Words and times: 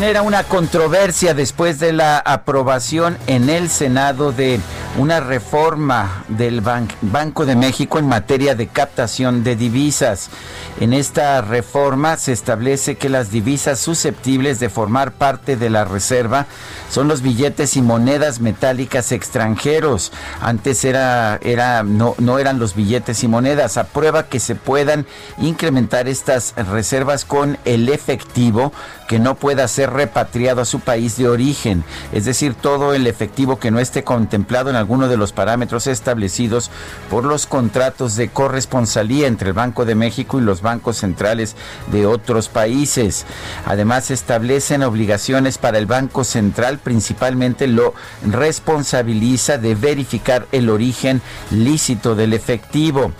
Genera 0.00 0.22
una 0.22 0.44
controversia 0.44 1.34
después 1.34 1.78
de 1.78 1.92
la 1.92 2.16
aprobación 2.16 3.18
en 3.26 3.50
el 3.50 3.68
Senado 3.68 4.32
de 4.32 4.58
una 4.96 5.20
reforma 5.20 6.24
del 6.28 6.62
Banco 6.62 7.44
de 7.44 7.54
México 7.54 7.98
en 7.98 8.08
materia 8.08 8.54
de 8.54 8.66
captación 8.66 9.44
de 9.44 9.56
divisas. 9.56 10.30
En 10.80 10.94
esta 10.94 11.42
reforma 11.42 12.16
se 12.16 12.32
establece 12.32 12.96
que 12.96 13.10
las 13.10 13.30
divisas 13.30 13.78
susceptibles 13.78 14.58
de 14.58 14.70
formar 14.70 15.12
parte 15.12 15.56
de 15.56 15.68
la 15.68 15.84
reserva 15.84 16.46
son 16.88 17.06
los 17.06 17.20
billetes 17.20 17.76
y 17.76 17.82
monedas 17.82 18.40
metálicas 18.40 19.12
extranjeros. 19.12 20.12
Antes 20.40 20.82
era, 20.86 21.38
era, 21.42 21.82
no, 21.82 22.14
no 22.16 22.38
eran 22.38 22.58
los 22.58 22.74
billetes 22.74 23.22
y 23.22 23.28
monedas. 23.28 23.76
Aprueba 23.76 24.28
que 24.28 24.40
se 24.40 24.54
puedan 24.54 25.04
incrementar 25.36 26.08
estas 26.08 26.54
reservas 26.56 27.26
con 27.26 27.58
el 27.66 27.90
efectivo 27.90 28.72
que 29.10 29.18
no 29.18 29.34
pueda 29.34 29.66
ser 29.66 29.90
repatriado 29.90 30.60
a 30.60 30.64
su 30.64 30.78
país 30.78 31.16
de 31.16 31.28
origen, 31.28 31.82
es 32.12 32.26
decir, 32.26 32.54
todo 32.54 32.94
el 32.94 33.08
efectivo 33.08 33.58
que 33.58 33.72
no 33.72 33.80
esté 33.80 34.04
contemplado 34.04 34.70
en 34.70 34.76
alguno 34.76 35.08
de 35.08 35.16
los 35.16 35.32
parámetros 35.32 35.88
establecidos 35.88 36.70
por 37.10 37.24
los 37.24 37.46
contratos 37.46 38.14
de 38.14 38.28
corresponsalía 38.28 39.26
entre 39.26 39.48
el 39.48 39.54
Banco 39.54 39.84
de 39.84 39.96
México 39.96 40.38
y 40.38 40.42
los 40.42 40.62
bancos 40.62 40.98
centrales 40.98 41.56
de 41.90 42.06
otros 42.06 42.48
países. 42.48 43.26
Además, 43.66 44.12
establecen 44.12 44.84
obligaciones 44.84 45.58
para 45.58 45.78
el 45.78 45.86
Banco 45.86 46.22
Central, 46.22 46.78
principalmente 46.78 47.66
lo 47.66 47.94
responsabiliza 48.24 49.58
de 49.58 49.74
verificar 49.74 50.46
el 50.52 50.70
origen 50.70 51.20
lícito 51.50 52.14
del 52.14 52.32
efectivo. 52.32 53.10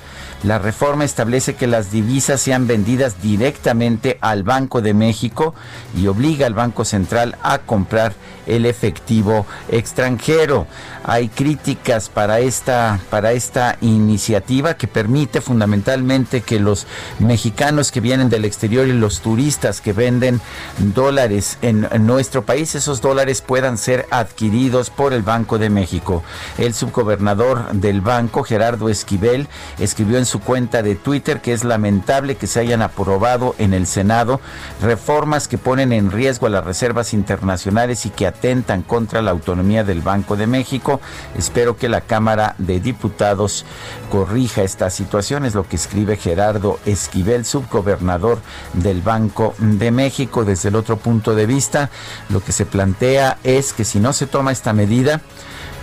La 0.42 0.58
reforma 0.58 1.04
establece 1.04 1.54
que 1.54 1.66
las 1.66 1.92
divisas 1.92 2.40
sean 2.40 2.66
vendidas 2.66 3.20
directamente 3.20 4.16
al 4.22 4.42
Banco 4.42 4.80
de 4.80 4.94
México 4.94 5.54
y 5.94 6.06
obliga 6.06 6.46
al 6.46 6.54
Banco 6.54 6.86
Central 6.86 7.36
a 7.42 7.58
comprar 7.58 8.14
el 8.46 8.64
efectivo 8.64 9.44
extranjero. 9.68 10.66
Hay 11.10 11.28
críticas 11.28 12.08
para 12.08 12.38
esta, 12.38 13.00
para 13.10 13.32
esta 13.32 13.76
iniciativa 13.80 14.74
que 14.74 14.86
permite 14.86 15.40
fundamentalmente 15.40 16.40
que 16.40 16.60
los 16.60 16.86
mexicanos 17.18 17.90
que 17.90 17.98
vienen 17.98 18.28
del 18.28 18.44
exterior 18.44 18.86
y 18.86 18.92
los 18.92 19.20
turistas 19.20 19.80
que 19.80 19.92
venden 19.92 20.40
dólares 20.78 21.58
en 21.62 21.88
nuestro 22.06 22.44
país, 22.44 22.76
esos 22.76 23.00
dólares 23.00 23.42
puedan 23.42 23.76
ser 23.76 24.06
adquiridos 24.12 24.90
por 24.90 25.12
el 25.12 25.22
Banco 25.22 25.58
de 25.58 25.68
México. 25.68 26.22
El 26.58 26.74
subgobernador 26.74 27.72
del 27.72 28.02
banco, 28.02 28.44
Gerardo 28.44 28.88
Esquivel, 28.88 29.48
escribió 29.80 30.16
en 30.16 30.26
su 30.26 30.38
cuenta 30.38 30.84
de 30.84 30.94
Twitter 30.94 31.40
que 31.40 31.52
es 31.52 31.64
lamentable 31.64 32.36
que 32.36 32.46
se 32.46 32.60
hayan 32.60 32.82
aprobado 32.82 33.56
en 33.58 33.74
el 33.74 33.88
Senado 33.88 34.40
reformas 34.80 35.48
que 35.48 35.58
ponen 35.58 35.92
en 35.92 36.12
riesgo 36.12 36.46
a 36.46 36.50
las 36.50 36.64
reservas 36.64 37.14
internacionales 37.14 38.06
y 38.06 38.10
que 38.10 38.28
atentan 38.28 38.82
contra 38.82 39.22
la 39.22 39.32
autonomía 39.32 39.82
del 39.82 40.02
Banco 40.02 40.36
de 40.36 40.46
México. 40.46 40.99
Espero 41.36 41.76
que 41.76 41.88
la 41.88 42.00
Cámara 42.00 42.54
de 42.58 42.80
Diputados 42.80 43.64
corrija 44.10 44.62
esta 44.62 44.90
situación, 44.90 45.44
es 45.44 45.54
lo 45.54 45.68
que 45.68 45.76
escribe 45.76 46.16
Gerardo 46.16 46.78
Esquivel, 46.86 47.44
subgobernador 47.44 48.40
del 48.74 49.02
Banco 49.02 49.54
de 49.58 49.90
México. 49.90 50.44
Desde 50.44 50.68
el 50.68 50.76
otro 50.76 50.96
punto 50.96 51.34
de 51.34 51.46
vista, 51.46 51.90
lo 52.28 52.42
que 52.42 52.52
se 52.52 52.66
plantea 52.66 53.38
es 53.44 53.72
que 53.72 53.84
si 53.84 54.00
no 54.00 54.12
se 54.12 54.26
toma 54.26 54.52
esta 54.52 54.72
medida, 54.72 55.20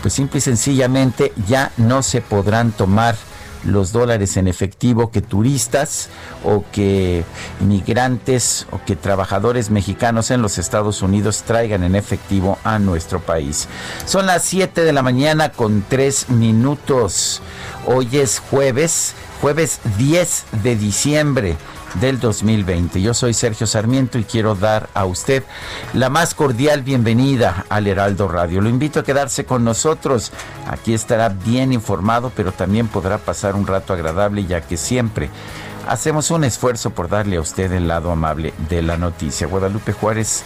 pues 0.01 0.13
simple 0.13 0.39
y 0.39 0.41
sencillamente 0.41 1.33
ya 1.47 1.71
no 1.77 2.03
se 2.03 2.21
podrán 2.21 2.71
tomar 2.71 3.15
los 3.67 3.91
dólares 3.91 4.37
en 4.37 4.47
efectivo 4.47 5.11
que 5.11 5.21
turistas 5.21 6.09
o 6.43 6.63
que 6.71 7.23
migrantes 7.59 8.65
o 8.71 8.79
que 8.83 8.95
trabajadores 8.95 9.69
mexicanos 9.69 10.31
en 10.31 10.41
los 10.41 10.57
Estados 10.57 11.01
Unidos 11.01 11.43
traigan 11.45 11.83
en 11.83 11.95
efectivo 11.95 12.57
a 12.63 12.79
nuestro 12.79 13.19
país. 13.19 13.67
Son 14.05 14.25
las 14.25 14.43
7 14.43 14.83
de 14.83 14.93
la 14.93 15.03
mañana 15.03 15.51
con 15.51 15.83
3 15.87 16.29
minutos. 16.29 17.41
Hoy 17.85 18.07
es 18.13 18.39
jueves, 18.39 19.13
jueves 19.41 19.79
10 19.97 20.45
de 20.63 20.75
diciembre 20.75 21.57
del 21.95 22.19
2020. 22.19 23.01
Yo 23.01 23.13
soy 23.13 23.33
Sergio 23.33 23.67
Sarmiento 23.67 24.19
y 24.19 24.23
quiero 24.23 24.55
dar 24.55 24.89
a 24.93 25.05
usted 25.05 25.43
la 25.93 26.09
más 26.09 26.33
cordial 26.33 26.83
bienvenida 26.83 27.65
al 27.69 27.87
Heraldo 27.87 28.27
Radio. 28.27 28.61
Lo 28.61 28.69
invito 28.69 28.99
a 28.99 29.03
quedarse 29.03 29.45
con 29.45 29.63
nosotros. 29.63 30.31
Aquí 30.67 30.93
estará 30.93 31.29
bien 31.29 31.73
informado, 31.73 32.31
pero 32.35 32.51
también 32.51 32.87
podrá 32.87 33.17
pasar 33.17 33.55
un 33.55 33.67
rato 33.67 33.93
agradable 33.93 34.45
ya 34.45 34.61
que 34.61 34.77
siempre 34.77 35.29
hacemos 35.87 36.31
un 36.31 36.43
esfuerzo 36.43 36.91
por 36.91 37.09
darle 37.09 37.37
a 37.37 37.41
usted 37.41 37.71
el 37.71 37.87
lado 37.87 38.11
amable 38.11 38.53
de 38.69 38.81
la 38.81 38.97
noticia. 38.97 39.47
Guadalupe 39.47 39.93
Juárez, 39.93 40.43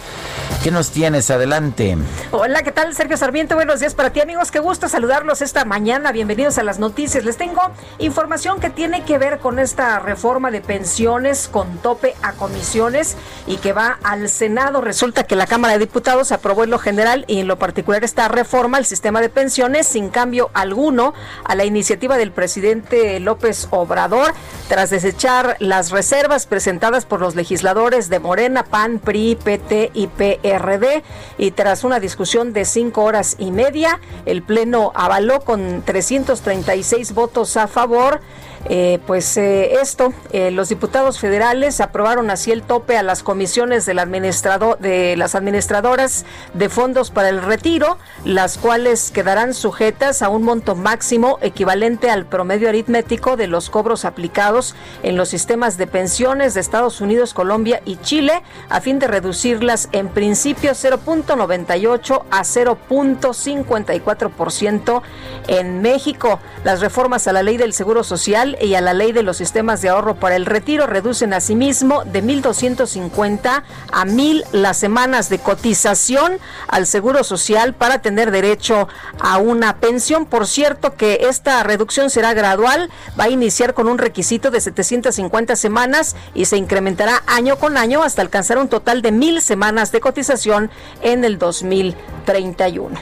¿qué 0.62 0.70
nos 0.70 0.90
tienes? 0.90 1.30
Adelante. 1.30 1.96
Hola, 2.30 2.62
¿qué 2.62 2.72
tal? 2.72 2.94
Sergio 2.94 3.16
Sarmiento, 3.16 3.54
buenos 3.54 3.80
días 3.80 3.94
para 3.94 4.10
ti 4.10 4.20
amigos, 4.20 4.50
qué 4.50 4.60
gusto 4.60 4.88
saludarlos 4.88 5.42
esta 5.42 5.64
mañana, 5.64 6.12
bienvenidos 6.12 6.58
a 6.58 6.62
las 6.62 6.78
noticias. 6.78 7.24
Les 7.24 7.36
tengo 7.36 7.60
información 7.98 8.60
que 8.60 8.70
tiene 8.70 9.04
que 9.04 9.18
ver 9.18 9.38
con 9.38 9.58
esta 9.58 9.98
reforma 9.98 10.50
de 10.50 10.60
pensiones 10.60 11.48
con 11.48 11.78
tope 11.78 12.14
a 12.22 12.32
comisiones 12.32 13.16
y 13.46 13.56
que 13.56 13.72
va 13.72 13.98
al 14.04 14.28
Senado. 14.28 14.80
Resulta 14.80 15.24
que 15.24 15.36
la 15.36 15.46
Cámara 15.46 15.74
de 15.74 15.80
Diputados 15.80 16.32
aprobó 16.32 16.64
en 16.64 16.70
lo 16.70 16.78
general 16.78 17.24
y 17.26 17.40
en 17.40 17.48
lo 17.48 17.58
particular 17.58 18.04
esta 18.04 18.28
reforma 18.28 18.78
al 18.78 18.86
sistema 18.86 19.20
de 19.20 19.28
pensiones 19.28 19.86
sin 19.86 20.10
cambio 20.10 20.50
alguno 20.54 21.14
a 21.44 21.54
la 21.54 21.64
iniciativa 21.64 22.16
del 22.16 22.32
presidente 22.32 23.18
López 23.20 23.68
Obrador 23.70 24.32
tras 24.68 24.90
desechar 24.90 25.31
las 25.58 25.90
reservas 25.90 26.46
presentadas 26.46 27.06
por 27.06 27.20
los 27.20 27.34
legisladores 27.34 28.08
de 28.08 28.20
Morena, 28.20 28.64
PAN, 28.64 28.98
PRI, 28.98 29.36
PT 29.36 29.90
y 29.94 30.06
PRD. 30.06 31.02
Y 31.38 31.50
tras 31.52 31.84
una 31.84 32.00
discusión 32.00 32.52
de 32.52 32.64
cinco 32.64 33.04
horas 33.04 33.36
y 33.38 33.50
media, 33.50 34.00
el 34.26 34.42
Pleno 34.42 34.92
avaló 34.94 35.40
con 35.40 35.82
336 35.82 37.14
votos 37.14 37.56
a 37.56 37.66
favor 37.66 38.20
eh, 38.68 38.98
pues 39.06 39.36
eh, 39.36 39.74
esto, 39.80 40.12
los 40.32 40.68
diputados 40.68 41.18
federales 41.18 41.80
aprobaron 41.80 42.30
así 42.30 42.52
el 42.52 42.62
tope 42.62 42.96
a 42.96 43.02
las 43.02 43.22
comisiones 43.22 43.86
del 43.86 43.98
administrador, 43.98 44.78
de 44.78 45.16
las 45.16 45.34
administradoras 45.34 46.24
de 46.54 46.68
fondos 46.68 47.10
para 47.10 47.28
el 47.28 47.42
retiro, 47.42 47.98
las 48.24 48.58
cuales 48.58 49.10
quedarán 49.10 49.54
sujetas 49.54 50.22
a 50.22 50.28
un 50.28 50.42
monto 50.42 50.74
máximo 50.74 51.38
equivalente 51.42 52.10
al 52.10 52.26
promedio 52.26 52.68
aritmético 52.68 53.36
de 53.36 53.46
los 53.46 53.70
cobros 53.70 54.04
aplicados 54.04 54.74
en 55.02 55.16
los 55.16 55.28
sistemas 55.28 55.78
de 55.78 55.86
pensiones 55.86 56.54
de 56.54 56.60
Estados 56.60 57.00
Unidos, 57.00 57.32
Colombia 57.34 57.80
y 57.84 57.96
Chile, 57.96 58.42
a 58.68 58.80
fin 58.80 58.98
de 58.98 59.06
reducirlas 59.06 59.88
en 59.92 60.08
principio 60.08 60.72
0.98 60.72 62.24
a 62.30 62.42
0.54% 62.42 65.02
en 65.48 65.82
México. 65.82 66.38
Las 66.64 66.80
reformas 66.80 67.28
a 67.28 67.32
la 67.32 67.42
ley 67.42 67.56
del 67.56 67.72
Seguro 67.72 68.04
Social 68.04 68.51
y 68.60 68.74
a 68.74 68.80
la 68.80 68.94
ley 68.94 69.12
de 69.12 69.22
los 69.22 69.36
sistemas 69.36 69.82
de 69.82 69.88
ahorro 69.88 70.16
para 70.16 70.36
el 70.36 70.46
retiro 70.46 70.86
reducen 70.86 71.32
asimismo 71.32 72.04
de 72.04 72.22
1.250 72.22 73.62
a 73.92 74.04
1.000 74.04 74.44
las 74.52 74.76
semanas 74.76 75.28
de 75.28 75.38
cotización 75.38 76.38
al 76.68 76.86
Seguro 76.86 77.24
Social 77.24 77.74
para 77.74 78.00
tener 78.00 78.30
derecho 78.30 78.88
a 79.20 79.38
una 79.38 79.76
pensión. 79.76 80.26
Por 80.26 80.46
cierto 80.46 80.96
que 80.96 81.26
esta 81.28 81.62
reducción 81.62 82.10
será 82.10 82.34
gradual, 82.34 82.90
va 83.18 83.24
a 83.24 83.30
iniciar 83.30 83.74
con 83.74 83.88
un 83.88 83.98
requisito 83.98 84.50
de 84.50 84.60
750 84.60 85.56
semanas 85.56 86.16
y 86.34 86.46
se 86.46 86.56
incrementará 86.56 87.22
año 87.26 87.56
con 87.56 87.76
año 87.76 88.02
hasta 88.02 88.22
alcanzar 88.22 88.58
un 88.58 88.68
total 88.68 89.02
de 89.02 89.12
1.000 89.12 89.40
semanas 89.40 89.92
de 89.92 90.00
cotización 90.00 90.70
en 91.02 91.24
el 91.24 91.38
2031. 91.38 92.98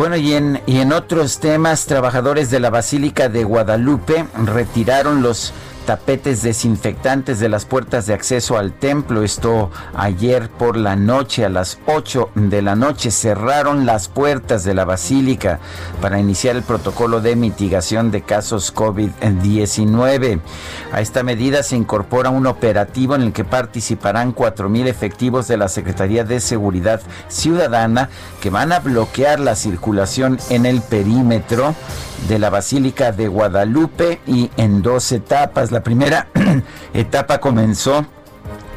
Bueno, 0.00 0.16
y 0.16 0.32
en, 0.32 0.62
y 0.64 0.78
en 0.78 0.94
otros 0.94 1.40
temas, 1.40 1.84
trabajadores 1.84 2.50
de 2.50 2.58
la 2.58 2.70
Basílica 2.70 3.28
de 3.28 3.44
Guadalupe 3.44 4.24
retiraron 4.46 5.20
los 5.20 5.52
tapetes 5.86 6.42
desinfectantes 6.42 7.40
de 7.40 7.48
las 7.48 7.64
puertas 7.64 8.06
de 8.06 8.14
acceso 8.14 8.56
al 8.56 8.72
templo. 8.72 9.22
Esto 9.22 9.70
ayer 9.94 10.50
por 10.50 10.76
la 10.76 10.96
noche, 10.96 11.44
a 11.44 11.48
las 11.48 11.78
8 11.86 12.30
de 12.34 12.62
la 12.62 12.76
noche, 12.76 13.10
cerraron 13.10 13.86
las 13.86 14.08
puertas 14.08 14.64
de 14.64 14.74
la 14.74 14.84
basílica 14.84 15.60
para 16.00 16.20
iniciar 16.20 16.56
el 16.56 16.62
protocolo 16.62 17.20
de 17.20 17.36
mitigación 17.36 18.10
de 18.10 18.22
casos 18.22 18.74
COVID-19. 18.74 20.40
A 20.92 21.00
esta 21.00 21.22
medida 21.22 21.62
se 21.62 21.76
incorpora 21.76 22.30
un 22.30 22.46
operativo 22.46 23.14
en 23.14 23.22
el 23.22 23.32
que 23.32 23.44
participarán 23.44 24.34
4.000 24.34 24.86
efectivos 24.86 25.48
de 25.48 25.56
la 25.56 25.68
Secretaría 25.68 26.24
de 26.24 26.40
Seguridad 26.40 27.00
Ciudadana 27.28 28.10
que 28.40 28.50
van 28.50 28.72
a 28.72 28.80
bloquear 28.80 29.40
la 29.40 29.56
circulación 29.56 30.38
en 30.50 30.66
el 30.66 30.80
perímetro 30.82 31.74
de 32.28 32.38
la 32.38 32.50
Basílica 32.50 33.12
de 33.12 33.28
Guadalupe 33.28 34.20
y 34.26 34.50
en 34.56 34.82
dos 34.82 35.12
etapas. 35.12 35.70
La 35.70 35.82
primera 35.82 36.28
etapa 36.94 37.38
comenzó 37.38 38.06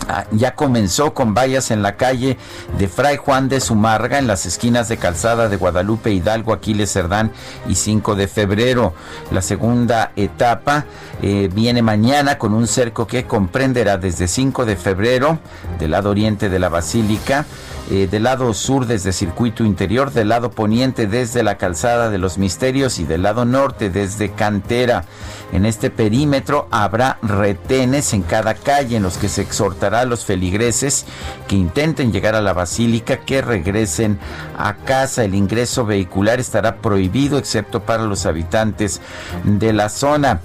ah, 0.07 0.25
ya 0.31 0.55
comenzó 0.55 1.13
con 1.13 1.33
vallas 1.33 1.71
en 1.71 1.81
la 1.81 1.95
calle 1.95 2.37
de 2.77 2.87
Fray 2.87 3.17
Juan 3.17 3.49
de 3.49 3.59
Zumarga, 3.59 4.19
en 4.19 4.27
las 4.27 4.45
esquinas 4.45 4.89
de 4.89 4.97
Calzada 4.97 5.49
de 5.49 5.57
Guadalupe, 5.57 6.11
Hidalgo, 6.11 6.53
Aquiles 6.53 6.91
Cerdán 6.91 7.31
y 7.67 7.75
5 7.75 8.15
de 8.15 8.27
febrero. 8.27 8.93
La 9.31 9.41
segunda 9.41 10.11
etapa 10.15 10.85
eh, 11.21 11.49
viene 11.53 11.81
mañana 11.81 12.37
con 12.37 12.53
un 12.53 12.67
cerco 12.67 13.07
que 13.07 13.25
comprenderá 13.25 13.97
desde 13.97 14.27
5 14.27 14.65
de 14.65 14.75
febrero 14.75 15.39
del 15.79 15.91
lado 15.91 16.09
oriente 16.09 16.49
de 16.49 16.59
la 16.59 16.69
Basílica 16.69 17.45
eh, 17.91 18.07
del 18.09 18.23
lado 18.23 18.53
sur 18.53 18.85
desde 18.85 19.11
Circuito 19.11 19.63
Interior, 19.63 20.11
del 20.11 20.29
lado 20.29 20.51
poniente 20.51 21.05
desde 21.05 21.43
la 21.43 21.57
Calzada 21.57 22.09
de 22.09 22.17
los 22.17 22.37
Misterios 22.37 22.99
y 22.99 23.03
del 23.03 23.23
lado 23.23 23.45
norte 23.45 23.89
desde 23.89 24.31
Cantera. 24.31 25.03
En 25.51 25.65
este 25.65 25.89
perímetro 25.89 26.67
habrá 26.71 27.19
retenes 27.21 28.13
en 28.13 28.23
cada 28.23 28.55
calle 28.55 28.97
en 28.97 29.03
los 29.03 29.17
que 29.17 29.29
se 29.29 29.41
exhortará 29.41 29.99
a 29.99 30.05
los 30.05 30.25
feligreses 30.25 31.05
que 31.47 31.55
intenten 31.55 32.11
llegar 32.11 32.35
a 32.35 32.41
la 32.41 32.53
basílica 32.53 33.17
que 33.17 33.41
regresen 33.41 34.17
a 34.57 34.75
casa. 34.77 35.23
El 35.23 35.35
ingreso 35.35 35.85
vehicular 35.85 36.39
estará 36.39 36.77
prohibido 36.77 37.37
excepto 37.37 37.81
para 37.81 38.05
los 38.05 38.25
habitantes 38.25 39.01
de 39.43 39.73
la 39.73 39.89
zona. 39.89 40.39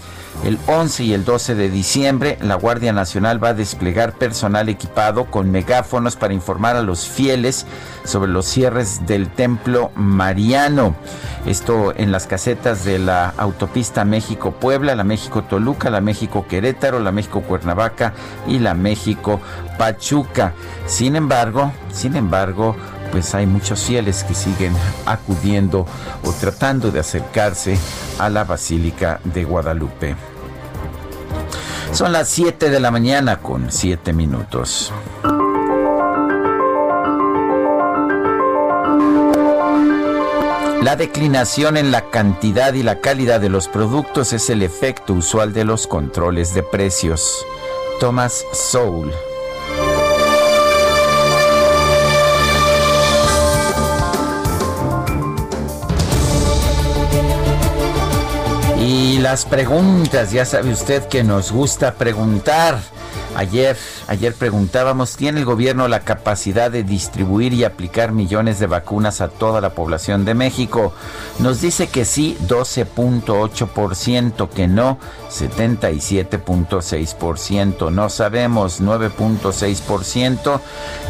El 0.45 0.57
11 0.69 1.05
y 1.05 1.15
el 1.15 1.25
12 1.25 1.57
de 1.57 1.69
diciembre, 1.69 2.39
la 2.41 2.55
Guardia 2.55 2.93
Nacional 2.93 3.43
va 3.43 3.49
a 3.49 3.55
desplegar 3.55 4.13
personal 4.13 4.69
equipado 4.69 5.25
con 5.27 5.51
megáfonos 5.51 6.15
para 6.15 6.33
informar 6.33 6.77
a 6.77 6.83
los 6.83 7.09
fieles 7.09 7.67
sobre 8.05 8.31
los 8.31 8.47
cierres 8.47 9.05
del 9.05 9.29
templo 9.29 9.91
mariano. 9.97 10.95
Esto 11.45 11.93
en 11.97 12.13
las 12.13 12.29
casetas 12.29 12.85
de 12.85 13.01
la 13.01 13.35
autopista 13.37 14.05
México-Puebla, 14.05 14.95
la 14.95 15.05
México-Toluca, 15.05 15.91
la 15.91 16.01
México-Querétaro, 16.01 17.01
la 17.01 17.11
México-Cuernavaca 17.11 18.15
y 18.47 18.61
la 18.61 18.75
México-Pachuca. 18.75 20.55
Sin 20.87 21.17
embargo, 21.17 21.73
sin 21.93 22.15
embargo, 22.15 22.77
pues 23.11 23.35
hay 23.35 23.47
muchos 23.47 23.83
fieles 23.83 24.23
que 24.23 24.35
siguen 24.35 24.73
acudiendo 25.05 25.85
o 26.25 26.33
tratando 26.33 26.91
de 26.91 27.01
acercarse 27.01 27.77
a 28.19 28.29
la 28.29 28.45
Basílica 28.45 29.21
de 29.25 29.45
Guadalupe. 29.45 30.28
Son 31.93 32.13
las 32.13 32.29
7 32.29 32.71
de 32.71 32.81
la 32.81 32.91
mañana 32.91 33.41
con 33.41 33.73
7 33.73 34.13
minutos. 34.13 34.93
La 40.83 40.97
declinación 40.97 41.77
en 41.77 41.91
la 41.91 42.09
cantidad 42.11 42.73
y 42.75 42.83
la 42.83 43.01
calidad 43.01 43.41
de 43.41 43.49
los 43.49 43.69
productos 43.69 44.33
es 44.33 44.49
el 44.49 44.63
efecto 44.63 45.13
usual 45.13 45.53
de 45.53 45.65
los 45.65 45.87
controles 45.87 46.55
de 46.55 46.63
precios. 46.63 47.45
Thomas 48.01 48.45
Soul 48.53 49.13
Las 59.19 59.45
preguntas, 59.47 60.31
ya 60.31 60.45
sabe 60.45 60.73
usted 60.73 61.09
que 61.09 61.25
nos 61.25 61.51
gusta 61.51 61.95
preguntar. 61.95 62.79
Ayer, 63.35 63.77
ayer 64.07 64.33
preguntábamos, 64.33 65.17
¿tiene 65.17 65.41
el 65.41 65.45
gobierno 65.45 65.89
la 65.89 65.99
capacidad 66.01 66.71
de 66.71 66.85
distribuir 66.85 67.53
y 67.53 67.65
aplicar 67.65 68.13
millones 68.13 68.61
de 68.61 68.69
vacunas 68.69 69.21
a 69.21 69.27
toda 69.27 69.61
la 69.61 69.71
población 69.71 70.25
de 70.25 70.35
México? 70.35 70.93
Nos 71.41 71.61
dice 71.61 71.89
que 71.89 72.05
sí, 72.05 72.39
12.8%, 72.47 74.49
que 74.51 74.69
no, 74.69 75.01
77.6%, 75.31 77.91
no 77.91 78.11
sabemos, 78.11 78.81
9.6%. 78.81 80.61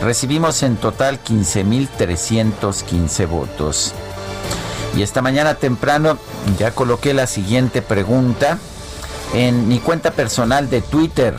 Recibimos 0.03 0.63
en 0.63 0.77
total 0.77 1.23
15.315 1.23 3.29
votos. 3.29 3.93
Y 4.97 5.03
esta 5.03 5.23
mañana 5.23 5.55
temprano 5.55 6.19
ya 6.59 6.73
coloqué 6.73 7.15
la 7.15 7.27
siguiente 7.27 7.83
pregunta 7.83 8.59
en 9.35 9.69
mi 9.69 9.79
cuenta 9.79 10.11
personal 10.11 10.71
de 10.71 10.81
Twitter 10.81 11.37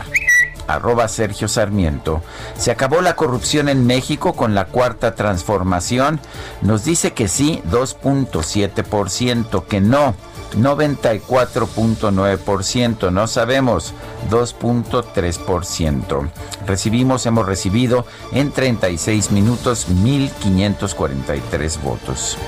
arroba 0.70 1.08
Sergio 1.08 1.48
Sarmiento. 1.48 2.22
¿Se 2.56 2.70
acabó 2.70 3.00
la 3.00 3.16
corrupción 3.16 3.68
en 3.68 3.84
México 3.86 4.34
con 4.34 4.54
la 4.54 4.66
cuarta 4.66 5.16
transformación? 5.16 6.20
Nos 6.62 6.84
dice 6.84 7.12
que 7.12 7.26
sí, 7.28 7.60
2.7%, 7.70 9.66
que 9.66 9.80
no, 9.80 10.14
94.9%, 10.56 13.12
no 13.12 13.26
sabemos, 13.26 13.92
2.3%. 14.30 16.30
Recibimos, 16.66 17.26
hemos 17.26 17.46
recibido 17.46 18.06
en 18.32 18.52
36 18.52 19.32
minutos 19.32 19.88
1.543 19.88 21.82
votos. 21.82 22.38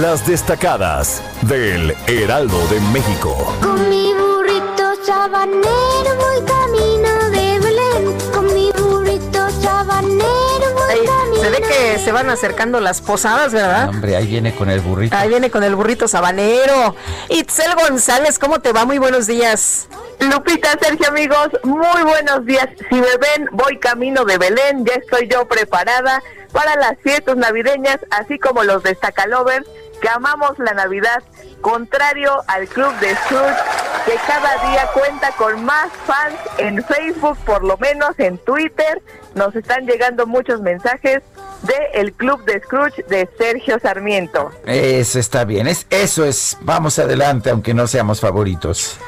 Las 0.00 0.26
destacadas 0.26 1.22
del 1.42 1.94
Heraldo 2.06 2.66
de 2.68 2.80
México. 2.94 3.54
Con 3.60 3.90
mi 3.90 4.14
burrito 4.14 4.94
sabanero 5.04 6.16
voy 6.16 6.42
camino 6.46 7.30
de 7.30 7.58
Belén. 7.60 8.18
Con 8.32 8.54
mi 8.54 8.72
burrito 8.72 9.50
sabanero 9.60 10.72
voy 10.72 11.06
camino 11.06 11.42
Se 11.42 11.50
ve 11.50 11.60
que 11.60 11.98
se 11.98 12.10
van 12.10 12.30
acercando 12.30 12.80
las 12.80 13.02
posadas, 13.02 13.52
¿verdad? 13.52 13.90
Hombre, 13.90 14.16
ahí 14.16 14.28
viene 14.28 14.54
con 14.54 14.70
el 14.70 14.80
burrito. 14.80 15.14
Ahí 15.14 15.28
viene 15.28 15.50
con 15.50 15.62
el 15.62 15.74
burrito 15.76 16.08
sabanero. 16.08 16.96
Itzel 17.28 17.74
González, 17.74 18.38
¿cómo 18.38 18.60
te 18.60 18.72
va? 18.72 18.86
Muy 18.86 18.96
buenos 18.96 19.26
días. 19.26 19.88
Lupita, 20.20 20.70
Sergio, 20.80 21.08
amigos, 21.08 21.48
muy 21.64 22.02
buenos 22.02 22.46
días. 22.46 22.68
Si 22.88 22.94
me 22.94 23.02
ven, 23.02 23.46
voy 23.52 23.78
camino 23.78 24.24
de 24.24 24.38
Belén, 24.38 24.86
ya 24.86 24.94
estoy 24.94 25.28
yo 25.28 25.46
preparada 25.46 26.22
para 26.50 26.76
las 26.76 26.98
fiestas 27.02 27.36
navideñas, 27.36 27.98
así 28.10 28.38
como 28.38 28.62
los 28.62 28.82
destacalovers 28.82 29.66
que 30.02 30.08
amamos 30.08 30.58
la 30.58 30.74
Navidad, 30.74 31.22
contrario 31.60 32.42
al 32.48 32.66
Club 32.68 32.92
de 32.98 33.14
Scrooge, 33.14 33.56
que 34.04 34.14
cada 34.26 34.70
día 34.70 34.88
cuenta 34.92 35.30
con 35.38 35.64
más 35.64 35.90
fans 36.04 36.34
en 36.58 36.84
Facebook, 36.84 37.38
por 37.46 37.62
lo 37.62 37.78
menos 37.78 38.10
en 38.18 38.36
Twitter, 38.38 39.00
nos 39.36 39.54
están 39.54 39.86
llegando 39.86 40.26
muchos 40.26 40.60
mensajes 40.60 41.22
de 41.62 41.74
el 41.94 42.12
Club 42.12 42.44
de 42.44 42.60
Scrooge 42.60 43.04
de 43.04 43.30
Sergio 43.38 43.78
Sarmiento. 43.78 44.50
Eso 44.66 45.20
está 45.20 45.44
bien, 45.44 45.68
es, 45.68 45.86
eso 45.88 46.24
es, 46.24 46.58
vamos 46.62 46.98
adelante, 46.98 47.50
aunque 47.50 47.72
no 47.72 47.86
seamos 47.86 48.20
favoritos. 48.20 48.98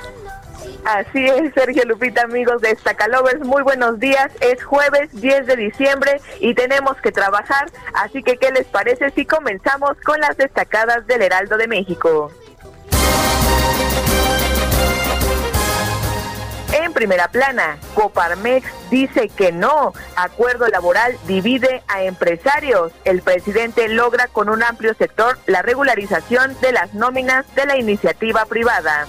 Así 0.85 1.25
es, 1.27 1.55
Sergio 1.55 1.83
Lupita, 1.87 2.23
amigos 2.23 2.61
de 2.61 2.77
Stacalovers, 2.77 3.41
muy 3.41 3.63
buenos 3.63 3.99
días. 3.99 4.31
Es 4.41 4.63
jueves 4.63 5.09
10 5.13 5.47
de 5.47 5.57
diciembre 5.57 6.21
y 6.41 6.55
tenemos 6.55 6.99
que 6.99 7.11
trabajar, 7.11 7.71
así 7.95 8.23
que 8.23 8.37
¿qué 8.37 8.51
les 8.51 8.67
parece 8.67 9.11
si 9.13 9.25
comenzamos 9.25 9.97
con 10.05 10.21
las 10.21 10.37
destacadas 10.37 11.07
del 11.07 11.23
Heraldo 11.23 11.57
de 11.57 11.69
México? 11.69 12.31
En 16.75 16.93
primera 16.93 17.29
plana, 17.29 17.79
Coparmex 17.95 18.67
dice 18.91 19.29
que 19.29 19.53
no. 19.53 19.93
Acuerdo 20.17 20.67
laboral 20.69 21.17
divide 21.27 21.83
a 21.89 22.03
empresarios. 22.03 22.93
El 23.05 23.23
presidente 23.23 23.89
logra 23.89 24.27
con 24.27 24.51
un 24.51 24.63
amplio 24.63 24.93
sector 24.95 25.39
la 25.47 25.63
regularización 25.63 26.61
de 26.61 26.73
las 26.73 26.93
nóminas 26.93 27.47
de 27.55 27.65
la 27.65 27.79
iniciativa 27.79 28.45
privada. 28.47 29.07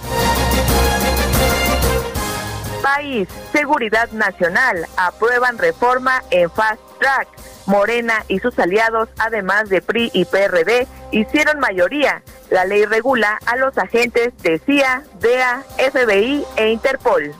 País, 2.82 3.28
Seguridad 3.52 4.10
Nacional, 4.10 4.86
aprueban 4.96 5.58
reforma 5.58 6.22
en 6.30 6.50
Fast 6.50 6.80
Track. 6.98 7.28
Morena 7.66 8.24
y 8.28 8.38
sus 8.38 8.58
aliados, 8.58 9.08
además 9.18 9.68
de 9.68 9.82
PRI 9.82 10.10
y 10.14 10.24
PRD, 10.24 10.86
hicieron 11.10 11.58
mayoría. 11.58 12.22
La 12.50 12.64
ley 12.64 12.84
regula 12.84 13.38
a 13.44 13.56
los 13.56 13.76
agentes 13.76 14.32
de 14.42 14.58
CIA, 14.60 15.02
DEA, 15.20 15.64
FBI 15.76 16.44
e 16.56 16.68
Interpol. 16.70 17.34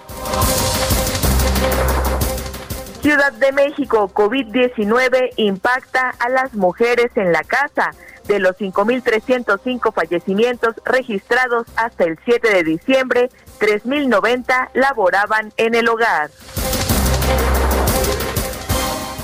Ciudad 3.07 3.33
de 3.35 3.53
México, 3.53 4.11
COVID-19 4.13 5.35
impacta 5.37 6.11
a 6.19 6.29
las 6.29 6.55
mujeres 6.55 7.13
en 7.15 7.31
la 7.31 7.45
casa. 7.45 7.93
De 8.25 8.41
los 8.41 8.57
5.305 8.57 9.95
fallecimientos 9.95 10.75
registrados 10.85 11.69
hasta 11.77 12.03
el 12.03 12.19
7 12.25 12.51
de 12.53 12.65
diciembre, 12.65 13.31
3.090 13.61 14.71
laboraban 14.75 15.53
en 15.57 15.77
el 15.77 15.89
hogar. 15.89 16.31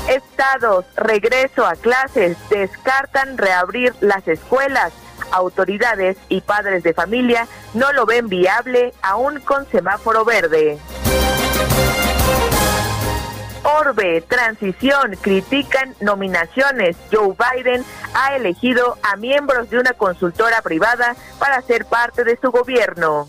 Estados, 0.08 0.84
regreso 0.94 1.66
a 1.66 1.74
clases, 1.74 2.36
descartan 2.50 3.36
reabrir 3.36 3.96
las 3.98 4.28
escuelas. 4.28 4.92
Autoridades 5.32 6.16
y 6.28 6.42
padres 6.42 6.84
de 6.84 6.94
familia 6.94 7.48
no 7.74 7.92
lo 7.92 8.06
ven 8.06 8.28
viable 8.28 8.94
aún 9.02 9.40
con 9.40 9.68
semáforo 9.72 10.24
verde. 10.24 10.78
Orbe, 13.62 14.22
transición, 14.22 15.16
critican 15.20 15.94
nominaciones. 16.00 16.96
Joe 17.12 17.34
Biden 17.36 17.84
ha 18.14 18.34
elegido 18.34 18.98
a 19.02 19.16
miembros 19.16 19.70
de 19.70 19.78
una 19.78 19.92
consultora 19.92 20.62
privada 20.62 21.14
para 21.38 21.62
ser 21.62 21.86
parte 21.86 22.24
de 22.24 22.36
su 22.40 22.50
gobierno. 22.50 23.28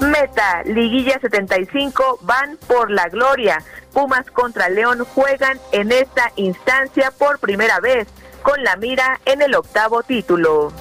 Meta, 0.00 0.62
Liguilla 0.64 1.18
75 1.18 2.18
van 2.22 2.58
por 2.66 2.90
la 2.90 3.08
gloria. 3.08 3.62
Pumas 3.92 4.30
contra 4.30 4.68
León 4.68 5.04
juegan 5.14 5.58
en 5.72 5.92
esta 5.92 6.30
instancia 6.36 7.10
por 7.10 7.38
primera 7.38 7.80
vez, 7.80 8.06
con 8.42 8.62
la 8.62 8.76
mira 8.76 9.20
en 9.24 9.40
el 9.40 9.54
octavo 9.54 10.02
título. 10.02 10.72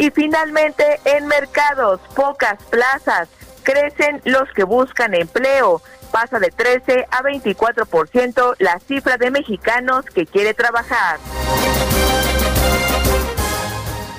Y 0.00 0.10
finalmente, 0.12 0.98
en 1.04 1.26
mercados, 1.26 2.00
pocas 2.14 2.56
plazas, 2.70 3.28
crecen 3.62 4.22
los 4.24 4.50
que 4.54 4.64
buscan 4.64 5.12
empleo. 5.12 5.82
Pasa 6.10 6.38
de 6.38 6.48
13 6.48 7.06
a 7.10 7.22
24% 7.22 8.56
la 8.60 8.80
cifra 8.80 9.18
de 9.18 9.30
mexicanos 9.30 10.06
que 10.06 10.24
quiere 10.24 10.54
trabajar. 10.54 11.18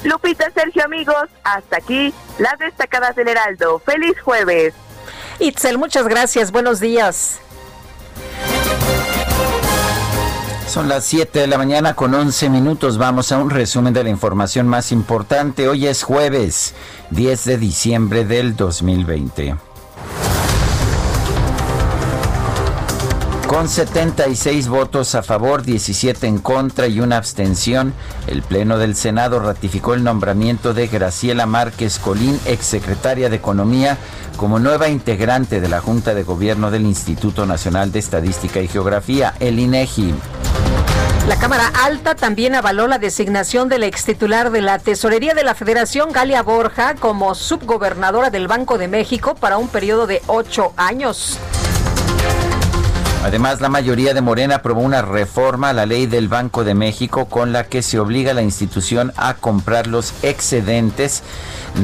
Lupita, 0.04 0.52
Sergio, 0.52 0.86
amigos, 0.86 1.30
hasta 1.44 1.78
aquí 1.78 2.14
las 2.38 2.60
destacadas 2.60 3.16
del 3.16 3.30
Heraldo. 3.30 3.80
Feliz 3.80 4.22
jueves. 4.22 4.76
Itzel, 5.40 5.80
muchas 5.80 6.08
gracias. 6.08 6.52
Buenos 6.52 6.80
días. 6.80 7.42
Son 10.72 10.88
las 10.88 11.04
7 11.04 11.38
de 11.38 11.48
la 11.48 11.58
mañana 11.58 11.96
con 11.96 12.16
11 12.16 12.50
minutos. 12.50 12.98
Vamos 12.98 13.34
a 13.34 13.40
un 13.40 13.50
resumen 13.50 13.94
de 13.94 14.06
la 14.06 14.10
información 14.10 14.70
más 14.70 14.94
importante. 14.94 15.68
Hoy 15.68 15.86
es 15.86 16.02
jueves 16.02 16.74
10 17.10 17.44
de 17.44 17.58
diciembre 17.58 18.24
del 18.24 18.56
2020. 18.56 19.58
Con 23.52 23.68
76 23.68 24.70
votos 24.70 25.14
a 25.14 25.24
favor, 25.24 25.64
17 25.64 26.26
en 26.26 26.38
contra 26.38 26.88
y 26.88 27.02
una 27.02 27.18
abstención, 27.18 27.94
el 28.28 28.44
Pleno 28.44 28.78
del 28.78 28.96
Senado 28.96 29.42
ratificó 29.42 29.94
el 29.94 30.06
nombramiento 30.06 30.74
de 30.74 30.88
Graciela 30.88 31.46
Márquez 31.46 32.00
Colín, 32.00 32.40
exsecretaria 32.46 33.30
de 33.30 33.36
Economía, 33.36 33.98
como 34.38 34.58
nueva 34.60 34.88
integrante 34.88 35.60
de 35.60 35.68
la 35.68 35.82
Junta 35.82 36.14
de 36.14 36.24
Gobierno 36.24 36.72
del 36.72 36.84
Instituto 36.84 37.46
Nacional 37.46 37.92
de 37.92 38.00
Estadística 38.00 38.62
y 38.62 38.70
Geografía, 38.70 39.34
el 39.42 39.60
INEGI. 39.60 40.16
La 41.28 41.36
Cámara 41.36 41.74
Alta 41.84 42.16
también 42.16 42.56
avaló 42.56 42.88
la 42.88 43.00
designación 43.00 43.68
de 43.68 43.80
la 43.80 43.88
extitular 43.88 44.52
de 44.52 44.62
la 44.62 44.80
Tesorería 44.80 45.34
de 45.34 45.44
la 45.44 45.56
Federación, 45.56 46.14
Galia 46.14 46.42
Borja, 46.42 46.96
como 46.96 47.36
subgobernadora 47.36 48.30
del 48.30 48.48
Banco 48.48 48.78
de 48.78 48.88
México 48.88 49.36
para 49.36 49.58
un 49.58 49.68
periodo 49.68 50.08
de 50.08 50.22
ocho 50.28 50.72
años. 50.78 51.38
Además, 53.24 53.62
la 53.62 53.70
mayoría 53.70 54.16
de 54.16 54.22
Morena 54.22 54.56
aprobó 54.56 54.82
una 54.82 55.04
reforma 55.04 55.70
a 55.70 55.74
la 55.74 55.86
ley 55.86 56.08
del 56.08 56.28
Banco 56.28 56.64
de 56.64 56.74
México 56.74 57.26
con 57.26 57.54
la 57.54 57.66
que 57.66 57.84
se 57.84 58.00
obliga 58.00 58.32
a 58.32 58.34
la 58.34 58.42
institución 58.42 59.14
a 59.16 59.36
comprar 59.36 59.86
los 59.86 60.14
excedentes 60.24 61.22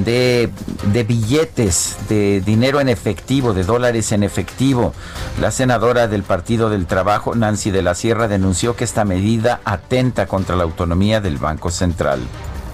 de, 0.04 0.50
de, 0.92 1.04
billetes, 1.04 1.96
de 2.10 2.42
dinero 2.42 2.82
en 2.82 2.90
efectivo, 2.90 3.54
de 3.54 3.64
dólares 3.64 4.12
en 4.12 4.24
efectivo. 4.24 4.94
La 5.40 5.52
senadora 5.52 6.08
del 6.08 6.24
Partido 6.24 6.72
del 6.72 6.88
Trabajo, 6.88 7.36
Nancy 7.36 7.70
de 7.70 7.84
la 7.84 7.94
Sierra, 7.94 8.28
denunció 8.28 8.76
que 8.76 8.84
esta 8.84 9.06
medida 9.06 9.62
atenta 9.64 10.26
contra 10.26 10.56
la 10.56 10.64
autonomía 10.64 11.22
del 11.22 11.38
Banco 11.38 11.70
Central. 11.70 12.20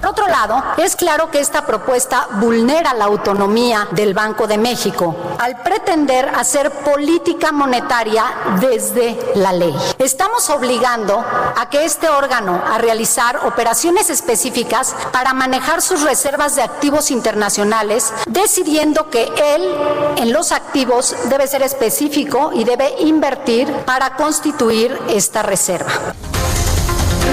Por 0.04 0.12
otro 0.12 0.28
lado, 0.28 0.62
es 0.76 0.98
claro 0.98 1.32
que 1.32 1.40
esta 1.40 1.66
propuesta 1.66 2.28
vulnera 2.34 2.94
la 2.94 3.06
autonomía 3.06 3.88
del 3.92 4.14
Banco 4.14 4.48
de 4.48 4.58
México 4.58 5.16
al 5.40 5.64
pretender 5.64 6.28
hacer 6.36 6.72
política 6.72 7.54
monetaria 7.54 8.26
desde 8.60 9.18
la 9.36 9.54
ley. 9.54 9.74
Estamos 10.00 10.50
obligando 10.50 11.24
a 11.56 11.70
que 11.70 11.86
este 11.86 12.10
órgano 12.10 12.62
a 12.70 12.80
realizar 12.80 13.48
operaciones 13.48 14.10
específicas 14.10 14.94
para 15.14 15.34
manejar 15.34 15.82
sus 15.82 16.02
reservas 16.02 16.58
de 16.58 16.64
activos 16.64 17.10
internacionales, 17.10 18.12
decidiendo 18.28 19.10
que 19.10 19.24
él 19.24 19.74
en 20.18 20.34
los 20.34 20.52
activos 20.52 21.16
debe 21.30 21.48
ser 21.48 21.62
específico 21.62 22.52
y 22.54 22.66
debe 22.66 22.94
invertir 23.00 23.72
para 23.86 24.18
constituir 24.18 25.00
esta 25.08 25.44
reserva. 25.44 25.94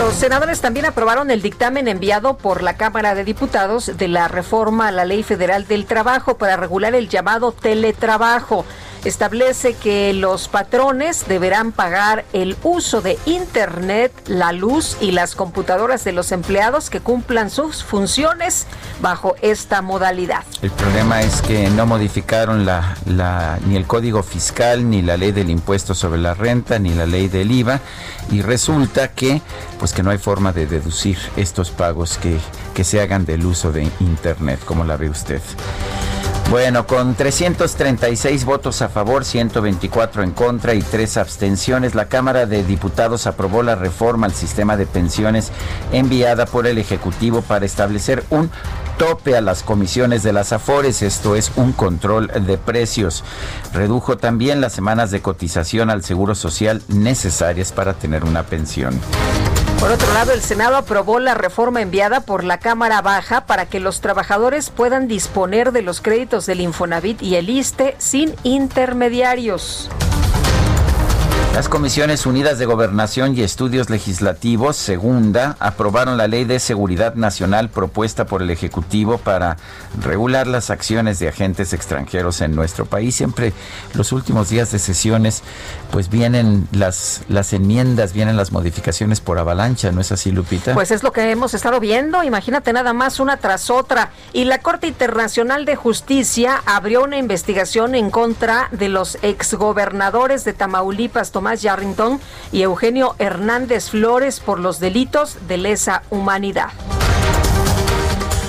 Los 0.01 0.15
senadores 0.15 0.63
también 0.63 0.87
aprobaron 0.87 1.31
el 1.31 1.43
dictamen 1.43 1.87
enviado 1.87 2.39
por 2.39 2.63
la 2.63 2.79
Cámara 2.79 3.15
de 3.15 3.23
Diputados 3.23 3.99
de 3.99 4.09
la 4.09 4.29
reforma 4.29 4.89
a 4.89 4.93
la 4.93 5.05
Ley 5.05 5.23
Federal 5.23 5.67
del 5.67 5.85
Trabajo 5.85 6.39
para 6.39 6.57
regular 6.57 6.95
el 6.95 7.11
llamado 7.11 7.53
teletrabajo. 7.53 8.65
Establece 9.05 9.75
que 9.75 10.13
los 10.13 10.49
patrones 10.49 11.27
deberán 11.27 11.73
pagar 11.73 12.27
el 12.35 12.57
uso 12.63 13.01
de 13.01 13.19
Internet, 13.25 14.13
la 14.27 14.53
luz 14.53 14.99
y 15.01 15.13
las 15.13 15.35
computadoras 15.35 16.05
de 16.05 16.13
los 16.13 16.33
empleados 16.33 16.91
que 16.91 17.01
cumplan 17.01 17.49
sus 17.49 17.83
funciones 17.83 18.67
bajo 19.01 19.37
esta 19.41 19.81
modalidad. 19.81 20.45
El 20.61 20.71
problema 20.71 21.23
es 21.23 21.41
que 21.41 21.71
no 21.71 21.87
modificaron 21.87 22.69
ni 23.67 23.77
el 23.77 23.87
código 23.87 24.23
fiscal, 24.23 24.89
ni 24.91 25.01
la 25.01 25.17
ley 25.17 25.33
del 25.33 25.49
impuesto 25.49 25.95
sobre 25.95 26.21
la 26.21 26.35
renta, 26.35 26.79
ni 26.79 26.93
la 26.93 27.07
ley 27.07 27.29
del 27.29 27.51
IVA, 27.51 27.81
y 28.31 28.43
resulta 28.43 29.09
que, 29.09 29.41
pues 29.79 29.95
que 29.95 30.03
no 30.03 30.11
hay 30.11 30.19
forma 30.19 30.53
de 30.53 30.67
deducir 30.67 31.17
estos 31.37 31.71
pagos 31.71 32.19
que, 32.19 32.39
que 32.75 32.85
se 32.85 33.01
hagan 33.01 33.25
del 33.25 33.47
uso 33.47 33.73
de 33.73 33.89
Internet, 34.01 34.61
como 34.67 34.85
la 34.85 34.97
ve 34.97 35.09
usted. 35.09 35.41
Bueno, 36.49 36.87
con 36.87 37.15
336 37.15 38.45
votos 38.45 38.83
a 38.83 38.89
favor, 38.89 39.25
124 39.25 40.23
en 40.23 40.33
contra 40.33 40.75
y 40.75 40.83
tres 40.83 41.17
abstenciones, 41.17 41.95
la 41.95 42.07
Cámara 42.07 42.47
de 42.47 42.65
Diputados 42.65 43.27
aprobó 43.27 43.63
la 43.63 43.77
reforma 43.77 44.27
al 44.27 44.35
sistema 44.35 44.77
de 44.77 44.87
pensiones 44.87 45.53
enviada 45.93 46.47
por 46.47 46.67
el 46.67 46.79
Ejecutivo 46.79 47.43
para 47.43 47.67
establecer 47.67 48.25
un 48.31 48.51
tope 48.99 49.37
a 49.37 49.41
las 49.41 49.63
comisiones 49.63 50.23
de 50.23 50.33
las 50.33 50.53
AFORES, 50.53 51.03
esto 51.03 51.37
es 51.37 51.53
un 51.57 51.73
control 51.73 52.31
de 52.45 52.59
precios. 52.59 53.25
Redujo 53.73 54.19
también 54.19 54.61
las 54.61 54.73
semanas 54.73 55.11
de 55.11 55.23
cotización 55.23 55.89
al 55.89 56.03
Seguro 56.03 56.35
Social 56.35 56.83
necesarias 56.89 57.73
para 57.73 57.95
tener 57.95 58.25
una 58.25 58.43
pensión. 58.43 59.01
Por 59.81 59.91
otro 59.91 60.13
lado, 60.13 60.33
el 60.33 60.43
Senado 60.43 60.77
aprobó 60.77 61.21
la 61.21 61.33
reforma 61.33 61.81
enviada 61.81 62.21
por 62.21 62.45
la 62.45 62.59
Cámara 62.59 63.01
Baja 63.01 63.47
para 63.47 63.65
que 63.65 63.81
los 63.81 64.03
trabajadores 64.03 64.69
puedan 64.69 65.09
disponer 65.09 65.73
de 65.73 65.81
los 65.81 66.03
créditos 66.03 66.45
del 66.45 66.61
Infonavit 66.61 67.23
y 67.23 67.37
el 67.37 67.49
ISTE 67.49 67.97
sin 67.97 68.35
intermediarios. 68.43 69.89
Las 71.55 71.69
Comisiones 71.69 72.27
Unidas 72.27 72.61
de 72.61 72.65
Gobernación 72.65 73.37
y 73.37 73.43
Estudios 73.43 73.91
Legislativos, 73.91 74.77
segunda, 74.77 75.57
aprobaron 75.59 76.17
la 76.17 76.29
Ley 76.29 76.45
de 76.45 76.61
Seguridad 76.61 77.17
Nacional 77.17 77.69
propuesta 77.69 78.25
por 78.25 78.41
el 78.41 78.51
Ejecutivo 78.51 79.19
para 79.19 79.57
regular 80.01 80.47
las 80.47 80.71
acciones 80.71 81.19
de 81.19 81.29
agentes 81.29 81.73
extranjeros 81.73 82.41
en 82.41 82.55
nuestro 82.55 82.87
país. 82.87 83.17
Siempre 83.17 83.53
los 83.95 84.13
últimos 84.13 84.49
días 84.49 84.71
de 84.71 84.79
sesiones, 84.79 85.43
pues 85.91 86.09
vienen 86.09 86.69
las, 86.71 87.23
las 87.29 87.53
enmiendas, 87.53 88.13
vienen 88.13 88.37
las 88.37 88.53
modificaciones 88.53 89.21
por 89.21 89.39
avalancha, 89.41 89.91
¿no 89.91 90.01
es 90.01 90.13
así, 90.13 90.31
Lupita? 90.31 90.73
Pues 90.73 90.93
es 90.93 91.03
lo 91.03 91.13
que 91.13 91.33
hemos 91.33 91.53
estado 91.53 91.81
viendo, 91.81 92.23
imagínate 92.23 92.73
nada 92.73 92.93
más 92.93 93.19
una 93.19 93.39
tras 93.39 93.71
otra. 93.71 94.11
Y 94.33 94.45
la 94.45 94.59
Corte 94.59 94.87
Internacional 94.87 95.65
de 95.65 95.75
Justicia 95.75 96.63
abrió 96.65 97.03
una 97.03 97.19
investigación 97.19 97.97
en 97.97 98.11
contra 98.11 98.69
de 98.71 98.89
los 98.89 99.19
exgobernadores 99.23 100.45
de 100.45 100.53
Tamaulipas, 100.53 101.33
Tomás 101.41 101.63
Yarrington 101.63 102.21
y 102.53 102.61
Eugenio 102.61 103.15
Hernández 103.19 103.89
Flores 103.89 104.41
por 104.41 104.61
los 104.61 104.79
delitos 104.79 105.39
de 105.49 105.57
lesa 105.57 106.03
humanidad. 106.11 106.69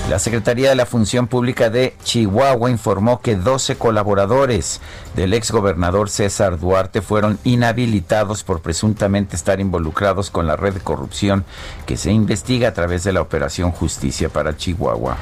La 0.10 0.20
Secretaría 0.20 0.70
de 0.70 0.76
la 0.76 0.86
Función 0.86 1.28
Pública 1.28 1.70
de 1.70 1.96
Chihuahua 2.04 2.70
informó 2.70 3.22
que 3.22 3.38
12 3.38 3.78
colaboradores 3.78 4.82
del 5.16 5.34
exgobernador 5.34 6.10
César 6.10 6.60
Duarte 6.60 7.02
fueron 7.02 7.40
inhabilitados 7.46 8.44
por 8.44 8.62
presuntamente 8.62 9.38
estar 9.38 9.62
involucrados 9.62 10.30
con 10.30 10.48
la 10.48 10.58
red 10.58 10.74
de 10.74 10.80
corrupción 10.82 11.46
que 11.86 11.96
se 11.96 12.12
investiga 12.12 12.70
a 12.70 12.74
través 12.74 13.06
de 13.06 13.14
la 13.14 13.22
Operación 13.22 13.72
Justicia 13.72 14.28
para 14.28 14.58
Chihuahua. 14.58 15.16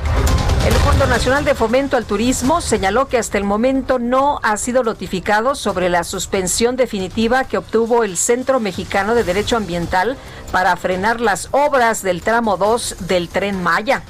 El 0.65 0.73
Fondo 0.73 1.05
Nacional 1.07 1.45
de 1.45 1.55
Fomento 1.55 1.95
al 1.95 2.05
Turismo 2.05 2.59
señaló 2.59 3.07
que 3.07 3.17
hasta 3.17 3.37
el 3.37 3.43
momento 3.43 3.99
no 3.99 4.39
ha 4.43 4.57
sido 4.57 4.83
notificado 4.83 5.53
sobre 5.55 5.89
la 5.89 6.03
suspensión 6.03 6.75
definitiva 6.75 7.43
que 7.43 7.57
obtuvo 7.57 8.03
el 8.03 8.17
Centro 8.17 8.59
Mexicano 8.59 9.13
de 9.13 9.23
Derecho 9.23 9.55
Ambiental 9.55 10.17
para 10.51 10.75
frenar 10.77 11.21
las 11.21 11.49
obras 11.51 12.01
del 12.01 12.21
tramo 12.21 12.57
2 12.57 13.07
del 13.07 13.29
tren 13.29 13.61
Maya. 13.61 14.03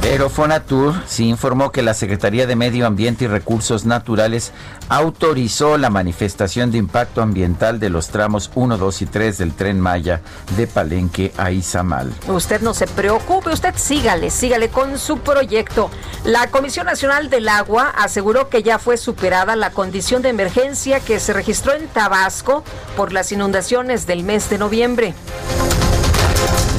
Pero 0.00 0.30
Fonatur 0.30 0.94
informó 1.18 1.72
que 1.72 1.82
la 1.82 1.92
Secretaría 1.92 2.46
de 2.46 2.56
Medio 2.56 2.86
Ambiente 2.86 3.24
y 3.24 3.28
Recursos 3.28 3.84
Naturales 3.84 4.52
autorizó 4.88 5.76
la 5.76 5.90
manifestación 5.90 6.70
de 6.70 6.78
impacto 6.78 7.20
ambiental 7.20 7.80
de 7.80 7.90
los 7.90 8.08
tramos 8.08 8.50
1, 8.54 8.78
2 8.78 9.02
y 9.02 9.06
3 9.06 9.38
del 9.38 9.54
tren 9.54 9.80
Maya 9.80 10.20
de 10.56 10.66
Palenque 10.66 11.32
a 11.36 11.50
Izamal. 11.50 12.12
Usted 12.28 12.60
no 12.62 12.74
se 12.74 12.86
preocupe, 12.86 13.50
usted 13.50 13.74
sígale, 13.76 14.30
sígale 14.30 14.68
con 14.68 14.98
su 14.98 15.18
proyecto. 15.18 15.90
La 16.24 16.48
Comisión 16.48 16.86
Nacional 16.86 17.28
del 17.28 17.48
Agua 17.48 17.92
aseguró 17.96 18.48
que 18.48 18.62
ya 18.62 18.78
fue 18.78 18.96
superada 18.96 19.56
la 19.56 19.70
condición 19.70 20.22
de 20.22 20.30
emergencia 20.30 21.00
que 21.00 21.20
se 21.20 21.32
registró 21.32 21.74
en 21.74 21.88
Tabasco 21.88 22.62
por 22.96 23.12
las 23.12 23.32
inundaciones 23.32 24.06
del 24.06 24.22
mes 24.22 24.48
de 24.48 24.58
noviembre. 24.58 25.14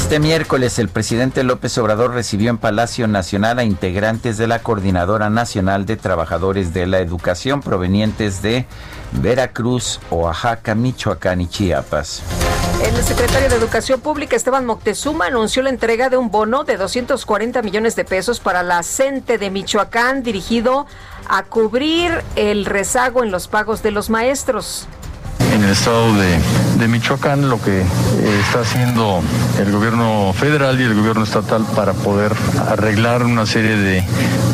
Este 0.09 0.19
miércoles 0.19 0.79
el 0.79 0.89
presidente 0.89 1.43
López 1.43 1.77
Obrador 1.77 2.15
recibió 2.15 2.49
en 2.49 2.57
Palacio 2.57 3.07
Nacional 3.07 3.59
a 3.59 3.63
integrantes 3.63 4.39
de 4.39 4.47
la 4.47 4.57
Coordinadora 4.57 5.29
Nacional 5.29 5.85
de 5.85 5.97
Trabajadores 5.97 6.73
de 6.73 6.87
la 6.87 6.97
Educación 6.97 7.61
provenientes 7.61 8.41
de 8.41 8.65
Veracruz, 9.11 9.99
Oaxaca, 10.09 10.73
Michoacán 10.73 11.41
y 11.41 11.47
Chiapas. 11.47 12.23
El 12.83 13.03
secretario 13.03 13.49
de 13.49 13.55
Educación 13.57 14.01
Pública, 14.01 14.35
Esteban 14.35 14.65
Moctezuma, 14.65 15.27
anunció 15.27 15.61
la 15.61 15.69
entrega 15.69 16.09
de 16.09 16.17
un 16.17 16.31
bono 16.31 16.63
de 16.63 16.77
240 16.77 17.61
millones 17.61 17.95
de 17.95 18.03
pesos 18.03 18.39
para 18.39 18.63
la 18.63 18.81
CENTE 18.81 19.37
de 19.37 19.51
Michoacán 19.51 20.23
dirigido 20.23 20.87
a 21.27 21.43
cubrir 21.43 22.23
el 22.35 22.65
rezago 22.65 23.23
en 23.23 23.29
los 23.29 23.47
pagos 23.47 23.83
de 23.83 23.91
los 23.91 24.09
maestros 24.09 24.87
en 25.59 25.65
el 25.65 25.71
estado 25.71 26.13
de, 26.13 26.87
Michoacán, 26.87 27.49
lo 27.49 27.61
que 27.61 27.81
eh, 27.81 27.85
está 28.41 28.61
haciendo 28.61 29.21
el 29.59 29.71
gobierno 29.71 30.31
federal 30.33 30.79
y 30.79 30.85
el 30.85 30.95
gobierno 30.95 31.23
estatal 31.23 31.65
para 31.75 31.91
poder 31.93 32.31
arreglar 32.69 33.23
una 33.23 33.45
serie 33.45 33.75
de 33.75 34.03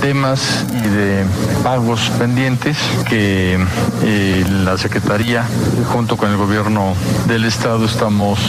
temas 0.02 0.66
y 0.72 0.88
de 0.88 1.24
pagos 1.64 2.12
pendientes 2.18 2.78
que 3.08 3.64
eh, 4.04 4.46
la 4.64 4.78
Secretaría, 4.80 5.46
junto 5.94 6.18
con 6.18 6.32
el 6.32 6.38
gobierno 6.38 6.96
del 7.28 7.46
estado, 7.46 7.86
estamos 7.86 8.40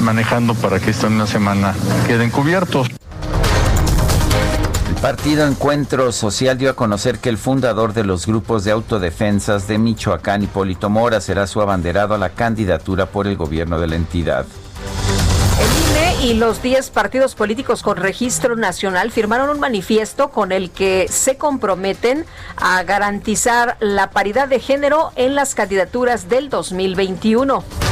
manejando 0.00 0.54
para 0.54 0.80
que 0.80 0.90
esta 0.90 1.06
una 1.06 1.28
semana 1.28 1.74
queden 2.08 2.30
cubiertos. 2.30 2.88
Partido 5.02 5.46
Encuentro 5.46 6.10
Social 6.10 6.58
dio 6.58 6.70
a 6.70 6.74
conocer 6.74 7.20
que 7.20 7.28
el 7.28 7.38
fundador 7.38 7.92
de 7.92 8.02
los 8.02 8.26
grupos 8.26 8.64
de 8.64 8.72
autodefensas 8.72 9.68
de 9.68 9.78
Michoacán, 9.78 10.42
Hipólito 10.42 10.90
Mora, 10.90 11.20
será 11.20 11.46
su 11.46 11.60
abanderado 11.60 12.14
a 12.14 12.18
la 12.18 12.30
candidatura 12.30 13.06
por 13.06 13.28
el 13.28 13.36
gobierno 13.36 13.78
de 13.78 13.86
la 13.86 13.94
entidad. 13.94 14.44
El 15.60 16.20
INE 16.20 16.32
y 16.32 16.34
los 16.34 16.62
10 16.62 16.90
partidos 16.90 17.36
políticos 17.36 17.84
con 17.84 17.96
registro 17.96 18.56
nacional 18.56 19.12
firmaron 19.12 19.50
un 19.50 19.60
manifiesto 19.60 20.30
con 20.30 20.50
el 20.50 20.72
que 20.72 21.06
se 21.08 21.36
comprometen 21.36 22.26
a 22.56 22.82
garantizar 22.82 23.76
la 23.78 24.10
paridad 24.10 24.48
de 24.48 24.58
género 24.58 25.12
en 25.14 25.36
las 25.36 25.54
candidaturas 25.54 26.28
del 26.28 26.50
2021. 26.50 27.87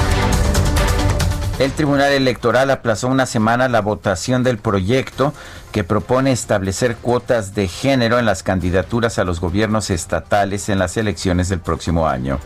El 1.59 1.73
Tribunal 1.73 2.13
Electoral 2.13 2.71
aplazó 2.71 3.09
una 3.09 3.25
semana 3.25 3.71
la 3.71 3.81
votación 3.81 4.43
del 4.43 4.59
proyecto 4.59 5.33
que 5.73 5.85
propone 5.85 6.31
establecer 6.31 6.97
cuotas 6.97 7.55
de 7.55 7.67
género 7.67 8.19
en 8.19 8.27
las 8.27 8.43
candidaturas 8.43 9.19
a 9.19 9.25
los 9.25 9.41
gobiernos 9.41 9.89
estatales 9.89 10.69
en 10.69 10.79
las 10.79 10.99
elecciones 10.99 11.49
del 11.49 11.61
próximo 11.61 12.09
año. 12.09 12.39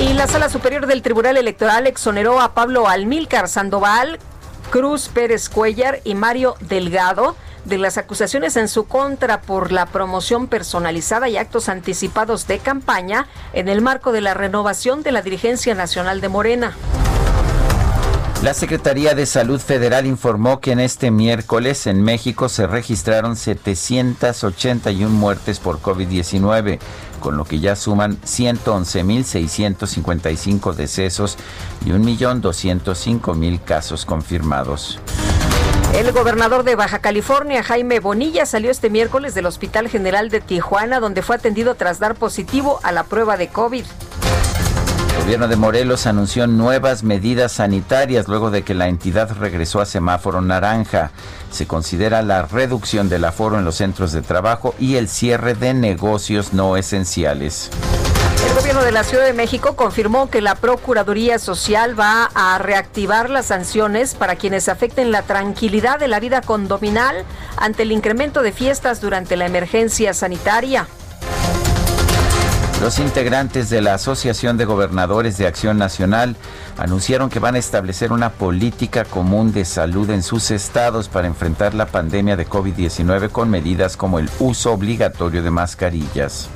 Y 0.00 0.14
la 0.14 0.26
Sala 0.26 0.48
Superior 0.48 0.86
del 0.86 1.02
Tribunal 1.02 1.36
Electoral 1.36 1.86
exoneró 1.86 2.40
a 2.40 2.54
Pablo 2.54 2.88
Almílcar 2.88 3.46
Sandoval, 3.46 4.18
Cruz 4.70 5.08
Pérez 5.08 5.48
Cuellar 5.48 6.00
y 6.02 6.16
Mario 6.16 6.56
Delgado 6.58 7.36
de 7.64 7.78
las 7.78 7.98
acusaciones 7.98 8.56
en 8.56 8.66
su 8.66 8.88
contra 8.88 9.42
por 9.42 9.70
la 9.70 9.86
promoción 9.86 10.48
personalizada 10.48 11.28
y 11.28 11.36
actos 11.36 11.68
anticipados 11.68 12.48
de 12.48 12.58
campaña 12.58 13.28
en 13.52 13.68
el 13.68 13.80
marco 13.80 14.10
de 14.10 14.22
la 14.22 14.34
renovación 14.34 15.04
de 15.04 15.12
la 15.12 15.22
dirigencia 15.22 15.76
nacional 15.76 16.20
de 16.20 16.28
Morena. 16.28 16.76
La 18.42 18.52
Secretaría 18.54 19.14
de 19.14 19.24
Salud 19.24 19.60
Federal 19.60 20.04
informó 20.04 20.58
que 20.58 20.72
en 20.72 20.80
este 20.80 21.12
miércoles 21.12 21.86
en 21.86 22.02
México 22.02 22.48
se 22.48 22.66
registraron 22.66 23.36
781 23.36 25.08
muertes 25.08 25.60
por 25.60 25.80
COVID-19, 25.80 26.80
con 27.20 27.36
lo 27.36 27.44
que 27.44 27.60
ya 27.60 27.76
suman 27.76 28.20
111.655 28.22 30.74
decesos 30.74 31.38
y 31.86 31.90
1.205.000 31.90 33.62
casos 33.62 34.04
confirmados. 34.04 34.98
El 35.94 36.10
gobernador 36.10 36.64
de 36.64 36.74
Baja 36.74 36.98
California, 36.98 37.62
Jaime 37.62 38.00
Bonilla, 38.00 38.44
salió 38.44 38.72
este 38.72 38.90
miércoles 38.90 39.36
del 39.36 39.46
Hospital 39.46 39.88
General 39.88 40.30
de 40.30 40.40
Tijuana, 40.40 40.98
donde 40.98 41.22
fue 41.22 41.36
atendido 41.36 41.76
tras 41.76 42.00
dar 42.00 42.16
positivo 42.16 42.80
a 42.82 42.90
la 42.90 43.04
prueba 43.04 43.36
de 43.36 43.50
COVID. 43.50 43.84
El 45.22 45.26
gobierno 45.26 45.46
de 45.46 45.54
Morelos 45.54 46.08
anunció 46.08 46.48
nuevas 46.48 47.04
medidas 47.04 47.52
sanitarias 47.52 48.26
luego 48.26 48.50
de 48.50 48.64
que 48.64 48.74
la 48.74 48.88
entidad 48.88 49.30
regresó 49.38 49.80
a 49.80 49.86
semáforo 49.86 50.40
naranja. 50.40 51.12
Se 51.52 51.68
considera 51.68 52.22
la 52.22 52.42
reducción 52.42 53.08
del 53.08 53.24
aforo 53.24 53.56
en 53.56 53.64
los 53.64 53.76
centros 53.76 54.10
de 54.10 54.22
trabajo 54.22 54.74
y 54.80 54.96
el 54.96 55.08
cierre 55.08 55.54
de 55.54 55.74
negocios 55.74 56.52
no 56.52 56.76
esenciales. 56.76 57.70
El 58.48 58.54
gobierno 58.56 58.82
de 58.82 58.90
la 58.90 59.04
Ciudad 59.04 59.24
de 59.24 59.32
México 59.32 59.76
confirmó 59.76 60.28
que 60.28 60.40
la 60.40 60.56
Procuraduría 60.56 61.38
Social 61.38 61.98
va 61.98 62.28
a 62.34 62.58
reactivar 62.58 63.30
las 63.30 63.46
sanciones 63.46 64.16
para 64.16 64.34
quienes 64.34 64.68
afecten 64.68 65.12
la 65.12 65.22
tranquilidad 65.22 66.00
de 66.00 66.08
la 66.08 66.18
vida 66.18 66.40
condominal 66.40 67.24
ante 67.56 67.84
el 67.84 67.92
incremento 67.92 68.42
de 68.42 68.50
fiestas 68.50 69.00
durante 69.00 69.36
la 69.36 69.46
emergencia 69.46 70.14
sanitaria. 70.14 70.88
Los 72.82 72.98
integrantes 72.98 73.70
de 73.70 73.80
la 73.80 73.94
Asociación 73.94 74.56
de 74.56 74.64
Gobernadores 74.64 75.38
de 75.38 75.46
Acción 75.46 75.78
Nacional 75.78 76.34
anunciaron 76.76 77.30
que 77.30 77.38
van 77.38 77.54
a 77.54 77.58
establecer 77.58 78.10
una 78.10 78.30
política 78.30 79.04
común 79.04 79.52
de 79.52 79.64
salud 79.64 80.10
en 80.10 80.24
sus 80.24 80.50
estados 80.50 81.08
para 81.08 81.28
enfrentar 81.28 81.74
la 81.74 81.86
pandemia 81.86 82.36
de 82.36 82.44
COVID-19 82.44 83.30
con 83.30 83.50
medidas 83.50 83.96
como 83.96 84.18
el 84.18 84.28
uso 84.40 84.72
obligatorio 84.72 85.44
de 85.44 85.50
mascarillas. 85.52 86.48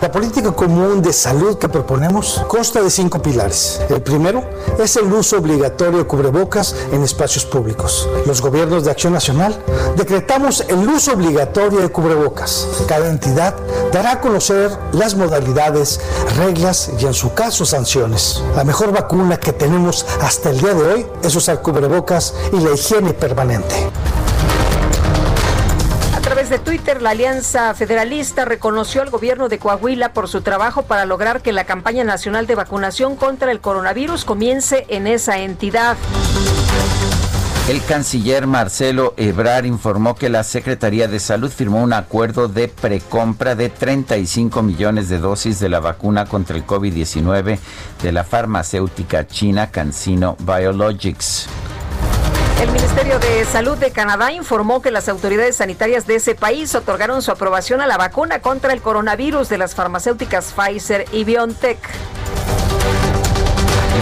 La 0.00 0.12
política 0.12 0.52
común 0.52 1.00
de 1.00 1.12
salud 1.12 1.56
que 1.58 1.68
proponemos 1.68 2.44
consta 2.48 2.82
de 2.82 2.90
cinco 2.90 3.20
pilares. 3.20 3.80
El 3.88 4.02
primero 4.02 4.44
es 4.78 4.96
el 4.96 5.10
uso 5.10 5.38
obligatorio 5.38 5.98
de 5.98 6.06
cubrebocas 6.06 6.76
en 6.92 7.02
espacios 7.02 7.46
públicos. 7.46 8.08
Los 8.26 8.42
gobiernos 8.42 8.84
de 8.84 8.90
acción 8.90 9.14
nacional 9.14 9.56
decretamos 9.96 10.64
el 10.68 10.86
uso 10.86 11.12
obligatorio 11.12 11.80
de 11.80 11.88
cubrebocas. 11.88 12.68
Cada 12.86 13.08
entidad 13.08 13.54
dará 13.92 14.12
a 14.12 14.20
conocer 14.20 14.70
las 14.92 15.14
modalidades, 15.14 16.00
reglas 16.36 16.90
y 17.00 17.06
en 17.06 17.14
su 17.14 17.32
caso 17.32 17.64
sanciones. 17.64 18.42
La 18.54 18.64
mejor 18.64 18.92
vacuna 18.92 19.38
que 19.38 19.52
tenemos 19.52 20.04
hasta 20.20 20.50
el 20.50 20.60
día 20.60 20.74
de 20.74 20.82
hoy 20.82 21.06
es 21.22 21.34
usar 21.34 21.62
cubrebocas 21.62 22.34
y 22.52 22.60
la 22.60 22.72
higiene 22.72 23.14
permanente 23.14 23.90
través 26.36 26.50
de 26.50 26.58
Twitter, 26.58 27.00
la 27.00 27.10
Alianza 27.10 27.72
Federalista 27.72 28.44
reconoció 28.44 29.00
al 29.00 29.08
gobierno 29.08 29.48
de 29.48 29.58
Coahuila 29.58 30.12
por 30.12 30.28
su 30.28 30.42
trabajo 30.42 30.82
para 30.82 31.06
lograr 31.06 31.40
que 31.40 31.50
la 31.50 31.64
campaña 31.64 32.04
nacional 32.04 32.46
de 32.46 32.54
vacunación 32.54 33.16
contra 33.16 33.50
el 33.50 33.60
coronavirus 33.60 34.26
comience 34.26 34.84
en 34.90 35.06
esa 35.06 35.38
entidad. 35.38 35.96
El 37.70 37.82
canciller 37.84 38.46
Marcelo 38.46 39.14
Ebrar 39.16 39.64
informó 39.64 40.14
que 40.14 40.28
la 40.28 40.44
Secretaría 40.44 41.08
de 41.08 41.20
Salud 41.20 41.50
firmó 41.50 41.82
un 41.82 41.94
acuerdo 41.94 42.48
de 42.48 42.68
precompra 42.68 43.54
de 43.54 43.70
35 43.70 44.62
millones 44.62 45.08
de 45.08 45.16
dosis 45.16 45.58
de 45.58 45.70
la 45.70 45.80
vacuna 45.80 46.26
contra 46.26 46.54
el 46.54 46.66
COVID-19 46.66 47.58
de 48.02 48.12
la 48.12 48.24
farmacéutica 48.24 49.26
china 49.26 49.70
CanSino 49.70 50.36
Biologics. 50.40 51.48
El 52.60 52.70
Ministerio 52.72 53.18
de 53.18 53.44
Salud 53.44 53.76
de 53.76 53.90
Canadá 53.90 54.32
informó 54.32 54.80
que 54.80 54.90
las 54.90 55.10
autoridades 55.10 55.56
sanitarias 55.56 56.06
de 56.06 56.14
ese 56.14 56.34
país 56.34 56.74
otorgaron 56.74 57.20
su 57.20 57.30
aprobación 57.30 57.82
a 57.82 57.86
la 57.86 57.98
vacuna 57.98 58.40
contra 58.40 58.72
el 58.72 58.80
coronavirus 58.80 59.50
de 59.50 59.58
las 59.58 59.74
farmacéuticas 59.74 60.54
Pfizer 60.54 61.04
y 61.12 61.24
BioNTech. 61.24 61.78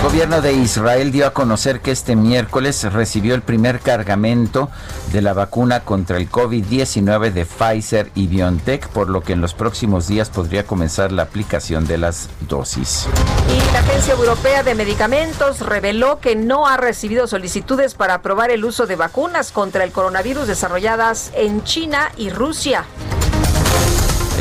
El 0.05 0.11
gobierno 0.11 0.43
de 0.43 0.53
Israel 0.53 1.13
dio 1.13 1.27
a 1.27 1.33
conocer 1.33 1.81
que 1.81 1.91
este 1.91 2.15
miércoles 2.15 2.85
recibió 2.93 3.35
el 3.35 3.41
primer 3.41 3.81
cargamento 3.81 4.69
de 5.13 5.23
la 5.23 5.33
vacuna 5.33 5.81
contra 5.81 6.19
el 6.19 6.31
COVID-19 6.31 7.33
de 7.33 7.47
Pfizer 7.47 8.11
y 8.15 8.27
BioNTech, 8.27 8.87
por 8.89 9.09
lo 9.09 9.23
que 9.23 9.33
en 9.33 9.41
los 9.41 9.55
próximos 9.55 10.07
días 10.07 10.29
podría 10.29 10.67
comenzar 10.67 11.11
la 11.11 11.23
aplicación 11.23 11.87
de 11.87 11.97
las 11.97 12.29
dosis. 12.51 13.07
Y 13.49 13.73
la 13.73 13.79
Agencia 13.79 14.13
Europea 14.13 14.63
de 14.63 14.75
Medicamentos 14.75 15.61
reveló 15.61 16.21
que 16.21 16.37
no 16.37 16.69
ha 16.69 16.77
recibido 16.77 17.27
solicitudes 17.27 17.95
para 17.95 18.15
aprobar 18.15 18.51
el 18.51 18.67
uso 18.67 18.87
de 18.87 18.97
vacunas 18.97 19.53
contra 19.53 19.85
el 19.85 19.91
coronavirus 19.91 20.47
desarrolladas 20.47 21.33
en 21.35 21.65
China 21.65 22.13
y 22.19 22.29
Rusia. 22.29 22.85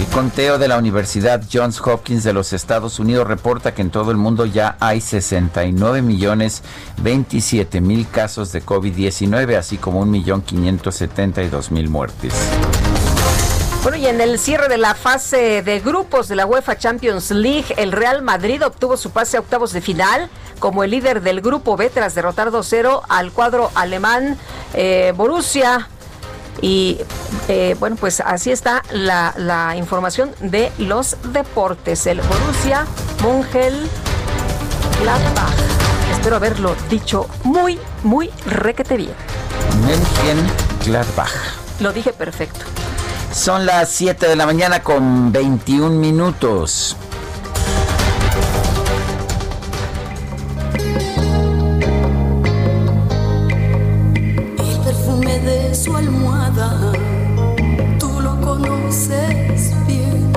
El 0.03 0.09
conteo 0.09 0.57
de 0.57 0.67
la 0.67 0.77
Universidad 0.77 1.41
Johns 1.51 1.79
Hopkins 1.79 2.25
de 2.25 2.33
los 2.33 2.51
Estados 2.51 2.99
Unidos 2.99 3.25
reporta 3.25 3.73
que 3.73 3.81
en 3.81 3.89
todo 3.89 4.11
el 4.11 4.17
mundo 4.17 4.45
ya 4.45 4.75
hay 4.81 4.99
69 4.99 6.01
millones 6.01 6.61
27 7.01 7.79
mil 7.79 8.05
casos 8.09 8.51
de 8.51 8.61
COVID-19, 8.65 9.55
así 9.55 9.77
como 9.77 10.05
1.572.000 10.05 11.87
muertes. 11.87 12.33
Bueno, 13.81 13.97
y 13.97 14.07
en 14.07 14.19
el 14.19 14.39
cierre 14.39 14.67
de 14.67 14.77
la 14.77 14.93
fase 14.93 15.61
de 15.61 15.79
grupos 15.79 16.27
de 16.27 16.35
la 16.35 16.45
UEFA 16.45 16.77
Champions 16.77 17.31
League, 17.31 17.73
el 17.77 17.93
Real 17.93 18.21
Madrid 18.21 18.61
obtuvo 18.65 18.97
su 18.97 19.11
pase 19.11 19.37
a 19.37 19.39
octavos 19.39 19.71
de 19.71 19.79
final 19.79 20.29
como 20.59 20.83
el 20.83 20.91
líder 20.91 21.21
del 21.21 21.39
grupo 21.39 21.77
B 21.77 21.89
tras 21.89 22.13
derrotar 22.13 22.51
2-0 22.51 23.03
al 23.07 23.31
cuadro 23.31 23.71
alemán 23.73 24.37
eh, 24.73 25.13
Borussia 25.15 25.87
y 26.61 26.99
eh, 27.47 27.75
bueno, 27.79 27.95
pues 27.99 28.19
así 28.21 28.51
está 28.51 28.83
la, 28.91 29.75
información 29.77 30.31
de 30.39 30.71
los 30.77 31.17
deportes. 31.33 32.05
El 32.07 32.21
Borussia 32.21 32.85
Mönchengladbach. 33.21 33.89
Espero 36.11 36.35
haberlo 36.37 36.75
dicho 36.89 37.27
muy, 37.43 37.79
muy 38.03 38.29
requete 38.45 38.97
bien. 38.97 39.13
Mönchengladbach. 39.81 41.31
Lo 41.79 41.91
dije 41.91 42.13
perfecto. 42.13 42.65
Son 43.33 43.65
las 43.65 43.89
7 43.89 44.27
de 44.27 44.35
la 44.35 44.45
mañana 44.45 44.83
con 44.83 45.31
21 45.31 45.89
minutos. 45.99 46.95
Su 55.73 55.95
almohada, 55.95 56.91
tú 57.99 58.19
lo 58.21 58.39
conoces 58.41 59.73
bien. 59.87 60.31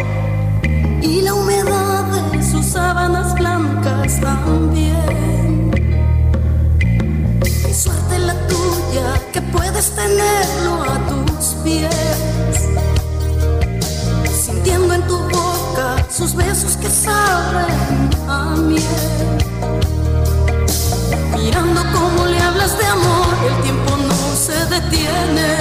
Y 1.02 1.22
la 1.22 1.34
humedad 1.34 2.04
de 2.32 2.42
sus 2.42 2.64
sábanas 2.64 3.34
blancas 3.34 4.20
también. 4.20 5.70
Qué 7.40 7.74
suerte 7.74 8.18
la 8.18 8.34
tuya 8.46 9.20
que 9.32 9.42
puedes 9.42 9.90
tenerlo 9.94 10.84
a 10.84 10.98
tus 11.06 11.46
pies. 11.62 11.90
Sintiendo 14.32 14.94
en 14.94 15.06
tu 15.06 15.18
boca 15.18 16.06
sus 16.08 16.34
besos 16.34 16.76
que 16.78 16.88
saben 16.88 18.10
a 18.26 18.56
miel. 18.56 19.36
Mirando 21.36 21.82
cómo 21.92 22.26
le 22.26 22.40
hablas 22.40 22.78
de 22.78 22.86
amor, 22.86 23.26
el 23.48 23.62
tiempo 23.62 23.85
se 24.46 24.66
detiene. 24.66 25.56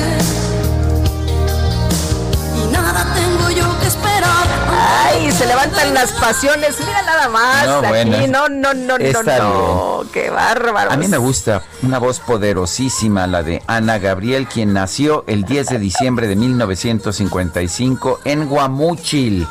Y 2.55 2.71
nada 2.71 3.13
tengo 3.15 3.49
yo 3.49 3.79
que 3.79 3.87
esperar. 3.87 4.47
Ay, 4.69 5.31
se 5.31 5.47
levantan 5.47 5.93
las 5.93 6.11
pasiones. 6.11 6.75
Mira 6.79 7.01
nada 7.01 7.27
más. 7.29 7.65
No, 7.65 7.79
aquí. 7.79 8.27
no, 8.27 8.47
no, 8.47 8.73
no, 8.75 8.97
no, 8.99 9.23
no. 9.23 10.03
Qué 10.13 10.29
bárbaro. 10.29 10.91
A 10.91 10.97
mí 10.97 11.07
me 11.07 11.17
gusta 11.17 11.63
una 11.81 11.97
voz 11.97 12.19
poderosísima, 12.19 13.25
la 13.25 13.41
de 13.41 13.63
Ana 13.65 13.97
Gabriel, 13.97 14.47
quien 14.47 14.73
nació 14.73 15.23
el 15.27 15.45
10 15.45 15.69
de 15.69 15.79
diciembre 15.79 16.27
de 16.27 16.35
1955 16.35 18.19
en 18.23 18.47
Guamúchil 18.47 19.47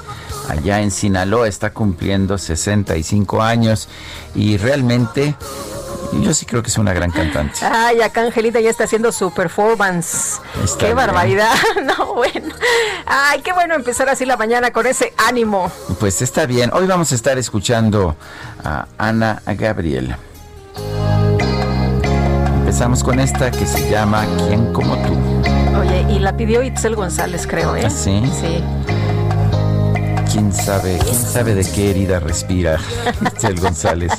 allá 0.49 0.81
en 0.81 0.91
Sinaloa, 0.91 1.49
está 1.49 1.73
cumpliendo 1.73 2.39
65 2.39 3.43
años 3.43 3.89
y 4.35 4.59
realmente 4.59 5.35
yo 6.21 6.33
sí 6.35 6.47
creo 6.47 6.63
que 6.63 6.69
es 6.69 6.79
una 6.79 6.93
gran 6.93 7.11
cantante. 7.11 7.61
Ay, 7.65 8.01
acá 8.01 8.23
Angelita 8.23 8.61
ya 8.61 8.71
está 8.71 8.85
haciendo 8.85 9.13
su 9.13 9.33
performance. 9.33 10.41
qué 10.79 10.95
barbaridad. 10.95 11.55
No, 11.85 12.15
bueno. 12.15 12.55
Ay, 13.07 13.43
qué 13.43 13.53
bueno 13.53 13.75
empezar 13.75 14.09
así 14.09 14.25
la 14.25 14.37
mañana 14.37 14.71
con 14.73 14.87
ese 14.87 15.13
ánimo. 15.29 15.71
Pues 16.01 16.23
está 16.23 16.47
bien. 16.47 16.71
Hoy 16.73 16.87
vamos 16.87 17.13
a 17.13 17.15
estar 17.15 17.37
escuchando 17.39 18.17
a 18.65 18.87
Ana 18.97 19.43
Gabriel. 19.47 20.17
Empezamos 22.61 23.05
con 23.05 23.21
esta 23.21 23.51
que 23.51 23.67
se 23.67 23.91
llama 23.91 24.25
¿Quién 24.49 24.73
como 24.73 24.97
tú? 24.99 25.13
Oye, 25.79 26.07
y 26.11 26.19
la 26.19 26.37
pidió 26.37 26.63
Itzel 26.63 26.97
González, 26.97 27.47
creo, 27.47 27.77
¿eh? 27.77 27.83
¿Ah, 27.87 27.91
sí? 27.91 28.23
Sí. 28.41 28.63
¿Quién 30.33 30.53
sabe, 30.53 30.99
quién 31.03 31.15
sabe 31.15 31.55
de 31.55 31.65
qué 31.71 31.91
herida 31.91 32.19
respira 32.21 32.79
Itzel 33.21 33.61
González? 33.61 34.13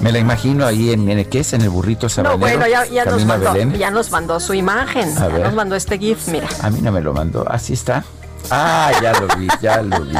Me 0.00 0.12
la 0.12 0.18
imagino 0.18 0.66
ahí 0.66 0.92
en, 0.92 1.08
en 1.08 1.24
¿qué 1.24 1.40
es? 1.40 1.52
En 1.52 1.62
el 1.62 1.70
burrito 1.70 2.08
sabanero. 2.08 2.38
No, 2.38 2.40
bueno, 2.40 2.66
ya, 2.68 2.86
ya 2.86 3.04
nos 3.04 3.24
mandó, 3.24 3.56
ya 3.56 3.90
nos 3.90 4.10
mandó 4.10 4.40
su 4.40 4.54
imagen. 4.54 5.14
ya 5.14 5.28
nos 5.28 5.54
mandó 5.54 5.74
este 5.74 5.98
GIF, 5.98 6.28
mira. 6.28 6.48
A 6.62 6.70
mí 6.70 6.80
no 6.80 6.92
me 6.92 7.00
lo 7.00 7.12
mandó. 7.12 7.48
Así 7.48 7.72
está. 7.72 8.04
Ah, 8.50 8.92
ya 9.02 9.12
lo 9.14 9.26
vi, 9.36 9.48
ya 9.60 9.82
lo 9.82 10.00
vi. 10.00 10.16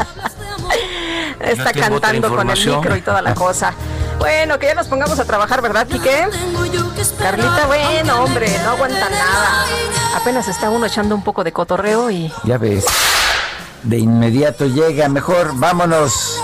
Está 1.39 1.71
cantando 1.71 2.35
con 2.35 2.49
el 2.49 2.65
micro 2.67 2.95
y 2.95 3.01
toda 3.01 3.21
la 3.21 3.33
cosa. 3.35 3.73
Bueno, 4.19 4.57
que 4.57 4.65
ya 4.65 4.73
nos 4.73 4.87
pongamos 4.87 5.19
a 5.19 5.25
trabajar, 5.25 5.61
¿verdad, 5.61 5.87
Quique? 5.87 6.27
Carlita, 7.19 7.67
bueno, 7.67 8.23
hombre, 8.23 8.47
no 8.63 8.71
aguanta 8.71 9.09
nada. 9.09 9.65
Apenas 10.15 10.47
está 10.47 10.69
uno 10.69 10.87
echando 10.87 11.13
un 11.15 11.23
poco 11.23 11.43
de 11.43 11.51
cotorreo 11.51 12.09
y... 12.09 12.31
Ya 12.43 12.57
ves. 12.57 12.85
De 13.83 13.97
inmediato 13.97 14.65
llega, 14.65 15.07
mejor 15.07 15.51
vámonos 15.55 16.36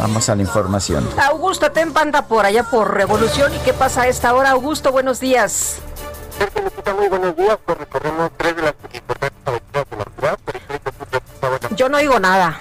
Vamos 0.00 0.30
a 0.30 0.34
la 0.34 0.40
información. 0.40 1.06
Augusto 1.28 1.70
Tempanda 1.72 2.26
por 2.26 2.46
allá 2.46 2.62
por 2.62 2.94
Revolución. 2.94 3.54
¿Y 3.54 3.58
qué 3.58 3.74
pasa 3.74 4.02
a 4.02 4.08
esta 4.08 4.32
hora, 4.32 4.52
Augusto? 4.52 4.92
Buenos 4.92 5.20
días. 5.20 5.78
Muy 6.96 7.08
buenos 7.08 7.36
días. 7.36 7.58
Pues 7.66 7.76
recorremos 7.76 8.30
tres 8.38 8.56
de 8.56 8.62
las 8.62 8.74
Yo 11.76 11.90
no 11.90 11.98
oigo 11.98 12.18
nada. 12.18 12.60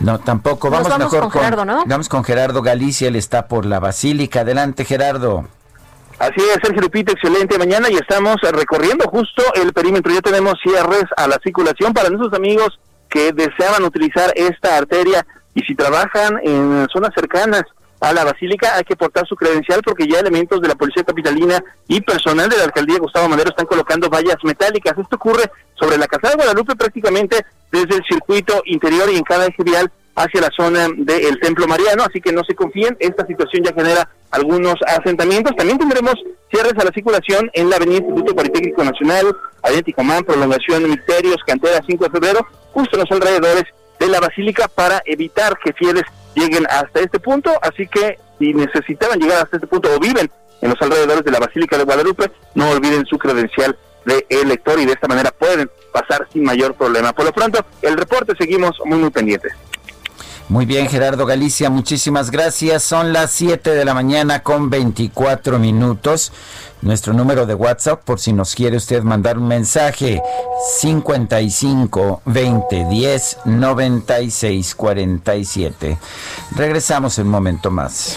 No, 0.00 0.18
tampoco. 0.18 0.70
Vamos, 0.70 0.98
mejor 0.98 1.20
con 1.20 1.30
Gerardo, 1.30 1.66
¿no? 1.66 1.84
Vamos 1.84 2.08
con 2.08 2.24
Gerardo 2.24 2.62
Galicia. 2.62 3.08
Él 3.08 3.16
está 3.16 3.46
por 3.46 3.66
la 3.66 3.78
Basílica. 3.78 4.40
Adelante, 4.40 4.86
Gerardo. 4.86 5.44
Así 6.18 6.40
es, 6.40 6.58
Sergio 6.62 6.80
Lupita, 6.80 7.12
excelente 7.12 7.58
mañana 7.58 7.90
y 7.90 7.96
estamos 7.96 8.36
recorriendo 8.50 9.06
justo 9.10 9.42
el 9.56 9.74
perímetro. 9.74 10.10
Ya 10.10 10.22
tenemos 10.22 10.54
cierres 10.62 11.04
a 11.18 11.26
la 11.26 11.38
circulación 11.44 11.92
para 11.92 12.08
nuestros 12.08 12.32
amigos 12.32 12.80
que 13.10 13.32
deseaban 13.32 13.84
utilizar 13.84 14.32
esta 14.36 14.78
arteria 14.78 15.26
y 15.54 15.60
si 15.62 15.74
trabajan 15.74 16.38
en 16.42 16.86
zonas 16.92 17.10
cercanas 17.14 17.64
a 18.00 18.12
la 18.12 18.24
Basílica 18.24 18.76
hay 18.76 18.84
que 18.84 18.96
portar 18.96 19.26
su 19.26 19.36
credencial 19.36 19.82
porque 19.84 20.08
ya 20.08 20.20
elementos 20.20 20.60
de 20.60 20.68
la 20.68 20.74
Policía 20.74 21.04
Capitalina 21.04 21.62
y 21.86 22.00
personal 22.00 22.48
de 22.48 22.56
la 22.56 22.64
Alcaldía 22.64 22.98
Gustavo 22.98 23.28
Madero 23.28 23.50
están 23.50 23.66
colocando 23.66 24.08
vallas 24.08 24.36
metálicas. 24.42 24.96
Esto 24.96 25.16
ocurre 25.16 25.50
sobre 25.74 25.98
la 25.98 26.06
Casa 26.06 26.30
de 26.30 26.36
Guadalupe 26.36 26.76
prácticamente 26.76 27.44
desde 27.70 27.96
el 27.96 28.02
circuito 28.08 28.62
interior 28.64 29.10
y 29.10 29.16
en 29.16 29.24
cada 29.24 29.46
eje 29.46 29.62
vial 29.62 29.90
hacia 30.16 30.40
la 30.40 30.50
zona 30.56 30.88
del 30.96 31.38
Templo 31.40 31.66
Mariano, 31.66 32.02
así 32.02 32.20
que 32.20 32.32
no 32.32 32.42
se 32.44 32.54
confíen, 32.54 32.96
esta 32.98 33.26
situación 33.26 33.64
ya 33.64 33.72
genera 33.72 34.08
algunos 34.30 34.74
asentamientos. 34.86 35.54
También 35.56 35.78
tendremos 35.78 36.14
cierres 36.50 36.74
a 36.78 36.84
la 36.84 36.90
circulación 36.90 37.50
en 37.54 37.70
la 37.70 37.76
Avenida 37.76 37.98
Instituto 37.98 38.34
Politécnico 38.34 38.84
Nacional, 38.84 39.36
Avenida 39.62 39.82
Ticomán, 39.82 40.24
prolongación 40.24 40.82
de 40.82 40.88
Misterios, 40.88 41.38
Cantera 41.46 41.80
5 41.86 42.04
de 42.04 42.10
febrero, 42.10 42.46
justo 42.72 42.96
en 42.96 43.00
los 43.00 43.10
alrededores 43.12 43.64
de 44.00 44.08
la 44.08 44.18
Basílica 44.18 44.66
para 44.66 45.02
evitar 45.04 45.56
que 45.62 45.72
fieles 45.74 46.02
lleguen 46.34 46.66
hasta 46.68 47.00
este 47.00 47.20
punto, 47.20 47.52
así 47.62 47.86
que 47.86 48.18
si 48.38 48.54
necesitaban 48.54 49.20
llegar 49.20 49.42
hasta 49.42 49.58
este 49.58 49.66
punto 49.68 49.94
o 49.94 50.00
viven 50.00 50.30
en 50.62 50.70
los 50.70 50.80
alrededores 50.80 51.24
de 51.24 51.30
la 51.30 51.38
Basílica 51.38 51.78
de 51.78 51.84
Guadalupe, 51.84 52.32
no 52.54 52.70
olviden 52.70 53.04
su 53.06 53.18
credencial 53.18 53.76
de 54.06 54.26
elector 54.30 54.80
y 54.80 54.86
de 54.86 54.92
esta 54.92 55.06
manera 55.06 55.30
pueden 55.30 55.70
pasar 55.92 56.26
sin 56.32 56.42
mayor 56.44 56.74
problema. 56.74 57.12
Por 57.12 57.26
lo 57.26 57.32
pronto, 57.32 57.64
el 57.82 57.96
reporte 57.96 58.32
seguimos 58.38 58.76
muy 58.84 58.98
muy 58.98 59.10
pendientes. 59.10 59.52
Muy 60.48 60.66
bien, 60.66 60.88
Gerardo 60.88 61.26
Galicia, 61.26 61.70
muchísimas 61.70 62.32
gracias. 62.32 62.82
Son 62.82 63.12
las 63.12 63.30
7 63.30 63.70
de 63.70 63.84
la 63.84 63.94
mañana 63.94 64.42
con 64.42 64.68
24 64.68 65.60
minutos. 65.60 66.32
Nuestro 66.82 67.12
número 67.12 67.44
de 67.44 67.54
WhatsApp, 67.54 68.02
por 68.04 68.20
si 68.20 68.32
nos 68.32 68.54
quiere 68.54 68.76
usted 68.76 69.02
mandar 69.02 69.36
un 69.36 69.46
mensaje, 69.46 70.22
55 70.78 72.22
20 72.24 72.84
10 72.88 73.38
96 73.44 74.74
47. 74.74 75.98
Regresamos 76.56 77.18
en 77.18 77.26
un 77.26 77.32
momento 77.32 77.70
más. 77.70 78.16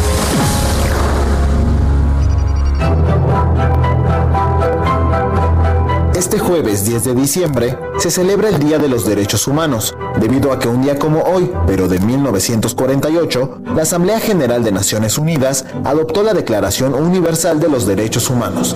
Este 6.21 6.37
jueves 6.37 6.85
10 6.85 7.03
de 7.03 7.15
diciembre 7.15 7.79
se 7.97 8.11
celebra 8.11 8.49
el 8.49 8.59
Día 8.59 8.77
de 8.77 8.87
los 8.87 9.07
Derechos 9.07 9.47
Humanos, 9.47 9.95
debido 10.19 10.51
a 10.51 10.59
que 10.59 10.67
un 10.67 10.83
día 10.83 10.99
como 10.99 11.23
hoy, 11.23 11.51
pero 11.65 11.87
de 11.87 11.97
1948, 11.97 13.61
la 13.75 13.81
Asamblea 13.81 14.19
General 14.19 14.63
de 14.63 14.71
Naciones 14.71 15.17
Unidas 15.17 15.65
adoptó 15.83 16.21
la 16.21 16.35
Declaración 16.35 16.93
Universal 16.93 17.59
de 17.59 17.69
los 17.69 17.87
Derechos 17.87 18.29
Humanos. 18.29 18.75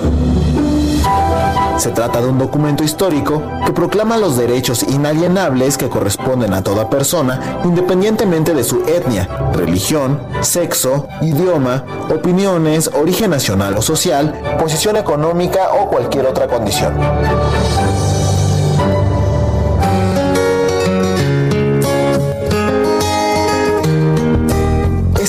Se 1.77 1.91
trata 1.91 2.21
de 2.21 2.29
un 2.29 2.39
documento 2.39 2.83
histórico 2.83 3.43
que 3.65 3.73
proclama 3.73 4.17
los 4.17 4.37
derechos 4.37 4.83
inalienables 4.83 5.77
que 5.77 5.89
corresponden 5.89 6.53
a 6.53 6.63
toda 6.63 6.89
persona, 6.89 7.59
independientemente 7.63 8.53
de 8.53 8.63
su 8.63 8.83
etnia, 8.85 9.27
religión, 9.53 10.19
sexo, 10.41 11.07
idioma, 11.21 11.83
opiniones, 12.09 12.89
origen 12.93 13.31
nacional 13.31 13.75
o 13.77 13.81
social, 13.81 14.33
posición 14.57 14.95
económica 14.95 15.69
o 15.73 15.89
cualquier 15.89 16.25
otra 16.25 16.47
condición. 16.47 16.95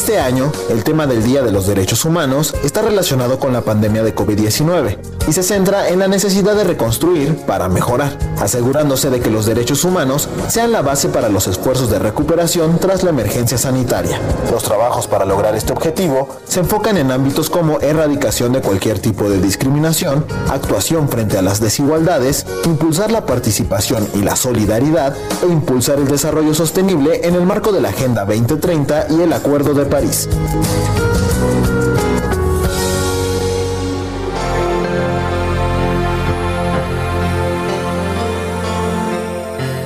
Este 0.06 0.20
año, 0.20 0.52
el 0.70 0.84
tema 0.84 1.08
del 1.08 1.24
Día 1.24 1.42
de 1.42 1.50
los 1.50 1.66
Derechos 1.66 2.04
Humanos 2.04 2.54
está 2.62 2.80
relacionado 2.80 3.40
con 3.40 3.52
la 3.52 3.62
pandemia 3.62 4.04
de 4.04 4.14
COVID-19 4.14 4.98
y 5.28 5.32
se 5.32 5.42
centra 5.42 5.88
en 5.88 5.98
la 5.98 6.06
necesidad 6.06 6.54
de 6.54 6.62
reconstruir 6.62 7.34
para 7.38 7.68
mejorar, 7.68 8.16
asegurándose 8.38 9.10
de 9.10 9.18
que 9.18 9.32
los 9.32 9.46
derechos 9.46 9.82
humanos 9.82 10.28
sean 10.46 10.70
la 10.70 10.82
base 10.82 11.08
para 11.08 11.28
los 11.28 11.48
esfuerzos 11.48 11.90
de 11.90 11.98
recuperación 11.98 12.78
tras 12.78 13.02
la 13.02 13.10
emergencia 13.10 13.58
sanitaria. 13.58 14.20
Los 14.52 14.62
trabajos 14.62 15.08
para 15.08 15.24
lograr 15.24 15.56
este 15.56 15.72
objetivo 15.72 16.28
se 16.46 16.60
enfocan 16.60 16.96
en 16.98 17.10
ámbitos 17.10 17.50
como 17.50 17.80
erradicación 17.80 18.52
de 18.52 18.60
cualquier 18.60 19.00
tipo 19.00 19.28
de 19.28 19.40
discriminación, 19.40 20.24
actuación 20.48 21.08
frente 21.08 21.36
a 21.36 21.42
las 21.42 21.60
desigualdades, 21.60 22.46
impulsar 22.64 23.10
la 23.10 23.26
participación 23.26 24.06
y 24.14 24.18
la 24.18 24.36
solidaridad 24.36 25.16
e 25.42 25.46
impulsar 25.50 25.98
el 25.98 26.06
desarrollo 26.06 26.54
sostenible 26.54 27.26
en 27.26 27.34
el 27.34 27.42
marco 27.42 27.72
de 27.72 27.80
la 27.80 27.88
Agenda 27.88 28.24
2030 28.24 29.08
y 29.10 29.22
el 29.22 29.32
Acuerdo 29.32 29.74
de 29.74 29.84
París. 29.86 29.96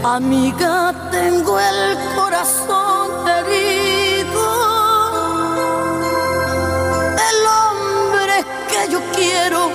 Amiga, 0.05 0.93
tengo 1.11 1.59
el 1.59 1.97
corazón 2.17 3.29
herido. 3.29 4.45
El 7.31 7.39
hombre 7.59 8.45
que 8.69 8.93
yo 8.93 9.01
quiero 9.15 9.71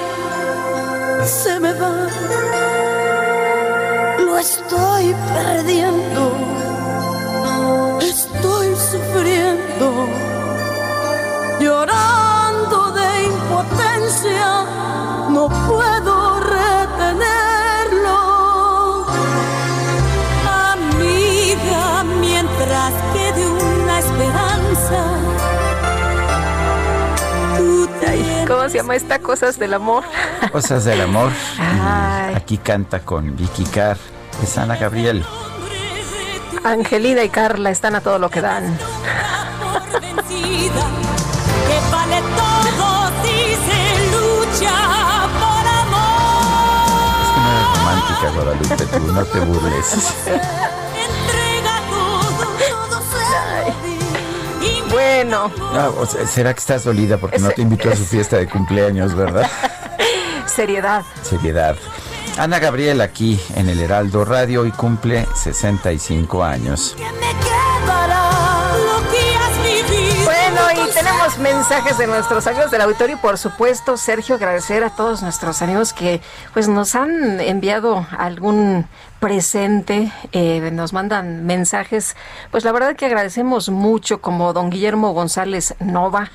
se 1.26 1.60
me 1.60 1.74
va. 1.74 2.08
Lo 4.20 4.38
estoy 4.38 5.16
perdiendo. 5.34 6.24
Estoy 8.02 8.76
sufriendo. 8.76 10.35
Llorando 11.60 12.92
de 12.92 13.24
impotencia. 13.26 14.66
No 15.30 15.48
puedo 15.68 16.40
retenerlo. 16.40 18.18
Amiga, 20.72 22.04
mientras 22.20 22.94
quede 23.14 23.48
una 23.48 24.00
esperanza. 24.00 25.02
Tú 27.58 27.88
te 28.00 28.46
¿Cómo 28.48 28.70
se 28.70 28.78
llama 28.78 28.96
esta? 28.96 29.20
Cosas 29.20 29.58
del 29.58 29.74
amor. 29.74 30.04
Cosas 30.52 30.86
del 30.86 31.02
amor. 31.02 31.32
Ay. 31.60 32.36
Aquí 32.36 32.58
canta 32.58 33.00
con 33.00 33.36
Vicky 33.36 33.64
Carr. 33.66 33.98
Es 34.44 34.58
Ana 34.58 34.76
Gabriel. 34.76 35.26
Angelina 36.64 37.24
y 37.24 37.30
Carla 37.30 37.70
están 37.70 37.96
a 37.96 38.02
todo 38.02 38.20
lo 38.20 38.30
que 38.30 38.42
dan. 38.42 38.78
Romántica, 47.76 48.32
Guadalupe, 48.34 48.86
tú 48.86 49.12
no 49.14 49.24
te 49.26 49.40
burles. 49.40 50.14
Entrega 50.26 51.82
todo, 51.90 52.46
todo 52.70 53.02
se 53.12 53.24
lo 53.70 53.88
di. 53.88 54.68
Y 54.68 54.82
Bueno, 54.92 55.52
Ah, 55.74 55.90
o 55.98 56.06
sea, 56.06 56.26
¿Será 56.28 56.54
que 56.54 56.60
estás 56.60 56.84
dolida 56.84 57.18
porque 57.18 57.40
no 57.40 57.50
te 57.50 57.62
invitó 57.62 57.90
a 57.92 57.96
su 57.96 58.06
fiesta 58.06 58.38
de 58.38 58.48
cumpleaños, 58.48 59.16
verdad? 59.16 59.50
seriedad. 60.48 61.04
Seriedad. 61.22 61.76
Ana 62.38 62.60
Gabriel 62.60 63.00
aquí 63.02 63.40
en 63.56 63.70
el 63.70 63.80
Heraldo 63.80 64.26
Radio 64.26 64.66
y 64.66 64.72
cumple 64.72 65.26
65 65.36 66.44
años. 66.44 66.96
Tenemos 71.26 71.56
mensajes 71.56 71.98
de 71.98 72.06
nuestros 72.06 72.46
amigos 72.46 72.70
del 72.70 72.82
auditorio 72.82 73.16
y 73.16 73.20
por 73.20 73.40
supuesto, 73.40 73.98
Sergio, 73.98 74.36
agradecer 74.36 74.84
a 74.84 74.92
todos 74.92 75.24
nuestros 75.24 75.64
amigos 75.64 75.92
que 75.92 76.22
pues 76.54 76.68
nos 76.68 76.94
han 76.94 77.42
enviado 77.42 78.06
algún 78.16 78.86
presente, 79.20 80.12
eh, 80.34 80.70
nos 80.72 80.94
mandan 80.94 81.44
mensajes. 81.48 82.16
Pues 82.52 82.64
la 82.64 82.72
verdad 82.72 82.96
que 82.96 83.08
agradecemos 83.08 83.70
mucho, 83.70 84.22
como 84.22 84.54
don 84.54 84.70
Guillermo 84.70 85.14
González 85.14 85.74
Nova. 85.80 86.30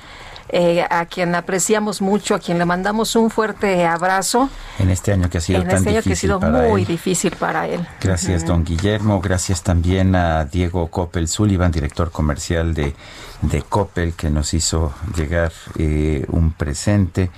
Eh, 0.51 0.85
a 0.89 1.05
quien 1.05 1.33
apreciamos 1.35 2.01
mucho, 2.01 2.35
a 2.35 2.39
quien 2.39 2.57
le 2.57 2.65
mandamos 2.65 3.15
un 3.15 3.29
fuerte 3.29 3.85
abrazo. 3.85 4.49
En 4.79 4.89
este 4.89 5.13
año 5.13 5.29
que 5.29 5.37
ha 5.37 5.41
sido 5.41 5.61
en 5.61 5.67
tan 5.67 5.77
este 5.77 5.89
año 5.89 5.95
que 5.95 5.99
ha 5.99 6.01
difícil 6.11 6.29
sido 6.29 6.39
para 6.39 6.61
muy 6.67 6.81
él. 6.81 6.87
difícil 6.87 7.35
para 7.37 7.67
él. 7.67 7.85
Gracias, 8.01 8.45
don 8.45 8.63
Guillermo. 8.65 9.21
Gracias 9.21 9.63
también 9.63 10.15
a 10.15 10.45
Diego 10.45 10.87
Coppel 10.87 11.27
Sullivan, 11.27 11.71
director 11.71 12.11
comercial 12.11 12.73
de, 12.73 12.93
de 13.41 13.61
Coppel, 13.61 14.13
que 14.13 14.29
nos 14.29 14.53
hizo 14.53 14.93
llegar 15.15 15.51
eh, 15.77 16.25
un 16.29 16.51
presente. 16.51 17.31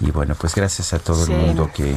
Y 0.00 0.10
bueno, 0.10 0.34
pues 0.34 0.54
gracias 0.54 0.92
a 0.94 0.98
todo 0.98 1.24
Sí. 1.26 1.32
el 1.32 1.38
mundo 1.38 1.70
que, 1.74 1.94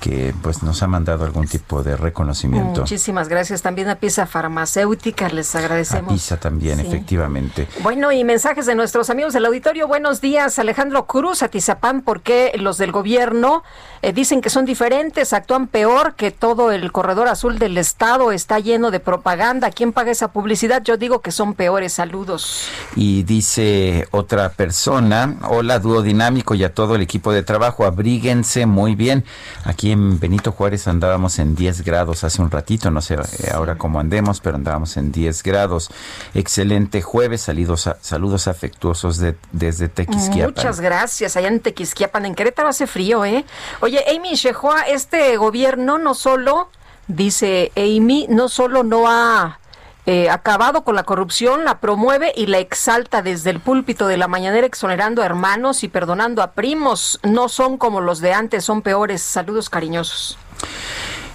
que 0.00 0.34
pues 0.42 0.62
nos 0.62 0.82
ha 0.82 0.86
mandado 0.86 1.24
algún 1.24 1.46
tipo 1.46 1.82
de 1.82 1.96
reconocimiento. 1.96 2.82
Muchísimas 2.82 3.28
gracias 3.28 3.62
también 3.62 3.88
a 3.88 3.96
Pieza 3.96 4.26
Farmacéutica, 4.26 5.28
les 5.28 5.54
A 5.54 5.58
agradecemos. 5.58 6.12
PISA 6.12 6.36
también, 6.38 6.78
Sí. 6.80 6.86
efectivamente. 6.86 7.68
Bueno, 7.82 8.12
y 8.12 8.24
mensajes 8.24 8.66
de 8.66 8.74
nuestros 8.74 9.10
amigos 9.10 9.32
del 9.32 9.46
auditorio. 9.46 9.88
Buenos 9.88 10.20
días, 10.20 10.58
Alejandro 10.58 11.06
Cruz, 11.06 11.42
Atizapán. 11.42 12.02
¿Por 12.02 12.20
qué 12.22 12.52
los 12.58 12.78
del 12.78 12.92
gobierno 12.92 13.62
eh, 14.02 14.12
dicen 14.12 14.40
que 14.40 14.50
son 14.50 14.64
diferentes, 14.64 15.32
actúan 15.32 15.66
peor 15.66 16.14
que 16.14 16.30
todo 16.30 16.70
el 16.72 16.92
corredor 16.92 17.28
azul 17.28 17.58
del 17.58 17.76
Estado? 17.78 18.32
Está 18.32 18.58
lleno 18.58 18.90
de 18.90 19.00
propaganda. 19.00 19.70
¿Quién 19.70 19.92
paga 19.92 20.10
esa 20.10 20.28
publicidad? 20.28 20.82
Yo 20.82 20.96
digo 20.96 21.20
que 21.20 21.32
son 21.32 21.54
peores. 21.54 21.92
Saludos. 21.94 22.68
Y 22.96 23.22
dice 23.24 24.06
otra 24.10 24.50
persona, 24.50 25.36
hola 25.48 25.78
dúo 25.78 26.02
dinámico 26.02 26.54
y 26.54 26.64
a 26.64 26.72
todo 26.74 26.94
el 26.94 27.02
equipo 27.02 27.32
de 27.32 27.42
trabajo, 27.42 27.84
abríguense 27.84 28.66
muy 28.66 28.94
bien. 28.94 29.24
Aquí 29.64 29.87
en 29.92 30.18
Benito 30.20 30.52
Juárez 30.52 30.86
andábamos 30.88 31.38
en 31.38 31.54
10 31.54 31.82
grados 31.84 32.24
hace 32.24 32.40
un 32.42 32.50
ratito, 32.50 32.90
no 32.90 33.00
sé 33.00 33.14
eh, 33.14 33.50
ahora 33.52 33.76
cómo 33.78 34.00
andemos, 34.00 34.40
pero 34.40 34.56
andábamos 34.56 34.96
en 34.96 35.12
10 35.12 35.42
grados. 35.42 35.90
Excelente 36.34 37.02
jueves, 37.02 37.42
saludos, 37.42 37.86
a- 37.86 37.98
saludos 38.00 38.48
afectuosos 38.48 39.18
de- 39.18 39.36
desde 39.52 39.88
Tequisquiapan. 39.88 40.54
Muchas 40.54 40.80
gracias. 40.80 41.36
Allá 41.36 41.48
en 41.48 41.60
Tequisquiapan, 41.60 42.26
en 42.26 42.34
Querétaro 42.34 42.68
hace 42.68 42.86
frío, 42.86 43.24
¿eh? 43.24 43.44
Oye, 43.80 44.04
Amy 44.14 44.34
Shehoa, 44.34 44.82
este 44.82 45.36
gobierno 45.36 45.98
no 45.98 46.14
solo, 46.14 46.68
dice 47.06 47.72
Amy, 47.76 48.26
no 48.28 48.48
solo 48.48 48.82
no 48.84 49.08
ha 49.08 49.58
eh, 50.06 50.30
acabado 50.30 50.84
con 50.84 50.94
la 50.94 51.02
corrupción, 51.02 51.64
la 51.64 51.80
promueve 51.80 52.32
y 52.34 52.46
la 52.46 52.58
exalta 52.58 53.20
desde 53.20 53.50
el 53.50 53.60
púlpito 53.60 54.06
de 54.06 54.16
la 54.16 54.28
mañanera, 54.28 54.66
exonerando 54.66 55.22
a 55.22 55.26
hermanos 55.26 55.84
y 55.84 55.88
perdonando 55.88 56.42
a 56.42 56.52
primos. 56.52 57.20
No 57.22 57.48
son 57.48 57.76
como 57.76 58.00
los 58.00 58.20
de 58.20 58.32
antes, 58.32 58.64
son 58.64 58.82
peores. 58.82 59.20
Saludos 59.22 59.68
cariñosos. 59.68 60.38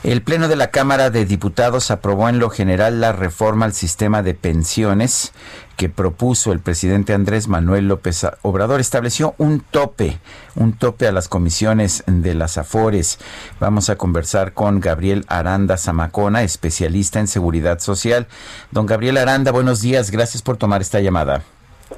El 0.04 0.21
Pleno 0.21 0.49
de 0.49 0.58
la 0.58 0.69
Cámara 0.69 1.10
de 1.10 1.23
Diputados 1.23 1.89
aprobó 1.89 2.28
en 2.28 2.38
lo 2.38 2.49
general 2.49 2.99
la 2.99 3.13
reforma 3.13 3.63
al 3.63 3.73
sistema 3.73 4.21
de 4.21 4.34
pensiones 4.34 5.32
que 5.75 5.89
propuso 5.89 6.51
el 6.51 6.59
presidente 6.59 7.13
Andrés 7.13 7.47
Manuel 7.47 7.88
López 7.88 8.25
Obrador. 8.41 8.79
Estableció 8.79 9.36
un 9.38 9.59
tope, 9.59 10.19
un 10.55 10.73
tope 10.73 11.07
a 11.07 11.12
las 11.12 11.27
comisiones 11.27 12.03
de 12.07 12.33
las 12.33 12.57
AFORES. 12.57 13.19
Vamos 13.59 13.89
a 13.89 13.95
conversar 13.95 14.53
con 14.53 14.79
Gabriel 14.79 15.25
Aranda 15.27 15.77
Zamacona, 15.77 16.43
especialista 16.43 17.19
en 17.19 17.27
seguridad 17.27 17.79
social. 17.79 18.27
Don 18.71 18.86
Gabriel 18.86 19.17
Aranda, 19.17 19.51
buenos 19.51 19.81
días, 19.81 20.12
gracias 20.12 20.41
por 20.41 20.57
tomar 20.57 20.81
esta 20.81 20.99
llamada. 20.99 21.43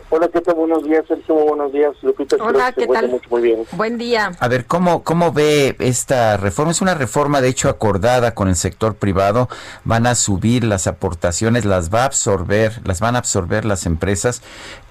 Hola, 0.10 0.30
¿qué 0.30 0.42
tal? 0.42 0.56
Buenos 0.56 0.84
días, 0.84 1.04
Sergio. 1.08 1.36
Buenos 1.36 1.72
días, 1.74 1.94
Lupita. 2.02 2.36
Espero 2.36 2.50
Hola, 2.50 2.72
¿qué 2.72 2.88
tal? 2.88 3.10
Mucho, 3.10 3.30
muy 3.30 3.42
bien. 3.42 3.66
Buen 3.72 3.98
día. 3.98 4.32
A 4.40 4.48
ver, 4.48 4.66
¿cómo, 4.66 5.04
¿cómo 5.04 5.32
ve 5.32 5.76
esta 5.80 6.38
reforma? 6.38 6.72
Es 6.72 6.82
una 6.82 6.94
reforma, 6.94 7.42
de 7.42 7.50
hecho, 7.50 7.70
acordada 7.70 8.34
con 8.34 8.48
el 8.48 8.56
sector 8.56 8.96
privado. 8.96 9.50
Van 9.84 10.08
a 10.08 10.16
subir 10.16 10.64
las 10.64 10.88
aportaciones, 10.88 11.66
las 11.66 11.94
va 11.94 12.04
a 12.04 12.06
absorber, 12.06 12.82
las 12.86 13.00
van 13.00 13.16
a 13.16 13.20
absorber 13.20 13.66
las 13.66 13.86
empresas, 13.86 14.42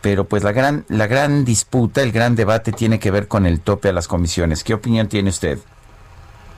pero 0.01 0.25
pues 0.25 0.45
la 0.45 0.53
gran, 0.53 0.85
la 0.88 1.07
gran 1.07 1.45
disputa, 1.45 2.03
el 2.03 2.12
gran 2.12 2.37
debate 2.37 2.73
tiene 2.73 2.99
que 2.99 3.11
ver 3.11 3.29
con 3.29 3.47
el 3.47 3.61
tope 3.61 3.88
a 3.88 3.93
las 3.93 4.09
comisiones. 4.09 4.64
¿Qué 4.64 4.75
opinión 4.75 5.09
tiene 5.09 5.31
usted? 5.31 5.59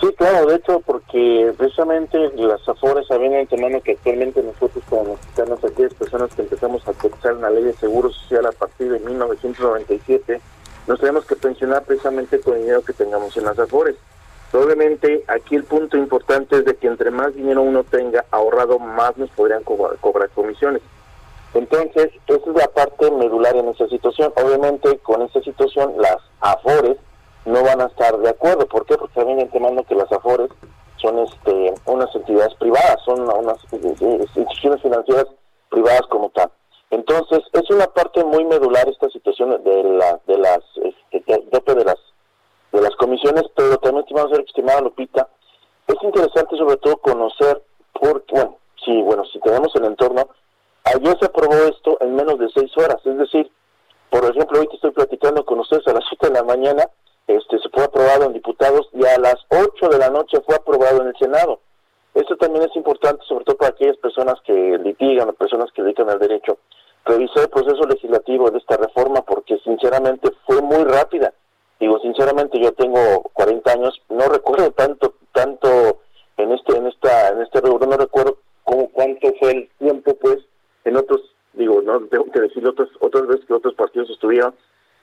Sí, 0.00 0.12
claro, 0.18 0.46
de 0.46 0.56
hecho, 0.56 0.80
porque 0.80 1.54
precisamente 1.56 2.18
las 2.34 2.68
AFORES 2.68 3.06
saben 3.06 3.34
antemano 3.34 3.80
que 3.80 3.92
actualmente 3.92 4.42
nosotros 4.42 4.84
como 4.90 5.14
mexicanos, 5.14 5.64
aquellas 5.64 5.94
personas 5.94 6.34
que 6.34 6.42
empezamos 6.42 6.86
a 6.86 6.92
cotizar 6.92 7.32
en 7.32 7.40
la 7.40 7.50
ley 7.50 7.64
de 7.64 7.72
seguro 7.72 8.10
social 8.10 8.44
a 8.44 8.52
partir 8.52 8.92
de 8.92 9.00
1997, 9.00 10.40
nos 10.86 11.00
tenemos 11.00 11.24
que 11.24 11.36
pensionar 11.36 11.82
precisamente 11.84 12.40
con 12.40 12.54
el 12.54 12.60
dinero 12.60 12.82
que 12.82 12.92
tengamos 12.92 13.34
en 13.38 13.44
las 13.44 13.58
AFORES. 13.58 13.96
Obviamente, 14.52 15.24
aquí 15.28 15.56
el 15.56 15.64
punto 15.64 15.96
importante 15.96 16.56
es 16.56 16.64
de 16.66 16.76
que 16.76 16.86
entre 16.86 17.10
más 17.10 17.34
dinero 17.34 17.62
uno 17.62 17.82
tenga 17.82 18.24
ahorrado, 18.30 18.78
más 18.78 19.16
nos 19.16 19.30
podrían 19.30 19.62
cobrar, 19.64 19.96
cobrar 19.98 20.28
comisiones. 20.30 20.82
Entonces, 21.54 22.10
esa 22.26 22.36
es 22.36 22.54
la 22.54 22.68
parte 22.68 23.10
medular 23.10 23.56
en 23.56 23.68
esa 23.68 23.88
situación. 23.88 24.30
Obviamente, 24.36 24.98
con 24.98 25.22
esta 25.22 25.40
situación, 25.40 25.94
las 25.98 26.18
AFORES 26.40 26.98
no 27.46 27.62
van 27.62 27.80
a 27.80 27.86
estar 27.86 28.16
de 28.18 28.28
acuerdo. 28.28 28.66
¿Por 28.66 28.84
qué? 28.86 28.96
Porque 28.96 29.24
de 29.24 29.42
antemano 29.42 29.84
que 29.84 29.94
las 29.94 30.10
AFORES 30.12 30.50
son 30.96 31.18
este, 31.20 31.74
unas 31.86 32.14
entidades 32.14 32.54
privadas, 32.54 32.98
son 33.04 33.20
unas 33.22 33.58
eh, 33.72 33.94
eh, 34.00 34.26
instituciones 34.34 34.82
financieras 34.82 35.26
privadas 35.70 36.02
como 36.10 36.28
tal. 36.30 36.50
Entonces, 36.90 37.40
es 37.52 37.70
una 37.70 37.86
parte 37.86 38.24
muy 38.24 38.44
medular 38.44 38.88
esta 38.88 39.08
situación 39.10 39.62
de, 39.64 39.82
la, 39.84 40.20
de 40.26 40.38
las 40.38 40.60
este, 40.80 41.74
de, 41.74 41.84
las 41.84 41.96
de 42.72 42.80
las 42.80 42.94
comisiones, 42.96 43.44
pero 43.54 43.76
también 43.78 44.04
ser 44.06 44.40
estimada 44.40 44.80
Lupita, 44.80 45.28
es 45.86 45.96
interesante 46.02 46.56
sobre 46.56 46.76
todo 46.76 46.96
conocer 46.98 47.62
porque, 47.92 48.34
bueno, 48.34 48.58
si, 48.84 49.02
bueno, 49.02 49.24
si 49.32 49.38
tenemos 49.40 49.74
el 49.76 49.84
entorno, 49.84 50.28
ayer 50.84 51.16
se 51.18 51.26
aprobó 51.26 51.54
esto 51.54 51.96
en 52.00 52.14
menos 52.14 52.38
de 52.38 52.48
seis 52.54 52.70
horas, 52.76 52.98
es 53.04 53.16
decir, 53.16 53.50
por 54.10 54.24
ejemplo, 54.24 54.60
que 54.68 54.76
estoy 54.76 54.92
platicando 54.92 55.44
con 55.44 55.60
ustedes 55.60 55.86
a 55.88 55.92
las 55.92 56.04
7 56.08 56.28
de 56.28 56.34
la 56.34 56.42
mañana, 56.44 56.84
este 57.26 57.58
se 57.58 57.68
fue 57.70 57.84
aprobado 57.84 58.24
en 58.24 58.34
diputados 58.34 58.88
y 58.92 59.04
a 59.04 59.18
las 59.18 59.36
8 59.48 59.88
de 59.88 59.98
la 59.98 60.10
noche 60.10 60.38
fue 60.46 60.54
aprobado 60.54 61.02
en 61.02 61.08
el 61.08 61.16
Senado. 61.18 61.60
Esto 62.14 62.36
también 62.36 62.64
es 62.64 62.74
importante, 62.76 63.22
sobre 63.28 63.44
todo 63.44 63.56
para 63.56 63.70
aquellas 63.70 63.96
personas 63.98 64.36
que 64.46 64.78
litigan 64.78 65.34
personas 65.34 65.70
que 65.72 65.82
dedican 65.82 66.08
al 66.08 66.18
derecho, 66.18 66.58
revisar 67.04 67.42
el 67.42 67.50
proceso 67.50 67.86
legislativo 67.86 68.50
de 68.50 68.58
esta 68.58 68.76
reforma 68.76 69.22
porque 69.22 69.58
sinceramente 69.58 70.30
fue 70.46 70.62
muy 70.62 70.84
rápida. 70.84 71.34
Digo, 71.78 71.98
sinceramente 72.00 72.58
yo 72.58 72.72
tengo 72.72 73.22
40 73.34 73.70
años, 73.70 74.00
no 74.08 74.28
recuerdo 74.28 74.70
tanto 74.70 75.14
tanto 75.32 76.00
en 76.38 76.52
este 76.52 76.76
en 76.76 76.86
esta 76.86 77.28
en 77.28 77.42
este 77.42 77.60
rubro, 77.60 77.86
no 77.86 77.98
recuerdo 77.98 78.38
cómo, 78.64 78.88
cuánto 78.92 79.28
fue 79.38 79.50
el 79.50 79.70
tiempo 79.78 80.14
pues 80.14 80.38
en 80.84 80.96
otros 80.96 81.20
digo, 81.52 81.82
no 81.82 82.00
tengo 82.06 82.30
que 82.32 82.40
decir 82.40 82.66
otras 82.66 82.88
otras 83.00 83.26
veces 83.26 83.44
que 83.44 83.52
otros 83.52 83.74
partidos 83.74 84.08
estuvieron, 84.08 84.54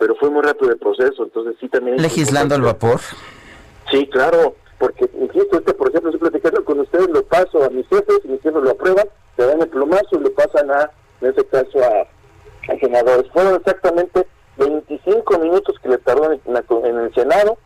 pero 0.04 0.16
fue 0.16 0.30
muy 0.30 0.42
rápido 0.42 0.70
el 0.70 0.78
proceso, 0.78 1.24
entonces 1.24 1.56
sí 1.62 1.70
también 1.70 1.96
Legislando 1.96 2.56
al 2.56 2.62
vapor. 2.62 3.00
Sí, 3.90 4.06
claro, 4.08 4.54
porque 4.78 5.10
insisto, 5.18 5.60
este, 5.60 5.74
por 5.74 5.88
ejemplo, 5.88 6.12
estoy 6.12 6.30
platicando 6.30 6.66
con 6.66 6.82
ustedes, 6.82 7.08
lo 7.08 7.24
paso 7.24 7.64
a 7.64 7.70
mis 7.70 7.88
jefes, 7.88 8.20
mis 8.26 8.42
jefes 8.42 8.62
lo 8.62 8.72
aprueban, 8.72 9.08
le 9.38 9.46
dan 9.46 9.62
el 9.62 9.70
plumazo 9.70 10.10
y 10.12 10.20
lo 10.20 10.34
pasan 10.34 10.70
a, 10.72 10.92
en 11.22 11.30
este 11.30 11.46
caso, 11.46 11.80
a, 11.80 12.74
a 12.74 12.80
senadores. 12.82 13.32
Fueron 13.32 13.56
exactamente 13.56 14.28
25 14.58 15.40
minutos 15.40 15.74
que 15.82 15.88
le 15.88 15.98
tardó 16.00 16.34
en, 16.34 16.42
en 16.48 17.00
el 17.00 17.14
Senado. 17.14 17.58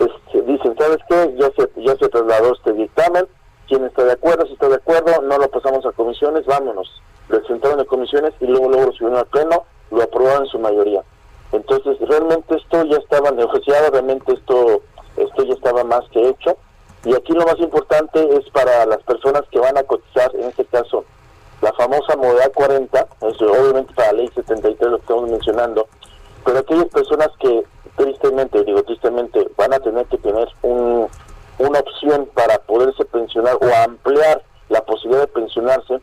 Este, 0.00 0.42
dicen, 0.42 0.74
¿sabes 0.76 0.98
qué? 1.08 1.36
Ya 1.38 1.48
se, 1.56 1.70
ya 1.82 1.94
se 1.94 2.08
trasladó 2.08 2.52
este 2.52 2.72
dictamen, 2.72 3.28
¿quién 3.68 3.84
está 3.84 4.02
de 4.02 4.14
acuerdo? 4.14 4.44
Si 4.48 4.54
está 4.54 4.68
de 4.68 4.74
acuerdo, 4.74 5.22
no 5.22 5.38
lo 5.38 5.48
pasamos 5.52 5.86
a 5.86 5.92
comisiones, 5.92 6.46
vámonos. 6.46 7.00
Lo 7.28 7.40
sentaron 7.44 7.78
en 7.78 7.86
comisiones 7.86 8.32
y 8.40 8.46
luego, 8.46 8.70
luego 8.70 8.86
lo 8.86 8.92
subieron 8.92 9.18
al 9.18 9.26
pleno, 9.26 9.66
lo 9.92 10.02
aprobaron 10.02 10.42
en 10.46 10.50
su 10.50 10.58
mayoría. 10.58 11.04
Entonces, 11.56 11.96
realmente 12.00 12.56
esto 12.56 12.84
ya 12.84 12.98
estaba 12.98 13.30
negociado, 13.30 13.90
realmente 13.90 14.32
esto, 14.32 14.82
esto 15.16 15.42
ya 15.44 15.54
estaba 15.54 15.84
más 15.84 16.08
que 16.10 16.28
hecho. 16.28 16.56
Y 17.04 17.14
aquí 17.14 17.32
lo 17.32 17.44
más 17.44 17.58
importante 17.58 18.20
es 18.36 18.48
para 18.50 18.84
las 18.86 19.02
personas 19.02 19.42
que 19.50 19.58
van 19.58 19.76
a 19.78 19.82
cotizar, 19.84 20.34
en 20.34 20.44
este 20.44 20.64
caso, 20.66 21.04
la 21.62 21.72
famosa 21.72 22.16
modalidad 22.16 22.52
40, 22.52 23.06
eso 23.22 23.46
obviamente 23.50 23.94
para 23.94 24.12
la 24.12 24.18
ley 24.18 24.30
73 24.34 24.90
lo 24.90 24.96
que 24.98 25.02
estamos 25.02 25.30
mencionando, 25.30 25.88
pero 26.44 26.58
aquellas 26.58 26.86
personas 26.86 27.28
que 27.40 27.64
tristemente, 27.96 28.62
digo 28.64 28.82
tristemente, 28.82 29.48
van 29.56 29.72
a 29.72 29.80
tener 29.80 30.04
que 30.06 30.18
tener 30.18 30.48
un, 30.62 31.08
una 31.58 31.78
opción 31.78 32.28
para 32.34 32.58
poderse 32.58 33.04
pensionar 33.06 33.56
o 33.60 33.84
ampliar 33.84 34.42
la 34.68 34.82
posibilidad 34.82 35.22
de 35.22 35.32
pensionarse, 35.32 36.00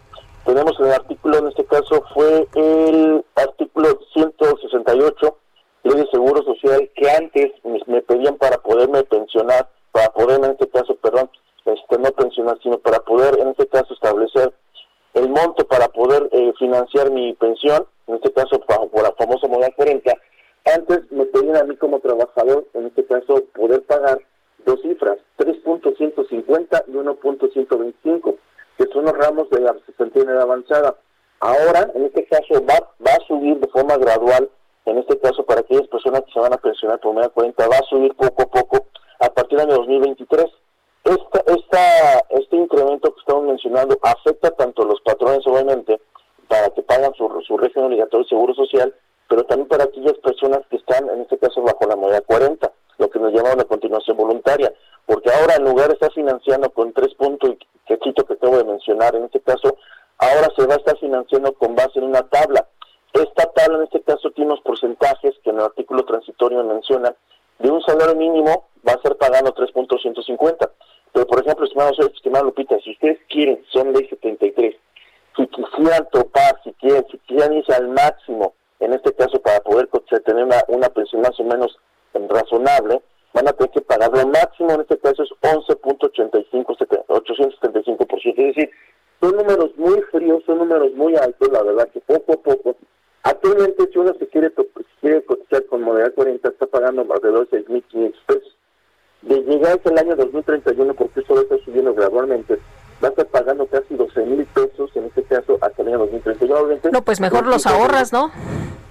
los 107.54 107.66
ahorras, 107.68 108.12
¿no? 108.12 108.32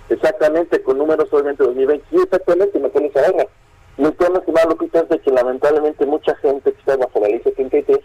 Exactamente, 0.09 0.83
con 0.83 0.99
números 0.99 1.29
obviamente 1.33 1.65
2020. 1.65 2.07
Sí, 2.11 2.17
exactamente, 2.23 2.79
mejor 2.79 3.03
los 3.03 3.17
ahorras. 3.17 3.47
Mi 3.97 4.11
tema, 4.13 4.39
estimado 4.39 4.71
Lupita, 4.71 5.01
es 5.01 5.09
de 5.09 5.21
que 5.21 5.31
lamentablemente 5.31 6.07
mucha 6.07 6.35
gente 6.37 6.73
que 6.73 6.79
está 6.79 6.97
bajo 6.97 7.21
la 7.21 7.29
ley 7.29 7.41
73 7.43 7.99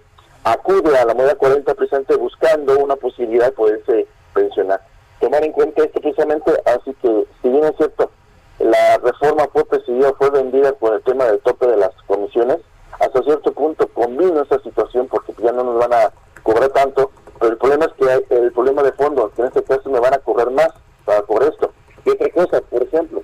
acude 0.43 0.97
a 0.97 1.05
la 1.05 1.14
moneda 1.14 1.36
40 1.36 1.74
precisamente 1.76 2.16
buscando 2.16 2.78
una 2.78 2.95
posibilidad 2.95 3.45
de 3.45 3.51
poderse 3.51 4.08
pensionar. 4.34 4.82
Tomar 5.20 5.43
en 5.43 5.51
cuenta 5.51 5.84
esto 5.84 5.99
precisamente, 5.99 6.51
así 6.66 6.93
que 7.01 7.26
si 7.41 7.49
bien 7.49 7.64
es 7.66 7.76
cierto, 7.78 8.12
la 8.60 8.97
reforma 8.97 9.47
fue 9.51 9.66
presidida, 9.66 10.14
fue 10.18 10.30
vendida 10.30 10.74
por 10.74 10.93
el 10.93 11.01
tema 11.03 11.26
del 11.26 11.39
tope 11.39 11.68
de 11.68 11.78
las 11.78 11.91
comisiones, 12.05 12.58
hasta 12.99 13.24
cierto 13.24 13.51
punto 13.51 13.88
combino 13.89 14.41
esa 14.41 14.60
situación 14.60 15.08
porque 15.08 15.34
ya 15.41 15.51
no 15.51 15.64
nos 15.64 15.80
van 15.80 15.93
a 15.93 16.12
cobrar 16.43 16.70
tanto, 16.70 17.12
pero 17.39 17.51
el 17.51 17.58
problema 17.58 17.86
es 17.86 17.93
que 17.93 18.10
hay, 18.10 18.26
el 18.30 18.51
problema 18.51 18.84
de 18.84 18.91
fondo, 18.93 19.32
que 19.36 19.41
en 19.41 19.47
este 19.47 19.64
caso 19.64 19.89
me 19.89 19.99
van 19.99 20.14
a 20.14 20.20
cobrar 20.20 20.51
más 20.51 20.70
para 21.05 21.22
por 21.24 21.43
esto. 21.43 21.72
Y 22.05 22.10
otra 22.10 22.30
cosa, 22.30 22.62
por 22.62 22.84
ejemplo, 22.84 23.22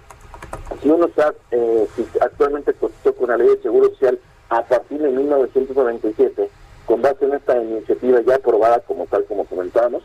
si 0.81 0.89
uno 0.89 1.05
está, 1.05 1.33
eh, 1.51 1.87
si 1.95 2.05
actualmente 2.21 2.73
cotizó 2.73 3.15
con 3.15 3.29
la 3.29 3.37
ley 3.37 3.47
de 3.47 3.61
seguro 3.61 3.89
social 3.89 4.19
a 4.49 4.61
partir 4.63 5.01
de 5.01 5.09
1997, 5.09 6.49
con 6.85 7.01
base 7.01 7.25
en 7.25 7.33
esta 7.33 7.61
iniciativa 7.61 8.21
ya 8.21 8.35
aprobada 8.35 8.79
como 8.81 9.05
tal 9.07 9.23
como 9.25 9.45
comentábamos, 9.45 10.03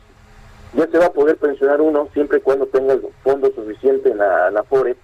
ya 0.74 0.86
se 0.86 0.98
va 0.98 1.06
a 1.06 1.12
poder 1.12 1.36
pensionar 1.36 1.80
uno 1.80 2.08
siempre 2.12 2.38
y 2.38 2.42
cuando 2.42 2.66
tenga 2.66 2.92
el 2.92 3.02
fondo 3.24 3.50
suficiente 3.54 4.10
en 4.10 4.18
la, 4.18 4.48
en 4.48 4.64
FORE 4.64 4.96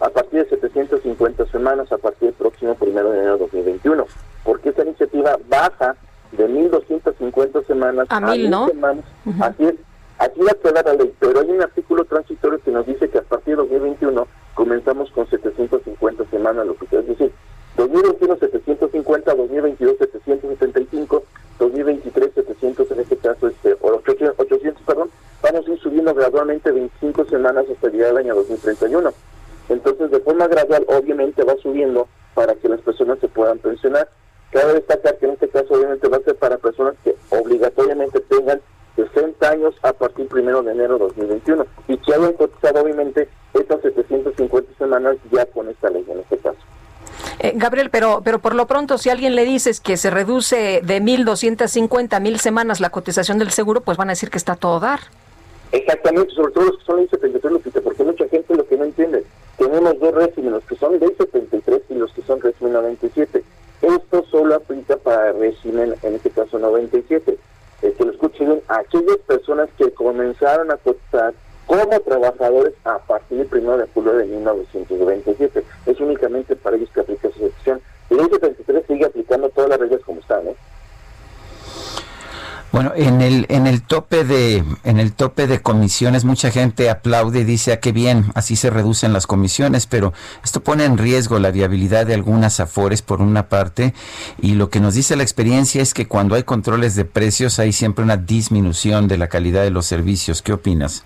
a 0.00 0.10
partir 0.10 0.44
de 0.44 0.50
750 0.50 1.46
semanas 1.46 1.90
a 1.92 1.98
partir 1.98 2.28
del 2.28 2.34
próximo 2.34 2.74
primero 2.74 3.10
de 3.10 3.18
enero 3.18 3.34
de 3.34 3.44
2021, 3.44 4.06
porque 4.44 4.70
esta 4.70 4.82
iniciativa 4.82 5.38
baja 5.48 5.96
de 6.32 6.48
1.250 6.48 7.66
mil, 8.32 8.50
¿no? 8.50 8.68
semanas. 8.68 9.04
Así 9.40 9.64
es, 9.64 9.74
aquí 10.18 10.40
va 10.40 10.52
a 10.52 10.54
quedar 10.54 10.84
la 10.84 10.94
ley, 10.94 11.12
pero 11.18 11.40
hay 11.40 11.50
un 11.50 11.62
artículo 11.62 12.04
transitorio 12.04 12.60
que 12.62 12.70
nos 12.70 12.86
dice 12.86 13.08
que 13.08 13.18
a 13.18 13.22
partir 13.22 13.56
de 13.56 13.62
2021 13.62 14.26
comenzamos 14.54 15.10
con 15.10 15.28
750 15.28 16.24
semanas, 16.30 16.66
lo 16.66 16.76
que 16.76 16.84
es 16.84 17.06
decir, 17.06 17.32
2021 17.76 18.36
750, 18.36 19.34
2022 19.34 19.96
775, 19.98 21.24
2023 21.58 22.34
700 22.34 22.90
en 22.90 23.00
este 23.00 23.16
caso, 23.16 23.48
este, 23.48 23.76
o 23.80 24.00
800, 24.36 24.82
perdón, 24.82 25.10
vamos 25.42 25.66
a 25.66 25.70
ir 25.70 25.78
subiendo 25.80 26.14
gradualmente 26.14 26.70
25 26.70 27.24
semanas 27.26 27.64
hasta 27.70 27.88
llegar 27.88 28.10
al 28.10 28.18
año 28.18 28.34
2031. 28.34 29.12
Entonces, 29.68 30.10
de 30.10 30.20
forma 30.20 30.48
gradual, 30.48 30.84
obviamente 30.88 31.44
va 31.44 31.54
subiendo 31.62 32.08
para 32.34 32.54
que 32.54 32.68
las 32.68 32.80
personas 32.80 33.18
se 33.20 33.28
puedan 33.28 33.58
pensionar. 33.58 34.08
Cabe 34.50 34.74
destacar 34.74 35.16
que 35.18 35.26
en 35.26 35.32
este 35.32 35.48
caso, 35.48 35.74
obviamente, 35.74 36.08
va 36.08 36.18
a 36.18 36.22
ser 36.22 36.36
para 36.36 36.58
personas 36.58 36.94
que 37.02 37.14
obligatoriamente 37.30 38.20
tengan 38.20 38.60
60 38.96 39.48
años 39.48 39.74
a 39.82 39.92
partir 39.94 40.28
primero 40.28 40.62
de 40.62 40.72
enero 40.72 40.94
de 40.94 41.04
2021 41.04 41.66
y 41.88 41.96
que 41.96 42.14
hayan 42.14 42.34
cotizado, 42.34 42.82
obviamente, 42.82 43.28
estas 43.54 43.80
750 43.80 44.74
semanas 44.76 45.16
ya 45.30 45.46
con 45.46 45.68
esta 45.68 45.88
ley 45.88 46.04
en 46.08 46.18
este 46.18 46.36
caso. 46.38 46.58
Eh, 47.38 47.52
Gabriel, 47.56 47.90
pero, 48.20 48.38
por 48.38 48.54
lo 48.54 48.66
pronto, 48.66 48.98
si 48.98 49.10
alguien 49.10 49.34
le 49.34 49.44
dices 49.44 49.80
que 49.80 49.96
se 49.96 50.10
reduce 50.10 50.80
de 50.82 51.00
1.250 51.00 52.14
a 52.14 52.20
1.000 52.20 52.36
semanas 52.38 52.80
la 52.80 52.90
cotización 52.90 53.38
del 53.38 53.50
seguro, 53.50 53.80
pues 53.80 53.96
van 53.96 54.08
a 54.08 54.12
decir 54.12 54.30
que 54.30 54.38
está 54.38 54.56
todo 54.56 54.80
dar. 54.80 55.00
Exactamente, 55.72 56.34
sobre 56.34 56.52
todo 56.52 56.64
los 56.64 56.78
que 56.78 56.84
son 56.84 56.96
ley 56.98 57.08
73, 57.08 57.82
porque 57.82 58.04
mucha 58.04 58.28
gente 58.28 58.54
lo 58.54 58.66
que 58.66 58.76
no 58.76 58.84
entiende, 58.84 59.24
tenemos 59.56 59.98
dos 59.98 60.14
regímenes, 60.14 60.52
los 60.52 60.64
que 60.64 60.76
son 60.76 60.98
ley 60.98 61.14
73 61.16 61.82
y 61.88 61.94
los 61.94 62.12
que 62.12 62.22
son 62.22 62.40
régimen 62.40 62.74
97. 62.74 63.42
Esto 63.80 64.24
solo 64.30 64.54
aplica 64.54 64.96
para 64.98 65.32
régimen, 65.32 65.94
en 66.02 66.14
este 66.14 66.30
caso 66.30 66.58
97. 66.58 67.38
Eh, 67.82 67.94
que 67.98 68.04
lo 68.04 68.12
escuchen 68.12 68.60
aquellas 68.68 69.16
personas 69.26 69.68
que 69.76 69.92
comenzaron 69.92 70.70
a 70.70 70.76
cotizar 70.76 71.34
como 71.66 72.00
trabajadores 72.00 72.74
a 72.84 72.98
partir 72.98 73.48
del 73.48 73.62
1 73.62 73.78
de 73.78 73.86
julio 73.94 74.12
de 74.12 74.26
1997. 74.26 75.64
Es 75.86 76.00
únicamente 76.00 76.54
para 76.54 76.76
ellos 76.76 76.90
que 76.94 77.00
aplica 77.00 77.28
esa 77.28 77.38
excepción. 77.38 77.80
Y 78.10 78.14
ley 78.14 78.28
73 78.30 78.84
sigue 78.86 79.06
aplicando 79.06 79.48
todas 79.48 79.70
las 79.70 79.80
reglas 79.80 80.00
como 80.02 80.20
están. 80.20 80.46
¿eh? 80.46 80.56
Bueno, 82.70 82.91
en 83.02 83.20
el 83.20 83.46
en 83.48 83.66
el 83.66 83.82
tope 83.82 84.24
de 84.24 84.62
en 84.84 84.98
el 85.00 85.12
tope 85.12 85.46
de 85.46 85.60
comisiones 85.60 86.24
mucha 86.24 86.50
gente 86.50 86.88
aplaude 86.88 87.40
y 87.40 87.44
dice, 87.44 87.72
"Ah, 87.72 87.80
qué 87.80 87.92
bien, 87.92 88.26
así 88.34 88.56
se 88.56 88.70
reducen 88.70 89.12
las 89.12 89.26
comisiones", 89.26 89.86
pero 89.86 90.12
esto 90.44 90.60
pone 90.60 90.84
en 90.84 90.98
riesgo 90.98 91.38
la 91.38 91.50
viabilidad 91.50 92.06
de 92.06 92.14
algunas 92.14 92.60
afores 92.60 93.02
por 93.02 93.20
una 93.20 93.48
parte 93.48 93.94
y 94.40 94.54
lo 94.54 94.70
que 94.70 94.80
nos 94.80 94.94
dice 94.94 95.16
la 95.16 95.22
experiencia 95.22 95.82
es 95.82 95.94
que 95.94 96.06
cuando 96.06 96.34
hay 96.34 96.44
controles 96.44 96.94
de 96.94 97.04
precios 97.04 97.58
hay 97.58 97.72
siempre 97.72 98.04
una 98.04 98.16
disminución 98.16 99.08
de 99.08 99.18
la 99.18 99.28
calidad 99.28 99.62
de 99.62 99.70
los 99.70 99.86
servicios. 99.86 100.42
¿Qué 100.42 100.52
opinas? 100.52 101.04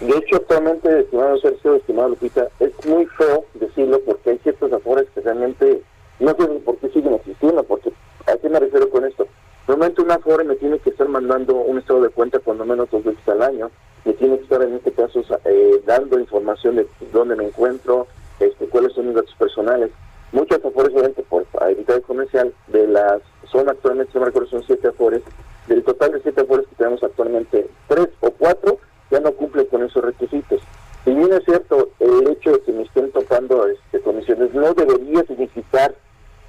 De 0.00 0.16
hecho, 0.16 0.36
actualmente, 0.36 1.00
estimado 1.00 1.38
Sergio, 1.38 1.76
estimado 1.76 2.08
Lupita, 2.10 2.48
es 2.58 2.72
muy 2.86 3.06
feo 3.06 3.44
decirlo 3.54 4.00
porque 4.04 4.30
hay 4.30 4.38
ciertos 4.38 4.72
afores 4.72 5.06
que 5.14 5.20
realmente 5.20 5.82
no 6.18 6.30
sé 6.30 6.46
por 6.64 6.76
qué 6.78 6.88
siguen 6.90 7.14
existiendo, 7.14 7.62
porque 7.62 7.92
¿a 8.26 8.36
qué 8.36 8.48
me 8.48 8.60
refiero 8.60 8.90
con 8.90 9.04
esto? 9.04 9.26
Normalmente 9.68 10.02
un 10.02 10.10
afore 10.10 10.44
me 10.44 10.56
tiene 10.56 10.78
que 10.80 10.90
estar 10.90 11.08
mandando 11.08 11.54
un 11.54 11.78
estado 11.78 12.02
de 12.02 12.08
cuenta 12.08 12.40
cuando 12.40 12.64
menos 12.64 12.90
dos 12.90 13.04
veces 13.04 13.26
al 13.28 13.42
año, 13.42 13.70
me 14.04 14.12
tiene 14.14 14.36
que 14.36 14.42
estar 14.42 14.60
en 14.62 14.74
este 14.74 14.92
caso 14.92 15.22
eh, 15.44 15.82
dando 15.86 16.18
información 16.18 16.76
de 16.76 16.86
dónde 17.12 17.36
me 17.36 17.46
encuentro, 17.46 18.08
este, 18.40 18.66
cuáles 18.66 18.92
son 18.92 19.06
mis 19.06 19.14
datos 19.14 19.34
personales. 19.36 19.90
Muchos 20.32 20.64
afores, 20.64 20.92
obviamente, 20.92 21.22
por 21.28 21.46
evitar 21.68 21.96
el 21.96 22.01
comercial, 22.12 22.52
de 22.66 22.86
las, 22.88 23.22
son 23.50 23.68
actualmente, 23.70 24.12
si 24.12 24.18
me 24.18 24.26
recuerdo, 24.26 24.50
son 24.50 24.62
siete 24.64 24.88
afores, 24.88 25.22
del 25.66 25.82
total 25.82 26.12
de 26.12 26.20
siete 26.20 26.42
afores 26.42 26.66
que 26.66 26.76
tenemos 26.76 27.02
actualmente, 27.02 27.66
tres 27.88 28.08
o 28.20 28.30
cuatro 28.32 28.78
ya 29.10 29.20
no 29.20 29.32
cumplen 29.32 29.66
con 29.66 29.82
esos 29.82 30.04
requisitos. 30.04 30.60
Si 31.04 31.12
bien 31.12 31.32
es 31.32 31.44
cierto, 31.44 31.90
el 32.00 32.28
hecho 32.28 32.52
de 32.52 32.60
que 32.60 32.72
me 32.72 32.82
estén 32.82 33.10
tocando 33.12 33.66
este, 33.66 34.00
comisiones 34.00 34.52
no 34.54 34.74
debería 34.74 35.24
significar 35.24 35.94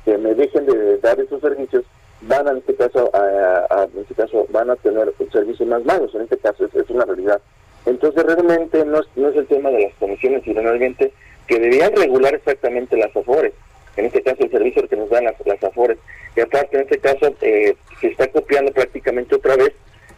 que 0.04 0.18
me 0.18 0.36
dejen 0.36 0.66
de 0.66 0.98
dar 1.00 1.20
esos 1.20 1.40
servicios, 1.42 1.86
van 2.22 2.48
a, 2.48 2.52
en 2.52 2.58
este 2.58 2.76
caso 2.76 3.10
a, 3.14 3.88
en 3.94 4.02
este 4.02 4.16
caso 4.16 4.46
van 4.50 4.70
a 4.70 4.76
tener 4.78 5.14
servicios 5.32 5.68
más 5.68 5.84
malos 5.86 6.14
en 6.16 6.22
este 6.22 6.38
caso 6.38 6.66
es, 6.66 6.90
una 6.90 7.06
realidad. 7.06 7.42
Entonces 7.86 8.24
realmente 8.24 8.86
no 8.86 9.00
es, 9.00 9.08
no 9.16 9.30
es 9.30 9.36
el 9.36 9.48
tema 9.48 9.70
de 9.70 9.84
las 9.84 9.94
comisiones 9.96 10.44
sino 10.44 10.62
realmente 10.62 11.14
que 11.48 11.60
deberían 11.60 11.94
regular 11.96 12.34
exactamente 12.34 12.96
las 12.96 13.16
afores 13.16 13.54
en 13.98 14.06
este 14.06 14.22
caso 14.22 14.44
el 14.44 14.52
servicio 14.52 14.88
que 14.88 14.96
nos 14.96 15.10
dan 15.10 15.26
las, 15.26 15.36
las 15.46 15.64
afores 15.64 15.98
y 16.36 16.42
aparte 16.42 16.78
en 16.78 16.84
este 16.84 17.00
caso 17.00 17.34
eh, 17.42 17.76
se 18.02 18.08
está 18.08 18.28
copiando 18.28 18.72
prácticamente 18.72 19.36
otra 19.36 19.56
vez 19.56 19.74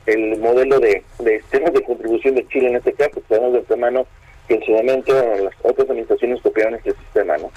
el 0.06 0.38
modelo 0.40 0.80
de, 0.80 1.04
de 1.20 1.44
temas 1.50 1.74
de 1.74 1.84
contribución 1.84 2.36
de 2.36 2.48
Chile 2.48 2.70
en 2.70 2.76
este 2.78 2.94
caso 2.94 3.22
sabemos 3.28 3.54
de 3.54 3.60
antemano 3.60 4.06
que 4.48 4.56
en 4.56 4.64
su 4.64 4.72
momento 4.72 5.14
las 5.14 5.54
otras 5.64 5.90
administraciones 5.90 6.42
copiaron 6.42 6.76
este 6.76 6.92
sistema 6.92 7.38
no 7.38 7.52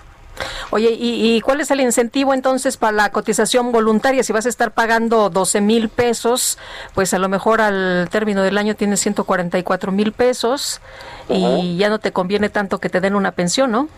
Oye, 0.70 0.90
¿y, 0.98 1.40
cuál 1.40 1.60
es 1.60 1.70
el 1.70 1.80
incentivo 1.80 2.34
entonces 2.34 2.76
para 2.76 2.92
la 2.92 3.10
cotización 3.10 3.72
voluntaria? 3.72 4.22
Si 4.22 4.32
vas 4.32 4.46
a 4.46 4.48
estar 4.48 4.72
pagando 4.72 5.30
12 5.30 5.60
mil 5.60 5.88
pesos, 5.88 6.58
pues 6.94 7.14
a 7.14 7.18
lo 7.18 7.28
mejor 7.28 7.60
al 7.60 8.08
término 8.10 8.42
del 8.42 8.58
año 8.58 8.76
tienes 8.76 9.00
144 9.00 9.92
mil 9.92 10.12
pesos 10.12 10.80
y 11.28 11.76
ya 11.78 11.88
no 11.88 11.98
te 11.98 12.12
conviene 12.12 12.50
tanto 12.50 12.78
que 12.78 12.90
te 12.90 13.00
den 13.00 13.14
una 13.14 13.32
pensión, 13.32 13.70
¿no? 13.70 13.88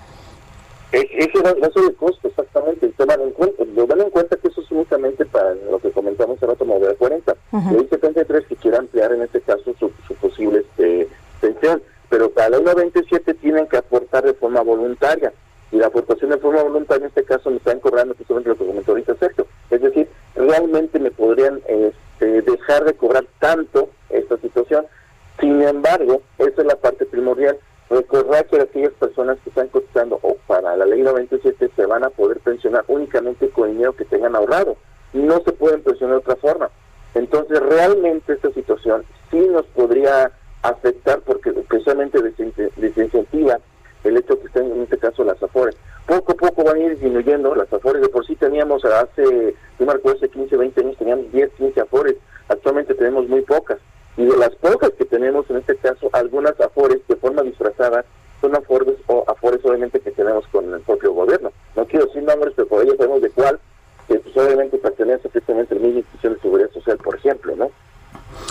Ese 0.93 1.41
va, 1.43 1.51
a 1.51 1.71
ser 1.71 1.85
el 1.85 1.95
costo, 1.95 2.29
exactamente. 2.29 2.89
Toman 2.97 3.21
en 3.21 3.31
cuenta, 3.31 3.65
dan 3.65 4.01
en 4.01 4.11
cuenta 4.11 4.37
que 4.37 4.49
eso 4.49 4.61
es 4.61 4.71
únicamente 4.71 5.25
para 5.25 5.55
lo 5.55 5.79
que 5.79 5.91
comentamos 5.91 6.37
hace 6.37 6.47
rato, 6.47 6.65
mover 6.65 6.97
40. 6.97 7.37
Y 7.53 7.77
hay 7.77 7.89
73 7.89 8.47
que 8.47 8.57
quiera 8.57 8.79
ampliar 8.79 9.13
en 9.13 9.23
este 9.23 9.41
caso 9.41 9.75
su, 9.79 9.91
posible 10.15 10.61
este, 10.61 11.09
pensión. 11.41 11.83
Pero 12.09 12.31
para 12.31 12.51
la 12.51 12.57
127 12.59 13.35
tienen 13.35 13.69
que 13.69 13.77
aportar 13.77 14.25
de 14.25 14.35
forma 14.35 14.63
voluntaria. 14.63 15.33
Y 15.71 15.77
la 15.77 15.87
aportación 15.87 16.31
de 16.31 16.39
forma 16.39 16.63
voluntaria 16.63 17.05
en 17.05 17.09
este 17.09 17.23
caso 17.23 17.51
me 17.51 17.59
están 17.59 17.79
cobrando 17.79 18.15
precisamente 18.15 18.49
lo 18.49 18.57
que 18.57 18.67
comentó 18.67 18.91
ahorita 18.91 19.15
Sergio. 19.15 19.47
Es 19.71 19.81
decir, 19.81 20.09
realmente 20.35 20.99
me 20.99 21.13
podrían 21.13 21.61
este, 21.69 22.43
dejar 22.43 22.85
de 22.85 22.95
cobrar 22.95 23.25
tanto 23.39 23.91
esta 24.09 24.37
situación. 24.39 24.87
Sin 25.39 25.63
embargo, 25.63 26.23
esa 26.39 26.63
es 26.63 26.67
la 26.67 26.77
parte 26.77 27.07
primordial 27.07 27.57
Recordar 27.91 28.47
que 28.47 28.61
aquellas 28.61 28.93
personas 28.93 29.37
que 29.43 29.51
están 29.51 29.67
cotizando 29.67 30.21
o 30.23 30.37
para 30.47 30.77
la 30.77 30.87
ley 30.87 31.03
97 31.03 31.73
se 31.75 31.87
van 31.87 32.05
a 32.05 32.11
poder 32.11 32.39
pensionar 32.39 32.85
únicamente 32.87 33.51
con 33.51 33.69
el 33.69 33.75
dinero 33.75 33.97
que 33.97 34.05
tengan 34.05 34.37
ahorrado. 34.37 34.77
No 35.13 35.41
se 35.41 35.51
pueden 35.51 35.83
pensionar 35.83 36.17
de 36.17 36.21
otra 36.21 36.37
forma. 36.37 36.71
Entonces, 37.15 37.59
realmente 37.59 38.35
esta 38.35 38.53
situación 38.53 39.05
sí 39.33 39.41
nos 39.41 39.67
podría 39.67 40.31
afectar 40.63 41.21
porque 41.23 41.53
precisamente 41.53 42.21
desincentiva 42.77 43.59
el 44.05 44.17
hecho 44.17 44.39
que 44.39 44.47
estén 44.47 44.71
en 44.71 44.83
este 44.83 44.99
caso 44.99 45.25
las 45.25 45.43
afores. 45.43 45.77
Poco 46.07 46.33
a 46.33 46.37
poco 46.37 46.65
van 46.65 46.77
a 46.77 46.81
ir 46.81 46.91
disminuyendo 46.91 47.55
las 47.57 47.73
afores. 47.73 48.03
De 48.03 48.09
por 48.09 48.25
sí 48.25 48.37
teníamos 48.37 48.85
hace, 48.85 49.55
yo 49.79 49.91
acuerdo, 49.91 50.19
hace 50.19 50.29
15, 50.29 50.57
20 50.57 50.81
años 50.81 50.97
teníamos 50.97 51.33
10, 51.33 51.51
15 51.55 51.81
afores. 51.81 52.17
Actualmente 52.49 52.95
tenemos 52.95 53.29
muy 53.29 53.43
pocas. 53.43 53.79
Y 54.21 54.27
de 54.27 54.37
las 54.37 54.55
pocas 54.57 54.91
que 54.99 55.07
tenemos, 55.07 55.49
en 55.49 55.57
este 55.57 55.77
caso, 55.77 56.11
algunas 56.13 56.61
afores 56.61 56.99
de 57.09 57.17
forma 57.17 57.41
disfrazada 57.41 58.05
son 58.43 58.55
afores 58.55 58.97
o 59.07 59.25
afores 59.27 59.65
obviamente 59.65 59.99
que 59.99 60.11
tenemos 60.11 60.47
con 60.49 60.75
el 60.75 60.81
propio 60.83 61.15
gobierno. 61.15 61.51
No 61.75 61.87
quiero 61.87 62.05
decir 62.05 62.25
nombres, 62.25 62.53
pero 62.55 62.69
por 62.69 62.83
ello 62.83 62.95
sabemos 62.99 63.23
de 63.23 63.31
cuál, 63.31 63.59
que 64.07 64.19
pues, 64.19 64.37
obviamente 64.37 64.77
pertenece 64.77 65.31
precisamente 65.31 65.75
al 65.75 65.81
mismo 65.81 66.01
institución 66.01 66.35
de 66.35 66.41
seguridad 66.41 66.71
social, 66.71 66.99
por 66.99 67.15
ejemplo, 67.15 67.57
¿no? 67.57 67.71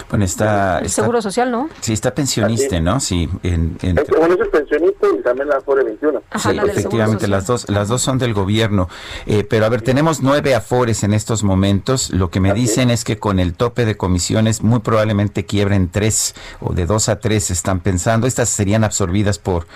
Bueno, 0.10 0.26
está... 0.26 0.80
El 0.80 0.90
Seguro 0.90 1.22
Social, 1.22 1.52
¿no? 1.52 1.70
Sí, 1.82 1.94
está 1.94 2.14
pensionista, 2.14 2.80
¿no? 2.80 3.00
Sí. 3.00 3.30
En, 3.44 3.78
Bueno, 4.18 4.36
es 4.36 4.50
pensionista 4.50 5.08
y 5.18 5.22
también 5.22 5.50
la 5.50 5.58
Afore 5.58 5.84
21. 5.84 6.22
sí, 6.38 6.50
efectivamente, 6.68 7.28
las 7.28 7.48
dos, 7.48 7.70
las 7.70 7.88
dos 7.88 8.02
son 8.02 8.18
del 8.18 8.34
gobierno. 8.34 8.90
Eh, 9.26 9.44
pero 9.44 9.66
a 9.66 9.70
ver, 9.70 9.82
tenemos 9.82 10.22
nueve 10.22 10.56
Afores 10.56 11.04
en 11.04 11.14
estos 11.14 11.44
momentos. 11.44 12.10
Lo 12.12 12.30
que 12.30 12.40
me 12.40 12.54
dicen 12.54 12.90
es 12.90 13.04
que 13.04 13.18
con 13.20 13.40
el 13.40 13.54
tope 13.54 13.86
de 13.86 13.98
comisiones 13.98 14.62
muy 14.62 14.80
probablemente 14.80 15.46
quiebren 15.46 15.90
tres 15.90 16.36
o 16.60 16.74
de 16.74 16.86
dos 16.86 17.10
a 17.10 17.20
tres 17.20 17.52
están 17.52 17.80
pensando. 17.80 18.28
Estas 18.28 18.50
serían 18.50 18.84
absorbidas 18.84 19.40
por, 19.40 19.68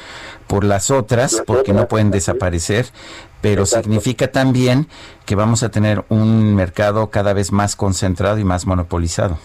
por 0.47 0.63
las 0.63 0.91
otras 0.91 1.41
porque 1.45 1.73
no 1.73 1.87
pueden 1.87 2.11
desaparecer 2.11 2.87
pero 3.43 3.65
significa 3.65 4.31
también 4.31 4.87
que 5.25 5.35
vamos 5.35 5.63
a 5.63 5.69
tener 5.69 6.05
un 6.07 6.55
mercado 6.55 7.09
cada 7.09 7.33
vez 7.33 7.51
más 7.51 7.75
concentrado 7.75 8.39
y 8.39 8.45
más 8.45 8.65
monopolizado. 8.65 9.37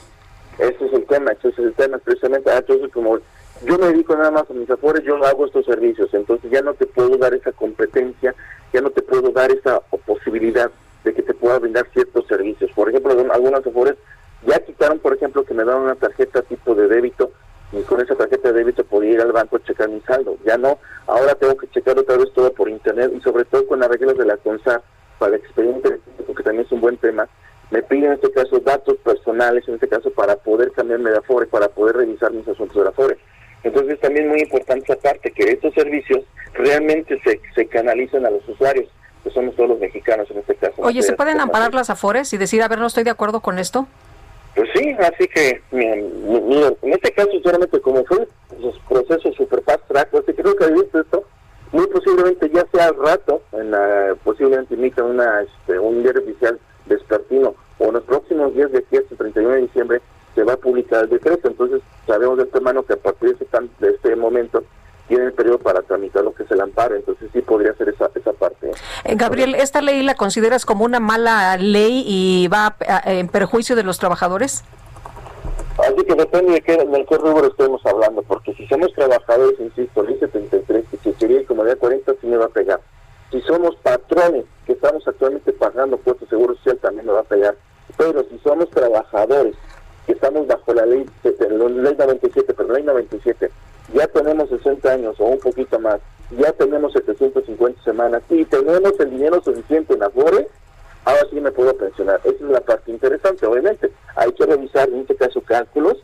Ese 0.59 0.87
es 0.87 0.93
el 0.93 1.07
tema, 1.07 1.33
ese 1.33 1.49
es 1.49 1.59
el 1.59 1.73
tema 1.75 1.99
precisamente. 1.99 2.51
Ah, 2.51 2.59
entonces, 2.59 2.93
como 2.93 3.19
yo 3.65 3.79
me 3.79 3.87
dedico 3.87 4.17
nada 4.17 4.31
más 4.31 4.51
a 4.51 4.55
mis 4.55 4.69
afores, 4.71 5.03
yo 5.05 5.25
hago 5.25 5.47
estos 5.47 5.65
servicios, 5.67 6.13
entonces 6.13 6.51
ya 6.51 6.63
no 6.63 6.75
te 6.75 6.87
puedo 6.87 7.17
dar 7.17 7.35
esa 7.35 7.53
competencia, 7.53 8.35
ya 8.73 8.81
no 8.81 8.91
te 8.91 9.03
puedo 9.03 9.31
dar 9.31 9.51
esa 9.51 9.81
posibilidad 10.07 10.71
de 11.05 11.15
que 11.15 11.23
te 11.23 11.35
pueda 11.35 11.59
brindar 11.59 11.87
ciertos 11.93 12.27
servicios. 12.27 12.71
Por 12.75 12.89
ejemplo, 12.89 13.13
algunos 13.33 13.67
afores 13.67 13.97
ya 14.47 14.59
quitaron, 14.61 14.99
por 14.99 15.15
ejemplo, 15.15 15.45
que 15.45 15.55
me 15.55 15.65
dan 15.65 15.79
una 15.79 15.95
tarjeta 15.95 16.43
tipo 16.43 16.75
de 16.75 16.89
débito 16.89 17.33
y 17.73 17.83
con 17.83 18.01
esa 18.01 18.15
tarjeta 18.15 18.53
de 18.53 18.59
débito 18.59 18.85
podía 18.85 19.13
ir 19.13 19.21
al 19.21 19.33
banco 19.33 19.57
a 19.57 19.63
checar 19.63 19.89
mi 19.89 20.01
saldo. 20.01 20.37
Ya 20.45 20.57
no, 20.57 20.79
ahora 21.07 21.35
tengo 21.35 21.57
que 21.57 21.69
checar 21.69 21.99
otra 21.99 22.17
vez 22.17 22.33
todo 22.33 22.53
por 22.53 22.69
internet 22.69 23.13
y 23.17 23.21
sobre 23.21 23.45
todo 23.45 23.67
con 23.67 23.81
las 23.81 23.89
reglas 23.89 24.17
de 24.17 24.25
la 24.25 24.37
CONSA 24.37 24.83
para 25.19 25.35
el 25.35 25.41
expediente, 25.41 26.01
porque 26.27 26.43
también 26.43 26.67
es 26.67 26.73
un 26.73 26.81
buen 26.81 26.97
tema 26.97 27.29
me 27.71 27.83
piden 27.83 28.05
en 28.05 28.13
este 28.13 28.31
caso 28.33 28.59
datos 28.61 28.97
personales, 28.99 29.67
en 29.69 29.75
este 29.75 29.89
caso 29.89 30.11
para 30.11 30.37
poder 30.37 30.73
cambiarme 30.73 31.11
de 31.11 31.19
Afore, 31.19 31.47
para 31.47 31.69
poder 31.69 31.97
revisar 31.97 32.33
mis 32.33 32.49
asuntos 32.49 32.83
de 32.83 32.89
Afore. 32.89 33.19
Entonces 33.63 33.95
es 33.95 34.01
también 34.01 34.29
muy 34.29 34.41
importante 34.41 34.93
esa 34.93 35.01
parte, 35.01 35.31
que 35.31 35.45
estos 35.45 35.75
servicios 35.75 36.23
realmente 36.55 37.21
se, 37.25 37.41
se 37.55 37.67
canalicen 37.67 38.25
a 38.25 38.31
los 38.31 38.47
usuarios, 38.49 38.89
que 39.23 39.31
somos 39.31 39.55
todos 39.57 39.71
los 39.71 39.81
mexicanos 39.81 40.31
en 40.31 40.39
este 40.39 40.55
caso. 40.55 40.75
Oye, 40.79 41.03
¿se 41.03 41.13
pueden 41.15 41.41
amparar 41.41 41.75
las 41.75 41.91
Afores 41.91 42.33
y 42.33 42.39
decir, 42.39 42.63
a 42.63 42.69
ver, 42.69 42.79
no 42.79 42.87
estoy 42.87 43.05
de 43.05 43.11
acuerdo 43.11 43.41
con 43.41 43.59
esto? 43.59 43.87
Pues 44.55 44.69
sí, 44.75 44.97
así 44.99 45.29
que, 45.29 45.61
miren, 45.71 46.77
en 46.83 46.93
este 46.93 47.13
caso, 47.13 47.31
sinceramente, 47.31 47.81
como 47.81 48.05
fue 48.05 48.27
los 48.61 48.79
procesos 48.89 49.35
super 49.37 49.63
fast 49.63 49.87
track, 49.89 50.09
pues, 50.11 50.25
creo 50.25 50.57
que 50.57 50.73
visto 50.73 51.01
esto, 51.01 51.25
muy 51.73 51.87
posiblemente 51.89 52.51
ya 52.53 52.65
sea 52.73 52.87
al 52.87 52.97
rato, 52.97 53.43
en 53.53 53.71
la, 53.71 54.17
posiblemente 54.25 54.75
emita 54.75 55.05
una, 55.05 55.43
este, 55.43 55.79
un 55.79 56.03
diario 56.03 56.23
oficial 56.23 56.59
despertino 56.89 57.55
o 57.79 57.85
en 57.85 57.95
los 57.95 58.05
próximos 58.05 58.55
días 58.55 58.73
de 58.73 58.79
aquí 58.79 58.97
hasta 58.97 59.15
el 59.15 59.19
31 59.19 59.51
de 59.51 59.61
diciembre 59.63 60.01
se 60.35 60.43
va 60.45 60.55
a 60.55 60.57
publicar 60.57 61.05
el 61.05 61.11
decreto. 61.11 61.49
Entonces 61.49 61.81
sabemos 62.07 62.37
de 62.37 62.45
antemano 62.45 62.85
que 62.85 62.95
a 62.95 62.97
partir 62.97 63.37
de 63.37 63.45
este, 63.45 63.59
de 63.81 63.91
este 63.91 64.17
momento 64.17 64.63
tiene 65.09 65.25
el 65.25 65.33
periodo 65.33 65.59
para 65.59 65.83
tramitar 65.83 66.23
lo 66.23 66.35
que 66.35 66.43
es 66.43 66.51
el 66.51 66.61
amparo, 66.61 66.95
entonces 66.95 67.31
sí 67.33 67.41
podría 67.41 67.73
ser 67.75 67.89
esa, 67.89 68.11
esa 68.15 68.33
parte. 68.35 68.71
Eh, 69.05 69.15
Gabriel, 69.17 69.55
¿esta 69.55 69.81
ley 69.81 70.03
la 70.03 70.15
consideras 70.15 70.67
como 70.67 70.85
una 70.85 71.01
mala 71.01 71.57
ley 71.57 72.05
y 72.07 72.49
va 72.49 72.77
en 73.07 73.29
perjuicio 73.29 73.75
de 73.75 73.85
los 73.85 73.99
trabajadores? 73.99 74.65
Así 75.79 76.05
que 76.05 76.15
depende 76.15 76.53
de 76.53 76.61
qué, 76.61 76.77
de 76.77 77.07
qué 77.07 77.17
rubro 77.17 77.47
estemos 77.47 77.85
hablando, 77.87 78.23
porque 78.23 78.53
si 78.55 78.67
somos 78.67 78.93
trabajadores, 78.93 79.59
insisto, 79.61 80.03
ley 80.03 80.19
73, 80.19 80.85
que 80.91 80.97
si 80.99 81.13
sería 81.15 81.47
como 81.47 81.65
de 81.65 81.77
40, 81.77 82.13
sí 82.21 82.27
me 82.27 82.37
va 82.37 82.47
a 82.47 82.51
pegar. 82.51 82.81
Si 83.31 83.41
somos 83.43 83.77
patrones 83.77 84.47
que 84.67 84.73
estamos 84.73 85.07
actualmente 85.07 85.53
pagando 85.53 85.99
puesto 85.99 86.27
seguro 86.27 86.55
social, 86.57 86.79
también 86.79 87.07
nos 87.07 87.17
va 87.17 87.21
a 87.21 87.25
pegar. 87.25 87.57
Pero 87.97 88.25
si 88.31 88.39
somos 88.39 88.71
trabajadores 88.71 89.55
que 90.07 90.13
estamos 90.13 90.47
bajo 90.47 90.73
la 90.73 90.87
ley, 90.87 91.05
la 91.23 91.69
ley 91.69 91.97
97, 91.99 92.55
pero 92.55 92.73
ley 92.73 92.83
97, 92.83 93.51
ya 93.93 94.07
tenemos 94.07 94.49
60 94.49 94.91
años 94.91 95.17
o 95.19 95.25
un 95.25 95.39
poquito 95.39 95.79
más, 95.79 96.01
ya 96.31 96.53
tenemos 96.53 96.93
750 96.93 97.83
semanas 97.83 98.23
y 98.31 98.45
tenemos 98.47 98.99
el 98.99 99.11
dinero 99.11 99.43
suficiente 99.43 99.95
en 99.95 100.03
Afore, 100.03 100.49
ahora 101.05 101.27
sí 101.31 101.41
me 101.41 101.51
puedo 101.51 101.77
pensionar. 101.77 102.21
Esa 102.25 102.35
es 102.35 102.41
la 102.41 102.61
parte 102.61 102.91
interesante, 102.91 103.47
obviamente. 103.47 103.91
Hay 104.17 104.33
que 104.33 104.47
revisar 104.47 104.89
en 104.89 105.01
este 105.01 105.17
caso 105.17 105.43
cálculos 105.43 105.99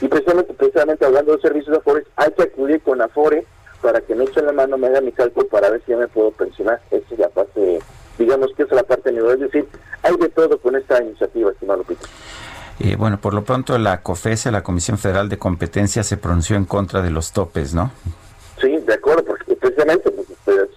y 0.00 0.08
precisamente, 0.08 0.54
precisamente 0.54 1.04
hablando 1.04 1.36
de 1.36 1.42
servicios 1.42 1.72
de 1.72 1.78
Afore, 1.78 2.06
hay 2.16 2.32
que 2.32 2.44
acudir 2.44 2.80
con 2.82 3.02
Afore 3.02 3.46
para 3.80 4.00
que 4.00 4.14
me 4.14 4.24
echen 4.24 4.46
la 4.46 4.52
mano, 4.52 4.76
me 4.78 4.88
haga 4.88 5.00
mi 5.00 5.12
cálculo 5.12 5.46
para 5.48 5.70
ver 5.70 5.82
si 5.84 5.92
ya 5.92 5.98
me 5.98 6.08
puedo 6.08 6.30
pensionar. 6.32 6.80
Esa 6.90 7.06
es 7.12 7.18
la 7.18 7.28
parte, 7.28 7.80
digamos 8.18 8.50
que 8.56 8.62
es 8.62 8.70
la 8.72 8.82
parte 8.82 9.12
nueva. 9.12 9.34
Es 9.34 9.40
decir, 9.40 9.66
hay 10.02 10.16
de 10.16 10.28
todo 10.28 10.58
con 10.58 10.76
esta 10.76 11.02
iniciativa, 11.02 11.50
estimado 11.50 11.82
Pito. 11.84 12.06
Eh, 12.80 12.96
bueno, 12.96 13.20
por 13.20 13.34
lo 13.34 13.44
pronto 13.44 13.76
la 13.78 14.02
COFESE, 14.02 14.50
la 14.50 14.62
Comisión 14.62 14.96
Federal 14.96 15.28
de 15.28 15.38
Competencia, 15.38 16.02
se 16.02 16.16
pronunció 16.16 16.56
en 16.56 16.64
contra 16.64 17.02
de 17.02 17.10
los 17.10 17.32
topes, 17.32 17.74
¿no? 17.74 17.92
Sí, 18.60 18.76
de 18.78 18.94
acuerdo, 18.94 19.24
porque 19.24 19.54
precisamente 19.54 20.10
pues, 20.10 20.26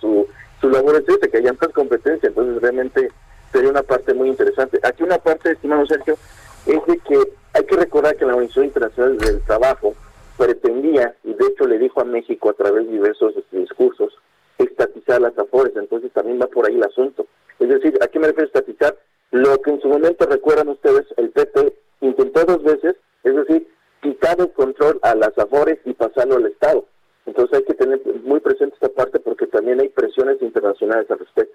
su, 0.01 0.27
su 0.59 0.69
labor 0.69 0.95
es 0.95 1.07
ese, 1.07 1.29
que 1.29 1.37
haya 1.37 1.53
más 1.53 1.69
competencia, 1.73 2.27
entonces 2.27 2.61
realmente 2.61 3.09
sería 3.53 3.69
una 3.69 3.83
parte 3.83 4.13
muy 4.13 4.29
interesante. 4.29 4.79
Aquí 4.83 5.03
una 5.03 5.17
parte, 5.17 5.51
estimado 5.51 5.85
Sergio, 5.85 6.17
es 6.65 6.85
de 6.87 6.97
que 6.97 7.17
hay 7.53 7.65
que 7.65 7.75
recordar 7.75 8.15
que 8.17 8.25
la 8.25 8.33
Organización 8.33 8.65
Internacional 8.65 9.17
del 9.17 9.41
Trabajo 9.41 9.93
pretendía, 10.37 11.15
y 11.23 11.33
de 11.33 11.45
hecho 11.45 11.65
le 11.65 11.77
dijo 11.77 12.01
a 12.01 12.05
México 12.05 12.49
a 12.49 12.53
través 12.53 12.85
de 12.85 12.93
diversos 12.93 13.33
discursos, 13.51 14.13
estatizar 14.57 15.21
las 15.21 15.37
afores, 15.37 15.75
entonces 15.75 16.11
también 16.13 16.39
va 16.41 16.47
por 16.47 16.67
ahí 16.67 16.75
el 16.75 16.83
asunto. 16.83 17.25
Es 17.59 17.69
decir, 17.69 17.97
¿a 18.01 18.07
qué 18.07 18.19
me 18.19 18.27
refiero 18.27 18.47
estatizar? 18.47 18.97
Lo 19.31 19.61
que 19.61 19.71
en 19.71 19.81
su 19.81 19.87
momento 19.87 20.25
recuerdan 20.25 20.69
ustedes, 20.69 21.05
el 21.17 21.29
PP 21.29 21.73
intentó 22.01 22.45
dos 22.45 22.63
veces, 22.63 22.95
es 23.23 23.35
decir, 23.35 23.67
quitar 24.01 24.39
el 24.39 24.51
control 24.51 24.99
a 25.01 25.15
las 25.15 25.37
afores 25.37 25.79
y 25.85 25.93
pasarlo 25.93 26.35
al 26.35 26.45
Estado. 26.45 26.85
Entonces 27.25 27.59
hay 27.59 27.63
que 27.63 27.73
tener 27.73 28.01
muy 28.23 28.41
presente 28.41 28.75
esta 28.75 28.89
parte 28.89 29.19
porque 29.19 29.47
también 29.47 29.79
hay 29.79 29.89
presiones 29.89 30.41
internacionales 30.41 31.09
al 31.09 31.19
respecto. 31.19 31.53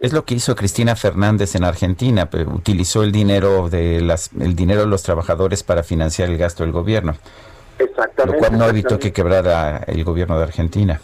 Es 0.00 0.12
lo 0.12 0.24
que 0.24 0.34
hizo 0.34 0.54
Cristina 0.54 0.96
Fernández 0.96 1.54
en 1.54 1.64
Argentina, 1.64 2.28
utilizó 2.54 3.02
el 3.02 3.12
dinero 3.12 3.68
de 3.68 4.00
las 4.00 4.30
el 4.32 4.54
dinero 4.54 4.82
de 4.82 4.86
los 4.86 5.02
trabajadores 5.02 5.62
para 5.62 5.82
financiar 5.82 6.28
el 6.28 6.38
gasto 6.38 6.62
del 6.62 6.72
gobierno. 6.72 7.14
Exactamente. 7.78 8.40
Lo 8.40 8.46
cual 8.46 8.58
no 8.58 8.68
evitó 8.68 8.98
que 8.98 9.12
quebrara 9.12 9.84
el 9.86 10.04
gobierno 10.04 10.36
de 10.38 10.44
Argentina. 10.44 11.00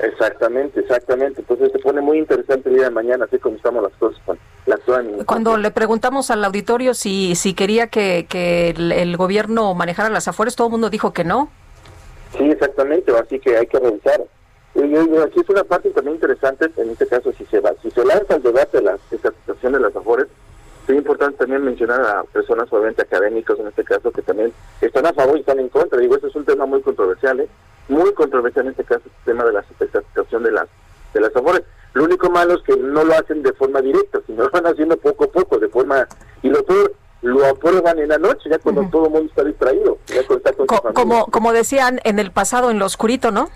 Exactamente, 0.00 0.80
exactamente. 0.80 1.40
Entonces 1.40 1.72
se 1.72 1.78
pone 1.78 2.00
muy 2.00 2.18
interesante 2.18 2.68
el 2.68 2.76
día 2.76 2.84
de 2.84 2.90
mañana, 2.90 3.24
así 3.26 3.38
como 3.38 3.56
estamos 3.56 3.82
las 3.82 3.92
cosas 3.92 4.20
Cuando 5.26 5.56
le 5.56 5.70
preguntamos 5.70 6.30
al 6.30 6.44
auditorio 6.44 6.94
si, 6.94 7.34
si 7.36 7.54
quería 7.54 7.86
que, 7.88 8.26
que 8.28 8.70
el, 8.70 9.16
gobierno 9.16 9.74
manejara 9.74 10.08
las 10.10 10.26
afueras, 10.26 10.56
todo 10.56 10.68
el 10.68 10.72
mundo 10.72 10.90
dijo 10.90 11.12
que 11.12 11.24
no. 11.24 11.50
Sí, 12.36 12.50
exactamente, 12.50 13.12
así 13.16 13.38
que 13.38 13.56
hay 13.56 13.66
que 13.66 13.78
revisar. 13.78 14.20
Y, 14.74 14.80
aquí 15.18 15.40
es 15.40 15.48
una 15.48 15.62
parte 15.62 15.90
también 15.90 16.16
interesante, 16.16 16.68
en 16.76 16.90
este 16.90 17.06
caso, 17.06 17.32
si 17.38 17.44
se 17.46 17.60
va, 17.60 17.72
si 17.80 17.90
se 17.90 18.04
lanza 18.04 18.34
el 18.34 18.42
debate 18.42 18.78
de 18.78 18.82
la 18.82 18.98
situación 19.08 19.72
de 19.72 19.80
las 19.80 19.94
afueras, 19.94 20.26
es 20.86 20.94
importante 20.96 21.38
también 21.38 21.64
mencionar 21.64 22.00
a 22.02 22.24
personas 22.24 22.70
obviamente 22.70 23.02
académicos 23.02 23.58
en 23.58 23.68
este 23.68 23.84
caso 23.84 24.10
que 24.10 24.22
también 24.22 24.52
están 24.80 25.06
a 25.06 25.12
favor 25.12 25.36
y 25.36 25.40
están 25.40 25.58
en 25.58 25.68
contra. 25.68 25.98
Digo, 25.98 26.16
este 26.16 26.28
es 26.28 26.36
un 26.36 26.44
tema 26.44 26.66
muy 26.66 26.82
controversial, 26.82 27.40
¿eh? 27.40 27.48
muy 27.88 28.12
controversial 28.14 28.66
en 28.66 28.72
este 28.72 28.84
caso 28.84 29.02
el 29.04 29.24
tema 29.24 29.44
de 29.44 29.52
la 29.52 29.60
estatización 29.60 30.42
de 30.42 30.52
las 30.52 30.68
de 31.12 31.20
las 31.20 31.34
afores. 31.34 31.62
Lo 31.94 32.04
único 32.04 32.28
malo 32.28 32.54
es 32.54 32.62
que 32.62 32.76
no 32.76 33.04
lo 33.04 33.14
hacen 33.14 33.42
de 33.42 33.52
forma 33.52 33.80
directa, 33.80 34.18
sino 34.26 34.44
lo 34.44 34.50
van 34.50 34.66
haciendo 34.66 34.96
poco 34.96 35.24
a 35.24 35.28
poco, 35.28 35.58
de 35.58 35.68
forma 35.68 36.06
y 36.42 36.48
lo 36.48 36.64
peor 36.64 36.92
lo 37.22 37.46
aprueban 37.46 37.98
en 37.98 38.08
la 38.08 38.18
noche, 38.18 38.50
ya 38.50 38.58
cuando 38.58 38.86
todo 38.90 39.06
el 39.06 39.12
mundo 39.12 39.28
está 39.30 39.44
distraído, 39.44 39.96
ya 40.06 40.26
cuando 40.26 40.36
está 40.36 40.52
con 40.52 40.66
familia. 40.66 40.92
Como, 40.92 41.26
como 41.26 41.52
decían 41.52 42.00
en 42.04 42.18
el 42.18 42.30
pasado, 42.30 42.70
en 42.70 42.78
lo 42.78 42.84
oscurito, 42.84 43.30
¿no? 43.30 43.48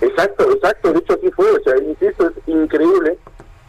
Exacto, 0.00 0.50
exacto, 0.50 0.92
de 0.92 0.98
hecho 1.00 1.12
así 1.14 1.30
fue, 1.32 1.50
o 1.50 1.62
sea, 1.62 1.76
insisto, 1.76 2.28
es 2.28 2.48
increíble 2.48 3.18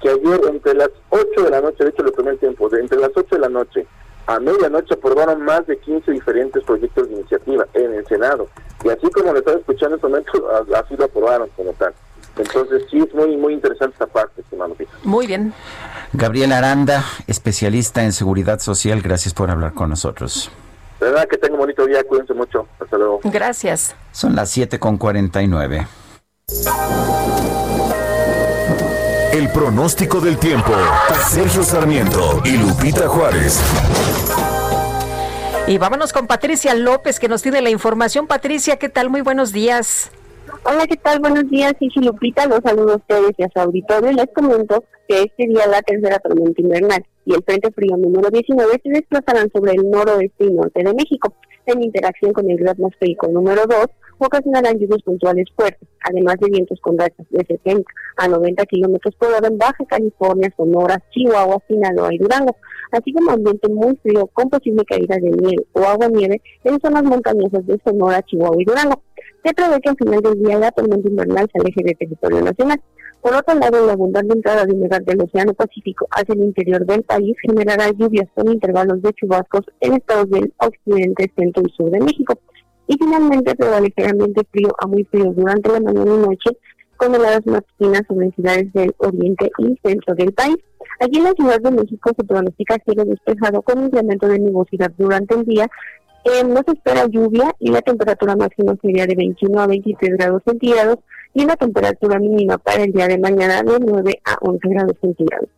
que 0.05 0.11
ayer 0.11 0.41
entre 0.47 0.75
las 0.75 0.89
8 1.09 1.43
de 1.45 1.49
la 1.49 1.61
noche, 1.61 1.83
de 1.83 1.89
hecho 1.89 2.03
lo 2.03 2.11
primer 2.11 2.37
tiempo, 2.37 2.69
de 2.69 2.79
entre 2.79 2.99
las 2.99 3.09
8 3.15 3.27
de 3.31 3.39
la 3.39 3.49
noche 3.49 3.87
a 4.27 4.39
medianoche 4.39 4.93
aprobaron 4.93 5.41
más 5.43 5.65
de 5.65 5.79
15 5.79 6.11
diferentes 6.11 6.63
proyectos 6.63 7.09
de 7.09 7.15
iniciativa 7.15 7.65
en 7.73 7.93
el 7.93 8.05
Senado, 8.07 8.47
y 8.83 8.89
así 8.89 9.09
como 9.09 9.33
lo 9.33 9.39
estaba 9.39 9.57
escuchando 9.57 9.95
en 9.95 9.99
este 9.99 10.07
momento, 10.07 10.75
así 10.75 10.95
lo 10.95 11.05
aprobaron 11.05 11.49
como 11.55 11.73
tal. 11.73 11.93
Entonces 12.37 12.83
sí 12.91 12.99
es 12.99 13.13
muy 13.15 13.35
muy 13.37 13.53
interesante 13.53 13.93
esta 13.93 14.07
parte, 14.07 14.41
estimado 14.41 14.75
Peter. 14.75 14.93
Muy 15.03 15.25
bien. 15.25 15.53
Gabriel 16.13 16.51
Aranda, 16.51 17.03
especialista 17.27 18.03
en 18.03 18.11
seguridad 18.11 18.59
social, 18.59 19.01
gracias 19.01 19.33
por 19.33 19.49
hablar 19.49 19.73
con 19.73 19.89
nosotros. 19.89 20.51
De 20.99 21.07
verdad 21.07 21.27
que 21.27 21.37
tengan 21.37 21.53
un 21.53 21.59
bonito 21.61 21.85
día, 21.85 22.03
cuídense 22.03 22.33
mucho, 22.33 22.67
hasta 22.79 22.97
luego. 22.97 23.21
Gracias. 23.23 23.95
Son 24.11 24.35
las 24.35 24.49
7 24.51 24.79
con 24.79 24.97
49. 24.97 25.87
El 29.35 29.49
pronóstico 29.49 30.21
del 30.21 30.37
tiempo. 30.37 30.71
Sergio 31.29 31.61
Sarmiento 31.61 32.41
y 32.45 32.55
Lupita 32.55 33.09
Juárez. 33.09 33.59
Y 35.67 35.77
vámonos 35.77 36.13
con 36.13 36.25
Patricia 36.25 36.73
López, 36.73 37.19
que 37.19 37.27
nos 37.27 37.41
tiene 37.41 37.61
la 37.61 37.69
información. 37.69 38.27
Patricia, 38.27 38.77
¿qué 38.77 38.87
tal? 38.87 39.09
Muy 39.09 39.19
buenos 39.19 39.51
días. 39.51 40.09
Hola, 40.63 40.87
¿qué 40.87 40.95
tal? 40.95 41.19
Buenos 41.19 41.49
días, 41.49 41.73
Gigi 41.77 41.99
Lupita. 41.99 42.45
Los 42.45 42.61
saludo 42.63 42.93
a 42.93 42.95
ustedes 42.95 43.31
y 43.37 43.43
a 43.43 43.49
su 43.53 43.59
auditorio. 43.59 44.13
Les 44.13 44.27
comento 44.33 44.85
que 45.05 45.23
este 45.23 45.47
día 45.47 45.67
la 45.67 45.81
tercera 45.81 46.17
tormenta 46.19 46.61
invernal 46.61 47.05
y 47.25 47.33
el 47.33 47.43
Frente 47.43 47.71
Frío 47.71 47.97
número 47.97 48.29
19 48.29 48.81
se 48.83 48.89
desplazarán 48.89 49.49
sobre 49.51 49.73
el 49.73 49.89
noroeste 49.89 50.45
y 50.45 50.51
norte 50.51 50.83
de 50.83 50.93
México. 50.93 51.33
En 51.65 51.83
interacción 51.83 52.31
con 52.31 52.49
el 52.49 52.59
río 52.59 52.71
atmosférico 52.71 53.27
número 53.27 53.63
2, 53.67 53.87
ocasionarán 54.19 54.77
lluvias 54.77 55.01
puntuales 55.01 55.47
fuertes, 55.55 55.87
además 56.07 56.35
de 56.39 56.49
vientos 56.49 56.79
con 56.79 56.97
rachas 56.97 57.25
de 57.31 57.43
70 57.45 57.83
a 58.17 58.27
90 58.27 58.65
kilómetros 58.67 59.15
por 59.15 59.29
hora 59.33 59.47
en 59.47 59.57
Baja 59.57 59.83
California, 59.87 60.53
Sonora, 60.55 61.03
Chihuahua, 61.11 61.61
Sinaloa 61.67 62.13
y 62.13 62.19
Durango, 62.19 62.55
así 62.91 63.11
como 63.11 63.31
ambiente 63.31 63.67
muy 63.69 63.95
frío 63.97 64.27
con 64.27 64.49
posible 64.49 64.85
caída 64.85 65.15
de 65.15 65.31
nieve 65.31 65.65
o 65.73 65.83
agua 65.83 66.07
nieve 66.07 66.41
en 66.63 66.79
zonas 66.79 67.03
montañosas 67.03 67.65
de 67.65 67.79
Sonora, 67.83 68.21
Chihuahua 68.21 68.61
y 68.61 68.65
Durango. 68.65 69.01
Se 69.45 69.53
prevé 69.53 69.79
que 69.79 69.89
al 69.89 69.97
final 69.97 70.21
del 70.21 70.41
día 70.41 70.57
la 70.57 70.71
tormenta 70.71 71.07
invernal 71.07 71.47
se 71.53 71.59
aleje 71.59 71.83
del 71.83 71.95
territorio 71.95 72.41
nacional. 72.41 72.81
Por 73.21 73.35
otro 73.35 73.53
lado, 73.53 73.85
la 73.85 73.93
abundante 73.93 74.33
entrada 74.33 74.65
de 74.65 74.73
humedad 74.73 75.01
del 75.01 75.21
Océano 75.21 75.53
Pacífico 75.53 76.07
hacia 76.09 76.33
el 76.33 76.45
interior 76.45 76.83
del 76.83 77.03
país 77.03 77.35
generará 77.43 77.91
lluvias 77.91 78.27
con 78.33 78.51
intervalos 78.51 79.03
de 79.03 79.13
chubascos 79.13 79.65
en 79.81 79.93
estados 79.93 80.31
del 80.31 80.51
occidente, 80.57 81.31
centro 81.37 81.61
y 81.63 81.71
sur 81.73 81.91
de 81.91 81.99
México. 81.99 82.39
Y 82.87 82.97
finalmente 82.97 83.55
prevalecerá 83.55 84.09
ambiente 84.09 84.41
frío 84.49 84.69
a 84.79 84.87
muy 84.87 85.03
frío 85.03 85.31
durante 85.33 85.71
la 85.71 85.79
mañana 85.79 86.11
y 86.11 86.27
noche, 86.27 86.57
con 86.97 87.13
heladas 87.13 87.45
matutinas 87.45 88.01
sobre 88.07 88.31
ciudades 88.31 88.73
del 88.73 88.95
oriente 88.97 89.51
y 89.59 89.77
centro 89.87 90.15
del 90.15 90.33
país. 90.33 90.57
Aquí 91.01 91.19
en 91.19 91.25
la 91.25 91.33
Ciudad 91.33 91.59
de 91.59 91.71
México 91.71 92.11
se 92.17 92.23
pronostica 92.23 92.77
cielo 92.83 93.05
despejado 93.05 93.61
con 93.61 93.83
incremento 93.83 94.27
de 94.27 94.39
nubosidad 94.39 94.91
durante 94.97 95.35
el 95.35 95.45
día. 95.45 95.69
Eh, 96.25 96.43
no 96.43 96.61
se 96.65 96.71
espera 96.71 97.05
lluvia 97.05 97.55
y 97.59 97.69
la 97.69 97.81
temperatura 97.81 98.35
máxima 98.35 98.75
sería 98.81 99.05
de 99.05 99.15
21 99.15 99.61
a 99.61 99.67
23 99.67 100.17
grados 100.17 100.41
centígrados 100.43 100.97
y 101.35 101.45
la 101.45 101.55
temperatura 101.55 102.17
mínima 102.17 102.57
para 102.57 102.83
el 102.83 102.91
día 102.91 103.07
de 103.07 103.19
mañana 103.19 103.61
de 103.61 103.79
9 103.79 104.21
a 104.25 104.37
11 104.41 104.67
grados 104.67 104.97
centígrados. 104.99 105.49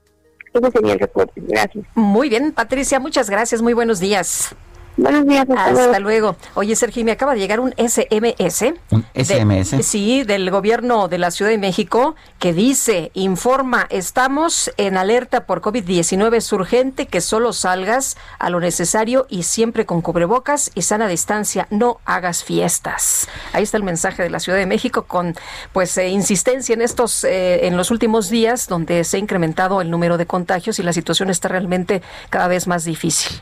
Ese 0.53 0.71
sería 0.71 0.93
el 0.93 0.99
reporte. 0.99 1.41
Gracias. 1.47 1.85
Muy 1.95 2.27
bien, 2.27 2.51
Patricia, 2.51 2.99
muchas 2.99 3.29
gracias. 3.29 3.61
Muy 3.61 3.73
buenos 3.73 4.01
días. 4.01 4.55
Buenos 4.97 5.27
días. 5.27 5.45
Hasta, 5.47 5.85
Hasta 5.85 5.99
luego. 5.99 6.35
Oye, 6.55 6.75
Sergio, 6.75 7.05
me 7.05 7.11
acaba 7.11 7.33
de 7.35 7.39
llegar 7.39 7.59
un 7.59 7.71
SMS. 7.77 8.73
¿Un 8.89 9.05
SMS? 9.13 9.77
de- 9.77 9.83
sí, 9.83 10.23
del 10.23 10.49
gobierno 10.49 11.07
de 11.07 11.19
la 11.19 11.29
Ciudad 11.29 11.51
de 11.51 11.59
México 11.59 12.15
que 12.39 12.51
dice, 12.51 13.11
informa, 13.13 13.85
estamos 13.91 14.71
en 14.77 14.97
alerta 14.97 15.45
por 15.45 15.61
COVID-19, 15.61 16.35
es 16.37 16.51
urgente 16.51 17.05
que 17.05 17.21
solo 17.21 17.53
salgas 17.53 18.17
a 18.39 18.49
lo 18.49 18.59
necesario 18.59 19.27
y 19.29 19.43
siempre 19.43 19.85
con 19.85 20.01
cubrebocas 20.01 20.71
y 20.73 20.81
sana 20.81 21.07
distancia, 21.07 21.67
no 21.69 21.99
hagas 22.05 22.43
fiestas. 22.43 23.27
Ahí 23.53 23.61
está 23.63 23.77
el 23.77 23.83
mensaje 23.83 24.23
de 24.23 24.31
la 24.31 24.39
Ciudad 24.39 24.57
de 24.57 24.65
México 24.65 25.03
con 25.03 25.35
pues 25.73 25.95
eh, 25.99 26.09
insistencia 26.09 26.73
en 26.73 26.81
estos, 26.81 27.23
eh, 27.23 27.67
en 27.67 27.77
los 27.77 27.91
últimos 27.91 28.29
días 28.31 28.67
donde 28.67 29.03
se 29.03 29.17
ha 29.17 29.19
incrementado 29.19 29.79
el 29.81 29.91
número 29.91 30.17
de 30.17 30.25
contagios 30.25 30.79
y 30.79 30.83
la 30.83 30.91
situación 30.93 31.29
está 31.29 31.49
realmente 31.49 32.01
cada 32.31 32.47
vez 32.47 32.65
más 32.65 32.83
difícil. 32.83 33.39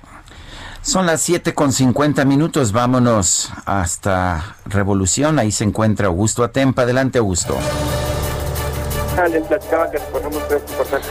Son 0.85 1.07
las 1.07 1.21
7 1.23 1.55
con 1.55 1.71
50 1.71 2.25
minutos. 2.25 2.71
Vámonos 2.71 3.51
hasta 3.65 4.55
Revolución. 4.65 5.39
Ahí 5.39 5.51
se 5.51 5.63
encuentra 5.63 6.05
Augusto 6.05 6.43
Atempa. 6.43 6.83
Adelante, 6.83 7.17
Augusto. 7.17 7.57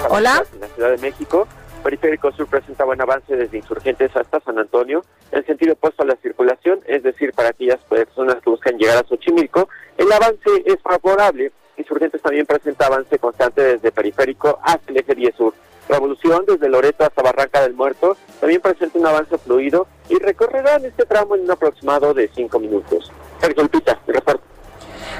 Hola. 0.08 0.44
en 0.52 0.60
la 0.60 0.68
Ciudad 0.68 0.90
de 0.90 0.98
México. 0.98 1.48
Periférico 1.82 2.30
Sur 2.30 2.46
presenta 2.46 2.84
buen 2.84 3.00
avance 3.00 3.34
desde 3.34 3.58
Insurgentes 3.58 4.14
hasta 4.16 4.38
San 4.40 4.60
Antonio, 4.60 5.04
en 5.32 5.44
sentido 5.44 5.72
opuesto 5.72 6.04
a 6.04 6.06
la 6.06 6.16
circulación, 6.22 6.80
es 6.86 7.02
decir, 7.02 7.32
para 7.34 7.50
aquellas 7.50 7.80
personas 7.80 8.36
que 8.42 8.50
buscan 8.50 8.78
llegar 8.78 8.96
a 8.96 9.06
Xochimilco, 9.06 9.68
el 9.98 10.10
avance 10.10 10.50
es 10.64 10.76
favorable. 10.82 11.50
Insurgentes 11.76 12.22
también 12.22 12.46
presenta 12.46 12.86
avance 12.86 13.18
constante 13.18 13.60
desde 13.60 13.90
Periférico 13.90 14.60
hasta 14.62 14.92
el 14.92 14.98
eje 14.98 15.14
10 15.16 15.34
Sur. 15.34 15.52
Revolución 15.88 16.44
desde 16.46 16.68
Loreto 16.68 17.04
hasta 17.04 17.22
Barranca 17.22 17.60
del 17.62 17.74
Muerto 17.74 18.16
también 18.40 18.60
presenta 18.60 18.98
un 18.98 19.06
avance 19.06 19.36
fluido 19.38 19.86
y 20.08 20.18
recorrerán 20.18 20.84
este 20.84 21.04
tramo 21.04 21.34
en 21.36 21.42
un 21.42 21.50
aproximado 21.50 22.14
de 22.14 22.30
5 22.34 22.58
minutos. 22.58 23.10
Sergio 23.40 23.62
Lupita, 23.64 23.98
mi 24.06 24.14
reporte. 24.14 24.42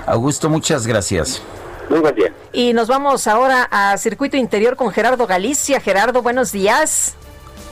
Augusto, 0.07 0.49
muchas 0.49 0.87
gracias. 0.87 1.43
Muy 1.89 2.01
buen 2.01 2.15
día. 2.15 2.33
Y 2.53 2.73
nos 2.73 2.89
vamos 2.89 3.27
ahora 3.27 3.69
a 3.71 3.97
Circuito 3.99 4.37
Interior 4.37 4.77
con 4.77 4.91
Gerardo 4.91 5.27
Galicia. 5.27 5.81
Gerardo, 5.81 6.23
buenos 6.23 6.51
días. 6.51 7.15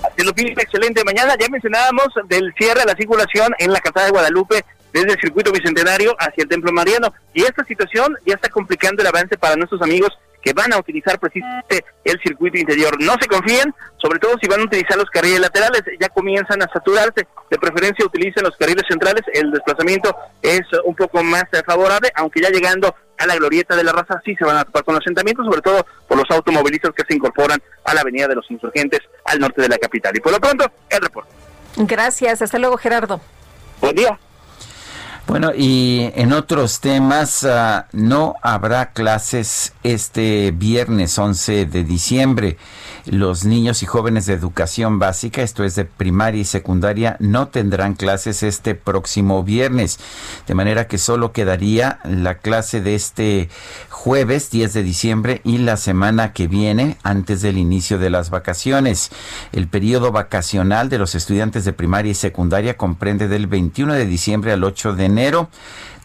Así 0.03 0.25
lo 0.25 0.35
pide, 0.35 0.53
excelente 0.53 1.03
mañana. 1.05 1.35
Ya 1.39 1.49
mencionábamos 1.49 2.09
del 2.29 2.53
cierre 2.59 2.81
de 2.81 2.87
la 2.87 2.95
circulación 2.95 3.55
en 3.59 3.73
la 3.73 3.81
calzada 3.81 4.07
de 4.07 4.13
Guadalupe 4.13 4.65
desde 4.93 5.13
el 5.13 5.21
circuito 5.21 5.51
bicentenario 5.51 6.15
hacia 6.19 6.43
el 6.43 6.49
Templo 6.49 6.73
Mariano. 6.73 7.13
Y 7.33 7.43
esta 7.43 7.65
situación 7.65 8.17
ya 8.27 8.35
está 8.35 8.51
complicando 8.51 9.01
el 9.01 9.09
avance 9.09 9.39
para 9.39 9.57
nuestros 9.57 9.81
amigos 9.81 10.13
que 10.43 10.53
van 10.53 10.73
a 10.73 10.79
utilizar 10.79 11.19
precisamente 11.19 11.85
el 12.05 12.21
circuito 12.21 12.59
interior. 12.59 13.01
No 13.01 13.15
se 13.21 13.29
confíen, 13.29 13.75
sobre 13.97 14.19
todo 14.19 14.37
si 14.41 14.49
van 14.49 14.61
a 14.61 14.65
utilizar 14.65 14.97
los 14.97 15.09
carriles 15.11 15.41
laterales, 15.41 15.83
ya 16.01 16.09
comienzan 16.09 16.63
a 16.63 16.69
saturarse. 16.73 17.27
De 17.51 17.59
preferencia 17.59 18.05
utilicen 18.05 18.43
los 18.43 18.57
carriles 18.57 18.85
centrales, 18.89 19.23
el 19.33 19.53
desplazamiento 19.53 20.15
es 20.43 20.63
un 20.85 20.95
poco 20.95 21.23
más 21.23 21.45
eh, 21.53 21.63
favorable, 21.65 22.11
aunque 22.17 22.41
ya 22.41 22.51
llegando 22.51 22.95
a 23.19 23.27
la 23.27 23.37
glorieta 23.37 23.77
de 23.77 23.85
la 23.85 23.93
raza 23.93 24.21
sí 24.25 24.35
se 24.35 24.45
van 24.45 24.57
a 24.57 24.65
topar 24.65 24.85
con 24.85 24.97
asentamientos, 24.97 25.47
sobre 25.47 25.61
todo 25.61 25.87
por 26.09 26.19
los 26.19 26.29
automovilistas 26.31 26.93
que 26.93 27.05
se 27.07 27.15
incorporan 27.15 27.63
a 27.85 27.95
la 27.95 28.01
avenida 28.01 28.27
de 28.27 28.35
los 28.35 28.51
insurgentes 28.51 29.01
al 29.25 29.39
norte 29.39 29.63
de 29.63 29.69
la 29.69 29.79
capital. 29.79 30.17
Y 30.17 30.21
por 30.21 30.33
lo 30.33 30.41
pronto, 30.41 30.71
el 30.91 31.01
reporte. 31.01 31.31
Gracias. 31.77 32.43
Hasta 32.43 32.59
luego, 32.59 32.77
Gerardo. 32.77 33.21
Buen 33.81 33.95
día. 33.95 34.19
Bueno, 35.27 35.53
y 35.57 36.11
en 36.15 36.33
otros 36.33 36.81
temas, 36.81 37.45
ah, 37.45 37.87
no 37.93 38.35
habrá 38.43 38.93
clases 38.93 39.73
este 39.83 40.51
viernes 40.51 41.17
11 41.17 41.67
de 41.67 41.85
diciembre. 41.85 42.59
Los 43.07 43.45
niños 43.45 43.83
y 43.83 43.87
jóvenes 43.87 44.27
de 44.27 44.35
educación 44.35 45.01
básica, 45.01 45.43
esto 45.43 45.65
es 45.65 45.75
de 45.75 45.85
primaria 45.85 46.41
y 46.41 46.45
secundaria, 46.45 47.17
no 47.19 47.49
tendrán 47.49 47.95
clases 47.95 48.45
este 48.45 48.77
próximo 48.77 49.43
viernes. 49.43 49.99
De 50.47 50.55
manera 50.55 50.87
que 50.87 50.99
solo 50.99 51.33
quedaría 51.33 51.99
la 52.05 52.37
clase 52.37 52.81
de 52.81 52.95
este 52.95 53.49
jueves 53.89 54.51
10 54.51 54.73
de 54.73 54.83
diciembre 54.85 55.41
y 55.45 55.59
la 55.59 55.77
semana 55.77 56.33
que 56.33 56.47
viene 56.47 56.97
antes 57.03 57.43
del 57.43 57.59
inicio 57.59 57.99
de 57.99 58.11
las 58.11 58.31
vacaciones. 58.31 59.11
El 59.53 59.67
periodo 59.67 60.13
vacacional 60.13 60.89
de 60.89 60.99
los 60.99 61.15
estudiantes 61.17 61.65
de 61.65 61.73
primaria 61.73 62.13
y 62.13 62.15
secundaria 62.15 62.77
comprende 62.77 63.27
del 63.27 63.49
21 63.49 63.95
de 63.95 64.07
diciembre 64.07 64.53
al 64.53 64.63
8 64.63 64.95
de 64.95 65.05
enero 65.05 65.49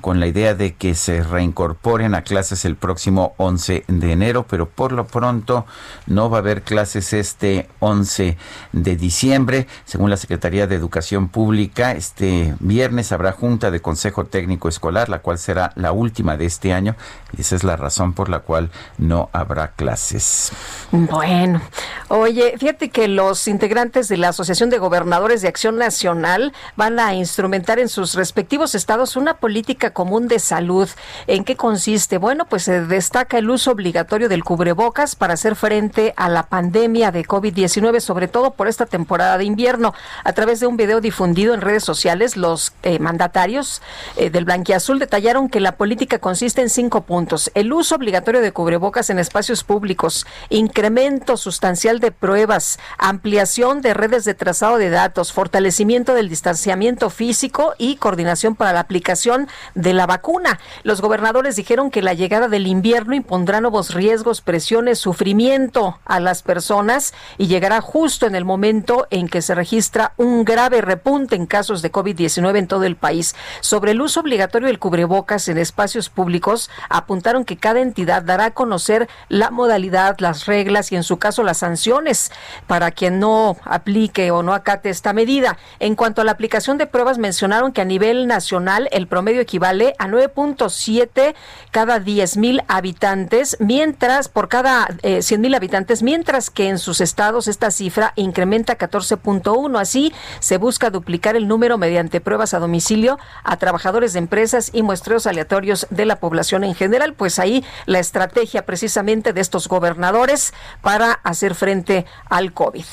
con 0.02 0.20
la 0.20 0.28
idea 0.28 0.54
de 0.54 0.76
que 0.76 0.96
se 0.96 1.24
reincorporen 1.24 2.16
a 2.16 2.22
clases 2.22 2.66
el 2.66 2.76
próximo 2.76 3.34
11 3.38 3.86
de 3.88 4.12
enero, 4.12 4.46
pero 4.48 4.70
por 4.70 4.92
lo 4.92 5.08
pronto 5.08 5.66
no 6.06 6.30
va 6.30 6.38
a 6.38 6.40
haber 6.42 6.62
clases 6.62 7.14
este 7.14 7.68
11 7.80 8.38
de 8.72 8.96
diciembre. 8.96 9.68
Según 9.86 10.10
la 10.10 10.18
Secretaría 10.18 10.68
de 10.68 10.76
Educación 10.76 11.30
Pública, 11.30 11.94
este 11.94 12.54
viernes 12.60 13.12
habrá 13.12 13.32
junta 13.32 13.72
de 13.72 13.82
Consejo 13.82 14.26
Técnico 14.26 14.70
Escolar, 14.70 15.10
la 15.10 15.20
cual 15.20 15.38
será 15.38 15.72
la 15.76 15.92
última 15.92 16.38
de 16.38 16.46
este 16.46 16.74
año, 16.74 16.96
y 17.36 17.42
esa 17.42 17.56
es 17.56 17.64
la 17.64 17.76
razón 17.76 18.14
por 18.14 18.30
la 18.30 18.40
cual 18.40 18.70
no 18.98 19.30
habrá 19.34 19.72
clases. 19.72 20.52
Bueno, 20.92 21.62
oye, 22.10 22.56
fíjate 22.58 22.90
que 22.90 23.08
los 23.08 23.48
integrantes 23.48 24.08
de 24.08 24.18
la 24.18 24.30
Asociación 24.30 24.70
de 24.70 24.78
Gobernadores 24.78 25.42
de 25.42 25.48
Acción 25.48 25.78
Nacional 25.78 26.54
van 26.76 27.00
a 27.00 27.14
instrumentar 27.14 27.80
en 27.80 27.90
sus 27.90 28.14
respectivos 28.14 28.76
estados 28.76 29.16
una 29.16 29.38
política 29.38 29.92
común 29.98 30.28
de 30.28 30.38
salud. 30.38 30.88
¿En 31.26 31.44
qué 31.44 31.56
consiste? 31.56 32.20
Bueno, 32.20 32.46
pues 32.46 32.62
se 32.62 32.86
destaca 32.86 33.40
el 33.40 33.50
uso 33.50 33.72
obligatorio 33.72 34.30
del 34.30 34.44
cubrebocas 34.44 35.16
para 35.16 35.34
hacer 35.34 35.56
frente 35.56 36.14
a 36.18 36.30
la 36.30 36.44
pandemia 36.44 37.12
de 37.12 37.26
COVID-19, 37.26 38.00
sobre 38.00 38.28
todo 38.28 38.52
por 38.52 38.68
esta 38.68 38.86
temporada 38.86 39.40
de 39.40 39.46
invierno. 39.46 39.96
A 40.24 40.34
través 40.34 40.60
de 40.60 40.68
un 40.68 40.78
video 40.78 41.02
difundido 41.02 41.56
en 41.56 41.62
redes 41.62 41.84
sociales, 41.84 42.38
los 42.38 42.74
eh, 42.84 43.00
mandatarios 43.00 43.82
eh, 44.18 44.30
del 44.30 44.46
Blanquiazul 44.46 45.00
detallaron 45.00 45.50
que 45.50 45.60
la 45.62 45.78
política 45.78 46.20
consiste 46.20 46.62
en 46.62 46.70
cinco 46.70 47.02
puntos. 47.02 47.50
El 47.56 47.74
uso 47.74 47.96
obligatorio 47.96 48.42
de 48.42 48.52
cubrebocas 48.52 49.10
en 49.10 49.18
espacios 49.18 49.64
públicos, 49.64 50.28
incremento 50.50 51.38
sustancial 51.38 52.00
de 52.00 52.12
pruebas, 52.12 52.78
ampliación 53.00 53.82
de 53.82 53.96
redes 53.96 54.26
de 54.26 54.36
trazado 54.36 54.78
de 54.78 54.92
datos, 54.92 55.34
fortalecimiento 55.34 56.14
del 56.14 56.30
distanciamiento 56.30 57.10
físico 57.10 57.74
y 57.80 57.96
coordinación 57.96 58.54
para 58.54 58.74
la 58.74 58.82
aplicación 58.82 59.48
de 59.78 59.94
la 59.94 60.08
vacuna. 60.08 60.60
Los 60.84 61.02
gobernadores 61.02 61.56
dijeron 61.56 61.92
que 61.92 62.02
la 62.02 62.14
llegada 62.14 62.48
del 62.48 62.68
invierno 62.68 63.14
impondrá 63.14 63.62
nuevos 63.62 63.94
riesgos, 63.94 64.42
presiones, 64.42 64.98
sufrimiento 65.00 66.00
a 66.04 66.20
las 66.20 66.42
personas 66.42 67.14
y 67.38 67.48
llegará 67.48 67.80
justo 67.80 68.26
en 68.26 68.36
el 68.36 68.44
momento 68.44 69.08
en 69.12 69.30
que 69.30 69.42
se 69.42 69.54
registra 69.54 70.14
un 70.18 70.44
grave 70.44 70.82
repunte 70.82 71.36
en 71.36 71.46
casos 71.46 71.82
de 71.82 71.92
COVID-19 71.92 72.58
en 72.58 72.68
todo 72.68 72.84
el 72.84 72.96
país. 72.96 73.36
Sobre 73.62 73.92
el 73.92 74.02
uso 74.02 74.22
obligatorio 74.22 74.68
del 74.68 74.80
cubrebocas 74.80 75.48
en 75.48 75.60
espacios 75.60 76.10
públicos, 76.10 76.72
apuntaron 76.90 77.46
que 77.46 77.58
cada 77.58 77.80
entidad 77.80 78.24
dará 78.24 78.46
a 78.46 78.52
conocer 78.52 79.08
la 79.30 79.52
modalidad, 79.52 80.18
las 80.20 80.48
reglas 80.48 80.92
y 80.92 80.96
en 80.96 81.04
su 81.04 81.18
caso 81.18 81.44
las 81.44 81.60
sanciones 81.60 82.32
para 82.66 82.90
quien 82.90 83.20
no 83.20 83.58
aplique 83.64 84.32
o 84.32 84.42
no 84.42 84.54
acate 84.54 84.90
esta 84.90 85.14
medida. 85.14 85.58
En 85.80 85.96
cuanto 85.96 86.22
a 86.22 86.24
la 86.24 86.32
aplicación 86.32 86.80
de 86.80 86.88
pruebas, 86.88 87.20
mencionaron 87.20 87.72
que 87.74 87.82
a 87.82 87.86
nivel 87.86 88.26
nacional 88.26 88.90
el 88.92 89.08
promedio 89.08 89.42
equivale 89.42 89.67
a 89.70 90.08
9.7 90.08 91.36
cada 91.72 92.00
10 92.00 92.38
mil 92.38 92.62
habitantes, 92.68 93.58
mientras 93.60 94.30
por 94.30 94.50
cada 94.50 94.88
eh, 95.02 95.22
100 95.22 95.42
mil 95.42 95.56
habitantes, 95.56 96.04
mientras 96.04 96.50
que 96.50 96.70
en 96.70 96.80
sus 96.80 97.02
estados 97.02 97.48
esta 97.48 97.72
cifra 97.72 98.14
incrementa 98.16 98.74
a 98.74 98.78
14.1. 98.78 99.80
Así 99.80 100.14
se 100.40 100.58
busca 100.58 100.90
duplicar 100.90 101.36
el 101.36 101.48
número 101.48 101.78
mediante 101.78 102.22
pruebas 102.22 102.54
a 102.54 102.60
domicilio 102.60 103.20
a 103.44 103.58
trabajadores 103.58 104.14
de 104.14 104.20
empresas 104.20 104.72
y 104.74 104.84
muestreos 104.84 105.28
aleatorios 105.28 105.88
de 105.90 106.06
la 106.06 106.18
población 106.18 106.64
en 106.64 106.76
general. 106.76 107.14
Pues 107.14 107.40
ahí 107.40 107.64
la 107.86 108.00
estrategia 108.00 108.66
precisamente 108.66 109.34
de 109.34 109.42
estos 109.42 109.68
gobernadores 109.68 110.54
para 110.82 111.14
hacer 111.24 111.56
frente 111.56 112.06
al 112.30 112.54
COVID. 112.54 112.86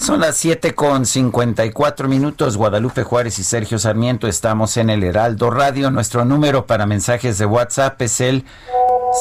Son 0.00 0.20
las 0.20 0.36
7 0.36 0.74
con 0.74 1.04
54 1.04 2.08
minutos. 2.08 2.56
Guadalupe 2.56 3.02
Juárez 3.02 3.38
y 3.38 3.44
Sergio 3.44 3.78
Sarmiento 3.78 4.28
estamos 4.28 4.76
en 4.76 4.90
el 4.90 5.02
Heraldo 5.02 5.50
Radio. 5.50 5.90
Nuestro 5.90 6.24
número 6.24 6.66
para 6.66 6.86
mensajes 6.86 7.36
de 7.38 7.46
WhatsApp 7.46 8.00
es 8.02 8.20
el 8.20 8.44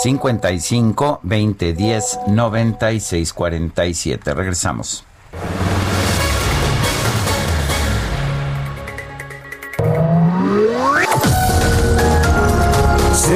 55 0.04 1.20
20 1.24 1.74
10 1.74 2.20
96 2.28 3.34
47. 3.34 4.34
Regresamos. 4.34 5.04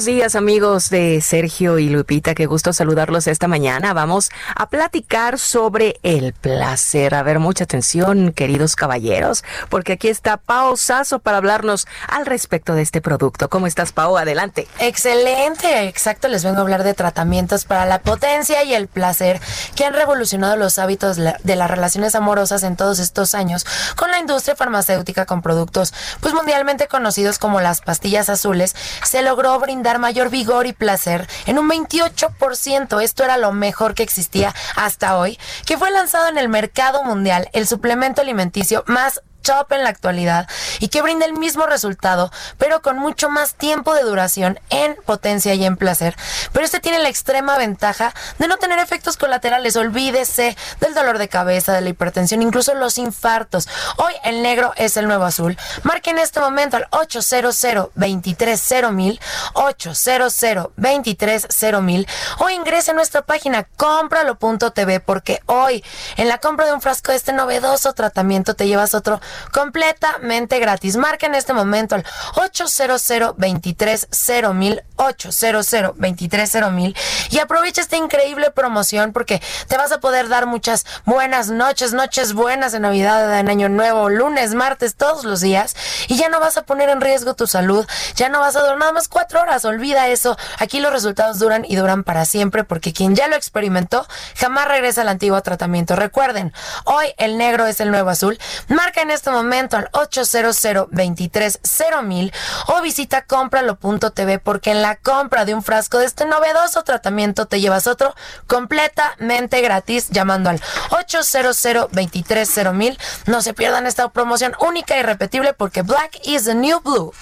Buenos 0.00 0.16
días 0.16 0.34
amigos 0.34 0.88
de 0.88 1.20
Sergio 1.20 1.78
y 1.78 1.90
Lupita, 1.90 2.34
qué 2.34 2.46
gusto 2.46 2.72
saludarlos 2.72 3.26
esta 3.26 3.48
mañana. 3.48 3.92
Vamos 3.92 4.30
a 4.56 4.70
platicar 4.70 5.38
sobre 5.38 6.00
el 6.02 6.32
placer. 6.32 7.14
A 7.14 7.22
ver, 7.22 7.38
mucha 7.38 7.64
atención, 7.64 8.32
queridos 8.32 8.76
caballeros, 8.76 9.44
porque 9.68 9.92
aquí 9.92 10.08
está 10.08 10.38
Pao 10.38 10.78
Sasso 10.78 11.18
para 11.18 11.36
hablarnos 11.36 11.86
al 12.08 12.24
respecto 12.24 12.74
de 12.74 12.80
este 12.80 13.02
producto. 13.02 13.50
¿Cómo 13.50 13.66
estás, 13.66 13.92
Pao? 13.92 14.16
Adelante. 14.16 14.66
Excelente, 14.78 15.86
exacto. 15.86 16.28
Les 16.28 16.44
vengo 16.44 16.60
a 16.60 16.62
hablar 16.62 16.82
de 16.82 16.94
tratamientos 16.94 17.66
para 17.66 17.84
la 17.84 17.98
potencia 17.98 18.64
y 18.64 18.72
el 18.72 18.88
placer 18.88 19.38
que 19.74 19.84
han 19.84 19.92
revolucionado 19.92 20.56
los 20.56 20.78
hábitos 20.78 21.18
de 21.18 21.56
las 21.56 21.70
relaciones 21.70 22.14
amorosas 22.14 22.62
en 22.62 22.76
todos 22.76 23.00
estos 23.00 23.34
años 23.34 23.66
con 23.96 24.10
la 24.10 24.18
industria 24.18 24.56
farmacéutica 24.56 25.26
con 25.26 25.42
productos 25.42 25.92
pues 26.20 26.32
mundialmente 26.32 26.88
conocidos 26.88 27.38
como 27.38 27.60
las 27.60 27.82
pastillas 27.82 28.30
azules. 28.30 28.74
Se 29.04 29.20
logró 29.20 29.58
brindar 29.58 29.89
mayor 29.98 30.30
vigor 30.30 30.66
y 30.66 30.72
placer 30.72 31.26
en 31.46 31.58
un 31.58 31.68
28%. 31.68 33.02
Esto 33.02 33.24
era 33.24 33.36
lo 33.36 33.52
mejor 33.52 33.94
que 33.94 34.02
existía 34.02 34.54
hasta 34.76 35.16
hoy, 35.16 35.38
que 35.66 35.78
fue 35.78 35.90
lanzado 35.90 36.28
en 36.28 36.38
el 36.38 36.48
mercado 36.48 37.02
mundial 37.04 37.48
el 37.52 37.66
suplemento 37.66 38.20
alimenticio 38.20 38.84
más 38.86 39.22
top 39.40 39.72
en 39.72 39.84
la 39.84 39.90
actualidad 39.90 40.48
y 40.78 40.88
que 40.88 41.02
brinda 41.02 41.26
el 41.26 41.34
mismo 41.34 41.66
resultado, 41.66 42.30
pero 42.58 42.82
con 42.82 42.98
mucho 42.98 43.28
más 43.28 43.54
tiempo 43.54 43.94
de 43.94 44.02
duración 44.02 44.60
en 44.70 44.96
potencia 45.06 45.54
y 45.54 45.64
en 45.64 45.76
placer. 45.76 46.16
Pero 46.52 46.64
este 46.64 46.80
tiene 46.80 46.98
la 46.98 47.08
extrema 47.08 47.58
ventaja 47.58 48.14
de 48.38 48.48
no 48.48 48.56
tener 48.56 48.78
efectos 48.78 49.16
colaterales. 49.16 49.76
Olvídese 49.76 50.56
del 50.80 50.94
dolor 50.94 51.18
de 51.18 51.28
cabeza, 51.28 51.72
de 51.72 51.80
la 51.80 51.88
hipertensión, 51.90 52.42
incluso 52.42 52.74
los 52.74 52.98
infartos. 52.98 53.68
Hoy 53.96 54.12
el 54.24 54.42
negro 54.42 54.72
es 54.76 54.96
el 54.96 55.06
nuevo 55.06 55.24
azul. 55.24 55.56
Marque 55.82 56.10
en 56.10 56.18
este 56.18 56.40
momento 56.40 56.76
al 56.76 56.86
800 56.90 57.60
230 57.94 59.20
800 59.54 60.40
230 60.76 62.12
o 62.38 62.50
ingrese 62.50 62.90
a 62.90 62.94
nuestra 62.94 63.22
página 63.22 63.64
cómpralo.tv 63.76 65.00
porque 65.00 65.40
hoy 65.46 65.84
en 66.16 66.28
la 66.28 66.38
compra 66.38 66.66
de 66.66 66.72
un 66.72 66.80
frasco 66.80 67.12
de 67.12 67.16
este 67.16 67.32
novedoso 67.32 67.92
tratamiento 67.92 68.54
te 68.54 68.66
llevas 68.66 68.94
otro 68.94 69.20
completamente 69.52 70.58
gratis. 70.58 70.96
Marca 70.96 71.26
en 71.26 71.34
este 71.34 71.52
momento 71.52 71.94
al 71.94 72.04
800 72.36 73.08
230 73.36 74.82
800 74.96 75.70
230 75.70 77.00
y 77.30 77.38
aprovecha 77.38 77.80
esta 77.80 77.96
increíble 77.96 78.50
promoción 78.50 79.12
porque 79.12 79.42
te 79.68 79.76
vas 79.76 79.92
a 79.92 80.00
poder 80.00 80.28
dar 80.28 80.46
muchas 80.46 80.86
buenas 81.04 81.50
noches, 81.50 81.92
noches 81.92 82.32
buenas 82.32 82.72
de 82.72 82.80
Navidad, 82.80 83.38
en 83.38 83.48
Año 83.48 83.68
Nuevo, 83.68 84.08
lunes, 84.08 84.54
martes, 84.54 84.96
todos 84.96 85.24
los 85.24 85.40
días 85.40 85.76
y 86.08 86.16
ya 86.16 86.28
no 86.28 86.40
vas 86.40 86.56
a 86.56 86.62
poner 86.62 86.88
en 86.88 87.00
riesgo 87.00 87.34
tu 87.34 87.46
salud, 87.46 87.86
ya 88.14 88.28
no 88.28 88.40
vas 88.40 88.56
a 88.56 88.60
durar 88.60 88.78
nada 88.78 88.92
más 88.92 89.08
cuatro 89.08 89.40
horas, 89.40 89.64
olvida 89.64 90.08
eso. 90.08 90.36
Aquí 90.58 90.80
los 90.80 90.92
resultados 90.92 91.38
duran 91.38 91.64
y 91.68 91.76
duran 91.76 92.04
para 92.04 92.24
siempre 92.24 92.64
porque 92.64 92.92
quien 92.92 93.14
ya 93.14 93.28
lo 93.28 93.36
experimentó 93.36 94.06
jamás 94.36 94.68
regresa 94.68 95.02
al 95.02 95.08
antiguo 95.08 95.40
tratamiento. 95.42 95.96
Recuerden, 95.96 96.52
hoy 96.84 97.06
el 97.18 97.38
negro 97.38 97.66
es 97.66 97.80
el 97.80 97.90
nuevo 97.90 98.10
azul. 98.10 98.38
Marca 98.68 99.02
en 99.02 99.10
este 99.10 99.19
momento 99.28 99.76
al 99.76 99.88
800 99.92 100.88
230 100.90 102.36
o 102.68 102.80
visita 102.80 103.24
cómpralo.tv 103.26 104.38
porque 104.38 104.70
en 104.70 104.82
la 104.82 104.96
compra 104.96 105.44
de 105.44 105.54
un 105.54 105.62
frasco 105.62 105.98
de 105.98 106.06
este 106.06 106.24
novedoso 106.24 106.82
tratamiento 106.82 107.46
te 107.46 107.60
llevas 107.60 107.86
otro 107.86 108.14
completamente 108.46 109.60
gratis 109.60 110.08
llamando 110.10 110.50
al 110.50 110.62
800 110.90 111.90
230 111.92 113.02
No 113.26 113.42
se 113.42 113.52
pierdan 113.52 113.86
esta 113.86 114.08
promoción 114.08 114.54
única 114.60 114.96
y 114.96 115.02
repetible 115.02 115.52
porque 115.52 115.82
Black 115.82 116.20
is 116.24 116.44
the 116.44 116.54
new 116.54 116.80
blue. 116.80 117.12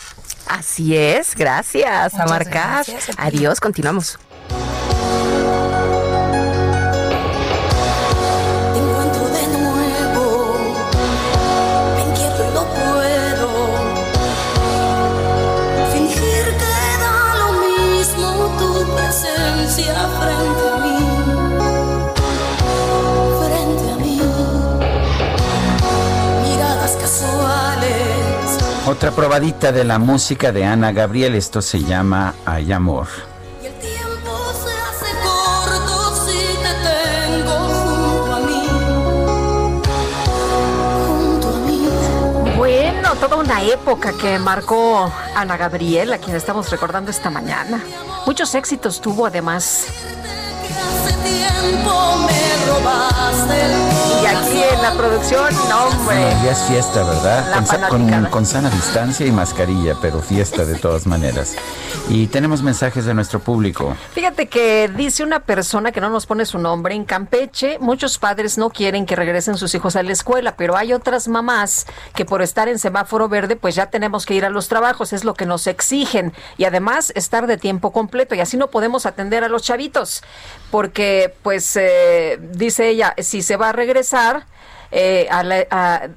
Así 0.46 0.96
es, 0.96 1.34
gracias 1.34 2.14
a 2.14 2.26
marcar. 2.26 2.84
Adiós, 3.16 3.60
continuamos. 3.60 4.18
Otra 28.88 29.10
probadita 29.10 29.70
de 29.70 29.84
la 29.84 29.98
música 29.98 30.50
de 30.50 30.64
Ana 30.64 30.92
Gabriel. 30.92 31.34
Esto 31.34 31.60
se 31.60 31.82
llama 31.84 32.34
Hay 32.46 32.72
Amor. 32.72 33.06
Se 33.60 33.68
hace 33.68 35.12
corto 35.22 36.16
si 36.24 36.38
te 36.56 36.72
tengo 36.88 37.52
junto 37.84 38.32
a 38.34 38.40
mí, 41.66 42.56
Bueno, 42.56 43.14
toda 43.16 43.36
una 43.36 43.62
época 43.62 44.14
que 44.14 44.38
marcó 44.38 45.12
Ana 45.34 45.58
Gabriel, 45.58 46.14
a 46.14 46.18
quien 46.18 46.34
estamos 46.34 46.70
recordando 46.70 47.10
esta 47.10 47.28
mañana. 47.28 47.84
Muchos 48.24 48.54
éxitos 48.54 49.02
tuvo 49.02 49.26
además. 49.26 49.84
Y 54.22 54.26
aquí 54.26 54.62
en 54.62 54.82
la 54.82 54.92
producción, 54.92 55.54
no, 55.68 55.84
hombre. 55.86 56.16
ya 56.44 56.52
es 56.52 56.62
fiesta, 56.64 57.04
¿verdad? 57.04 57.88
Con, 57.88 58.26
con, 58.26 58.46
sana 58.46 58.68
distancia 58.70 59.26
y 59.26 59.30
mascarilla, 59.30 59.94
pero 60.00 60.20
fiesta 60.20 60.64
de 60.64 60.74
todas 60.74 61.06
maneras. 61.06 61.54
Y 62.08 62.26
tenemos 62.26 62.62
mensajes 62.62 63.04
de 63.04 63.14
nuestro 63.14 63.38
público. 63.38 63.94
Fíjate 64.12 64.48
que 64.48 64.88
dice 64.88 65.22
una 65.22 65.40
persona 65.40 65.92
que 65.92 66.00
no 66.00 66.10
nos 66.10 66.26
pone 66.26 66.46
su 66.46 66.58
nombre, 66.58 66.94
en 66.94 67.04
Campeche 67.04 67.78
muchos 67.78 68.18
padres 68.18 68.58
no 68.58 68.70
quieren 68.70 69.06
que 69.06 69.14
regresen 69.14 69.56
sus 69.56 69.74
hijos 69.74 69.94
a 69.96 70.02
la 70.02 70.12
escuela, 70.12 70.56
pero 70.56 70.76
hay 70.76 70.92
otras 70.92 71.28
mamás 71.28 71.86
que 72.14 72.24
por 72.24 72.42
estar 72.42 72.68
en 72.68 72.78
semáforo 72.78 73.28
verde, 73.28 73.56
pues 73.56 73.74
ya 73.74 73.86
tenemos 73.86 74.26
que 74.26 74.34
ir 74.34 74.44
a 74.44 74.50
los 74.50 74.68
trabajos, 74.68 75.12
es 75.12 75.24
lo 75.24 75.34
que 75.34 75.46
nos 75.46 75.66
exigen. 75.66 76.32
Y 76.56 76.64
además 76.64 77.12
estar 77.14 77.46
de 77.46 77.58
tiempo 77.58 77.92
completo 77.92 78.34
y 78.34 78.40
así 78.40 78.56
no 78.56 78.68
podemos 78.68 79.06
atender 79.06 79.44
a 79.44 79.48
los 79.48 79.62
chavitos, 79.62 80.22
porque 80.70 81.34
pues 81.42 81.76
eh, 81.76 82.38
dice 82.40 82.88
ella, 82.88 83.14
si 83.18 83.42
se 83.42 83.56
va 83.56 83.70
a 83.70 83.72
regresar 83.72 84.46
eh, 84.90 85.26
a, 85.30 86.08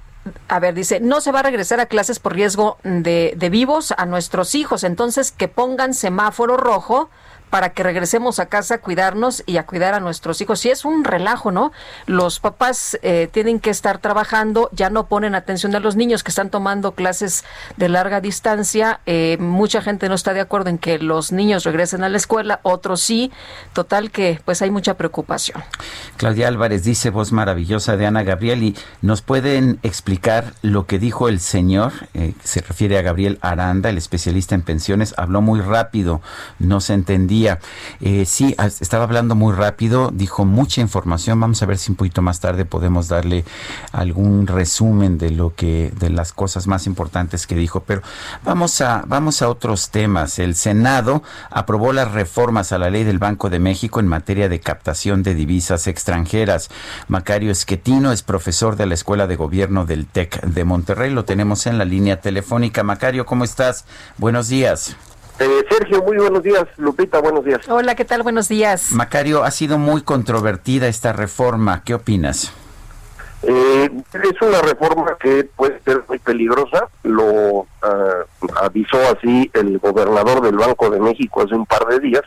a 0.48 0.60
ver, 0.60 0.74
dice, 0.74 1.00
no 1.00 1.22
se 1.22 1.32
va 1.32 1.40
a 1.40 1.44
regresar 1.44 1.80
a 1.80 1.88
clases 1.88 2.20
por 2.20 2.36
riesgo 2.36 2.78
de, 2.84 3.34
de, 3.36 3.50
vivos 3.50 3.94
a 3.98 4.06
nuestros 4.06 4.56
hijos, 4.56 4.84
entonces 4.84 5.32
que 5.32 5.48
pongan 5.48 5.94
semáforo 5.94 6.58
rojo 6.58 7.10
para 7.52 7.74
que 7.74 7.84
regresemos 7.84 8.40
a 8.40 8.48
casa 8.48 8.76
a 8.76 8.78
cuidarnos 8.80 9.44
y 9.46 9.58
a 9.58 9.66
cuidar 9.66 9.94
a 9.94 10.00
nuestros 10.00 10.40
hijos. 10.42 10.66
Y 10.66 10.70
es 10.70 10.86
un 10.86 11.04
relajo, 11.04 11.52
¿no? 11.52 11.72
Los 12.08 12.40
papás 12.40 12.98
eh, 13.04 13.30
tienen 13.32 13.60
que 13.60 13.70
estar 13.70 14.00
trabajando, 14.00 14.70
ya 14.72 14.90
no 14.90 15.08
ponen 15.08 15.36
atención 15.36 15.76
a 15.76 15.82
los 15.82 15.98
niños 15.98 16.24
que 16.24 16.32
están 16.32 16.50
tomando 16.50 16.94
clases 16.94 17.44
de 17.76 17.90
larga 17.90 18.22
distancia. 18.22 19.02
Eh, 19.06 19.38
mucha 19.40 19.82
gente 19.82 20.08
no 20.08 20.16
está 20.16 20.34
de 20.34 20.40
acuerdo 20.40 20.70
en 20.70 20.78
que 20.78 20.98
los 20.98 21.34
niños 21.34 21.66
regresen 21.66 22.04
a 22.04 22.10
la 22.10 22.18
escuela, 22.18 22.62
otros 22.64 23.02
sí. 23.02 23.32
Total 23.74 24.12
que 24.12 24.40
pues 24.46 24.62
hay 24.62 24.72
mucha 24.72 24.96
preocupación. 24.96 25.62
Claudia 26.16 26.48
Álvarez 26.48 26.86
dice, 26.86 27.10
voz 27.10 27.34
maravillosa 27.34 27.98
de 27.98 28.06
Ana 28.06 28.24
Gabriel, 28.24 28.64
y 28.64 28.76
nos 29.02 29.22
pueden 29.22 29.80
explicar 29.84 30.54
lo 30.62 30.86
que 30.86 31.00
dijo 31.00 31.28
el 31.28 31.42
señor, 31.42 31.92
eh, 32.14 32.34
se 32.46 32.62
refiere 32.62 32.98
a 32.98 33.02
Gabriel 33.02 33.40
Aranda, 33.42 33.90
el 33.90 33.98
especialista 33.98 34.56
en 34.56 34.62
pensiones, 34.62 35.14
habló 35.18 35.42
muy 35.42 35.60
rápido, 35.60 36.22
no 36.60 36.80
se 36.80 36.94
entendía 36.94 37.41
eh, 37.48 38.26
sí, 38.26 38.56
estaba 38.80 39.04
hablando 39.04 39.36
muy 39.36 39.54
rápido, 39.54 40.12
dijo 40.14 40.46
mucha 40.46 40.82
información. 40.82 41.40
Vamos 41.40 41.62
a 41.62 41.66
ver 41.66 41.78
si 41.78 41.92
un 41.92 41.96
poquito 41.96 42.22
más 42.22 42.40
tarde 42.40 42.66
podemos 42.66 43.08
darle 43.08 43.46
algún 43.92 44.48
resumen 44.48 45.18
de 45.18 45.32
lo 45.32 45.56
que, 45.56 45.92
de 46.00 46.10
las 46.10 46.34
cosas 46.34 46.68
más 46.68 46.88
importantes 46.88 47.48
que 47.48 47.56
dijo. 47.56 47.82
Pero 47.82 48.02
vamos 48.44 48.82
a, 48.82 49.04
vamos 49.08 49.42
a 49.42 49.50
otros 49.50 49.90
temas. 49.90 50.40
El 50.40 50.56
Senado 50.56 51.24
aprobó 51.50 51.94
las 51.94 52.12
reformas 52.12 52.72
a 52.72 52.78
la 52.78 52.90
ley 52.90 53.04
del 53.04 53.20
Banco 53.20 53.50
de 53.50 53.60
México 53.60 54.00
en 54.00 54.08
materia 54.08 54.50
de 54.50 54.60
captación 54.60 55.24
de 55.24 55.36
divisas 55.36 55.88
extranjeras. 55.88 56.70
Macario 57.08 57.52
Esquetino 57.52 58.12
es 58.12 58.24
profesor 58.24 58.76
de 58.76 58.86
la 58.86 58.94
Escuela 58.94 59.28
de 59.28 59.36
Gobierno 59.36 59.86
del 59.86 60.06
TEC 60.06 60.42
de 60.42 60.64
Monterrey. 60.64 61.12
Lo 61.12 61.26
tenemos 61.26 61.66
en 61.68 61.78
la 61.78 61.86
línea 61.86 62.22
telefónica. 62.22 62.84
Macario, 62.84 63.26
¿cómo 63.26 63.44
estás? 63.44 63.86
Buenos 64.18 64.48
días. 64.48 64.96
Eh, 65.42 65.66
Sergio, 65.68 66.04
muy 66.04 66.18
buenos 66.18 66.44
días. 66.44 66.66
Lupita, 66.78 67.20
buenos 67.20 67.44
días. 67.44 67.68
Hola, 67.68 67.96
¿qué 67.96 68.06
tal? 68.06 68.22
Buenos 68.22 68.48
días. 68.48 68.92
Macario, 68.92 69.44
ha 69.44 69.50
sido 69.50 69.80
muy 69.80 70.04
controvertida 70.04 70.88
esta 70.88 71.14
reforma. 71.14 71.82
¿Qué 71.84 71.96
opinas? 71.96 72.54
Eh, 73.42 73.90
es 74.14 74.42
una 74.42 74.62
reforma 74.62 75.18
que 75.20 75.50
puede 75.56 75.82
ser 75.82 76.04
muy 76.08 76.20
peligrosa. 76.20 76.90
Lo 77.02 77.66
ah, 77.82 78.24
avisó 78.62 79.00
así 79.18 79.50
el 79.56 79.80
gobernador 79.80 80.44
del 80.44 80.58
Banco 80.58 80.92
de 80.92 81.00
México 81.00 81.42
hace 81.42 81.56
un 81.56 81.66
par 81.66 81.88
de 81.88 82.00
días, 82.00 82.24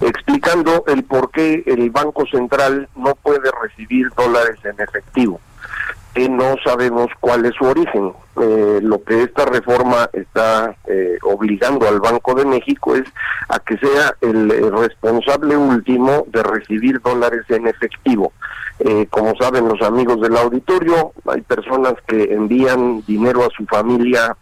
explicando 0.00 0.84
el 0.88 1.04
por 1.04 1.30
qué 1.30 1.62
el 1.64 1.90
Banco 1.90 2.26
Central 2.26 2.86
no 2.96 3.14
puede 3.14 3.50
recibir 3.62 4.10
dólares 4.14 4.58
en 4.64 4.78
efectivo 4.78 5.40
que 6.14 6.28
no 6.28 6.56
sabemos 6.64 7.08
cuál 7.20 7.46
es 7.46 7.54
su 7.54 7.64
origen. 7.64 8.12
Eh, 8.40 8.80
lo 8.82 9.02
que 9.02 9.22
esta 9.22 9.44
reforma 9.44 10.08
está 10.12 10.74
eh, 10.86 11.18
obligando 11.22 11.86
al 11.86 12.00
Banco 12.00 12.34
de 12.34 12.44
México 12.44 12.94
es 12.94 13.04
a 13.48 13.58
que 13.58 13.76
sea 13.78 14.14
el, 14.20 14.72
responsable 14.72 15.56
último 15.56 16.24
de 16.28 16.42
recibir 16.42 17.00
dólares 17.00 17.44
en 17.48 17.66
efectivo. 17.66 18.32
Eh, 18.78 19.06
como 19.10 19.34
saben 19.36 19.68
los 19.68 19.80
amigos 19.82 20.20
del 20.20 20.36
auditorio, 20.36 21.12
hay 21.26 21.42
personas 21.42 21.94
que 22.06 22.34
envían 22.34 23.02
dinero 23.06 23.44
a 23.44 23.50
su 23.56 23.64
familia 23.66 24.36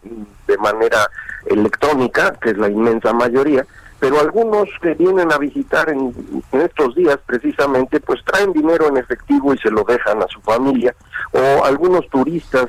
de 0.47 0.57
manera 0.57 1.09
electrónica, 1.45 2.33
que 2.41 2.51
es 2.51 2.57
la 2.57 2.69
inmensa 2.69 3.13
mayoría, 3.13 3.65
pero 4.01 4.19
algunos 4.19 4.67
que 4.81 4.95
vienen 4.95 5.31
a 5.31 5.37
visitar 5.37 5.87
en, 5.89 6.11
estos 6.53 6.95
días 6.95 7.19
precisamente 7.23 7.99
pues 7.99 8.19
traen 8.25 8.51
dinero 8.51 8.87
en 8.87 8.97
efectivo 8.97 9.53
y 9.53 9.59
se 9.59 9.69
lo 9.69 9.83
dejan 9.83 10.23
a 10.23 10.27
su 10.27 10.41
familia 10.41 10.95
o 11.31 11.63
algunos 11.63 12.09
turistas 12.09 12.65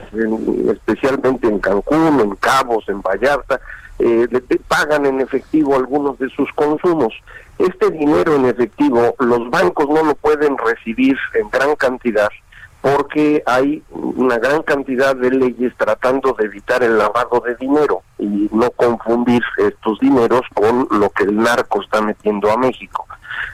especialmente 0.70 1.48
en 1.48 1.58
Cancún, 1.58 2.20
en 2.20 2.36
Cabos, 2.36 2.86
en 2.88 3.00
Vallarta 3.00 3.58
eh, 3.98 4.28
pagan 4.68 5.06
en 5.06 5.22
efectivo 5.22 5.74
algunos 5.74 6.18
de 6.18 6.28
sus 6.28 6.52
consumos. 6.52 7.14
Este 7.58 7.90
dinero 7.90 8.36
en 8.36 8.44
efectivo 8.44 9.14
los 9.18 9.48
bancos 9.48 9.88
no 9.88 10.04
lo 10.04 10.14
pueden 10.14 10.58
recibir 10.58 11.16
en 11.32 11.48
gran 11.48 11.74
cantidad 11.76 12.28
porque 12.82 13.44
hay 13.46 13.80
una 13.92 14.38
gran 14.38 14.62
cantidad 14.62 15.14
de 15.14 15.30
leyes 15.30 15.72
tratando 15.78 16.34
de 16.36 16.46
evitar 16.46 16.82
el 16.82 16.98
lavado 16.98 17.40
de 17.46 17.54
dinero 17.54 18.02
y 18.18 18.50
no 18.52 18.70
confundir 18.72 19.40
estos 19.56 20.00
dineros 20.00 20.42
con 20.52 20.88
lo 20.90 21.08
que 21.10 21.22
el 21.22 21.36
narco 21.36 21.80
está 21.80 22.02
metiendo 22.02 22.50
a 22.50 22.56
México. 22.56 23.06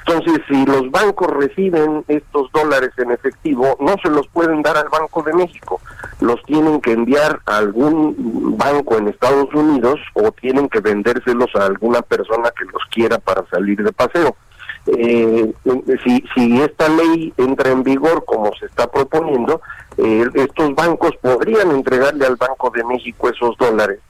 Entonces, 0.07 0.41
si 0.49 0.65
los 0.65 0.91
bancos 0.91 1.29
reciben 1.29 2.05
estos 2.09 2.51
dólares 2.53 2.91
en 2.97 3.11
efectivo, 3.11 3.77
no 3.79 3.97
se 4.03 4.09
los 4.09 4.27
pueden 4.29 4.63
dar 4.63 4.79
al 4.79 4.89
Banco 4.89 5.23
de 5.23 5.35
México, 5.35 5.79
los 6.21 6.43
tienen 6.45 6.81
que 6.81 6.93
enviar 6.93 7.41
a 7.45 7.59
algún 7.59 8.57
banco 8.57 8.97
en 8.97 9.09
Estados 9.09 9.53
Unidos 9.53 10.01
o 10.15 10.33
tienen 10.33 10.71
que 10.71 10.81
vendérselos 10.81 11.55
a 11.55 11.67
alguna 11.67 12.01
persona 12.01 12.51
que 12.59 12.65
los 12.65 12.83
quiera 12.91 13.19
para 13.19 13.45
salir 13.51 13.83
de 13.83 13.93
paseo 13.93 14.35
eh, 14.97 15.53
si, 16.05 16.25
si 16.35 16.61
esta 16.61 16.89
ley 16.89 17.33
entra 17.37 17.71
en 17.71 17.83
vigor 17.83 18.25
como 18.25 18.51
se 18.59 18.67
está 18.67 18.91
proponiendo, 18.91 19.61
eh, 19.97 20.25
estos 20.35 20.75
bancos 20.75 21.13
podrían 21.21 21.71
entregarle 21.73 22.27
al 22.27 22.37
Banco 22.37 22.71
de 22.71 22.85
México 22.85 23.29
esos 23.29 23.57
dólares. 23.59 24.01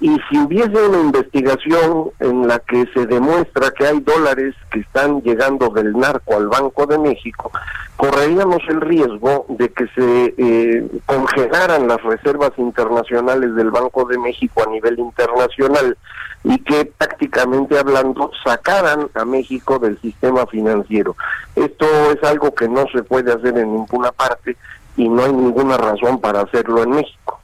Y 0.00 0.16
si 0.30 0.38
hubiese 0.38 0.86
una 0.86 1.00
investigación 1.00 2.10
en 2.20 2.46
la 2.46 2.60
que 2.60 2.86
se 2.94 3.06
demuestra 3.06 3.72
que 3.72 3.84
hay 3.84 3.98
dólares 4.00 4.54
que 4.70 4.80
están 4.80 5.22
llegando 5.22 5.70
del 5.70 5.92
narco 5.92 6.36
al 6.36 6.46
Banco 6.46 6.86
de 6.86 6.98
México, 6.98 7.50
correríamos 7.96 8.60
el 8.68 8.80
riesgo 8.80 9.44
de 9.48 9.70
que 9.70 9.88
se 9.88 10.34
eh, 10.38 10.88
congelaran 11.04 11.88
las 11.88 12.00
reservas 12.02 12.52
internacionales 12.58 13.56
del 13.56 13.72
Banco 13.72 14.04
de 14.04 14.18
México 14.18 14.62
a 14.64 14.70
nivel 14.70 15.00
internacional 15.00 15.96
y 16.44 16.58
que 16.58 16.84
prácticamente 16.84 17.76
hablando 17.76 18.30
sacaran 18.44 19.08
a 19.14 19.24
México 19.24 19.80
del 19.80 20.00
sistema 20.00 20.46
financiero. 20.46 21.16
Esto 21.56 21.86
es 22.12 22.22
algo 22.22 22.54
que 22.54 22.68
no 22.68 22.86
se 22.92 23.02
puede 23.02 23.32
hacer 23.32 23.58
en 23.58 23.72
ninguna 23.72 24.12
parte 24.12 24.56
y 24.96 25.08
no 25.08 25.24
hay 25.24 25.32
ninguna 25.32 25.76
razón 25.76 26.20
para 26.20 26.42
hacerlo 26.42 26.84
en 26.84 26.90
México. 26.90 27.37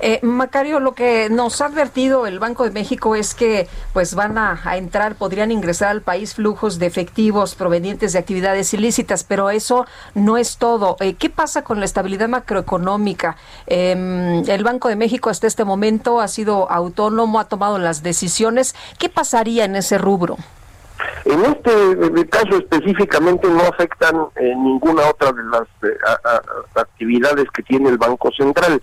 Eh, 0.00 0.20
Macario, 0.22 0.80
lo 0.80 0.92
que 0.92 1.28
nos 1.30 1.60
ha 1.60 1.66
advertido 1.66 2.26
el 2.26 2.38
Banco 2.38 2.64
de 2.64 2.70
México 2.70 3.14
es 3.14 3.34
que 3.34 3.68
pues 3.92 4.14
van 4.14 4.38
a, 4.38 4.60
entrar, 4.76 5.16
podrían 5.16 5.50
ingresar 5.50 5.88
al 5.88 6.02
país 6.02 6.34
flujos 6.34 6.78
de 6.78 6.86
efectivos 6.86 7.54
provenientes 7.54 8.12
de 8.12 8.18
actividades 8.18 8.72
ilícitas, 8.74 9.24
pero 9.24 9.50
eso 9.50 9.86
no 10.14 10.36
es 10.36 10.58
todo. 10.58 10.96
Eh, 11.00 11.14
¿Qué 11.14 11.30
pasa 11.30 11.62
con 11.62 11.78
la 11.80 11.84
estabilidad 11.84 12.28
macroeconómica? 12.28 13.36
Em, 13.66 14.48
el 14.48 14.64
Banco 14.64 14.88
de 14.88 14.96
México 14.96 15.30
hasta 15.30 15.46
este 15.46 15.64
momento 15.64 16.20
ha 16.20 16.28
sido 16.28 16.70
autónomo, 16.70 17.40
ha 17.40 17.44
tomado 17.44 17.78
las 17.78 18.02
decisiones. 18.02 18.74
¿Qué 18.98 19.08
pasaría 19.08 19.64
en 19.64 19.76
ese 19.76 19.98
rubro? 19.98 20.36
En 21.24 21.44
este 21.44 22.28
caso 22.28 22.56
específicamente 22.56 23.48
no 23.48 23.62
afectan 23.62 24.26
eh, 24.36 24.54
ninguna 24.56 25.10
otra 25.10 25.32
de 25.32 25.42
las 25.44 25.68
actividades 26.74 27.46
que 27.52 27.62
tiene 27.62 27.88
el 27.88 27.98
Banco 27.98 28.30
Central. 28.36 28.80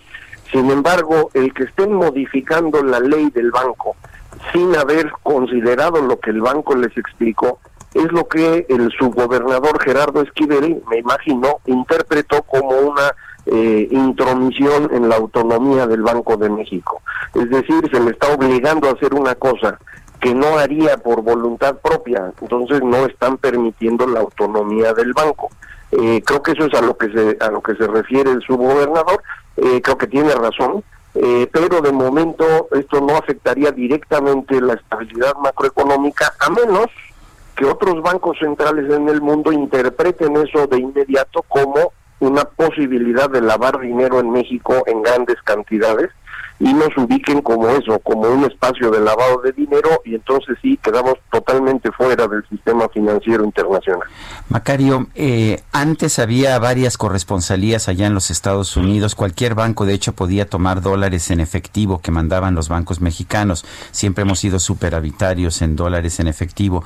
Sin 0.54 0.70
embargo, 0.72 1.32
el 1.34 1.54
que 1.54 1.64
estén 1.64 1.94
modificando 1.94 2.82
la 2.84 3.00
ley 3.00 3.30
del 3.32 3.52
banco 3.52 3.96
sin 4.54 4.76
haber 4.76 5.12
considerado 5.24 6.02
lo 6.02 6.20
que 6.20 6.30
el 6.30 6.42
banco 6.42 6.76
les 6.76 6.96
explicó, 6.96 7.60
es 7.94 8.12
lo 8.12 8.28
que 8.28 8.66
el 8.70 8.92
subgobernador 8.92 9.82
Gerardo 9.84 10.22
Esquivel, 10.22 10.84
me 10.90 11.00
imagino, 11.00 11.60
interpretó 11.66 12.44
como 12.44 12.70
una 12.70 13.14
eh, 13.46 13.88
intromisión 13.92 14.90
en 14.94 15.10
la 15.10 15.16
autonomía 15.16 15.86
del 15.86 16.02
Banco 16.02 16.38
de 16.38 16.50
México. 16.50 17.02
Es 17.34 17.50
decir, 17.50 17.90
se 17.92 18.00
le 18.00 18.12
está 18.12 18.34
obligando 18.34 18.88
a 18.88 18.94
hacer 18.94 19.14
una 19.14 19.36
cosa 19.36 19.80
que 20.20 20.34
no 20.34 20.58
haría 20.58 20.98
por 20.98 21.22
voluntad 21.22 21.76
propia, 21.78 22.32
entonces 22.42 22.82
no 22.82 23.06
están 23.06 23.38
permitiendo 23.38 24.08
la 24.08 24.22
autonomía 24.22 24.94
del 24.94 25.14
banco. 25.14 25.50
Eh, 25.92 26.24
creo 26.26 26.42
que 26.42 26.54
eso 26.54 26.66
es 26.66 26.74
a 26.74 26.82
lo 26.82 26.98
que 26.98 27.10
se 27.12 27.38
a 27.40 27.52
lo 27.52 27.62
que 27.62 27.76
se 27.76 27.86
refiere 27.86 28.32
el 28.32 28.42
subgobernador. 28.42 29.22
Eh, 29.58 29.82
creo 29.82 29.98
que 29.98 30.08
tiene 30.08 30.34
razón. 30.34 30.84
eh, 31.16 31.48
pero 31.54 31.80
de 31.82 31.92
momento 31.92 32.68
esto 32.72 33.00
no 33.00 33.16
afectaría 33.16 33.72
directamente 33.72 34.60
la 34.60 34.74
estabilidad 34.74 35.36
macroeconómica, 35.36 36.34
a 36.40 36.50
menos 36.50 36.88
que 37.56 37.66
otros 37.66 38.02
bancos 38.02 38.40
centrales 38.40 38.92
en 38.92 39.08
el 39.10 39.22
mundo 39.22 39.52
interpreten 39.52 40.36
eso 40.38 40.66
de 40.66 40.80
inmediato 40.80 41.44
como 41.48 41.94
una 42.20 42.46
posibilidad 42.46 43.30
de 43.30 43.42
lavar 43.42 43.80
dinero 43.80 44.20
en 44.20 44.32
México 44.32 44.84
en 44.88 45.04
grandes 45.04 45.40
cantidades 45.44 46.10
y 46.60 46.74
nos 46.74 46.96
ubiquen 46.98 47.42
como 47.42 47.70
eso, 47.70 48.00
como 48.00 48.22
un 48.22 48.46
espacio 48.46 48.90
de 48.92 49.00
lavado 49.00 49.42
de 49.42 49.52
dinero 49.52 50.02
y 50.06 50.16
entonces 50.16 50.58
sí 50.62 50.80
quedamos 50.82 51.16
totalmente 51.32 51.92
fuera 51.92 52.28
del 52.28 52.48
sistema 52.48 52.88
financiero 52.90 53.44
internacional. 53.44 54.08
Macario, 54.50 55.08
eh, 55.16 55.62
antes 55.72 56.20
había 56.20 56.58
varias 56.60 56.98
corresponsalías 56.98 57.90
allá 57.90 58.08
en 58.08 58.14
los 58.14 58.30
Estados 58.32 58.78
Unidos. 58.78 59.16
Cualquier 59.16 59.56
banco, 59.56 59.86
de 59.86 59.94
hecho, 59.94 60.14
podía 60.14 60.48
tomar 60.48 60.82
dólares 60.82 61.32
en 61.32 61.40
efectivo 61.40 62.00
que 62.02 62.12
mandaban 62.12 62.56
los 62.56 62.70
bancos 62.70 63.02
mexicanos. 63.02 63.66
Siempre 63.92 64.22
hemos 64.22 64.40
sido 64.40 64.60
superavitarios 64.60 65.62
en 65.62 65.76
dólares 65.76 66.20
en 66.20 66.28
efectivo. 66.28 66.84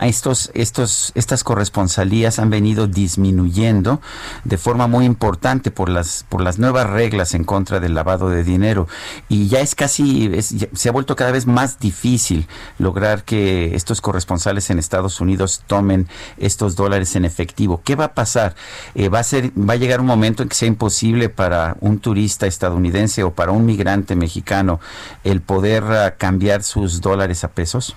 Estos, 0.00 0.50
estos, 0.54 1.12
estas 1.14 1.44
corresponsalías 1.44 2.38
han 2.38 2.50
venido 2.50 2.86
disminuyendo 2.86 4.00
de 4.44 4.58
forma 4.58 4.86
muy 4.86 5.04
importante 5.04 5.70
por 5.70 5.88
las, 5.88 6.24
por 6.28 6.40
las 6.40 6.58
nuevas 6.58 6.88
reglas 6.88 7.34
en 7.34 7.44
contra 7.44 7.80
del 7.80 7.94
lavado 7.94 8.30
de 8.30 8.44
dinero 8.44 8.86
y 9.28 9.48
ya 9.48 9.60
es 9.60 9.74
casi, 9.74 10.30
se 10.40 10.88
ha 10.88 10.92
vuelto 10.92 11.16
cada 11.16 11.32
vez 11.32 11.46
más 11.46 11.78
difícil 11.78 12.46
lograr 12.78 13.24
que 13.24 13.74
estos 13.74 14.00
corresponsales 14.00 14.70
en 14.70 14.78
Estados 14.78 15.20
Unidos 15.20 15.62
tomen 15.66 16.08
estos 16.38 16.76
dólares 16.76 17.16
en 17.16 17.24
efectivo. 17.24 17.82
¿Qué 17.84 17.96
va 17.96 18.06
a 18.06 18.14
pasar? 18.14 18.54
Eh, 18.94 19.08
¿Va 19.08 19.20
a 19.20 19.24
ser, 19.24 19.50
va 19.58 19.74
a 19.74 19.76
llegar 19.76 20.00
un 20.00 20.06
momento 20.06 20.42
en 20.42 20.48
que 20.48 20.54
sea 20.54 20.68
imposible 20.68 21.28
para 21.28 21.76
un 21.80 21.98
turista 21.98 22.46
estadounidense 22.46 23.22
o 23.22 23.32
para 23.32 23.52
un 23.52 23.66
migrante 23.66 24.16
mexicano 24.16 24.80
el 25.24 25.40
poder 25.40 25.84
ah, 25.84 26.14
cambiar 26.16 26.62
sus 26.62 27.00
dólares 27.00 27.44
a 27.44 27.48
pesos? 27.48 27.96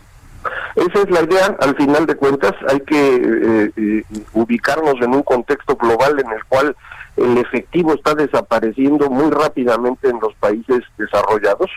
Esa 0.76 1.04
es 1.04 1.10
la 1.10 1.22
idea, 1.22 1.56
al 1.60 1.76
final 1.76 2.06
de 2.06 2.16
cuentas 2.16 2.54
hay 2.70 2.80
que 2.80 3.16
eh, 3.16 3.72
eh, 3.76 4.04
ubicarnos 4.34 4.96
en 5.02 5.14
un 5.14 5.24
contexto 5.24 5.76
global 5.76 6.20
en 6.20 6.32
el 6.32 6.44
cual 6.46 6.76
el 7.18 7.38
efectivo 7.38 7.94
está 7.94 8.16
desapareciendo 8.16 9.10
muy 9.10 9.30
rápidamente 9.32 10.10
en 10.10 10.20
los 10.22 10.34
países 10.36 10.80
desarrollados, 10.98 11.70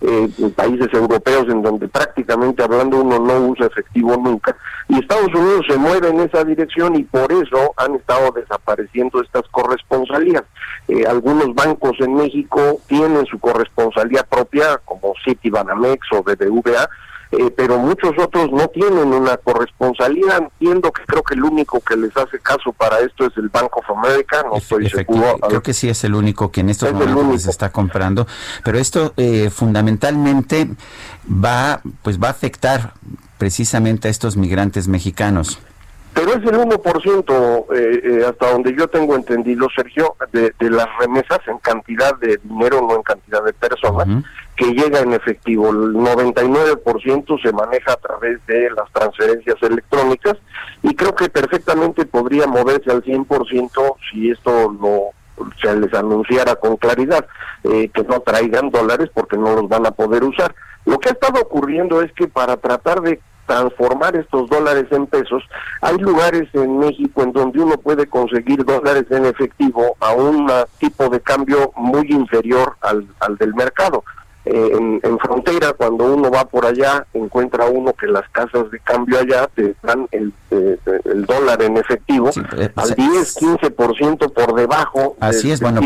eh, 0.00 0.28
en 0.38 0.50
países 0.52 0.88
europeos 0.92 1.44
en 1.48 1.62
donde 1.62 1.88
prácticamente 1.88 2.62
hablando 2.62 3.00
uno 3.00 3.18
no 3.18 3.46
usa 3.48 3.66
efectivo 3.66 4.16
nunca, 4.16 4.56
y 4.88 4.98
Estados 4.98 5.28
Unidos 5.34 5.64
se 5.68 5.76
mueve 5.76 6.08
en 6.08 6.20
esa 6.20 6.44
dirección 6.44 6.96
y 6.96 7.04
por 7.04 7.32
eso 7.32 7.72
han 7.76 7.94
estado 7.94 8.32
desapareciendo 8.32 9.22
estas 9.22 9.42
corresponsalías. 9.50 10.42
Eh, 10.88 11.04
algunos 11.06 11.54
bancos 11.54 11.92
en 12.00 12.14
México 12.14 12.80
tienen 12.86 13.24
su 13.26 13.38
corresponsalía 13.38 14.24
propia, 14.24 14.78
como 14.84 15.14
Citibanamex 15.24 16.06
o 16.12 16.22
BBVA, 16.22 16.88
eh, 17.32 17.50
pero 17.56 17.78
muchos 17.78 18.12
otros 18.18 18.50
no 18.50 18.68
tienen 18.68 19.12
una 19.12 19.36
corresponsalía. 19.36 20.36
Entiendo 20.38 20.90
que 20.90 21.04
creo 21.04 21.22
que 21.22 21.34
el 21.34 21.44
único 21.44 21.80
que 21.80 21.96
les 21.96 22.16
hace 22.16 22.38
caso 22.40 22.72
para 22.72 23.00
esto 23.00 23.26
es 23.26 23.36
el 23.36 23.48
Bank 23.48 23.76
of 23.76 23.90
America, 23.90 24.42
no 24.44 24.56
estoy 24.56 24.88
seguro. 24.88 25.38
Creo 25.48 25.62
que 25.62 25.72
sí 25.72 25.88
es 25.88 26.02
el 26.04 26.14
único 26.14 26.50
que 26.50 26.60
en 26.60 26.70
estos 26.70 26.92
momentos 26.92 27.42
se 27.42 27.50
está 27.50 27.70
comprando, 27.70 28.26
pero 28.64 28.78
esto 28.78 29.14
eh, 29.16 29.50
fundamentalmente 29.50 30.68
va, 31.28 31.80
pues 32.02 32.20
va 32.20 32.28
a 32.28 32.32
afectar 32.32 32.94
precisamente 33.38 34.08
a 34.08 34.10
estos 34.10 34.36
migrantes 34.36 34.88
mexicanos. 34.88 35.60
Pero 36.12 36.30
es 36.30 36.38
el 36.38 36.56
1%, 36.56 37.66
eh, 37.72 38.00
eh, 38.04 38.26
hasta 38.28 38.50
donde 38.50 38.74
yo 38.76 38.88
tengo 38.88 39.14
entendido, 39.14 39.68
Sergio, 39.74 40.16
de, 40.32 40.52
las 40.58 40.88
remesas 40.98 41.38
en 41.46 41.58
cantidad 41.58 42.18
de 42.18 42.38
dinero, 42.42 42.80
no 42.82 42.96
en 42.96 43.02
cantidad 43.02 43.44
de 43.44 43.52
personas, 43.52 44.08
que 44.56 44.72
llega 44.72 45.00
en 45.00 45.12
efectivo. 45.12 45.70
El 45.70 45.94
99% 45.94 47.42
se 47.42 47.52
maneja 47.52 47.92
a 47.92 47.96
través 47.96 48.44
de 48.46 48.70
las 48.70 48.90
transferencias 48.92 49.56
electrónicas 49.62 50.36
y 50.82 50.94
creo 50.94 51.14
que 51.14 51.28
perfectamente 51.28 52.04
podría 52.04 52.46
moverse 52.46 52.90
al 52.90 53.02
100% 53.02 53.96
si 54.10 54.30
esto 54.30 54.70
lo 54.80 55.12
se 55.60 55.74
les 55.74 55.92
anunciara 55.94 56.54
con 56.56 56.76
claridad 56.76 57.26
eh, 57.64 57.88
que 57.94 58.02
no 58.04 58.20
traigan 58.20 58.70
dólares 58.70 59.10
porque 59.14 59.38
no 59.38 59.54
los 59.54 59.68
van 59.68 59.86
a 59.86 59.90
poder 59.90 60.22
usar. 60.22 60.54
Lo 60.84 60.98
que 60.98 61.10
ha 61.10 61.12
estado 61.12 61.40
ocurriendo 61.40 62.02
es 62.02 62.12
que 62.12 62.28
para 62.28 62.56
tratar 62.56 63.00
de 63.00 63.20
transformar 63.46 64.14
estos 64.14 64.48
dólares 64.48 64.86
en 64.92 65.06
pesos, 65.06 65.42
hay 65.82 65.98
lugares 65.98 66.48
en 66.52 66.78
México 66.78 67.22
en 67.22 67.32
donde 67.32 67.60
uno 67.60 67.76
puede 67.78 68.06
conseguir 68.06 68.64
dólares 68.64 69.06
en 69.10 69.26
efectivo 69.26 69.96
a 69.98 70.12
un 70.12 70.48
tipo 70.78 71.08
de 71.08 71.20
cambio 71.20 71.72
muy 71.74 72.06
inferior 72.10 72.76
al, 72.80 73.08
al 73.18 73.36
del 73.38 73.54
mercado. 73.54 74.04
Eh, 74.46 75.00
en, 75.02 75.18
frontera, 75.18 75.74
cuando 75.74 76.14
uno 76.14 76.30
va 76.30 76.46
por 76.46 76.64
allá, 76.64 77.06
encuentra 77.12 77.66
uno 77.66 77.92
que 77.92 78.06
las 78.06 78.26
casas 78.30 78.70
de 78.70 78.80
cambio 78.80 79.18
allá 79.18 79.46
te 79.54 79.74
dan 79.82 80.08
el, 80.12 80.32
eh, 80.50 80.78
el 81.04 81.26
dólar 81.26 81.62
en 81.62 81.76
efectivo 81.76 82.30
eh, 82.56 82.72
al 82.74 82.94
10, 82.94 83.36
15% 83.36 84.32
por 84.32 84.54
debajo. 84.54 85.14
Así 85.20 85.52
es, 85.52 85.60
bueno, 85.60 85.82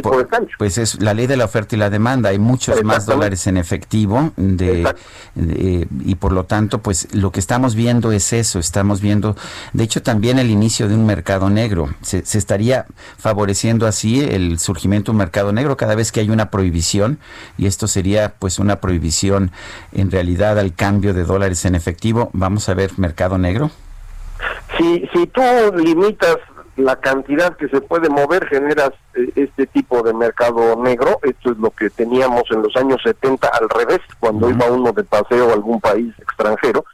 pues 0.57 0.79
es 0.79 1.03
la 1.03 1.15
ley 1.15 1.27
de 1.27 1.37
la 1.37 1.47
oferta 1.47 1.75
y 1.75 1.79
la 1.79 1.91
demanda. 1.91 2.29
Hay 2.29 2.39
muchos 2.39 2.85
más 2.85 3.07
dólares 3.07 3.45
en 3.49 3.57
efectivo 3.57 4.31
de, 4.37 4.95
y 5.35 6.15
por 6.15 6.31
lo 6.31 6.45
tanto, 6.45 6.79
pues 6.79 7.13
lo 7.13 7.33
que 7.33 7.41
estamos 7.41 7.75
viendo 7.75 8.13
es 8.13 8.33
eso. 8.33 8.61
Estamos 8.61 9.01
viendo, 9.01 9.35
de 9.73 9.83
hecho, 9.83 10.01
también 10.01 10.39
el 10.39 10.51
inicio 10.51 10.89
de 10.89 10.95
un 10.95 11.07
mercado 11.07 11.51
negro. 11.51 11.89
Se, 12.03 12.25
se 12.25 12.39
estaría 12.39 12.87
favoreciendo 13.19 13.89
así 13.89 14.21
el 14.21 14.61
surgimiento 14.61 15.11
de 15.11 15.17
un 15.17 15.19
mercado 15.19 15.53
negro 15.53 15.77
cada 15.77 15.97
vez 15.97 16.13
que 16.13 16.21
hay 16.21 16.31
una 16.31 16.51
prohibición 16.51 17.19
y 17.59 17.67
esto 17.67 17.89
sería 17.89 18.35
pues 18.45 18.59
una 18.59 18.77
prohibición 18.77 19.53
en 19.93 20.11
realidad 20.11 20.59
al 20.59 20.75
cambio 20.75 21.15
de 21.15 21.25
dólares 21.25 21.65
en 21.65 21.75
efectivo, 21.75 22.29
¿vamos 22.35 22.69
a 22.69 22.75
ver 22.75 22.91
mercado 22.99 23.39
negro? 23.39 23.71
Si, 24.77 25.09
si 25.15 25.27
tú 25.29 25.41
limitas 25.75 26.37
la 26.77 26.97
cantidad 26.97 27.57
que 27.57 27.69
se 27.69 27.81
puede 27.81 28.11
mover, 28.11 28.47
generas 28.47 28.91
eh, 29.15 29.31
este 29.35 29.67
tipo 29.67 30.03
de 30.03 30.13
mercado 30.13 30.77
negro. 30.77 31.21
Esto 31.23 31.53
es 31.53 31.57
lo 31.57 31.71
que 31.71 31.89
teníamos 31.89 32.43
en 32.51 32.61
los 32.61 32.77
años 32.77 33.01
70 33.03 33.49
al 33.49 33.71
revés, 33.71 34.01
cuando 34.21 34.51
iba 34.51 34.67
uno 34.67 34.93
de 34.93 35.05
paseo 35.05 35.49
a 35.49 35.55
algún 35.55 35.81
país 35.81 36.13
extranjero. 36.19 36.85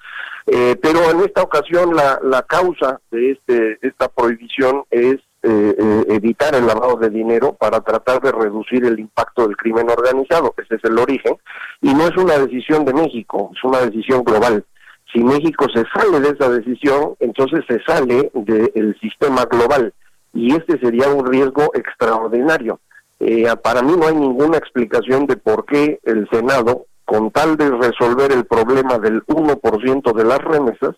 Eh, 0.47 0.79
pero 0.81 1.11
en 1.11 1.19
esta 1.19 1.43
ocasión 1.43 1.97
la, 1.97 2.21
la 2.23 2.43
causa 2.43 3.01
de 3.11 3.33
este, 3.33 3.79
esta 3.83 4.07
prohibición 4.07 4.85
es 4.93 5.19
eh, 5.43 5.75
eh, 5.79 6.05
evitar 6.09 6.55
el 6.55 6.67
lavado 6.67 6.97
de 6.97 7.09
dinero 7.09 7.55
para 7.55 7.81
tratar 7.81 8.21
de 8.21 8.31
reducir 8.31 8.85
el 8.85 9.01
impacto 9.01 9.47
del 9.47 9.57
crimen 9.57 9.89
organizado. 9.89 10.53
Ese 10.59 10.75
es 10.75 10.85
el 10.85 10.99
origen. 10.99 11.35
Y 11.81 11.95
no 11.95 12.07
es 12.09 12.17
una 12.19 12.37
decisión 12.37 12.85
de 12.85 12.93
México, 12.93 13.51
es 13.57 13.65
una 13.65 13.79
decisión 13.79 14.23
global. 14.23 14.67
Si 15.11 15.25
México 15.25 15.65
se 15.75 15.85
sale 15.95 16.21
de 16.21 16.37
esa 16.37 16.51
decisión, 16.51 17.15
entonces 17.21 17.65
se 17.67 17.83
sale 17.85 18.31
del 18.35 18.99
sistema 19.01 19.47
global. 19.47 19.95
Y 20.35 20.55
este 20.55 20.79
sería 20.79 21.09
un 21.09 21.25
riesgo 21.25 21.71
extraordinario. 21.75 22.79
Eh, 23.19 23.47
para 23.63 23.81
mí 23.81 23.95
no 23.97 24.09
hay 24.09 24.17
ninguna 24.17 24.59
explicación 24.59 25.27
de 25.27 25.39
por 25.39 25.65
qué 25.65 26.01
el 26.05 26.29
Senado, 26.31 26.85
con 27.07 27.31
tal 27.31 27.57
de 27.57 27.71
resolver 27.71 28.31
el 28.31 28.45
problema 28.45 28.99
del 28.99 29.25
1% 29.25 30.13
de 30.13 30.25
las 30.25 30.39
remesas, 30.39 30.97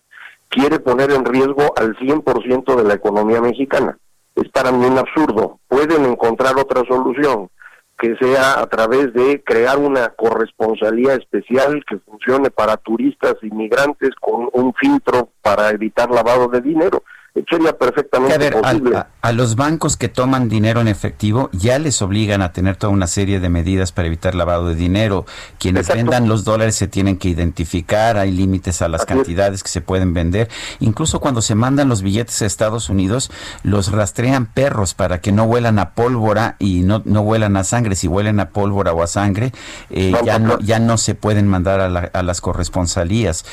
quiere 0.49 0.80
poner 0.80 1.12
en 1.12 1.24
riesgo 1.24 1.72
al 1.76 1.97
100% 1.97 2.74
de 2.74 2.84
la 2.84 2.95
economía 2.95 3.40
mexicana 3.40 3.97
es 4.37 4.49
para 4.51 4.72
mí 4.72 4.85
un 4.85 4.99
absurdo. 4.99 5.59
Pueden 5.68 6.05
encontrar 6.05 6.57
otra 6.59 6.83
solución 6.89 7.51
que 7.99 8.16
sea 8.16 8.61
a 8.61 8.66
través 8.66 9.12
de 9.12 9.43
crear 9.45 9.78
una 9.78 10.09
corresponsalía 10.09 11.14
especial 11.14 11.85
que 11.89 11.99
funcione 11.99 12.51
para 12.51 12.76
turistas 12.76 13.37
inmigrantes 13.43 14.11
con 14.20 14.49
un 14.53 14.74
filtro 14.74 15.28
para 15.41 15.70
evitar 15.70 16.11
lavado 16.11 16.49
de 16.49 16.61
dinero 16.61 17.05
sería 17.49 17.72
perfectamente 17.72 18.53
posible. 18.53 19.05
A, 19.22 19.33
los 19.33 19.57
bancos 19.57 19.97
que 19.97 20.09
toman 20.09 20.49
dinero 20.49 20.80
en 20.80 20.89
efectivo 20.89 21.49
ya 21.53 21.78
les 21.78 22.03
obligan 22.03 22.43
a 22.43 22.53
tener 22.53 22.76
toda 22.76 22.93
una 22.93 23.07
serie 23.07 23.41
de 23.41 23.49
medidas 23.49 23.93
para 23.93 24.09
evitar 24.09 24.35
lavado 24.35 24.68
de 24.68 24.74
dinero. 24.74 25.24
Quienes 25.59 25.89
vendan 25.89 26.28
los 26.28 26.45
dólares 26.45 26.74
se 26.74 26.89
tienen 26.89 27.16
que 27.16 27.28
identificar, 27.28 28.18
hay 28.18 28.33
límites 28.33 28.83
a 28.83 28.89
las 28.89 29.07
cantidades 29.07 29.62
que 29.62 29.70
se 29.70 29.80
pueden 29.80 30.12
vender. 30.12 30.49
Incluso 30.80 31.20
cuando 31.20 31.41
se 31.41 31.55
mandan 31.55 31.89
los 31.89 32.03
billetes 32.03 32.43
a 32.43 32.47
Estados 32.47 32.91
Unidos, 32.91 33.30
los 33.62 33.91
rastrean 33.91 34.47
perros 34.47 34.95
para 34.95 35.20
que 35.20 35.33
no 35.33 35.45
huelan 35.45 35.78
a 35.78 35.95
pólvora 35.95 36.57
y 36.59 36.80
no, 36.80 37.03
no 37.05 37.22
huelan 37.22 37.57
a 37.57 37.64
sangre. 37.64 37.97
Si 37.97 38.09
huelen 38.09 38.41
a 38.41 38.51
pólvora 38.51 38.93
o 38.93 39.03
a 39.03 39.07
sangre, 39.07 39.53
eh, 39.91 40.12
ya, 40.24 40.39
no, 40.39 40.59
ya 40.61 40.78
no 40.78 40.99
se 40.99 41.14
pueden 41.14 41.49
mandar 41.49 41.80
a, 41.80 42.11
a 42.12 42.22
las 42.22 42.41
corresponsalías. 42.41 43.45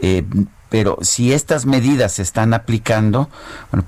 Eh, 0.00 0.24
pero 0.68 0.98
si 1.00 1.32
estas 1.32 1.66
medidas 1.66 2.12
se 2.12 2.22
están 2.22 2.54
aplicando, 2.54 3.28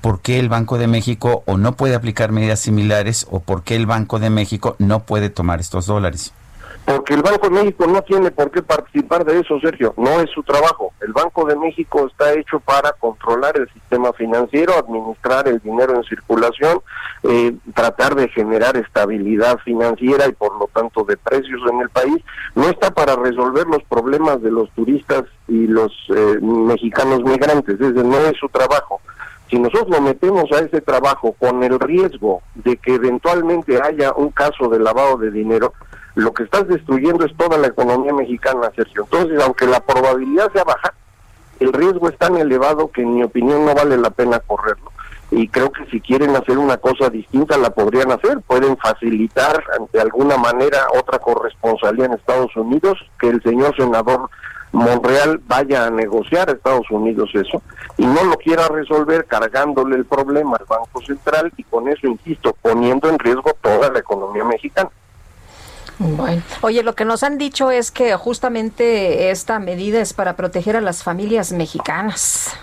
¿por 0.01 0.21
qué 0.21 0.39
el 0.39 0.49
Banco 0.49 0.77
de 0.77 0.87
México 0.87 1.43
o 1.45 1.57
no 1.57 1.75
puede 1.75 1.95
aplicar 1.95 2.31
medidas 2.31 2.59
similares 2.59 3.27
o 3.29 3.39
por 3.39 3.63
qué 3.63 3.75
el 3.75 3.85
Banco 3.85 4.19
de 4.19 4.29
México 4.29 4.75
no 4.79 5.05
puede 5.05 5.29
tomar 5.29 5.59
estos 5.59 5.85
dólares? 5.85 6.33
Porque 6.85 7.13
el 7.13 7.21
Banco 7.21 7.47
de 7.49 7.61
México 7.61 7.85
no 7.87 8.01
tiene 8.01 8.31
por 8.31 8.51
qué 8.51 8.61
participar 8.61 9.23
de 9.23 9.39
eso, 9.39 9.59
Sergio, 9.59 9.93
no 9.97 10.19
es 10.19 10.29
su 10.31 10.43
trabajo. 10.43 10.93
El 11.01 11.13
Banco 11.13 11.45
de 11.45 11.55
México 11.55 12.07
está 12.07 12.33
hecho 12.33 12.59
para 12.59 12.91
controlar 12.93 13.57
el 13.57 13.69
sistema 13.71 14.11
financiero, 14.13 14.73
administrar 14.73 15.47
el 15.47 15.59
dinero 15.59 15.95
en 15.95 16.03
circulación, 16.03 16.81
eh, 17.23 17.55
tratar 17.73 18.15
de 18.15 18.27
generar 18.29 18.75
estabilidad 18.77 19.59
financiera 19.59 20.27
y 20.27 20.33
por 20.33 20.57
lo 20.57 20.67
tanto 20.73 21.03
de 21.03 21.17
precios 21.17 21.61
en 21.71 21.81
el 21.81 21.89
país. 21.89 22.17
No 22.55 22.69
está 22.69 22.91
para 22.91 23.15
resolver 23.15 23.67
los 23.67 23.83
problemas 23.83 24.41
de 24.41 24.51
los 24.51 24.69
turistas 24.71 25.23
y 25.47 25.67
los 25.67 25.91
eh, 26.15 26.39
mexicanos 26.41 27.21
migrantes, 27.23 27.79
ese 27.79 28.03
no 28.03 28.17
es 28.17 28.37
su 28.37 28.49
trabajo. 28.49 29.01
Si 29.49 29.59
nosotros 29.59 29.89
lo 29.89 30.01
metemos 30.01 30.49
a 30.53 30.59
ese 30.59 30.79
trabajo 30.79 31.35
con 31.37 31.61
el 31.61 31.77
riesgo 31.77 32.41
de 32.55 32.77
que 32.77 32.95
eventualmente 32.95 33.81
haya 33.81 34.13
un 34.13 34.29
caso 34.29 34.69
de 34.69 34.79
lavado 34.79 35.17
de 35.17 35.29
dinero, 35.29 35.73
lo 36.15 36.33
que 36.33 36.43
estás 36.43 36.67
destruyendo 36.67 37.25
es 37.25 37.35
toda 37.35 37.57
la 37.57 37.67
economía 37.67 38.13
mexicana, 38.13 38.71
Sergio. 38.75 39.03
Entonces, 39.03 39.41
aunque 39.41 39.65
la 39.65 39.79
probabilidad 39.79 40.51
sea 40.51 40.63
baja, 40.63 40.93
el 41.59 41.71
riesgo 41.73 42.09
es 42.09 42.17
tan 42.17 42.37
elevado 42.37 42.89
que 42.91 43.01
en 43.01 43.15
mi 43.15 43.23
opinión 43.23 43.65
no 43.65 43.73
vale 43.73 43.97
la 43.97 44.09
pena 44.09 44.39
correrlo. 44.39 44.91
Y 45.29 45.47
creo 45.47 45.71
que 45.71 45.85
si 45.85 46.01
quieren 46.01 46.35
hacer 46.35 46.57
una 46.57 46.75
cosa 46.77 47.09
distinta 47.09 47.57
la 47.57 47.69
podrían 47.69 48.11
hacer, 48.11 48.41
pueden 48.41 48.75
facilitar 48.77 49.63
de 49.93 50.01
alguna 50.01 50.35
manera 50.37 50.87
otra 50.99 51.19
corresponsalía 51.19 52.05
en 52.05 52.13
Estados 52.13 52.53
Unidos, 52.57 52.97
que 53.17 53.29
el 53.29 53.41
señor 53.41 53.73
senador 53.77 54.29
Monreal 54.73 55.41
vaya 55.47 55.85
a 55.85 55.89
negociar 55.89 56.49
a 56.49 56.53
Estados 56.53 56.89
Unidos 56.89 57.29
eso 57.33 57.61
y 57.97 58.05
no 58.05 58.23
lo 58.23 58.37
quiera 58.37 58.67
resolver 58.69 59.25
cargándole 59.25 59.97
el 59.97 60.05
problema 60.05 60.57
al 60.57 60.65
Banco 60.65 61.01
Central 61.01 61.51
y 61.57 61.63
con 61.63 61.87
eso, 61.89 62.07
insisto, 62.07 62.55
poniendo 62.61 63.09
en 63.09 63.19
riesgo 63.19 63.51
toda 63.61 63.91
la 63.91 63.99
economía 63.99 64.45
mexicana. 64.45 64.89
Bueno, 66.01 66.41
oye, 66.61 66.81
lo 66.81 66.95
que 66.95 67.05
nos 67.05 67.21
han 67.21 67.37
dicho 67.37 67.69
es 67.69 67.91
que 67.91 68.15
justamente 68.15 69.29
esta 69.29 69.59
medida 69.59 70.01
es 70.01 70.13
para 70.13 70.35
proteger 70.35 70.75
a 70.75 70.81
las 70.81 71.03
familias 71.03 71.51
mexicanas. 71.51 72.57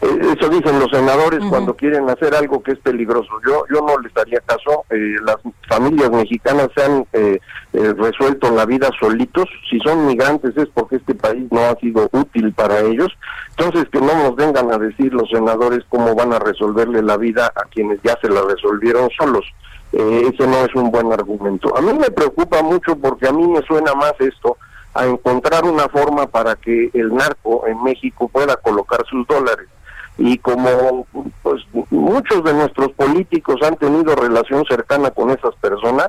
Eh, 0.00 0.34
eso 0.36 0.48
dicen 0.48 0.80
los 0.80 0.90
senadores 0.90 1.40
cuando 1.48 1.76
quieren 1.76 2.10
hacer 2.10 2.34
algo 2.34 2.60
que 2.62 2.72
es 2.72 2.78
peligroso. 2.80 3.30
Yo 3.46 3.64
yo 3.72 3.86
no 3.86 3.98
les 3.98 4.12
daría 4.12 4.40
caso. 4.40 4.84
Eh, 4.90 5.16
las 5.24 5.36
familias 5.68 6.10
mexicanas 6.10 6.68
se 6.74 6.82
han 6.82 7.06
eh, 7.12 7.38
resuelto 7.72 8.50
la 8.50 8.66
vida 8.66 8.90
solitos. 8.98 9.48
Si 9.70 9.78
son 9.80 10.06
migrantes 10.06 10.56
es 10.56 10.68
porque 10.74 10.96
este 10.96 11.14
país 11.14 11.46
no 11.52 11.60
ha 11.60 11.76
sido 11.76 12.08
útil 12.12 12.52
para 12.52 12.80
ellos. 12.80 13.08
Entonces 13.50 13.88
que 13.90 14.00
no 14.00 14.12
nos 14.14 14.34
vengan 14.34 14.72
a 14.72 14.78
decir 14.78 15.14
los 15.14 15.28
senadores 15.30 15.84
cómo 15.88 16.14
van 16.16 16.32
a 16.32 16.40
resolverle 16.40 17.00
la 17.02 17.16
vida 17.16 17.52
a 17.54 17.62
quienes 17.68 18.00
ya 18.02 18.18
se 18.20 18.28
la 18.28 18.42
resolvieron 18.42 19.08
solos 19.16 19.44
eh, 19.92 20.30
ese 20.32 20.46
no 20.46 20.64
es 20.64 20.74
un 20.74 20.90
buen 20.90 21.12
argumento. 21.12 21.76
A 21.76 21.80
mí 21.80 21.92
me 21.92 22.10
preocupa 22.10 22.62
mucho 22.62 22.96
porque 22.96 23.28
a 23.28 23.32
mí 23.32 23.46
me 23.46 23.62
suena 23.62 23.94
más 23.94 24.14
esto 24.20 24.56
a 24.94 25.06
encontrar 25.06 25.64
una 25.64 25.88
forma 25.88 26.26
para 26.26 26.56
que 26.56 26.90
el 26.94 27.14
narco 27.14 27.66
en 27.66 27.82
México 27.82 28.28
pueda 28.28 28.56
colocar 28.56 29.04
sus 29.08 29.26
dólares. 29.26 29.68
Y 30.18 30.38
como 30.38 31.06
pues 31.42 31.62
muchos 31.90 32.44
de 32.44 32.52
nuestros 32.54 32.92
políticos 32.92 33.56
han 33.62 33.76
tenido 33.76 34.14
relación 34.14 34.64
cercana 34.66 35.10
con 35.10 35.30
esas 35.30 35.54
personas, 35.56 36.08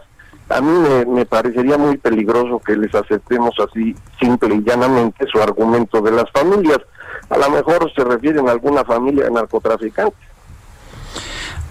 a 0.50 0.60
mí 0.62 0.72
me, 0.72 1.06
me 1.06 1.26
parecería 1.26 1.78
muy 1.78 1.98
peligroso 1.98 2.60
que 2.60 2.76
les 2.76 2.94
aceptemos 2.94 3.56
así 3.60 3.96
simple 4.20 4.56
y 4.56 4.64
llanamente 4.64 5.26
su 5.28 5.42
argumento 5.42 6.02
de 6.02 6.12
las 6.12 6.30
familias. 6.32 6.80
A 7.30 7.38
lo 7.38 7.50
mejor 7.50 7.92
se 7.94 8.04
refieren 8.04 8.48
a 8.48 8.52
alguna 8.52 8.84
familia 8.84 9.26
de 9.26 9.32
narcotraficantes 9.32 10.33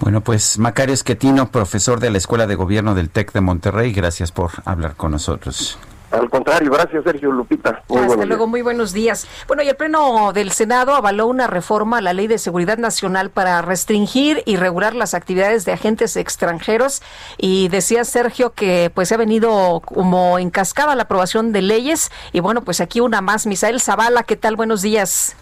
bueno, 0.03 0.21
pues 0.21 0.59
Macario 0.59 0.93
Esquetino, 0.93 1.53
profesor 1.53 2.01
de 2.01 2.11
la 2.11 2.19
Escuela 2.19 2.49
de 2.49 2.57
Gobierno 2.57 2.97
del 2.97 3.09
TEC 3.09 3.31
de 3.33 3.41
Monterrey, 3.41 3.93
gracias 3.93 4.33
por 4.33 4.51
hablar 4.65 4.97
con 4.97 5.13
nosotros. 5.13 5.79
Al 6.11 6.29
contrario, 6.29 6.73
gracias 6.73 7.05
Sergio 7.05 7.31
Lupita. 7.31 7.85
Hasta 7.89 8.27
luego, 8.27 8.49
muy 8.49 8.63
buenos 8.63 8.93
días. 8.93 9.29
Bueno, 9.47 9.63
y 9.63 9.69
el 9.69 9.77
Pleno 9.77 10.33
del 10.33 10.51
Senado 10.51 10.97
avaló 10.97 11.29
una 11.29 11.47
reforma 11.47 11.99
a 11.99 12.01
la 12.01 12.13
Ley 12.13 12.27
de 12.27 12.39
Seguridad 12.39 12.79
Nacional 12.79 13.31
para 13.31 13.63
restringir 13.63 14.43
y 14.45 14.57
regular 14.57 14.95
las 14.97 15.15
actividades 15.15 15.65
de 15.65 15.73
agentes 15.73 16.17
extranjeros. 16.17 17.01
Y 17.39 17.69
decía 17.69 18.05
Sergio 18.05 18.55
que 18.55 18.91
pues 18.93 19.09
se 19.09 19.15
ha 19.15 19.19
venido 19.19 19.81
como 19.85 20.41
en 20.41 20.51
cascada 20.51 20.97
la 20.97 21.05
aprobación 21.05 21.53
de 21.53 21.63
leyes. 21.63 22.11
Y 22.33 22.41
bueno, 22.41 22.63
pues 22.63 22.81
aquí 22.81 23.01
una 23.01 23.21
más. 23.21 23.47
Misael 23.47 23.81
Zavala, 23.81 24.25
¿qué 24.25 24.37
tal? 24.37 24.57
Buenos 24.57 24.83
días. 24.83 25.37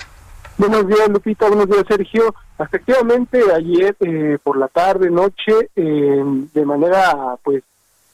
Buenos 0.58 0.86
días, 0.86 1.08
Lupita. 1.08 1.48
Buenos 1.48 1.68
días, 1.68 1.84
Sergio. 1.88 2.34
Efectivamente, 2.58 3.42
ayer 3.54 3.96
eh, 4.00 4.38
por 4.42 4.58
la 4.58 4.68
tarde, 4.68 5.10
noche, 5.10 5.70
eh, 5.74 6.22
de 6.52 6.64
manera 6.64 7.36
pues 7.42 7.62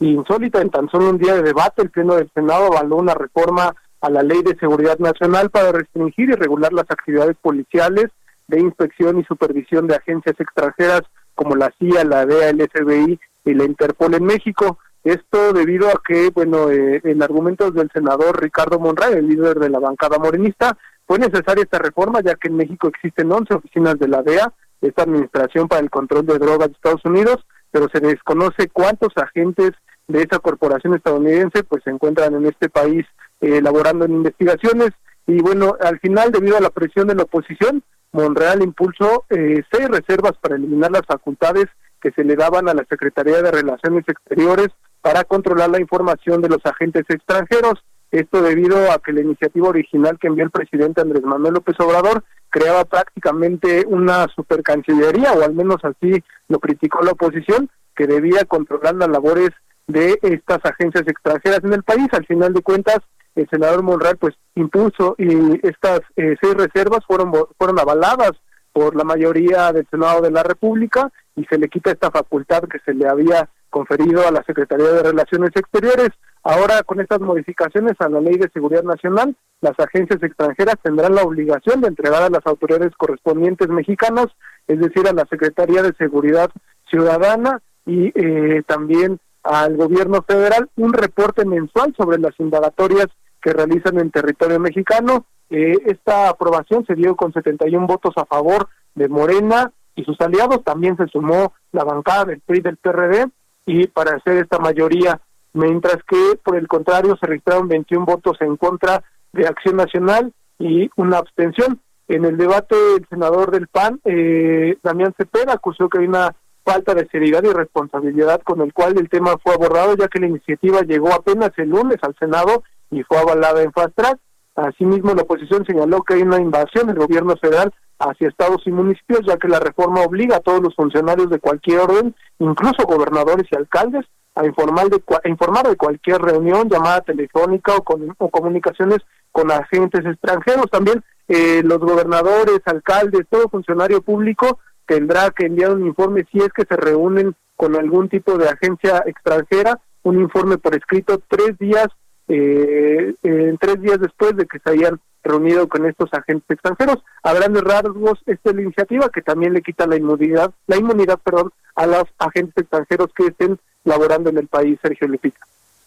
insólita, 0.01 0.61
en 0.61 0.71
tan 0.71 0.89
solo 0.89 1.11
un 1.11 1.19
día 1.19 1.35
de 1.35 1.43
debate, 1.43 1.83
el 1.83 1.91
Pleno 1.91 2.15
del 2.15 2.31
Senado 2.33 2.67
avaló 2.67 2.97
una 2.97 3.15
reforma 3.15 3.75
a 4.01 4.11
la 4.11 4.23
Ley 4.23 4.43
de 4.43 4.57
Seguridad 4.57 4.99
Nacional 4.99 5.51
para 5.51 5.73
restringir 5.73 6.31
y 6.31 6.35
regular 6.35 6.73
las 6.73 6.91
actividades 6.91 7.37
policiales 7.41 8.07
de 8.47 8.61
inspección 8.61 9.19
y 9.19 9.25
supervisión 9.25 9.87
de 9.87 9.97
agencias 9.97 10.39
extranjeras 10.39 11.03
como 11.35 11.57
la 11.57 11.73
CIA, 11.79 12.05
la 12.05 12.27
DEA, 12.27 12.51
el 12.51 12.69
FBI 12.69 13.19
y 13.45 13.55
la 13.55 13.65
Interpol 13.65 14.15
en 14.15 14.25
México. 14.25 14.79
Esto 15.05 15.53
debido 15.53 15.89
a 15.89 16.01
que, 16.07 16.31
bueno, 16.31 16.71
eh, 16.71 17.01
en 17.05 17.23
argumentos 17.23 17.75
del 17.75 17.91
senador 17.93 18.41
Ricardo 18.41 18.79
Monreal, 18.79 19.15
el 19.15 19.29
líder 19.29 19.59
de 19.59 19.71
la 19.71 19.79
bancada 19.79 20.19
morenista, 20.19 20.77
fue 21.07 21.19
necesaria 21.19 21.63
esta 21.63 21.79
reforma 21.79 22.21
ya 22.21 22.35
que 22.35 22.49
en 22.49 22.57
México 22.57 22.89
existen 22.89 23.33
11 23.33 23.55
oficinas 23.55 23.99
de 23.99 24.09
la 24.09 24.23
DEA, 24.23 24.53
esta 24.81 25.03
Administración 25.03 25.69
para 25.69 25.81
el 25.81 25.91
Control 25.91 26.27
de 26.27 26.39
Drogas 26.39 26.69
de 26.69 26.75
Estados 26.75 27.05
Unidos, 27.05 27.47
pero 27.71 27.89
se 27.93 28.01
desconoce 28.01 28.69
cuántos 28.69 29.13
agentes 29.17 29.73
de 30.09 30.23
esa 30.23 30.39
corporación 30.39 30.95
estadounidense 30.95 31.65
pues 31.65 31.83
se 31.85 31.91
encuentran 31.91 32.35
en 32.35 32.47
este 32.47 32.69
país 32.69 33.05
eh, 33.41 33.59
elaborando 33.59 34.05
en 34.05 34.13
investigaciones 34.13 34.91
y 35.27 35.41
bueno, 35.43 35.77
al 35.81 35.99
final 35.99 36.31
debido 36.31 36.57
a 36.57 36.61
la 36.61 36.71
presión 36.71 37.09
de 37.09 37.17
la 37.17 37.25
oposición, 37.25 37.83
Monreal 38.13 38.63
impulsó 38.63 39.25
eh, 39.31 39.63
seis 39.71 39.89
reservas 39.89 40.33
para 40.41 40.57
eliminar 40.57 40.91
las 40.91 41.05
facultades 41.07 41.67
que 42.01 42.13
se 42.13 42.25
le 42.25 42.37
daban 42.37 42.69
a 42.69 42.75
la 42.75 42.85
Secretaría 42.89 43.43
de 43.43 43.51
Relaciones 43.51 44.05
Exteriores 44.07 44.69
para 45.01 45.25
controlar 45.25 45.71
la 45.71 45.81
información 45.81 46.41
de 46.41 46.49
los 46.49 46.65
agentes 46.65 47.05
extranjeros. 47.09 47.85
Esto 48.11 48.41
debido 48.43 48.91
a 48.93 48.99
que 48.99 49.13
la 49.13 49.21
iniciativa 49.21 49.69
original 49.69 50.19
que 50.19 50.29
envió 50.29 50.45
el 50.45 50.51
presidente 50.51 51.01
Andrés 51.01 51.23
Manuel 51.25 51.55
López 51.55 51.77
Obrador 51.81 52.25
creaba 52.51 52.85
prácticamente 52.85 53.85
una 53.87 54.27
supercancillería, 54.35 55.33
o 55.33 55.43
al 55.43 55.55
menos 55.55 55.77
así 55.83 56.23
lo 56.49 56.59
criticó 56.59 57.03
la 57.03 57.13
oposición, 57.13 57.69
que 57.95 58.07
debía 58.07 58.45
controlar 58.45 58.95
las 58.95 59.09
labores 59.09 59.51
de 59.87 60.19
estas 60.23 60.65
agencias 60.65 61.05
extranjeras 61.07 61.61
en 61.65 61.73
el 61.73 61.83
país. 61.83 62.09
Al 62.13 62.27
final 62.27 62.53
de 62.53 62.63
cuentas, 62.63 62.99
el 63.35 63.49
senador 63.49 63.83
Monreal 63.83 64.17
pues 64.17 64.35
impuso 64.55 65.15
y 65.19 65.67
estas 65.67 66.01
eh, 66.17 66.37
seis 66.41 66.55
reservas 66.55 67.05
fueron 67.07 67.33
fueron 67.59 67.79
avaladas 67.79 68.33
por 68.73 68.97
la 68.97 69.05
mayoría 69.05 69.73
del 69.73 69.87
Senado 69.91 70.21
de 70.21 70.31
la 70.31 70.43
República 70.43 71.11
y 71.37 71.45
se 71.45 71.59
le 71.59 71.69
quita 71.69 71.93
esta 71.93 72.11
facultad 72.11 72.63
que 72.65 72.79
se 72.81 72.95
le 72.95 73.07
había 73.07 73.49
conferido 73.71 74.27
a 74.27 74.31
la 74.31 74.43
Secretaría 74.45 74.91
de 74.91 75.03
Relaciones 75.03 75.51
Exteriores. 75.55 76.11
Ahora, 76.43 76.83
con 76.83 77.01
estas 77.01 77.21
modificaciones 77.21 77.93
a 77.99 78.09
la 78.09 78.21
Ley 78.21 78.37
de 78.37 78.49
Seguridad 78.51 78.85
Nacional, 78.85 79.37
las 79.61 79.79
agencias 79.79 80.23
extranjeras 80.23 80.77
tendrán 80.83 81.15
la 81.15 81.23
obligación 81.23 81.81
de 81.81 81.89
entregar 81.89 82.23
a 82.23 82.31
las 82.31 82.47
autoridades 82.47 82.93
correspondientes 82.97 83.69
mexicanas, 83.69 84.27
es 84.67 84.81
decir, 84.81 85.07
a 85.09 85.13
la 85.13 85.27
Secretaría 85.29 85.83
de 85.83 85.93
Seguridad 85.99 86.51
Ciudadana 86.89 87.61
y 87.85 88.13
eh, 88.15 88.63
también 88.67 89.19
al 89.43 89.77
gobierno 89.77 90.23
federal, 90.23 90.71
un 90.77 90.93
reporte 90.93 91.45
mensual 91.45 91.95
sobre 91.97 92.19
las 92.19 92.39
indagatorias 92.39 93.07
que 93.43 93.53
realizan 93.53 93.99
en 93.99 94.11
territorio 94.11 94.59
mexicano. 94.59 95.27
Eh, 95.51 95.75
esta 95.87 96.29
aprobación 96.31 96.85
se 96.87 96.95
dio 96.95 97.15
con 97.15 97.33
71 97.33 97.87
votos 97.87 98.15
a 98.17 98.25
favor 98.25 98.69
de 98.95 99.09
Morena 99.09 99.73
y 99.97 100.05
sus 100.05 100.21
aliados. 100.21 100.63
También 100.63 100.97
se 100.97 101.07
sumó 101.09 101.55
la 101.73 101.83
bancada 101.83 102.27
del 102.27 102.41
PRI 102.41 102.61
del 102.61 102.77
PRD 102.77 103.27
y 103.67 103.89
para 103.89 104.17
hacer 104.17 104.37
esta 104.37 104.59
mayoría 104.59 105.21
mientras 105.57 105.97
que 106.07 106.39
por 106.45 106.57
el 106.57 106.69
contrario 106.69 107.17
se 107.19 107.27
registraron 107.27 107.67
21 107.67 108.05
votos 108.05 108.37
en 108.41 108.57
contra 108.57 109.03
de 109.33 109.47
Acción 109.47 109.77
Nacional 109.77 110.33
y 110.59 110.91
una 110.97 111.19
abstención. 111.19 111.81
En 112.09 112.25
el 112.25 112.37
debate, 112.37 112.77
el 112.99 113.07
senador 113.09 113.51
del 113.51 113.67
PAN, 113.67 114.01
eh, 114.05 114.79
Damián 114.83 115.15
Cepeda, 115.17 115.55
acusó 115.55 115.89
que 115.89 115.99
hay 115.99 116.07
una 116.07 116.37
falta 116.65 116.95
de 116.95 117.09
seriedad 117.09 117.43
y 117.43 117.53
responsabilidad 117.53 118.43
con 118.43 118.61
el 118.61 118.73
cual 118.73 118.99
el 118.99 119.09
tema 119.09 119.37
fue 119.43 119.55
abordado, 119.55 119.97
ya 119.97 120.09
que 120.09 120.21
la 120.21 120.27
iniciativa 120.27 120.83
llegó 120.83 121.13
apenas 121.13 121.51
el 121.57 121.71
lunes 121.71 121.97
al 122.03 122.15
Senado 122.19 122.63
y 122.91 123.03
fue 123.03 123.19
avalada 123.19 123.63
en 123.63 123.73
fast 123.73 123.95
track. 123.97 124.19
Asimismo, 124.57 125.15
la 125.15 125.23
oposición 125.23 125.65
señaló 125.67 126.03
que 126.03 126.15
hay 126.15 126.23
una 126.23 126.41
invasión 126.41 126.87
del 126.87 126.97
gobierno 126.97 127.37
federal 127.37 127.73
hacia 127.99 128.29
estados 128.29 128.63
y 128.67 128.71
municipios, 128.71 129.21
ya 129.27 129.37
que 129.37 129.49
la 129.49 129.61
reforma 129.61 130.03
obliga 130.03 130.37
a 130.37 130.41
todos 130.41 130.63
los 130.63 130.75
funcionarios 130.75 131.29
de 131.29 131.39
cualquier 131.39 131.81
orden, 131.81 132.15
incluso 132.39 132.87
gobernadores 132.87 133.47
y 133.51 133.57
alcaldes, 133.57 134.07
a 134.35 134.47
informar 134.47 134.89
de, 134.89 135.03
informar 135.25 135.69
de 135.69 135.77
cualquier 135.77 136.21
reunión, 136.21 136.69
llamada 136.69 137.01
telefónica 137.03 137.75
o, 137.75 137.83
con, 137.83 138.09
comunicaciones 138.31 138.99
con 139.31 139.51
agentes 139.51 140.05
extranjeros. 140.05 140.71
También 140.71 141.03
eh, 141.29 141.63
los 141.63 141.79
gobernadores, 141.79 142.61
alcaldes, 142.67 143.27
todo 143.31 143.49
funcionario 143.49 144.03
público 144.03 144.59
tendrá 144.87 145.31
que 145.31 145.47
enviar 145.47 145.73
un 145.73 145.87
informe 145.87 146.27
si 146.31 146.39
es 146.39 146.49
que 146.55 146.65
se 146.69 146.77
reúnen 146.77 147.35
con 147.57 147.77
algún 147.77 148.09
tipo 148.09 148.39
de 148.39 148.49
agencia 148.49 149.03
extranjera, 149.07 149.81
un 150.03 150.21
informe 150.21 150.59
por 150.59 150.75
escrito 150.77 151.21
tres 151.29 151.59
días 151.59 151.89
eh, 152.29 153.15
en 153.23 153.59
tres 153.59 153.81
días 153.81 154.01
después 154.01 154.37
de 154.37 154.47
que 154.47 154.59
se 154.59 154.71
hayan 154.71 155.01
reunido 155.23 155.69
con 155.69 155.87
estos 155.87 156.13
agentes 156.13 156.49
extranjeros. 156.49 156.99
A 157.23 157.33
grandes 157.33 157.63
rasgos, 157.63 158.23
esta 158.27 158.51
iniciativa 158.51 159.09
que 159.11 159.23
también 159.23 159.53
le 159.53 159.63
quita 159.63 159.87
la 159.87 159.97
inmunidad, 159.97 160.53
la 160.67 160.77
inmunidad, 160.77 161.19
perdón, 161.19 161.53
a 161.75 161.87
los 161.87 162.05
agentes 162.19 162.55
extranjeros 162.57 163.09
que 163.15 163.27
estén 163.27 163.59
laborando 163.85 164.31
en 164.31 164.39
el 164.39 164.49
país, 164.49 164.79
Sergio 164.81 165.09
Lupita. 165.09 165.41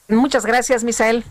Muchas 0.08 0.46
gracias, 0.46 0.84
Misael. 0.84 1.24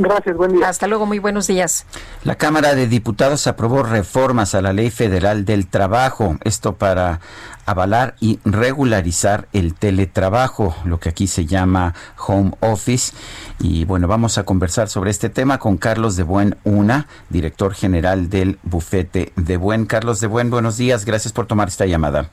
Gracias, 0.00 0.34
buen 0.34 0.54
día. 0.54 0.68
Hasta 0.68 0.86
luego, 0.86 1.04
muy 1.04 1.18
buenos 1.18 1.46
días. 1.46 1.84
La 2.24 2.36
Cámara 2.36 2.74
de 2.74 2.86
Diputados 2.86 3.46
aprobó 3.46 3.82
reformas 3.82 4.54
a 4.54 4.62
la 4.62 4.72
Ley 4.72 4.90
Federal 4.90 5.44
del 5.44 5.66
Trabajo, 5.66 6.38
esto 6.42 6.76
para 6.76 7.20
avalar 7.66 8.14
y 8.18 8.40
regularizar 8.46 9.46
el 9.52 9.74
teletrabajo, 9.74 10.74
lo 10.84 10.98
que 10.98 11.10
aquí 11.10 11.26
se 11.26 11.44
llama 11.44 11.94
home 12.16 12.52
office. 12.60 13.12
Y 13.58 13.84
bueno, 13.84 14.08
vamos 14.08 14.38
a 14.38 14.44
conversar 14.44 14.88
sobre 14.88 15.10
este 15.10 15.28
tema 15.28 15.58
con 15.58 15.76
Carlos 15.76 16.16
de 16.16 16.22
Buen 16.22 16.56
Una, 16.64 17.06
director 17.28 17.74
general 17.74 18.30
del 18.30 18.58
bufete 18.62 19.34
de 19.36 19.58
Buen. 19.58 19.84
Carlos 19.84 20.20
de 20.20 20.28
Buen, 20.28 20.48
buenos 20.48 20.78
días, 20.78 21.04
gracias 21.04 21.34
por 21.34 21.46
tomar 21.46 21.68
esta 21.68 21.84
llamada. 21.84 22.30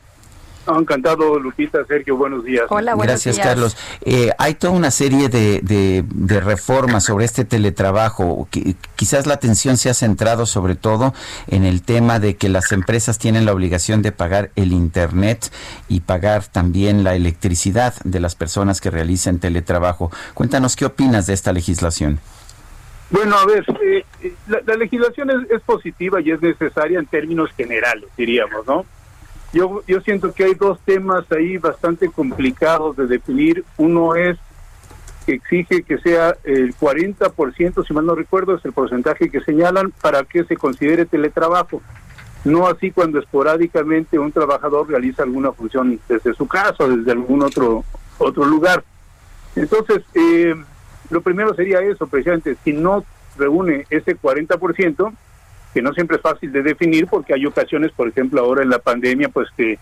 Encantado, 0.67 1.39
Lupita, 1.39 1.85
Sergio, 1.85 2.17
buenos 2.17 2.43
días. 2.43 2.65
Hola, 2.69 2.95
buenos 2.95 3.13
Gracias, 3.13 3.35
días. 3.35 3.47
Carlos. 3.47 3.77
Eh, 4.01 4.31
hay 4.37 4.55
toda 4.55 4.73
una 4.73 4.91
serie 4.91 5.29
de, 5.29 5.61
de- 5.61 6.03
de 6.07 6.39
reformas 6.39 7.05
sobre 7.05 7.25
este 7.25 7.45
teletrabajo. 7.45 8.47
Qui- 8.51 8.75
Quizás 8.95 9.27
la 9.27 9.35
atención 9.35 9.77
se 9.77 9.89
ha 9.89 9.93
centrado 9.93 10.45
sobre 10.45 10.75
todo 10.75 11.13
en 11.47 11.63
el 11.63 11.81
tema 11.83 12.19
de 12.19 12.35
que 12.35 12.49
las 12.49 12.71
empresas 12.71 13.17
tienen 13.19 13.45
la 13.45 13.53
obligación 13.53 14.01
de 14.01 14.11
pagar 14.11 14.51
el 14.55 14.71
Internet 14.73 15.51
y 15.87 16.01
pagar 16.01 16.45
también 16.45 17.03
la 17.03 17.15
electricidad 17.15 17.93
de 18.03 18.19
las 18.19 18.35
personas 18.35 18.81
que 18.81 18.89
realicen 18.89 19.39
teletrabajo. 19.39 20.11
Cuéntanos 20.33 20.75
qué 20.75 20.85
opinas 20.85 21.27
de 21.27 21.33
esta 21.33 21.53
legislación. 21.53 22.19
Bueno, 23.09 23.37
a 23.37 23.45
ver, 23.45 23.63
eh, 23.81 24.03
eh, 24.21 24.33
la, 24.47 24.59
la 24.65 24.75
legislación 24.75 25.29
es, 25.29 25.49
es 25.49 25.61
positiva 25.61 26.19
y 26.19 26.31
es 26.31 26.41
necesaria 26.41 26.99
en 26.99 27.05
términos 27.05 27.49
generales, 27.55 28.09
diríamos, 28.17 28.67
¿no? 28.67 28.85
Yo, 29.57 29.81
yo 29.87 30.01
siento 30.01 30.33
que 30.33 30.43
hay 30.43 30.53
dos 30.53 30.79
temas 30.81 31.25
ahí 31.31 31.57
bastante 31.57 32.09
complicados 32.09 32.95
de 32.95 33.07
definir. 33.07 33.65
Uno 33.77 34.13
es 34.13 34.37
que 35.25 35.33
exige 35.33 35.81
que 35.81 35.97
sea 35.97 36.37
el 36.43 36.75
40%, 36.75 37.87
si 37.87 37.91
mal 37.91 38.05
no 38.05 38.13
recuerdo, 38.13 38.53
es 38.53 38.63
el 38.65 38.71
porcentaje 38.71 39.31
que 39.31 39.41
señalan 39.41 39.91
para 39.99 40.23
que 40.25 40.43
se 40.43 40.57
considere 40.57 41.07
teletrabajo. 41.07 41.81
No 42.45 42.67
así 42.67 42.91
cuando 42.91 43.17
esporádicamente 43.17 44.19
un 44.19 44.31
trabajador 44.31 44.87
realiza 44.87 45.23
alguna 45.23 45.51
función 45.51 45.99
desde 46.07 46.35
su 46.35 46.47
casa 46.47 46.83
o 46.83 46.89
desde 46.95 47.11
algún 47.11 47.41
otro, 47.41 47.83
otro 48.19 48.45
lugar. 48.45 48.83
Entonces, 49.55 50.03
eh, 50.13 50.53
lo 51.09 51.21
primero 51.21 51.55
sería 51.55 51.81
eso, 51.81 52.05
precisamente, 52.05 52.55
si 52.63 52.73
no 52.73 53.03
reúne 53.35 53.87
ese 53.89 54.15
40%, 54.15 55.13
que 55.77 55.83
no 55.83 55.93
siempre 55.93 56.15
es 56.15 56.23
fácil 56.23 56.51
de 56.51 56.63
definir 56.63 57.05
porque 57.05 57.35
hay 57.35 57.45
ocasiones, 57.45 57.91
por 57.91 58.07
ejemplo, 58.07 58.41
ahora 58.41 58.63
en 58.63 58.71
la 58.71 58.79
pandemia, 58.79 59.29
pues 59.29 59.47
que 59.55 59.77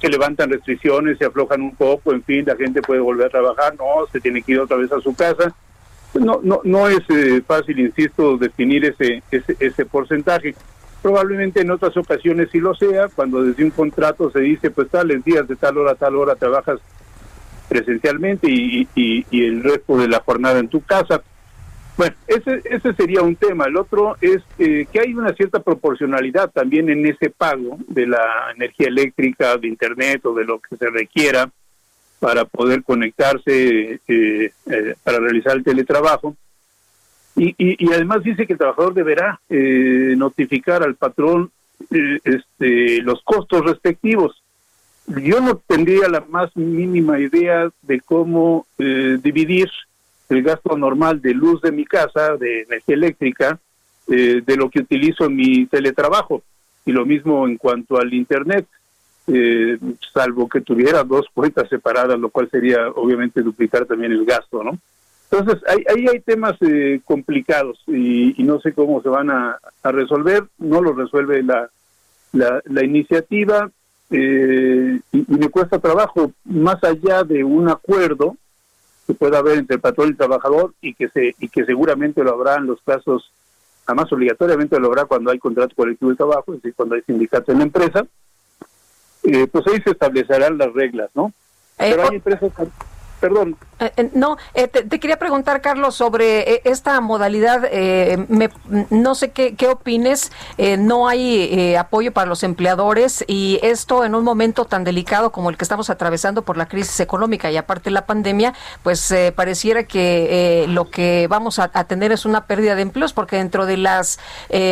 se 0.00 0.08
levantan 0.08 0.50
restricciones, 0.50 1.18
se 1.18 1.24
aflojan 1.24 1.62
un 1.62 1.74
poco, 1.74 2.12
en 2.12 2.22
fin, 2.22 2.44
la 2.46 2.54
gente 2.54 2.80
puede 2.80 3.00
volver 3.00 3.26
a 3.26 3.30
trabajar, 3.30 3.74
no, 3.74 4.06
se 4.12 4.20
tiene 4.20 4.40
que 4.40 4.52
ir 4.52 4.60
otra 4.60 4.76
vez 4.76 4.92
a 4.92 5.00
su 5.00 5.16
casa. 5.16 5.52
No, 6.14 6.38
no, 6.44 6.60
no 6.62 6.86
es 6.86 7.00
eh, 7.08 7.42
fácil, 7.44 7.80
insisto, 7.80 8.36
definir 8.36 8.84
ese, 8.84 9.20
ese, 9.32 9.56
ese 9.58 9.84
porcentaje. 9.84 10.54
Probablemente 11.02 11.60
en 11.60 11.72
otras 11.72 11.96
ocasiones 11.96 12.48
sí 12.52 12.60
lo 12.60 12.76
sea, 12.76 13.08
cuando 13.08 13.42
desde 13.42 13.64
un 13.64 13.70
contrato 13.70 14.30
se 14.30 14.38
dice, 14.42 14.70
pues 14.70 14.90
tales 14.90 15.24
días 15.24 15.48
de 15.48 15.56
tal 15.56 15.76
hora 15.76 15.90
a 15.90 15.96
tal 15.96 16.14
hora 16.14 16.36
trabajas 16.36 16.78
presencialmente 17.68 18.48
y, 18.48 18.86
y 18.94 19.44
el 19.44 19.64
resto 19.64 19.96
de 19.96 20.06
la 20.06 20.20
jornada 20.20 20.60
en 20.60 20.68
tu 20.68 20.82
casa. 20.82 21.20
Bueno, 22.02 22.16
ese, 22.26 22.62
ese 22.64 22.94
sería 22.94 23.22
un 23.22 23.36
tema. 23.36 23.66
El 23.66 23.76
otro 23.76 24.16
es 24.20 24.42
eh, 24.58 24.88
que 24.92 24.98
hay 24.98 25.14
una 25.14 25.32
cierta 25.34 25.60
proporcionalidad 25.60 26.50
también 26.50 26.90
en 26.90 27.06
ese 27.06 27.30
pago 27.30 27.78
de 27.86 28.08
la 28.08 28.50
energía 28.56 28.88
eléctrica, 28.88 29.56
de 29.56 29.68
Internet 29.68 30.26
o 30.26 30.34
de 30.34 30.44
lo 30.44 30.58
que 30.58 30.76
se 30.76 30.90
requiera 30.90 31.48
para 32.18 32.44
poder 32.44 32.82
conectarse, 32.82 34.00
eh, 34.08 34.52
eh, 34.66 34.94
para 35.04 35.20
realizar 35.20 35.56
el 35.56 35.62
teletrabajo. 35.62 36.34
Y, 37.36 37.54
y, 37.56 37.92
además 37.92 38.24
dice 38.24 38.48
que 38.48 38.54
el 38.54 38.58
trabajador 38.58 38.94
deberá 38.94 39.40
eh, 39.48 40.14
notificar 40.16 40.82
al 40.82 40.96
patrón 40.96 41.52
eh, 41.92 42.18
este, 42.24 43.00
los 43.02 43.22
costos 43.22 43.64
respectivos. 43.64 44.42
Yo 45.06 45.40
no 45.40 45.54
tendría 45.54 46.08
la 46.08 46.24
más 46.28 46.50
mínima 46.56 47.20
idea 47.20 47.70
de 47.82 48.00
cómo 48.00 48.66
dividir 48.76 49.70
el 50.34 50.42
gasto 50.42 50.76
normal 50.76 51.20
de 51.20 51.34
luz 51.34 51.60
de 51.62 51.72
mi 51.72 51.84
casa, 51.84 52.36
de 52.36 52.62
energía 52.62 52.94
eléctrica, 52.94 53.58
eh, 54.08 54.42
de 54.44 54.56
lo 54.56 54.70
que 54.70 54.80
utilizo 54.80 55.26
en 55.26 55.36
mi 55.36 55.66
teletrabajo. 55.66 56.42
Y 56.84 56.92
lo 56.92 57.06
mismo 57.06 57.46
en 57.46 57.56
cuanto 57.56 57.98
al 57.98 58.12
Internet, 58.12 58.66
eh, 59.28 59.78
salvo 60.12 60.48
que 60.48 60.60
tuviera 60.60 61.04
dos 61.04 61.26
cuentas 61.32 61.68
separadas, 61.68 62.18
lo 62.18 62.30
cual 62.30 62.48
sería 62.50 62.88
obviamente 62.90 63.42
duplicar 63.42 63.86
también 63.86 64.12
el 64.12 64.24
gasto, 64.24 64.64
¿no? 64.64 64.76
Entonces, 65.30 65.62
ahí, 65.66 65.84
ahí 65.88 66.06
hay 66.12 66.20
temas 66.20 66.56
eh, 66.60 67.00
complicados 67.04 67.82
y, 67.86 68.40
y 68.40 68.44
no 68.44 68.60
sé 68.60 68.72
cómo 68.72 69.00
se 69.00 69.08
van 69.08 69.30
a, 69.30 69.58
a 69.82 69.92
resolver, 69.92 70.44
no 70.58 70.82
lo 70.82 70.92
resuelve 70.92 71.42
la, 71.42 71.70
la, 72.32 72.60
la 72.66 72.84
iniciativa 72.84 73.70
eh, 74.10 75.00
y, 75.10 75.18
y 75.18 75.38
me 75.38 75.48
cuesta 75.48 75.78
trabajo, 75.78 76.32
más 76.44 76.84
allá 76.84 77.24
de 77.24 77.44
un 77.44 77.70
acuerdo, 77.70 78.36
que 79.06 79.14
pueda 79.14 79.38
haber 79.38 79.58
entre 79.58 79.76
el 79.76 79.80
patrón 79.80 80.08
y 80.08 80.10
el 80.10 80.16
trabajador 80.16 80.74
y 80.80 80.94
que 80.94 81.08
se 81.08 81.34
y 81.38 81.48
que 81.48 81.64
seguramente 81.64 82.22
lo 82.22 82.32
habrá 82.32 82.56
en 82.56 82.66
los 82.66 82.80
casos, 82.82 83.32
además 83.86 84.12
obligatoriamente 84.12 84.78
lo 84.78 84.88
habrá 84.88 85.04
cuando 85.06 85.30
hay 85.30 85.38
contrato 85.38 85.74
colectivo 85.74 86.10
de 86.10 86.16
trabajo, 86.16 86.44
es 86.48 86.62
decir, 86.62 86.74
cuando 86.74 86.94
hay 86.94 87.02
sindicato 87.02 87.52
en 87.52 87.58
la 87.58 87.64
empresa, 87.64 88.06
eh, 89.24 89.46
pues 89.46 89.66
ahí 89.66 89.80
se 89.82 89.90
establecerán 89.90 90.58
las 90.58 90.72
reglas, 90.72 91.10
¿no? 91.14 91.32
Pero 91.76 92.02
hay 92.08 92.16
empresas, 92.16 92.52
perdón, 93.20 93.56
Eh, 93.82 93.92
eh, 93.96 94.10
no, 94.14 94.36
eh, 94.54 94.68
te, 94.68 95.00
quería 95.00 95.18
preguntar, 95.18 95.60
Carlos, 95.60 95.96
sobre 95.96 96.54
eh, 96.54 96.62
esta 96.64 97.00
modalidad. 97.00 97.64
eh, 97.70 98.24
me- 98.28 98.50
no 98.90 99.14
sé 99.14 99.30
qué, 99.30 99.54
qué 99.56 99.66
opines. 99.68 100.30
no 100.78 101.08
hay 101.08 101.74
apoyo 101.76 102.12
para 102.12 102.26
los 102.26 102.42
empleadores 102.42 103.24
y 103.26 103.58
esto 103.62 104.04
en 104.04 104.14
un 104.14 104.24
momento 104.24 104.64
tan 104.64 104.84
delicado 104.84 105.32
como 105.32 105.50
el 105.50 105.56
que 105.56 105.64
estamos 105.64 105.90
atravesando 105.90 106.42
por 106.42 106.56
la 106.56 106.66
crisis 106.66 107.00
económica 107.00 107.50
y 107.50 107.56
aparte 107.56 107.90
la 107.90 108.06
pandemia, 108.06 108.54
pues 108.82 109.12
pareciera 109.34 109.84
que 109.84 110.66
lo 110.68 110.90
que 110.90 111.26
vamos 111.28 111.58
a, 111.58 111.68
tener 111.84 112.12
es 112.12 112.24
una 112.24 112.46
pérdida 112.46 112.74
de 112.74 112.82
empleos 112.82 113.12
porque 113.12 113.36
dentro 113.36 113.66
de 113.66 113.76
las 113.76 114.18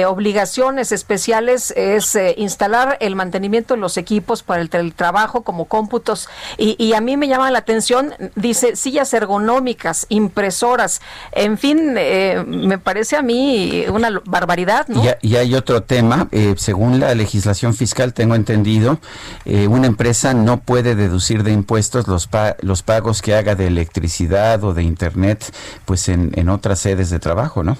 obligaciones 0.06 0.92
especiales 0.92 1.72
es 1.76 2.16
instalar 2.36 2.96
el 3.00 3.16
mantenimiento 3.16 3.74
de 3.74 3.80
los 3.80 3.96
equipos 3.96 4.42
para 4.42 4.62
el 4.62 4.70
teletrabajo 4.70 5.42
como 5.42 5.64
cómputos 5.66 6.28
y, 6.56 6.76
y 6.82 6.94
a 6.94 7.00
mí 7.00 7.16
me 7.16 7.28
llama 7.28 7.50
la 7.50 7.58
atención, 7.58 8.14
dice 8.34 8.76
sillas 9.00 9.14
ergonómicas, 9.14 10.06
impresoras, 10.10 11.00
en 11.32 11.56
fin, 11.58 11.94
eh, 11.96 12.44
me 12.46 12.78
parece 12.78 13.16
a 13.16 13.22
mí 13.22 13.84
una 13.90 14.10
barbaridad, 14.26 14.86
¿no? 14.88 15.02
Y, 15.02 15.08
ha- 15.08 15.18
y 15.22 15.36
hay 15.36 15.54
otro 15.54 15.82
tema, 15.82 16.28
eh, 16.32 16.54
según 16.58 17.00
la 17.00 17.14
legislación 17.14 17.74
fiscal, 17.74 18.12
tengo 18.12 18.34
entendido, 18.34 18.98
eh, 19.46 19.66
una 19.68 19.86
empresa 19.86 20.34
no 20.34 20.58
puede 20.60 20.94
deducir 20.94 21.42
de 21.44 21.52
impuestos 21.52 22.08
los, 22.08 22.26
pa- 22.26 22.56
los 22.60 22.82
pagos 22.82 23.22
que 23.22 23.34
haga 23.34 23.54
de 23.54 23.66
electricidad 23.68 24.62
o 24.64 24.74
de 24.74 24.82
internet, 24.82 25.44
pues 25.86 26.08
en, 26.08 26.32
en 26.34 26.48
otras 26.50 26.78
sedes 26.80 27.08
de 27.10 27.18
trabajo, 27.18 27.62
¿no? 27.62 27.76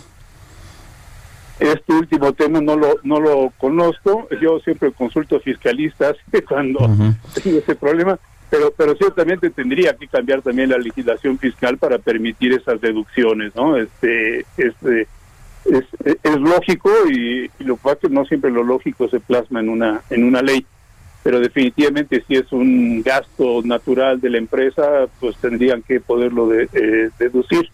este 1.59 1.93
último 1.93 2.33
tema 2.33 2.59
no 2.63 2.75
lo 2.75 2.95
no 3.03 3.21
lo 3.21 3.53
conozco, 3.59 4.27
yo 4.41 4.61
siempre 4.61 4.93
consulto 4.93 5.39
fiscalistas 5.41 6.17
cuando 6.49 6.79
tengo 7.35 7.59
ese 7.59 7.75
problema, 7.75 8.19
pero 8.51 8.73
pero 8.77 8.95
ciertamente 8.97 9.51
tendría 9.51 9.95
que 9.97 10.09
cambiar 10.09 10.43
también 10.43 10.71
la 10.71 10.79
legislación 10.79 11.39
fiscal 11.39 11.79
para 11.79 11.99
permitir 11.99 12.53
esas 12.53 12.81
deducciones, 12.81 13.55
¿no? 13.55 13.77
Este 13.77 14.45
este 14.57 15.07
es, 15.65 15.85
es 16.23 16.37
lógico 16.41 16.91
y, 17.11 17.51
y 17.59 17.65
lo 17.65 17.77
que 17.77 17.83
que 18.01 18.09
no 18.09 18.25
siempre 18.25 18.51
lo 18.51 18.63
lógico 18.65 19.09
se 19.09 19.21
plasma 19.21 19.61
en 19.61 19.69
una 19.69 20.01
en 20.11 20.25
una 20.25 20.43
ley, 20.43 20.65
pero 21.23 21.39
definitivamente 21.39 22.25
si 22.27 22.35
es 22.37 22.51
un 22.53 23.03
gasto 23.03 23.61
natural 23.63 24.21
de 24.21 24.31
la 24.31 24.39
empresa, 24.39 25.07
pues 25.21 25.37
tendrían 25.37 25.83
que 25.83 26.01
poderlo 26.01 26.49
de- 26.49 26.69
eh, 26.73 27.11
deducir. 27.19 27.69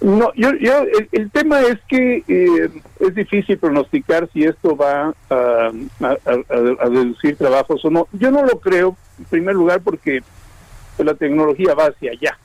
No, 0.00 0.32
yo, 0.34 0.52
yo 0.60 0.84
el, 1.12 1.30
tema 1.30 1.62
es 1.62 1.78
que 1.88 2.22
eh, 2.28 2.70
es 3.00 3.14
difícil 3.14 3.58
pronosticar 3.58 4.28
si 4.32 4.44
esto 4.44 4.76
va 4.76 5.14
a, 5.30 5.70
a- 6.00 6.88
deducir 6.90 7.36
trabajos 7.36 7.84
o 7.84 7.90
no. 7.90 8.06
Yo 8.12 8.30
no 8.30 8.44
lo 8.44 8.60
creo, 8.60 8.96
en 9.18 9.24
primer 9.24 9.54
lugar, 9.54 9.80
porque 9.80 10.22
la 10.98 11.14
tecnología 11.14 11.74
va 11.74 11.86
hacia 11.86 12.12
allá. 12.12 12.38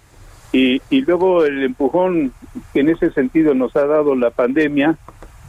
Y, 0.54 0.82
luego 1.02 1.46
el 1.46 1.64
empujón 1.64 2.34
que 2.74 2.82
en 2.82 2.90
ese 2.90 3.12
sentido 3.12 3.54
nos 3.54 3.76
ha 3.76 3.86
dado 3.86 4.16
la 4.16 4.32
pandemia, 4.32 4.98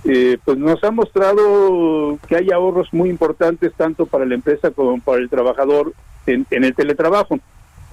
eh, 0.04 0.38
pues 0.44 0.58
nos 0.58 0.82
ha 0.84 0.90
mostrado 0.90 2.18
que 2.28 2.36
hay 2.36 2.50
ahorros 2.50 2.92
muy 2.92 3.10
importantes 3.10 3.72
tanto 3.74 4.06
para 4.06 4.26
la 4.26 4.34
empresa 4.34 4.70
como 4.70 5.00
para 5.00 5.18
el 5.18 5.30
trabajador 5.30 5.92
en 6.26 6.46
el 6.50 6.74
teletrabajo. 6.74 7.38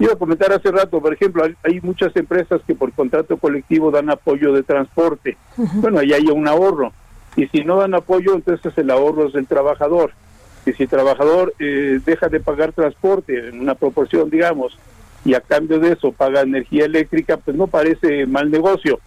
Iba 0.00 0.14
a 0.14 0.16
comentar 0.16 0.50
hace 0.50 0.70
rato, 0.70 0.98
por 0.98 1.12
ejemplo, 1.12 1.44
hay, 1.44 1.54
hay 1.62 1.78
muchas 1.82 2.16
empresas 2.16 2.62
que 2.66 2.74
por 2.74 2.90
contrato 2.92 3.36
colectivo 3.36 3.90
dan 3.90 4.08
apoyo 4.08 4.50
de 4.54 4.62
transporte. 4.62 5.36
Bueno, 5.56 5.98
ahí 5.98 6.14
hay 6.14 6.24
un 6.28 6.48
ahorro. 6.48 6.94
Y 7.36 7.46
si 7.48 7.64
no 7.64 7.76
dan 7.76 7.92
apoyo, 7.92 8.34
entonces 8.34 8.72
el 8.78 8.90
ahorro 8.90 9.26
es 9.26 9.34
del 9.34 9.46
trabajador. 9.46 10.12
Y 10.64 10.72
si 10.72 10.84
el 10.84 10.88
trabajador 10.88 11.52
eh, 11.58 12.00
deja 12.02 12.30
de 12.30 12.40
pagar 12.40 12.72
transporte 12.72 13.48
en 13.50 13.60
una 13.60 13.74
proporción, 13.74 14.30
digamos, 14.30 14.78
y 15.22 15.34
a 15.34 15.42
cambio 15.42 15.78
de 15.78 15.92
eso 15.92 16.12
paga 16.12 16.40
energía 16.40 16.86
eléctrica, 16.86 17.36
pues 17.36 17.54
no 17.54 17.66
parece 17.66 18.24
mal 18.24 18.50
negocio. 18.50 19.00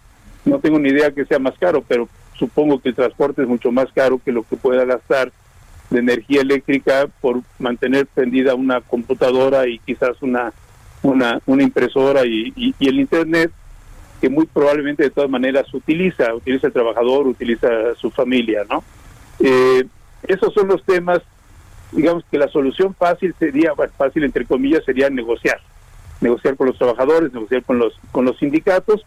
No 0.44 0.60
tengo 0.60 0.78
ni 0.78 0.90
idea 0.90 1.10
que 1.10 1.24
sea 1.24 1.40
más 1.40 1.58
caro, 1.58 1.82
pero 1.88 2.08
supongo 2.38 2.78
que 2.78 2.90
el 2.90 2.94
transporte 2.94 3.42
es 3.42 3.48
mucho 3.48 3.72
más 3.72 3.90
caro 3.92 4.20
que 4.24 4.30
lo 4.30 4.44
que 4.44 4.56
pueda 4.56 4.84
gastar 4.84 5.32
de 5.90 5.98
energía 5.98 6.42
eléctrica 6.42 7.08
por 7.20 7.40
mantener 7.58 8.06
prendida 8.06 8.54
una 8.54 8.80
computadora 8.80 9.66
y 9.66 9.80
quizás 9.80 10.22
una 10.22 10.52
una, 11.04 11.40
una 11.46 11.62
impresora 11.62 12.24
y, 12.24 12.52
y, 12.56 12.88
el 12.88 12.98
internet 12.98 13.52
que 14.20 14.30
muy 14.30 14.46
probablemente 14.46 15.02
de 15.02 15.10
todas 15.10 15.28
maneras 15.28 15.72
utiliza, 15.74 16.34
utiliza 16.34 16.66
el 16.66 16.72
trabajador, 16.72 17.26
utiliza 17.26 17.68
su 18.00 18.10
familia, 18.10 18.64
¿no? 18.68 18.82
Eh, 19.38 19.84
esos 20.26 20.54
son 20.54 20.68
los 20.68 20.82
temas, 20.84 21.20
digamos 21.92 22.24
que 22.30 22.38
la 22.38 22.48
solución 22.48 22.94
fácil 22.94 23.34
sería, 23.38 23.74
fácil 23.98 24.24
entre 24.24 24.46
comillas, 24.46 24.82
sería 24.84 25.10
negociar, 25.10 25.60
negociar 26.22 26.56
con 26.56 26.68
los 26.68 26.78
trabajadores, 26.78 27.32
negociar 27.34 27.62
con 27.64 27.78
los 27.78 27.92
con 28.10 28.24
los 28.24 28.38
sindicatos, 28.38 29.04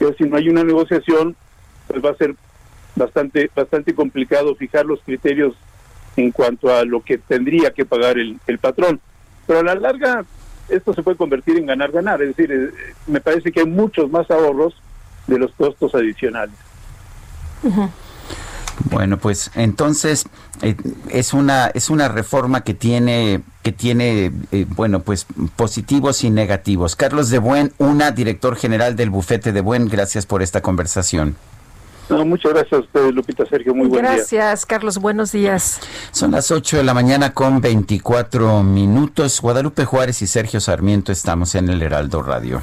pero 0.00 0.12
si 0.14 0.24
no 0.24 0.36
hay 0.36 0.48
una 0.48 0.64
negociación, 0.64 1.36
pues 1.86 2.04
va 2.04 2.10
a 2.10 2.16
ser 2.16 2.34
bastante 2.96 3.48
bastante 3.54 3.94
complicado 3.94 4.56
fijar 4.56 4.84
los 4.86 5.00
criterios 5.02 5.54
en 6.16 6.32
cuanto 6.32 6.74
a 6.74 6.84
lo 6.84 7.00
que 7.00 7.18
tendría 7.18 7.70
que 7.70 7.84
pagar 7.84 8.18
el 8.18 8.58
patrón. 8.58 9.00
Pero 9.46 9.60
a 9.60 9.62
la 9.62 9.76
larga 9.76 10.24
esto 10.68 10.94
se 10.94 11.02
puede 11.02 11.16
convertir 11.16 11.56
en 11.58 11.66
ganar-ganar, 11.66 12.22
es 12.22 12.36
decir, 12.36 12.52
eh, 12.52 12.94
me 13.06 13.20
parece 13.20 13.52
que 13.52 13.60
hay 13.60 13.66
muchos 13.66 14.10
más 14.10 14.30
ahorros 14.30 14.74
de 15.26 15.38
los 15.38 15.52
costos 15.52 15.94
adicionales. 15.94 16.54
Bueno, 18.90 19.18
pues 19.18 19.50
entonces 19.54 20.26
eh, 20.62 20.76
es 21.08 21.32
una 21.32 21.66
es 21.68 21.88
una 21.88 22.08
reforma 22.08 22.62
que 22.62 22.74
tiene 22.74 23.42
que 23.62 23.72
tiene 23.72 24.30
eh, 24.52 24.66
bueno 24.68 25.00
pues 25.00 25.26
positivos 25.56 26.22
y 26.24 26.30
negativos. 26.30 26.94
Carlos 26.94 27.30
de 27.30 27.38
Buen, 27.38 27.72
una 27.78 28.10
director 28.10 28.54
general 28.56 28.94
del 28.94 29.10
bufete 29.10 29.52
de 29.52 29.60
Buen, 29.60 29.88
gracias 29.88 30.26
por 30.26 30.42
esta 30.42 30.60
conversación. 30.60 31.36
No, 32.08 32.24
muchas 32.24 32.52
gracias 32.52 32.72
a 32.72 32.78
ustedes, 32.78 33.14
Lupita 33.14 33.44
Sergio. 33.46 33.74
Muy 33.74 33.88
buen 33.88 34.02
Gracias, 34.02 34.60
día. 34.60 34.68
Carlos. 34.68 34.98
Buenos 34.98 35.32
días. 35.32 35.80
Son 36.12 36.30
las 36.30 36.50
8 36.50 36.78
de 36.78 36.84
la 36.84 36.94
mañana 36.94 37.32
con 37.32 37.60
24 37.60 38.62
minutos. 38.62 39.40
Guadalupe 39.40 39.84
Juárez 39.84 40.22
y 40.22 40.26
Sergio 40.26 40.60
Sarmiento 40.60 41.10
estamos 41.10 41.54
en 41.54 41.68
el 41.68 41.82
Heraldo 41.82 42.22
Radio. 42.22 42.62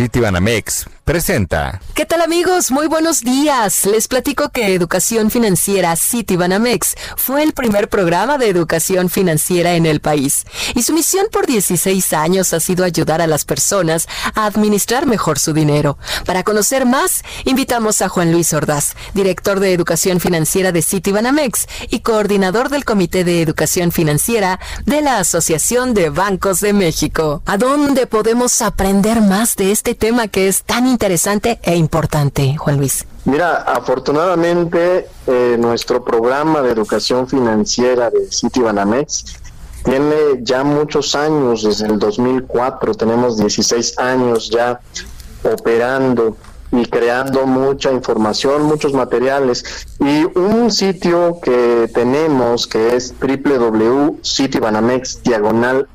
Citibanamex 0.00 0.86
presenta. 1.04 1.80
¿Qué 1.94 2.06
tal 2.06 2.22
amigos? 2.22 2.70
Muy 2.70 2.86
buenos 2.86 3.20
días. 3.22 3.84
Les 3.84 4.08
platico 4.08 4.50
que 4.50 4.74
Educación 4.74 5.30
Financiera 5.30 5.96
Citibanamex 5.96 6.94
fue 7.16 7.42
el 7.42 7.52
primer 7.52 7.88
programa 7.88 8.38
de 8.38 8.48
educación 8.48 9.08
financiera 9.10 9.74
en 9.74 9.86
el 9.86 10.00
país. 10.00 10.44
Y 10.74 10.82
su 10.82 10.92
misión 10.92 11.26
por 11.30 11.46
16 11.46 12.12
años 12.12 12.52
ha 12.52 12.60
sido 12.60 12.84
ayudar 12.84 13.20
a 13.20 13.26
las 13.26 13.44
personas 13.44 14.08
a 14.34 14.46
administrar 14.46 15.06
mejor 15.06 15.38
su 15.38 15.52
dinero. 15.52 15.98
Para 16.24 16.44
conocer 16.44 16.86
más, 16.86 17.22
invitamos 17.44 18.02
a 18.02 18.08
Juan 18.08 18.32
Luis 18.32 18.52
Ordaz, 18.52 18.94
director 19.14 19.60
de 19.60 19.72
Educación 19.72 20.20
Financiera 20.20 20.72
de 20.72 20.82
Citibanamex 20.82 21.66
y 21.90 22.00
coordinador 22.00 22.68
del 22.68 22.84
Comité 22.84 23.24
de 23.24 23.42
Educación 23.42 23.92
Financiera 23.92 24.60
de 24.86 25.02
la 25.02 25.18
Asociación 25.18 25.94
de 25.94 26.10
Bancos 26.10 26.60
de 26.60 26.72
México. 26.72 27.42
¿A 27.46 27.56
dónde 27.56 28.06
podemos 28.06 28.62
aprender 28.62 29.20
más 29.20 29.56
de 29.56 29.72
este 29.72 29.94
tema 29.94 30.28
que 30.28 30.48
es 30.48 30.62
tan 30.62 30.86
interesante 31.00 31.58
e 31.62 31.76
importante, 31.76 32.54
Juan 32.58 32.76
Luis? 32.76 33.06
Mira, 33.24 33.62
afortunadamente 33.62 35.08
eh, 35.26 35.56
nuestro 35.58 36.04
programa 36.04 36.60
de 36.60 36.72
educación 36.72 37.26
financiera 37.26 38.10
de 38.10 38.30
Citibanamex 38.30 39.24
tiene 39.82 40.42
ya 40.42 40.62
muchos 40.62 41.14
años, 41.14 41.62
desde 41.62 41.86
el 41.86 41.98
2004, 41.98 42.94
tenemos 42.94 43.38
16 43.38 43.98
años 43.98 44.50
ya 44.50 44.78
operando 45.42 46.36
y 46.70 46.84
creando 46.84 47.46
mucha 47.46 47.90
información, 47.90 48.64
muchos 48.64 48.92
materiales. 48.92 49.64
Y 50.00 50.24
un 50.38 50.70
sitio 50.70 51.38
que 51.42 51.90
tenemos 51.94 52.66
que 52.66 52.94
es 52.94 53.14
www.citibanamex 53.18 55.22
diagonal. 55.22 55.88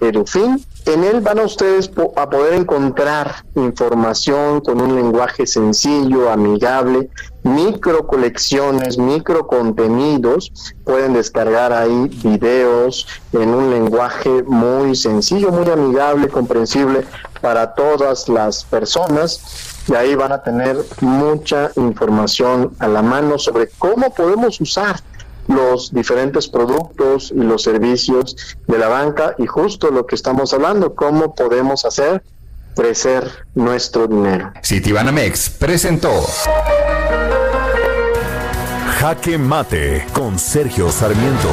En 0.86 1.04
él 1.04 1.20
van 1.22 1.40
a 1.40 1.44
ustedes 1.44 1.90
a 2.16 2.30
poder 2.30 2.54
encontrar 2.54 3.44
información 3.56 4.62
con 4.62 4.80
un 4.80 4.96
lenguaje 4.96 5.48
sencillo, 5.48 6.30
amigable, 6.30 7.10
micro 7.42 8.06
colecciones, 8.06 9.00
micro 9.00 9.48
contenidos. 9.48 10.52
Pueden 10.84 11.14
descargar 11.14 11.74
ahí 11.74 12.08
videos 12.24 13.08
en 13.34 13.50
un 13.50 13.72
lenguaje 13.72 14.44
muy 14.44 14.96
sencillo, 14.96 15.52
muy 15.52 15.68
amigable, 15.72 16.28
comprensible 16.28 17.04
para 17.42 17.74
todas 17.74 18.30
las 18.30 18.64
personas. 18.64 19.82
Y 19.88 19.96
ahí 19.96 20.14
van 20.14 20.34
a 20.34 20.44
tener 20.44 20.78
mucha 21.02 21.72
información 21.78 22.76
a 22.78 22.88
la 22.88 23.02
mano 23.02 23.40
sobre 23.40 23.70
cómo 23.80 24.14
podemos 24.14 24.62
usar 24.62 25.02
los 25.48 25.94
diferentes 25.94 26.48
productos 26.48 27.32
y 27.32 27.40
los 27.40 27.64
servicios 27.64 28.36
de 28.68 28.78
la 28.78 28.88
banca 28.88 29.36
y 29.38 29.46
justo 29.46 29.92
lo 29.92 30.06
que 30.06 30.16
estamos 30.16 30.54
hablando, 30.54 30.96
cómo 30.96 31.36
podemos 31.36 31.86
hacer 31.86 32.24
crecer 32.76 33.30
nuestro 33.54 34.08
dinero. 34.08 34.52
Citibanamex 34.64 35.50
presentó. 35.50 36.12
Jaque 39.00 39.38
Mate 39.38 40.08
con 40.14 40.40
Sergio 40.40 40.92
Sarmiento. 40.92 41.50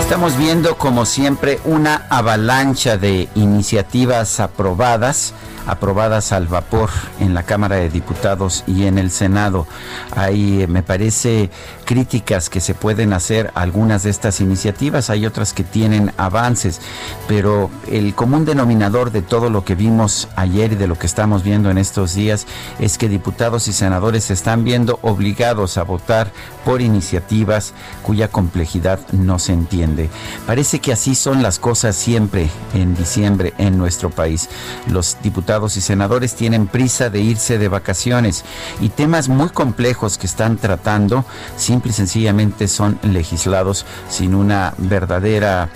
Estamos 0.00 0.36
viendo, 0.38 0.76
como 0.76 1.06
siempre, 1.06 1.58
una 1.64 2.06
avalancha 2.08 2.96
de 2.96 3.28
iniciativas 3.34 4.38
aprobadas 4.38 5.34
aprobadas 5.66 6.32
al 6.32 6.46
vapor 6.46 6.90
en 7.20 7.34
la 7.34 7.42
Cámara 7.42 7.76
de 7.76 7.90
Diputados 7.90 8.64
y 8.66 8.84
en 8.86 8.98
el 8.98 9.10
Senado. 9.10 9.66
Hay, 10.14 10.62
eh, 10.62 10.66
me 10.66 10.82
parece, 10.82 11.50
críticas 11.84 12.50
que 12.50 12.60
se 12.60 12.74
pueden 12.74 13.12
hacer 13.12 13.50
a 13.54 13.62
algunas 13.62 14.02
de 14.02 14.10
estas 14.10 14.40
iniciativas, 14.40 15.10
hay 15.10 15.26
otras 15.26 15.52
que 15.52 15.64
tienen 15.64 16.12
avances, 16.16 16.80
pero 17.28 17.70
el 17.90 18.14
común 18.14 18.44
denominador 18.44 19.10
de 19.10 19.22
todo 19.22 19.50
lo 19.50 19.64
que 19.64 19.74
vimos 19.74 20.28
ayer 20.36 20.72
y 20.72 20.76
de 20.76 20.86
lo 20.86 20.98
que 20.98 21.06
estamos 21.06 21.42
viendo 21.42 21.70
en 21.70 21.78
estos 21.78 22.14
días 22.14 22.46
es 22.78 22.98
que 22.98 23.08
diputados 23.08 23.68
y 23.68 23.72
senadores 23.72 24.24
se 24.24 24.34
están 24.34 24.64
viendo 24.64 24.98
obligados 25.02 25.78
a 25.78 25.82
votar 25.82 26.32
por 26.64 26.80
iniciativas 26.80 27.72
cuya 28.02 28.28
complejidad 28.28 29.00
no 29.12 29.38
se 29.38 29.52
entiende. 29.52 30.10
Parece 30.46 30.80
que 30.80 30.92
así 30.92 31.14
son 31.14 31.42
las 31.42 31.58
cosas 31.58 31.96
siempre 31.96 32.48
en 32.74 32.94
diciembre 32.94 33.54
en 33.58 33.78
nuestro 33.78 34.10
país. 34.10 34.48
Los 34.88 35.16
diputados 35.22 35.53
y 35.54 35.80
senadores 35.80 36.34
tienen 36.34 36.66
prisa 36.66 37.10
de 37.10 37.20
irse 37.20 37.58
de 37.58 37.68
vacaciones 37.68 38.44
y 38.80 38.88
temas 38.88 39.28
muy 39.28 39.50
complejos 39.50 40.18
que 40.18 40.26
están 40.26 40.56
tratando 40.56 41.24
simple 41.56 41.92
y 41.92 41.94
sencillamente 41.94 42.66
son 42.66 42.98
legislados 43.02 43.86
sin 44.10 44.34
una 44.34 44.74
verdadera 44.78 45.68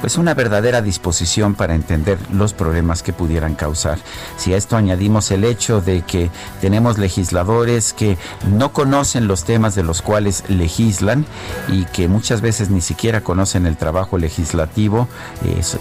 pues 0.00 0.18
una 0.18 0.34
verdadera 0.34 0.82
disposición 0.82 1.54
para 1.54 1.74
entender 1.74 2.18
los 2.32 2.52
problemas 2.52 3.02
que 3.02 3.12
pudieran 3.12 3.54
causar. 3.54 3.98
Si 4.36 4.52
a 4.52 4.56
esto 4.56 4.76
añadimos 4.76 5.30
el 5.30 5.44
hecho 5.44 5.80
de 5.80 6.02
que 6.02 6.30
tenemos 6.60 6.98
legisladores 6.98 7.92
que 7.92 8.16
no 8.50 8.72
conocen 8.72 9.28
los 9.28 9.44
temas 9.44 9.74
de 9.74 9.82
los 9.82 10.02
cuales 10.02 10.44
legislan 10.48 11.26
y 11.68 11.84
que 11.86 12.08
muchas 12.08 12.40
veces 12.40 12.70
ni 12.70 12.80
siquiera 12.80 13.22
conocen 13.22 13.66
el 13.66 13.76
trabajo 13.76 14.18
legislativo, 14.18 15.08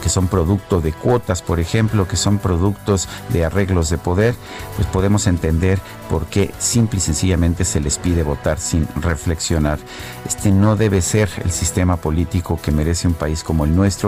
que 0.01 0.09
son 0.09 0.27
producto 0.27 0.81
de 0.81 0.93
cuotas, 0.93 1.41
por 1.41 1.59
ejemplo, 1.59 2.07
que 2.07 2.15
son 2.15 2.39
productos 2.39 3.07
de 3.29 3.45
arreglos 3.45 3.89
de 3.89 3.97
poder, 3.97 4.35
pues 4.75 4.87
podemos 4.87 5.27
entender 5.27 5.79
por 6.09 6.25
qué 6.27 6.51
simple 6.57 6.99
y 6.99 7.01
sencillamente 7.01 7.65
se 7.65 7.79
les 7.79 7.97
pide 7.97 8.23
votar 8.23 8.59
sin 8.59 8.87
reflexionar. 8.95 9.79
Este 10.25 10.51
no 10.51 10.75
debe 10.75 11.01
ser 11.01 11.29
el 11.43 11.51
sistema 11.51 11.97
político 11.97 12.59
que 12.61 12.71
merece 12.71 13.07
un 13.07 13.13
país 13.13 13.43
como 13.43 13.65
el 13.65 13.75
nuestro 13.75 14.06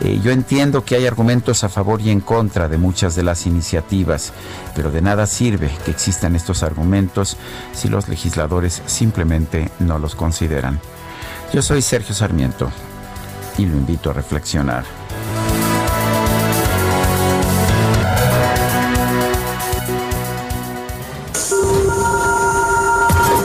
eh, 0.00 0.20
yo 0.22 0.30
entiendo 0.30 0.84
que 0.84 0.96
hay 0.96 1.06
argumentos 1.06 1.64
a 1.64 1.68
favor 1.68 2.00
y 2.00 2.10
en 2.10 2.20
contra 2.20 2.68
de 2.68 2.78
muchas 2.78 3.14
de 3.16 3.22
las 3.22 3.46
iniciativas, 3.46 4.32
pero 4.74 4.90
de 4.90 5.02
nada 5.02 5.26
sirve 5.26 5.70
que 5.84 5.90
existan 5.90 6.36
estos 6.36 6.62
argumentos 6.62 7.36
si 7.72 7.88
los 7.88 8.08
legisladores 8.08 8.82
simplemente 8.86 9.70
no 9.78 9.98
los 9.98 10.14
consideran. 10.14 10.80
Yo 11.52 11.62
soy 11.62 11.82
Sergio 11.82 12.14
Sarmiento 12.14 12.70
y 13.58 13.66
lo 13.66 13.76
invito 13.76 14.10
a 14.10 14.12
reflexionar. 14.12 14.84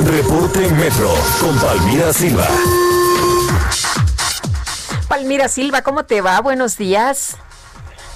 Reporte 0.06 0.66
en 0.66 0.78
Metro 0.78 1.14
con 1.40 1.56
Palmira 1.60 2.12
Silva. 2.12 2.48
Palmira 5.10 5.48
Silva, 5.48 5.82
¿cómo 5.82 6.06
te 6.06 6.22
va? 6.22 6.40
Buenos 6.40 6.78
días. 6.78 7.36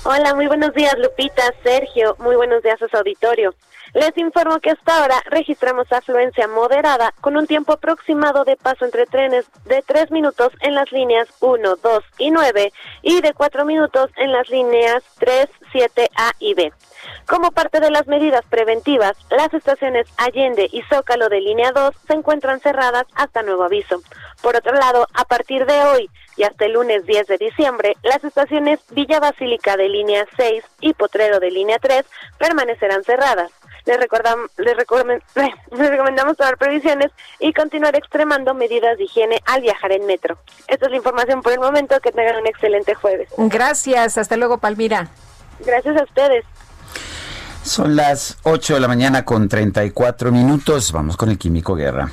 Hola, 0.04 0.36
muy 0.36 0.46
buenos 0.46 0.76
días, 0.76 0.94
Lupita, 1.00 1.42
Sergio, 1.64 2.16
muy 2.20 2.36
buenos 2.36 2.62
días 2.62 2.80
a 2.84 2.88
su 2.88 2.96
auditorio. 2.96 3.56
Les 3.96 4.16
informo 4.18 4.60
que 4.60 4.70
hasta 4.70 5.02
ahora 5.02 5.22
registramos 5.26 5.92
afluencia 5.92 6.48
moderada 6.48 7.12
con 7.20 7.36
un 7.36 7.48
tiempo 7.48 7.74
aproximado 7.74 8.44
de 8.44 8.58
paso 8.58 8.86
entre 8.86 9.08
trenes 9.08 9.46
de 9.66 9.82
3 9.82 10.12
minutos 10.12 10.52
en 10.62 10.76
las 10.76 10.92
líneas 10.92 11.28
1, 11.40 11.76
2 11.78 12.04
y 12.20 12.30
9 12.30 12.72
y 13.02 13.22
de 13.22 13.34
4 13.34 13.66
minutos 13.66 14.12
en 14.18 14.32
las 14.32 14.50
líneas 14.50 15.04
3, 15.20 15.48
7A 15.74 16.34
y 16.40 16.54
B. 16.54 16.74
Como 17.28 17.52
parte 17.52 17.80
de 17.80 17.92
las 17.92 18.08
medidas 18.08 18.44
preventivas, 18.50 19.16
las 19.30 19.54
estaciones 19.54 20.08
Allende 20.18 20.70
y 20.72 20.82
Zócalo 20.84 21.30
de 21.30 21.42
línea 21.42 21.72
2 21.72 21.94
se 22.08 22.14
encuentran 22.14 22.60
cerradas 22.60 23.06
hasta 23.16 23.44
nuevo 23.44 23.64
aviso. 23.64 24.02
Por 24.44 24.58
otro 24.58 24.74
lado, 24.74 25.08
a 25.14 25.24
partir 25.24 25.66
de 25.66 25.82
hoy 25.84 26.10
y 26.36 26.44
hasta 26.44 26.66
el 26.66 26.74
lunes 26.74 27.06
10 27.06 27.28
de 27.28 27.38
diciembre, 27.38 27.96
las 28.04 28.22
estaciones 28.26 28.82
Villa 28.92 29.22
Basílica 29.22 29.78
de 29.78 29.88
línea 29.88 30.26
6 30.36 30.62
y 30.82 30.94
Potrero 30.94 31.40
de 31.40 31.50
línea 31.50 31.80
3 31.80 32.06
permanecerán 32.38 33.06
cerradas. 33.06 33.52
Les, 33.86 33.98
recordam, 33.98 34.50
les, 34.58 34.76
les 35.72 35.90
recomendamos 35.90 36.36
tomar 36.36 36.58
previsiones 36.58 37.10
y 37.40 37.54
continuar 37.54 37.96
extremando 37.96 38.54
medidas 38.54 38.98
de 38.98 39.06
higiene 39.06 39.42
al 39.46 39.62
viajar 39.62 39.94
en 39.94 40.06
metro. 40.06 40.38
Esta 40.68 40.88
es 40.88 40.92
la 40.92 40.98
información 40.98 41.42
por 41.42 41.54
el 41.54 41.60
momento. 41.60 41.98
Que 42.02 42.12
tengan 42.12 42.36
un 42.36 42.48
excelente 42.48 42.96
jueves. 42.96 43.30
Gracias. 43.38 44.18
Hasta 44.18 44.36
luego, 44.36 44.58
Palmira. 44.58 45.08
Gracias 45.66 45.96
a 45.96 46.04
ustedes. 46.04 46.44
Son 47.64 47.96
las 47.96 48.38
8 48.44 48.74
de 48.74 48.80
la 48.82 48.90
mañana 48.90 49.24
con 49.24 49.48
34 49.48 50.34
minutos. 50.34 50.92
Vamos 50.92 51.16
con 51.16 51.30
el 51.30 51.38
Químico 51.38 51.76
Guerra. 51.76 52.12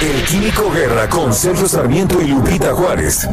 El 0.00 0.24
Químico 0.24 0.70
Guerra 0.70 1.08
con 1.08 1.32
Sergio 1.32 1.66
Sarmiento 1.66 2.20
y 2.20 2.26
Lupita 2.28 2.74
Juárez. 2.74 3.28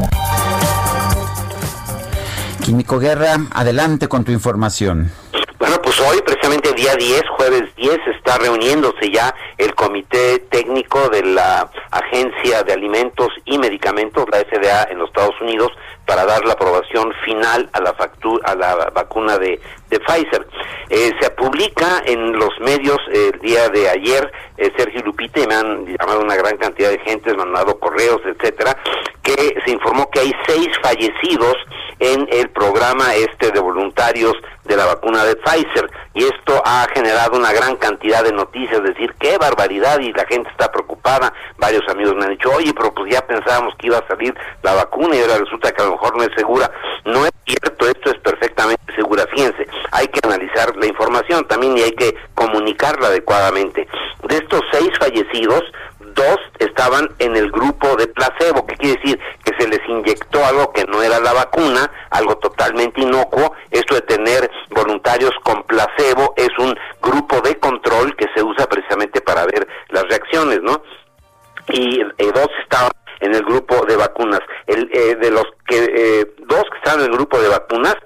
Químico 2.64 2.98
Guerra, 2.98 3.36
adelante 3.52 4.08
con 4.08 4.24
tu 4.24 4.32
información. 4.32 5.10
Bueno, 5.58 5.76
pues 5.82 6.00
hoy, 6.00 6.22
precisamente 6.24 6.72
día 6.72 6.94
10, 6.96 7.22
jueves 7.36 7.74
10, 7.76 7.98
está 8.16 8.38
reuniéndose 8.38 9.10
ya 9.12 9.34
el 9.58 9.74
Comité 9.74 10.38
Técnico 10.50 11.08
de 11.08 11.22
la 11.24 11.70
Agencia 11.92 12.62
de 12.62 12.72
Alimentos 12.72 13.28
y 13.44 13.58
Medicamentos, 13.58 14.24
la 14.32 14.38
FDA 14.38 14.90
en 14.90 14.98
los 14.98 15.08
Estados 15.08 15.38
Unidos, 15.40 15.70
para 16.06 16.24
dar 16.24 16.44
la 16.44 16.54
aprobación 16.54 17.12
final 17.24 17.68
a 17.72 17.80
la, 17.80 17.92
factura, 17.92 18.42
a 18.50 18.54
la 18.54 18.90
vacuna 18.94 19.38
de, 19.38 19.60
Pfizer. 19.90 20.46
Eh, 20.88 21.12
se 21.20 21.30
publica 21.30 22.02
en 22.06 22.32
los 22.32 22.58
medios 22.60 22.96
eh, 23.12 23.30
el 23.34 23.40
día 23.40 23.68
de 23.68 23.90
ayer, 23.90 24.32
eh, 24.56 24.72
Sergio 24.76 25.02
Lupita, 25.02 25.40
y 25.40 25.46
me 25.46 25.54
han 25.54 25.86
llamado 25.86 26.20
una 26.20 26.34
gran 26.34 26.56
cantidad 26.56 26.88
de 26.88 26.98
gente, 27.00 27.34
me 27.34 27.42
han 27.42 27.52
mandado 27.52 27.78
correos, 27.78 28.22
etcétera, 28.24 28.74
que 29.22 29.54
se 29.64 29.70
informó 29.70 30.10
que 30.10 30.20
hay 30.20 30.32
seis 30.46 30.68
fallecidos 30.82 31.56
en 31.98 32.26
el 32.32 32.48
programa 32.50 33.14
este 33.14 33.50
de 33.50 33.60
voluntarios 33.60 34.34
de 34.64 34.76
la 34.76 34.86
vacuna 34.86 35.24
de 35.24 35.36
Pfizer 35.36 35.90
y 36.14 36.24
esto 36.24 36.62
ha 36.64 36.86
generado 36.94 37.38
una 37.38 37.52
gran 37.52 37.76
cantidad 37.76 38.22
de 38.22 38.32
noticias, 38.32 38.82
decir, 38.82 39.14
qué 39.18 39.38
barbaridad 39.38 39.98
y 40.00 40.12
la 40.12 40.26
gente 40.26 40.50
está 40.50 40.70
preocupada, 40.70 41.32
varios 41.56 41.88
amigos 41.88 42.14
me 42.16 42.24
han 42.24 42.30
dicho, 42.32 42.50
oye, 42.50 42.72
pero 42.74 42.92
pues 42.92 43.12
ya 43.12 43.26
pensábamos 43.26 43.74
que 43.76 43.86
iba 43.86 43.98
a 43.98 44.06
salir 44.06 44.34
la 44.62 44.74
vacuna 44.74 45.16
y 45.16 45.20
ahora 45.20 45.38
resulta 45.38 45.72
que 45.72 45.82
a 45.82 45.86
lo 45.86 45.92
mejor 45.92 46.16
no 46.16 46.22
es 46.24 46.30
segura, 46.36 46.70
no 47.04 47.24
es 47.24 47.32
cierto, 47.46 47.86
esto 47.86 48.10
es 48.10 48.18
perfectamente 48.18 48.94
segura, 48.94 49.26
fíjense, 49.34 49.66
hay 49.90 50.06
que 50.08 50.20
analizar 50.22 50.76
la 50.76 50.86
información 50.86 51.46
también 51.46 51.78
y 51.78 51.82
hay 51.82 51.92
que 51.92 52.14
comunicarla 52.34 53.08
adecuadamente. 53.08 53.88
De 54.28 54.36
estos 54.36 54.60
seis 54.70 54.90
fallecidos, 54.98 55.62
dos 56.14 56.38
estaban 56.58 57.08
en 57.18 57.36
el 57.36 57.50
grupo 57.50 57.96
de 57.96 58.06
placebo, 58.08 58.66
que 58.66 58.76
quiere 58.76 59.00
decir 59.00 59.20
que 59.44 59.54
se 59.58 59.68
les 59.68 59.80
inyectó 59.88 60.44
algo 60.44 60.72
que 60.72 60.84
no 60.84 61.02
era 61.02 61.20
la 61.20 61.32
vacuna, 61.32 61.90
algo 62.10 62.36
totalmente 62.38 63.00
inocuo. 63.00 63.54
Esto 63.70 63.94
de 63.94 64.02
tener 64.02 64.50
voluntarios 64.70 65.32
con 65.42 65.62
placebo 65.64 66.34
es 66.36 66.50
un 66.58 66.74
grupo 67.02 67.40
de 67.40 67.58
control 67.58 68.14
que 68.16 68.26
se 68.34 68.42
usa 68.42 68.66
precisamente 68.66 69.20
para 69.20 69.44
ver 69.46 69.66
las 69.88 70.04
reacciones, 70.08 70.60
¿no? 70.62 70.82
Y 71.68 72.00
eh, 72.00 72.32
dos 72.34 72.48
estaban 72.62 72.90
en 73.22 73.34
el 73.34 73.42
grupo 73.42 73.86
de 73.86 73.96
vacunas. 73.96 74.40
El, 74.66 74.90
eh, 74.92 75.16
de 75.16 75.30
los 75.30 75.44
que 75.66 75.78
eh, 75.78 76.34
dos 76.46 76.64
que 76.70 76.78
estaban 76.78 77.00
en 77.00 77.06
el 77.06 77.16
grupo 77.16 77.40
de 77.40 77.48
vacunas, 77.48 77.96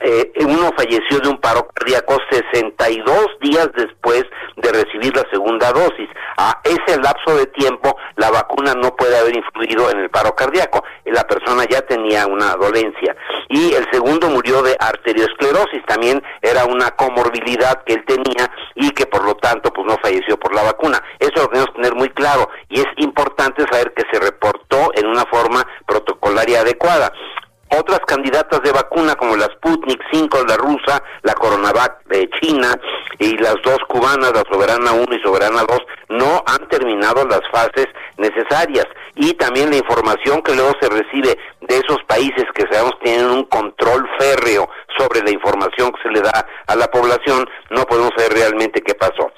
eh, 0.00 0.32
uno 0.40 0.70
falleció 0.76 1.20
de 1.20 1.28
un 1.28 1.38
paro 1.38 1.66
cardíaco 1.72 2.18
62 2.30 3.26
días 3.40 3.70
después 3.76 4.24
de 4.56 4.72
recibir 4.72 5.14
la 5.16 5.24
segunda 5.30 5.72
dosis. 5.72 6.08
A 6.36 6.60
ese 6.64 7.00
lapso 7.00 7.36
de 7.36 7.46
tiempo, 7.46 7.96
la 8.16 8.30
vacuna 8.30 8.74
no 8.74 8.94
puede 8.96 9.16
haber 9.16 9.36
influido 9.36 9.90
en 9.90 10.00
el 10.00 10.10
paro 10.10 10.34
cardíaco. 10.34 10.84
La 11.04 11.24
persona 11.24 11.64
ya 11.70 11.80
tenía 11.82 12.26
una 12.26 12.54
dolencia. 12.56 13.16
Y 13.48 13.72
el 13.72 13.86
segundo 13.92 14.28
murió 14.28 14.62
de 14.62 14.76
arteriosclerosis. 14.78 15.84
También 15.86 16.22
era 16.42 16.64
una 16.64 16.90
comorbilidad 16.90 17.82
que 17.84 17.94
él 17.94 18.04
tenía 18.06 18.50
y 18.74 18.90
que 18.90 19.06
por 19.06 19.24
lo 19.24 19.36
tanto 19.36 19.72
pues 19.72 19.86
no 19.86 19.96
falleció 20.02 20.36
por 20.38 20.54
la 20.54 20.64
vacuna. 20.64 21.02
Eso 21.18 21.34
lo 21.36 21.48
tenemos 21.48 21.68
que 21.68 21.82
tener 21.82 21.94
muy 21.94 22.10
claro. 22.10 22.48
Y 22.68 22.80
es 22.80 22.88
importante 22.96 23.64
saber 23.70 23.94
que 23.94 24.04
se 24.12 24.18
en 24.94 25.06
una 25.06 25.24
forma 25.26 25.66
protocolaria 25.86 26.60
adecuada. 26.60 27.12
Otras 27.76 28.00
candidatas 28.06 28.62
de 28.62 28.70
vacuna 28.70 29.16
como 29.16 29.36
la 29.36 29.46
Sputnik 29.46 30.00
5, 30.12 30.44
la 30.46 30.56
rusa, 30.56 31.02
la 31.22 31.34
Coronavac 31.34 32.04
de 32.06 32.28
China 32.40 32.78
y 33.18 33.36
las 33.38 33.56
dos 33.64 33.78
cubanas, 33.88 34.32
la 34.32 34.44
Soberana 34.50 34.92
1 34.92 35.06
y 35.14 35.22
Soberana 35.22 35.64
2, 35.66 35.78
no 36.10 36.44
han 36.46 36.68
terminado 36.68 37.26
las 37.26 37.40
fases 37.50 37.86
necesarias. 38.16 38.86
Y 39.16 39.34
también 39.34 39.70
la 39.70 39.78
información 39.78 40.42
que 40.42 40.54
luego 40.54 40.72
se 40.80 40.88
recibe 40.88 41.36
de 41.62 41.76
esos 41.78 41.98
países 42.06 42.44
que 42.54 42.66
sabemos 42.70 42.94
tienen 43.02 43.26
un 43.26 43.44
control 43.44 44.08
férreo 44.18 44.68
sobre 44.96 45.22
la 45.22 45.30
información 45.30 45.90
que 45.92 46.02
se 46.02 46.10
le 46.10 46.20
da 46.20 46.46
a 46.66 46.76
la 46.76 46.86
población, 46.88 47.48
no 47.70 47.84
podemos 47.86 48.10
saber 48.16 48.34
realmente 48.34 48.82
qué 48.82 48.94
pasó. 48.94 49.32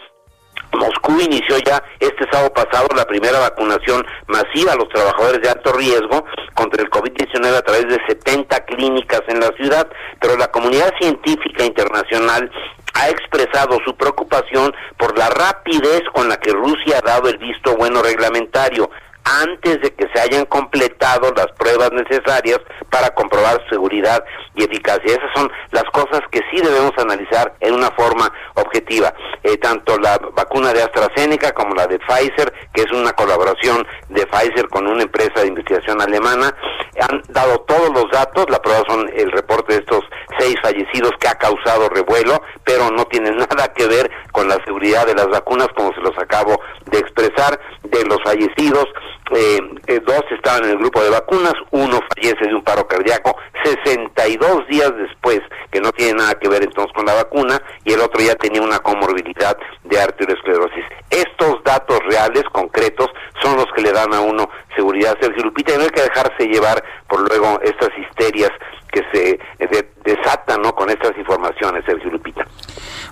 Moscú 0.77 1.21
inició 1.21 1.59
ya 1.59 1.83
este 2.01 2.27
sábado 2.31 2.53
pasado 2.53 2.89
la 2.95 3.05
primera 3.05 3.39
vacunación 3.39 4.05
masiva 4.27 4.73
a 4.73 4.77
los 4.77 4.89
trabajadores 4.89 5.41
de 5.43 5.51
alto 5.51 5.73
riesgo 5.73 6.25
contra 6.55 6.83
el 6.83 6.91
COVID-19 6.91 7.57
a 7.57 7.63
través 7.63 7.89
de 7.89 7.99
70 8.07 8.65
clínicas 8.67 9.23
en 9.29 9.41
la 9.41 9.53
ciudad, 9.57 9.89
pero 10.21 10.37
la 10.37 10.51
comunidad 10.51 10.93
científica 11.01 11.65
internacional 11.65 12.51
ha 12.95 13.11
expresado 13.11 13.79
su 13.85 13.95
preocupación 13.97 14.75
por 14.97 15.17
la 15.19 15.29
rapidez 15.29 16.03
con 16.15 16.29
la 16.29 16.39
que 16.39 16.53
Rusia 16.53 16.99
ha 16.99 17.07
dado 17.07 17.29
el 17.29 17.39
visto 17.39 17.77
bueno 17.77 18.03
reglamentario 18.03 18.91
antes 19.27 19.81
de 19.81 19.93
que 19.95 20.07
se 20.15 20.21
hayan 20.21 20.45
completado 20.47 21.33
las 21.37 21.49
pruebas 21.59 21.91
necesarias 21.93 22.61
para 22.91 23.11
comprobar 23.11 23.61
seguridad 23.69 24.25
y 24.55 24.65
eficacia. 24.65 25.05
Esas 25.05 25.31
son 25.35 25.51
las 25.73 25.85
cosas 25.93 26.21
que 26.31 26.41
sí 26.51 26.61
debemos 26.63 26.93
analizar 26.97 27.55
en 27.61 27.75
una 27.75 27.91
forma 27.91 28.33
objetiva. 28.55 29.13
Eh, 29.43 29.57
tanto 29.59 29.99
la 29.99 30.19
vacuna 30.33 30.73
de 30.73 30.83
AstraZeneca 30.83 31.53
como 31.53 31.75
la 31.75 31.87
de 31.87 31.99
Pfizer, 31.99 32.53
que 32.73 32.83
es 32.83 32.93
una 32.93 33.13
colaboración 33.13 33.87
de 34.09 34.27
Pfizer 34.27 34.69
con 34.69 34.87
una 34.87 35.03
empresa 35.03 35.41
de 35.41 35.49
investigación 35.49 36.01
alemana, 36.01 36.55
han 37.01 37.21
dado 37.29 37.61
todos 37.61 37.91
los 37.91 38.11
datos. 38.11 38.47
La 38.49 38.63
prueba 38.63 38.83
son 38.89 39.11
el 39.15 39.31
reporte 39.33 39.75
de 39.75 39.81
estos 39.81 40.05
seis 40.39 40.55
fallecidos 40.63 41.13
que 41.19 41.29
ha 41.29 41.35
causado 41.35 41.89
revuelo, 41.89 42.41
pero 42.65 42.91
no 42.91 43.05
tiene 43.07 43.31
nada 43.37 43.73
que 43.75 43.87
ver 43.87 44.11
con 44.31 44.49
la 44.49 44.63
seguridad 44.65 45.07
de 45.07 45.15
las 45.15 45.29
vacunas, 45.29 45.69
como 45.77 45.93
se 45.95 46.01
los 46.01 46.17
acabo 46.19 46.61
de 46.87 46.99
expresar, 46.99 47.59
de 47.83 48.05
los 48.05 48.19
fallecidos 48.23 48.87
eh, 49.35 49.59
eh, 49.87 50.01
dos 50.07 50.23
estaban 50.31 50.65
en 50.65 50.71
el 50.71 50.79
grupo 50.79 51.03
de 51.03 51.11
vacunas, 51.11 51.55
uno 51.71 52.01
fallece 52.15 52.47
de 52.47 52.55
un 52.55 52.63
paro 52.63 52.87
cardíaco 52.87 53.37
62 53.65 54.69
días 54.69 54.93
después, 54.97 55.41
que 55.71 55.81
no 55.81 55.91
tiene 55.93 56.19
nada 56.19 56.35
que 56.35 56.49
ver 56.49 56.63
entonces 56.63 56.93
con 56.95 57.07
la 57.07 57.15
vacuna, 57.15 57.61
y 57.85 57.93
el 57.93 58.01
otro 58.01 58.23
ya 58.23 58.35
tenía 58.37 58.63
una 58.63 58.79
comorbilidad 58.79 59.57
de 59.85 60.01
arteriosclerosis. 60.01 60.85
Estos 61.11 61.63
datos 61.65 61.99
reales, 62.09 62.45
concretos, 62.53 63.11
son 63.43 63.57
los 63.57 63.67
que 63.75 63.83
le 63.83 63.93
dan 63.93 64.15
a 64.15 64.21
uno 64.21 64.49
seguridad, 64.75 65.17
Sergio 65.21 65.45
Lupita, 65.45 65.75
y 65.75 65.77
no 65.79 65.83
hay 65.85 65.91
que 65.91 66.03
dejarse 66.03 66.47
llevar 66.47 66.83
por 67.09 67.29
luego 67.29 67.61
estas 67.63 67.91
histerias 67.99 68.51
que 68.97 69.03
se 69.13 69.39
eh, 69.59 69.89
desatan 70.05 70.63
¿no? 70.63 70.75
con 70.75 70.89
estas 70.89 71.17
informaciones, 71.19 71.85
Sergio 71.85 72.11
Lupita. 72.11 72.47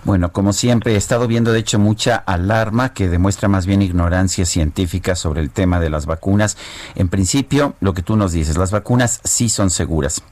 Bueno, 0.05 0.32
como 0.32 0.52
siempre, 0.52 0.94
he 0.94 0.97
estado 0.97 1.27
viendo 1.27 1.52
de 1.52 1.59
hecho 1.59 1.78
mucha 1.78 2.16
alarma 2.16 2.94
que 2.94 3.09
demuestra 3.09 3.48
más 3.48 3.66
bien 3.66 3.82
ignorancia 3.82 4.47
científica 4.47 5.15
sobre 5.15 5.40
el 5.40 5.51
tema 5.51 5.81
de 5.81 5.90
las 5.90 6.06
vacunas. 6.06 6.56
En 6.94 7.09
principio, 7.09 7.74
lo 7.81 7.93
que 7.93 8.02
tú 8.02 8.16
nos 8.16 8.32
dices, 8.32 8.56
las 8.56 8.70
vacunas 8.70 9.20
sí 9.24 9.48
son 9.48 9.70
seguras 9.70 10.23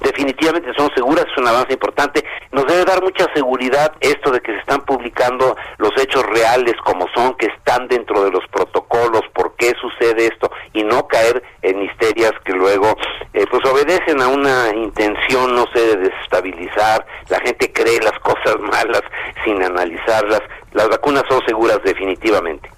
definitivamente 0.00 0.72
son 0.76 0.90
seguras, 0.94 1.26
es 1.30 1.38
un 1.38 1.48
avance 1.48 1.72
importante. 1.72 2.24
Nos 2.52 2.66
debe 2.66 2.84
dar 2.84 3.02
mucha 3.02 3.26
seguridad 3.34 3.92
esto 4.00 4.30
de 4.30 4.40
que 4.40 4.52
se 4.52 4.58
están 4.58 4.80
publicando 4.82 5.56
los 5.78 5.90
hechos 5.96 6.24
reales 6.26 6.74
como 6.84 7.06
son, 7.14 7.34
que 7.34 7.46
están 7.46 7.88
dentro 7.88 8.24
de 8.24 8.30
los 8.30 8.46
protocolos, 8.48 9.22
por 9.34 9.54
qué 9.56 9.72
sucede 9.80 10.26
esto, 10.26 10.50
y 10.72 10.82
no 10.82 11.06
caer 11.06 11.42
en 11.62 11.82
histerias 11.82 12.32
que 12.44 12.52
luego 12.52 12.96
eh, 13.34 13.44
pues 13.50 13.64
obedecen 13.64 14.20
a 14.20 14.28
una 14.28 14.70
intención, 14.74 15.54
no 15.54 15.66
sé, 15.74 15.80
de 15.80 16.08
desestabilizar. 16.08 17.06
La 17.28 17.40
gente 17.40 17.72
cree 17.72 18.00
las 18.00 18.18
cosas 18.20 18.58
malas 18.60 19.02
sin 19.44 19.62
analizarlas. 19.62 20.40
Las 20.72 20.88
vacunas 20.88 21.24
son 21.28 21.40
seguras 21.46 21.80
definitivamente. 21.84 22.77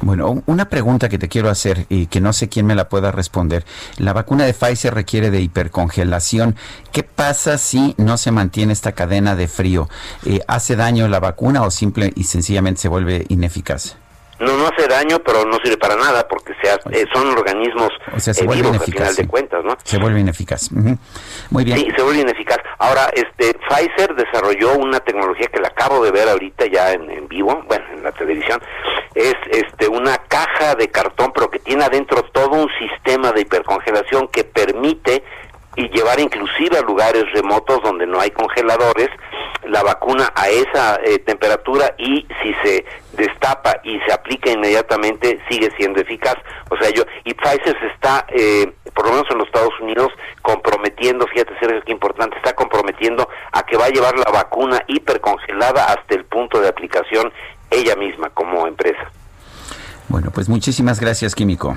Bueno, 0.00 0.42
una 0.46 0.68
pregunta 0.68 1.08
que 1.08 1.18
te 1.18 1.28
quiero 1.28 1.50
hacer 1.50 1.86
y 1.88 2.06
que 2.06 2.20
no 2.20 2.32
sé 2.32 2.48
quién 2.48 2.66
me 2.66 2.74
la 2.74 2.88
pueda 2.88 3.12
responder. 3.12 3.64
La 3.98 4.12
vacuna 4.12 4.44
de 4.44 4.54
Pfizer 4.54 4.94
requiere 4.94 5.30
de 5.30 5.40
hipercongelación. 5.40 6.56
¿Qué 6.92 7.02
pasa 7.02 7.58
si 7.58 7.94
no 7.98 8.16
se 8.16 8.30
mantiene 8.30 8.72
esta 8.72 8.92
cadena 8.92 9.36
de 9.36 9.48
frío? 9.48 9.88
Eh, 10.24 10.40
¿Hace 10.48 10.76
daño 10.76 11.08
la 11.08 11.20
vacuna 11.20 11.62
o 11.62 11.70
simple 11.70 12.12
y 12.16 12.24
sencillamente 12.24 12.80
se 12.80 12.88
vuelve 12.88 13.26
ineficaz? 13.28 13.96
No 14.40 14.56
no 14.56 14.66
hace 14.66 14.88
daño 14.88 15.18
pero 15.24 15.44
no 15.44 15.58
sirve 15.62 15.76
para 15.76 15.96
nada 15.96 16.26
porque 16.28 16.54
sea, 16.62 16.76
eh, 16.90 17.06
son 17.12 17.28
organismos 17.28 17.90
o 18.12 18.20
sea, 18.20 18.34
se 18.34 18.44
vuelve 18.44 18.62
vivos 18.62 18.76
ineficaz, 18.76 18.88
al 18.88 18.94
final 18.94 19.14
sí. 19.14 19.22
de 19.22 19.28
cuentas 19.28 19.64
no 19.64 19.76
Se 19.84 19.98
vuelve 19.98 20.20
ineficaz. 20.20 20.70
Ujú. 20.72 20.98
Muy 21.50 21.64
bien. 21.64 21.78
Sí, 21.78 21.88
se 21.96 22.02
vuelve 22.02 22.20
ineficaz. 22.20 22.58
Ahora, 22.78 23.10
este, 23.12 23.54
Pfizer 23.68 24.14
desarrolló 24.14 24.74
una 24.76 25.00
tecnología 25.00 25.46
que 25.48 25.60
la 25.60 25.68
acabo 25.68 26.04
de 26.04 26.10
ver 26.10 26.28
ahorita 26.28 26.66
ya 26.66 26.92
en, 26.92 27.10
en 27.10 27.28
vivo, 27.28 27.62
bueno, 27.66 27.84
en 27.92 28.02
la 28.02 28.12
televisión. 28.12 28.60
Es 29.14 29.34
este 29.50 29.88
una 29.88 30.16
caja 30.28 30.74
de 30.74 30.88
cartón, 30.88 31.32
pero 31.34 31.50
que 31.50 31.58
tiene 31.58 31.84
adentro 31.84 32.22
todo 32.32 32.50
un 32.50 32.68
sistema 32.78 33.32
de 33.32 33.42
hipercongelación 33.42 34.28
que 34.28 34.44
permite 34.44 35.22
y 35.80 35.88
llevar 35.88 36.20
inclusive 36.20 36.76
a 36.76 36.82
lugares 36.82 37.24
remotos 37.32 37.82
donde 37.82 38.06
no 38.06 38.20
hay 38.20 38.30
congeladores 38.30 39.08
la 39.66 39.82
vacuna 39.82 40.30
a 40.34 40.48
esa 40.48 41.00
eh, 41.04 41.18
temperatura 41.20 41.94
y 41.96 42.26
si 42.42 42.54
se 42.62 42.84
destapa 43.12 43.80
y 43.82 43.98
se 44.00 44.12
aplica 44.12 44.50
inmediatamente 44.50 45.40
sigue 45.48 45.70
siendo 45.76 46.00
eficaz. 46.00 46.36
O 46.70 46.76
sea, 46.76 46.90
yo 46.90 47.04
y 47.24 47.32
Pfizer 47.32 47.78
se 47.78 47.86
está 47.86 48.26
eh, 48.28 48.72
por 48.94 49.06
lo 49.06 49.12
menos 49.12 49.26
en 49.30 49.38
los 49.38 49.46
Estados 49.46 49.72
Unidos 49.80 50.08
comprometiendo, 50.42 51.26
fíjate 51.28 51.58
Sergio, 51.58 51.82
qué 51.84 51.92
importante, 51.92 52.36
está 52.36 52.54
comprometiendo 52.54 53.28
a 53.52 53.62
que 53.62 53.76
va 53.76 53.86
a 53.86 53.90
llevar 53.90 54.18
la 54.18 54.30
vacuna 54.30 54.82
hipercongelada 54.86 55.84
hasta 55.84 56.14
el 56.14 56.24
punto 56.24 56.60
de 56.60 56.68
aplicación 56.68 57.32
ella 57.70 57.96
misma 57.96 58.28
como 58.30 58.66
empresa. 58.66 59.10
Bueno, 60.08 60.30
pues 60.30 60.48
muchísimas 60.48 61.00
gracias, 61.00 61.34
Químico. 61.34 61.76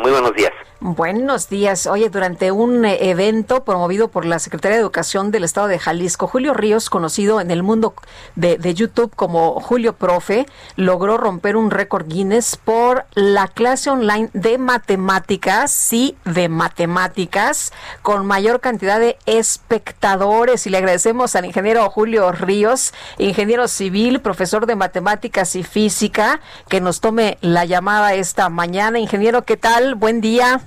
Muy 0.00 0.10
buenos 0.10 0.34
días. 0.34 0.52
Buenos 0.80 1.48
días. 1.48 1.86
Oye, 1.86 2.10
durante 2.10 2.52
un 2.52 2.84
eh, 2.84 3.10
evento 3.10 3.64
promovido 3.64 4.08
por 4.08 4.26
la 4.26 4.38
Secretaría 4.38 4.76
de 4.76 4.82
Educación 4.82 5.30
del 5.30 5.44
Estado 5.44 5.68
de 5.68 5.78
Jalisco, 5.78 6.26
Julio 6.26 6.52
Ríos, 6.52 6.90
conocido 6.90 7.40
en 7.40 7.50
el 7.50 7.62
mundo 7.62 7.94
de, 8.36 8.58
de 8.58 8.74
YouTube 8.74 9.10
como 9.16 9.58
Julio 9.60 9.94
Profe, 9.94 10.46
logró 10.76 11.16
romper 11.16 11.56
un 11.56 11.70
récord 11.70 12.06
Guinness 12.06 12.56
por 12.62 13.06
la 13.14 13.48
clase 13.48 13.88
online 13.88 14.28
de 14.34 14.58
matemáticas, 14.58 15.72
sí, 15.72 16.16
de 16.24 16.50
matemáticas, 16.50 17.72
con 18.02 18.26
mayor 18.26 18.60
cantidad 18.60 19.00
de 19.00 19.16
espectadores. 19.24 20.66
Y 20.66 20.70
le 20.70 20.76
agradecemos 20.78 21.36
al 21.36 21.46
ingeniero 21.46 21.88
Julio 21.88 22.32
Ríos, 22.32 22.92
ingeniero 23.16 23.66
civil, 23.66 24.20
profesor 24.20 24.66
de 24.66 24.76
matemáticas 24.76 25.56
y 25.56 25.62
física, 25.62 26.40
que 26.68 26.82
nos 26.82 27.00
tome 27.00 27.38
la 27.40 27.64
llamada 27.64 28.14
esta 28.14 28.50
mañana. 28.50 28.98
Ingeniero, 28.98 29.44
¿qué 29.44 29.56
tal? 29.56 29.65
Buen 29.96 30.20
día. 30.20 30.60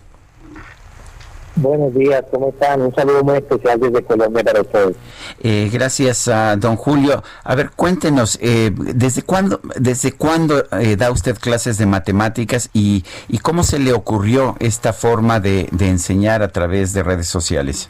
Buenos 1.56 1.94
días, 1.94 2.22
¿cómo 2.32 2.50
están? 2.50 2.82
Un 2.82 2.94
saludo 2.94 3.24
muy 3.24 3.38
especial 3.38 3.80
desde 3.80 4.04
Colombia 4.04 4.44
para 4.44 4.60
ustedes. 4.60 4.98
Eh, 5.42 5.70
gracias 5.72 6.28
a 6.28 6.58
don 6.58 6.76
Julio. 6.76 7.24
A 7.46 7.56
ver, 7.56 7.72
cuéntenos, 7.72 8.38
eh, 8.42 8.72
¿desde 8.76 9.22
cuándo, 9.22 9.62
desde 9.78 10.12
cuándo 10.12 10.66
eh, 10.80 10.98
da 10.98 11.12
usted 11.12 11.38
clases 11.38 11.78
de 11.78 11.86
matemáticas 11.86 12.70
y, 12.74 13.06
y 13.30 13.38
cómo 13.38 13.64
se 13.64 13.80
le 13.80 13.94
ocurrió 13.94 14.58
esta 14.60 14.92
forma 14.92 15.40
de, 15.40 15.70
de 15.72 15.88
enseñar 15.88 16.44
a 16.44 16.50
través 16.50 16.94
de 16.94 17.02
redes 17.02 17.28
sociales? 17.28 17.90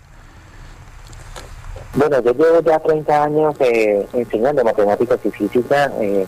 Bueno, 1.95 2.21
yo 2.21 2.33
llevo 2.33 2.61
ya 2.61 2.77
30 2.77 3.23
años 3.23 3.55
eh, 3.61 4.07
enseñando 4.13 4.63
matemáticas 4.63 5.19
y 5.23 5.31
física. 5.31 5.91
Eh, 5.99 6.27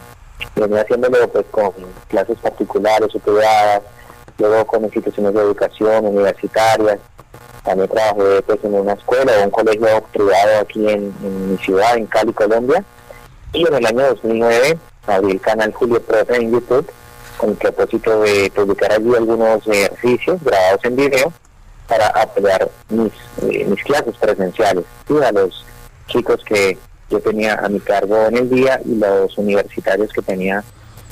venía 0.56 0.82
haciéndolo 0.82 1.28
pues 1.30 1.46
con 1.52 1.72
clases 2.08 2.38
particulares 2.40 3.14
o 3.14 3.20
privadas, 3.20 3.82
luego 4.42 4.66
con 4.66 4.84
instituciones 4.84 5.34
de 5.34 5.42
educación 5.42 6.06
universitarias. 6.06 7.00
También 7.64 7.90
trabajé 7.90 8.42
pues, 8.42 8.60
en 8.64 8.74
una 8.74 8.94
escuela 8.94 9.32
o 9.40 9.44
un 9.44 9.52
colegio 9.52 10.04
privado 10.12 10.60
aquí 10.62 10.90
en, 10.90 11.14
mi 11.52 11.58
ciudad, 11.58 11.98
en 11.98 12.08
Cali, 12.08 12.34
Colombia. 12.34 12.84
Y 13.54 13.68
en 13.68 13.74
el 13.74 13.86
año 13.86 14.08
2009 14.08 14.78
abrí 15.08 15.32
el 15.32 15.42
canal 15.42 15.74
Julio 15.74 16.02
Profe 16.02 16.36
en 16.36 16.52
YouTube 16.52 16.90
con 17.38 17.50
el 17.52 17.56
propósito 17.56 18.22
de 18.22 18.52
publicar 18.56 18.92
allí 18.92 19.16
algunos 19.16 19.68
ejercicios 19.68 20.44
grabados 20.44 20.80
en 20.84 20.96
video 20.96 21.34
para 21.88 22.08
apoyar 22.08 22.70
mis, 22.90 23.12
eh, 23.42 23.66
mis 23.66 23.84
clases 23.84 24.16
presenciales 24.18 24.86
¿sí? 25.08 25.16
a 25.24 25.32
los 25.32 25.66
chicos 26.08 26.42
que 26.46 26.78
yo 27.10 27.20
tenía 27.20 27.56
a 27.56 27.68
mi 27.68 27.80
cargo 27.80 28.28
en 28.28 28.38
el 28.38 28.50
día 28.50 28.80
y 28.86 28.96
los 28.96 29.38
universitarios 29.38 30.14
que 30.14 30.22
tenía 30.22 30.64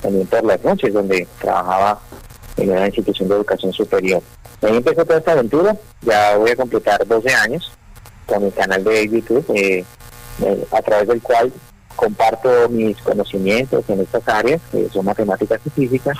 también 0.01 0.27
por 0.27 0.43
las 0.45 0.63
noches 0.63 0.93
donde 0.93 1.27
trabajaba 1.39 1.99
en 2.59 2.71
una 2.71 2.85
institución 2.85 3.29
de 3.29 3.35
educación 3.35 3.73
superior. 3.73 4.21
Ahí 4.61 4.75
empezó 4.75 5.05
toda 5.05 5.19
esta 5.19 5.31
aventura, 5.31 5.75
ya 6.01 6.37
voy 6.37 6.51
a 6.51 6.55
completar 6.55 7.05
12 7.07 7.33
años 7.33 7.71
con 8.25 8.43
mi 8.43 8.51
canal 8.51 8.83
de 8.83 9.07
YouTube, 9.07 9.45
eh, 9.55 9.83
eh, 10.41 10.67
a 10.71 10.81
través 10.81 11.07
del 11.07 11.21
cual 11.21 11.51
comparto 11.95 12.69
mis 12.69 12.97
conocimientos 12.97 13.83
en 13.89 14.01
estas 14.01 14.27
áreas, 14.27 14.61
que 14.71 14.89
son 14.89 15.05
matemáticas 15.05 15.59
y 15.65 15.69
física, 15.69 16.13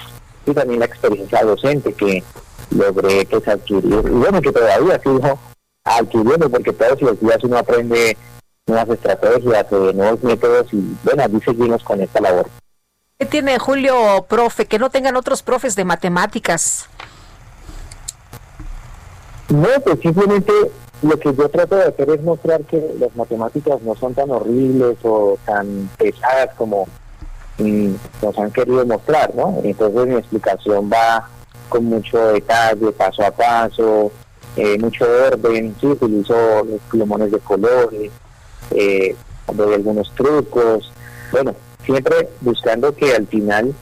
y 0.45 0.53
también 0.53 0.79
la 0.79 0.85
experiencia 0.85 1.43
docente 1.43 1.93
que 1.93 2.23
logré 2.71 3.25
pues, 3.25 3.47
adquirir, 3.47 4.05
y 4.05 4.09
bueno, 4.09 4.41
que 4.41 4.51
todavía 4.51 4.99
sigo 4.99 5.39
adquiriendo, 5.83 6.49
porque 6.49 6.73
todos 6.73 7.01
los 7.01 7.19
días 7.19 7.43
uno 7.43 7.57
aprende 7.57 8.17
nuevas 8.67 8.89
estrategias, 8.89 9.65
eh, 9.71 9.91
nuevos 9.93 10.23
métodos, 10.23 10.67
y 10.73 10.95
bueno, 11.03 11.23
allí 11.23 11.39
seguimos 11.43 11.83
con 11.83 12.01
esta 12.01 12.21
labor. 12.21 12.47
¿Qué 13.21 13.25
tiene 13.25 13.59
Julio, 13.59 14.25
profe? 14.29 14.65
Que 14.65 14.79
no 14.79 14.89
tengan 14.89 15.17
otros 15.17 15.43
profes 15.43 15.75
de 15.75 15.83
matemáticas. 15.83 16.85
No, 19.49 19.67
pues 19.83 19.99
simplemente 19.99 20.53
lo 21.01 21.19
que 21.19 21.35
yo 21.35 21.49
trato 21.49 21.75
de 21.75 21.83
hacer 21.83 22.09
es 22.11 22.21
mostrar 22.21 22.61
que 22.61 22.81
las 22.97 23.13
matemáticas 23.17 23.81
no 23.81 23.93
son 23.95 24.13
tan 24.13 24.31
horribles 24.31 24.99
o 25.03 25.37
tan 25.45 25.89
pesadas 25.97 26.55
como 26.55 26.87
mm, 27.57 27.91
nos 28.21 28.37
han 28.37 28.51
querido 28.51 28.85
mostrar, 28.85 29.35
¿no? 29.35 29.59
Entonces 29.65 30.07
mi 30.07 30.15
explicación 30.15 30.89
va 30.89 31.27
con 31.67 31.83
mucho 31.83 32.25
detalle, 32.27 32.89
paso 32.93 33.25
a 33.25 33.31
paso, 33.31 34.13
eh, 34.55 34.77
mucho 34.79 35.03
orden, 35.03 35.75
sí, 35.77 35.87
utilizo 35.87 36.63
los 36.63 36.79
plumones 36.89 37.33
de 37.33 37.39
colores, 37.39 38.11
eh, 38.71 39.13
doy 39.53 39.73
algunos 39.73 40.09
trucos, 40.15 40.89
bueno, 41.33 41.53
siempre 41.89 42.29
buscando 42.41 42.95
que 42.95 43.15
al 43.15 43.25
final, 43.25 43.73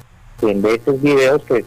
en 0.42 0.62
de 0.62 0.76
estos 0.76 1.02
videos, 1.02 1.42
pues 1.48 1.66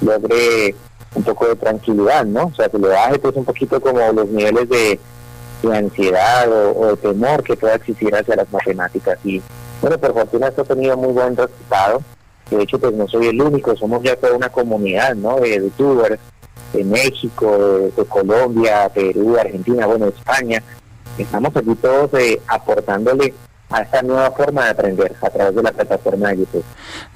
logre 0.00 0.74
un 1.14 1.24
poco 1.24 1.48
de 1.48 1.56
tranquilidad, 1.56 2.24
¿no? 2.24 2.46
O 2.46 2.54
sea, 2.54 2.68
que 2.68 2.78
le 2.78 2.88
baje 2.88 3.18
pues 3.18 3.34
un 3.34 3.44
poquito 3.44 3.80
como 3.80 3.98
los 4.12 4.28
niveles 4.28 4.68
de, 4.68 5.00
de 5.62 5.76
ansiedad 5.76 6.48
o, 6.48 6.86
de 6.86 6.96
temor 6.96 7.42
que 7.42 7.56
pueda 7.56 7.74
existir 7.74 8.14
hacia 8.14 8.36
las 8.36 8.50
matemáticas. 8.52 9.18
Y 9.24 9.42
bueno, 9.80 9.98
por 9.98 10.14
fortuna 10.14 10.48
esto 10.48 10.62
ha 10.62 10.66
tenido 10.66 10.96
muy 10.96 11.12
buen 11.12 11.36
resultado. 11.36 12.02
De 12.50 12.62
hecho, 12.62 12.78
pues 12.78 12.94
no 12.94 13.08
soy 13.08 13.26
el 13.26 13.42
único, 13.42 13.76
somos 13.76 14.02
ya 14.02 14.16
toda 14.16 14.34
una 14.34 14.48
comunidad, 14.48 15.14
¿no? 15.16 15.40
De 15.40 15.56
youtubers 15.56 16.20
de 16.72 16.84
México, 16.84 17.58
de, 17.58 17.90
de 17.90 18.04
Colombia, 18.04 18.88
Perú, 18.94 19.36
Argentina, 19.36 19.86
bueno, 19.86 20.06
España. 20.06 20.62
Estamos 21.18 21.54
aquí 21.56 21.74
todos 21.74 22.14
eh, 22.14 22.40
aportándole 22.46 23.34
a 23.70 23.82
esta 23.82 24.02
nueva 24.02 24.30
forma 24.32 24.64
de 24.64 24.70
aprender 24.70 25.16
a 25.22 25.30
través 25.30 25.54
de 25.54 25.62
la 25.62 25.72
plataforma 25.72 26.28
de 26.30 26.38
YouTube. 26.38 26.64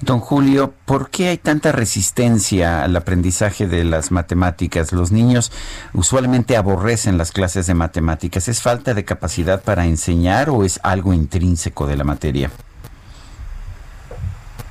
Don 0.00 0.20
Julio, 0.20 0.72
¿por 0.84 1.10
qué 1.10 1.28
hay 1.28 1.38
tanta 1.38 1.72
resistencia 1.72 2.84
al 2.84 2.94
aprendizaje 2.96 3.66
de 3.66 3.84
las 3.84 4.10
matemáticas? 4.10 4.92
Los 4.92 5.10
niños 5.10 5.52
usualmente 5.92 6.56
aborrecen 6.56 7.18
las 7.18 7.32
clases 7.32 7.66
de 7.66 7.74
matemáticas. 7.74 8.48
¿Es 8.48 8.62
falta 8.62 8.94
de 8.94 9.04
capacidad 9.04 9.62
para 9.62 9.84
enseñar 9.84 10.48
o 10.50 10.64
es 10.64 10.80
algo 10.82 11.12
intrínseco 11.12 11.86
de 11.86 11.96
la 11.96 12.04
materia? 12.04 12.50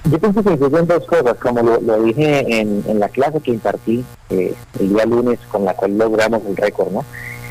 Yo 0.10 0.20
pienso 0.20 0.44
que 0.44 0.52
incluyen 0.52 0.86
dos 0.86 1.06
cosas, 1.06 1.36
como 1.38 1.62
lo, 1.62 1.80
lo 1.80 2.04
dije 2.04 2.60
en, 2.60 2.84
en 2.88 3.00
la 3.00 3.08
clase 3.08 3.40
que 3.40 3.52
impartí 3.52 4.04
eh, 4.30 4.54
el 4.80 4.90
día 4.90 5.06
lunes, 5.06 5.40
con 5.50 5.64
la 5.64 5.74
cual 5.74 5.98
logramos 5.98 6.42
el 6.46 6.58
récord, 6.58 6.92
¿no? 6.92 7.06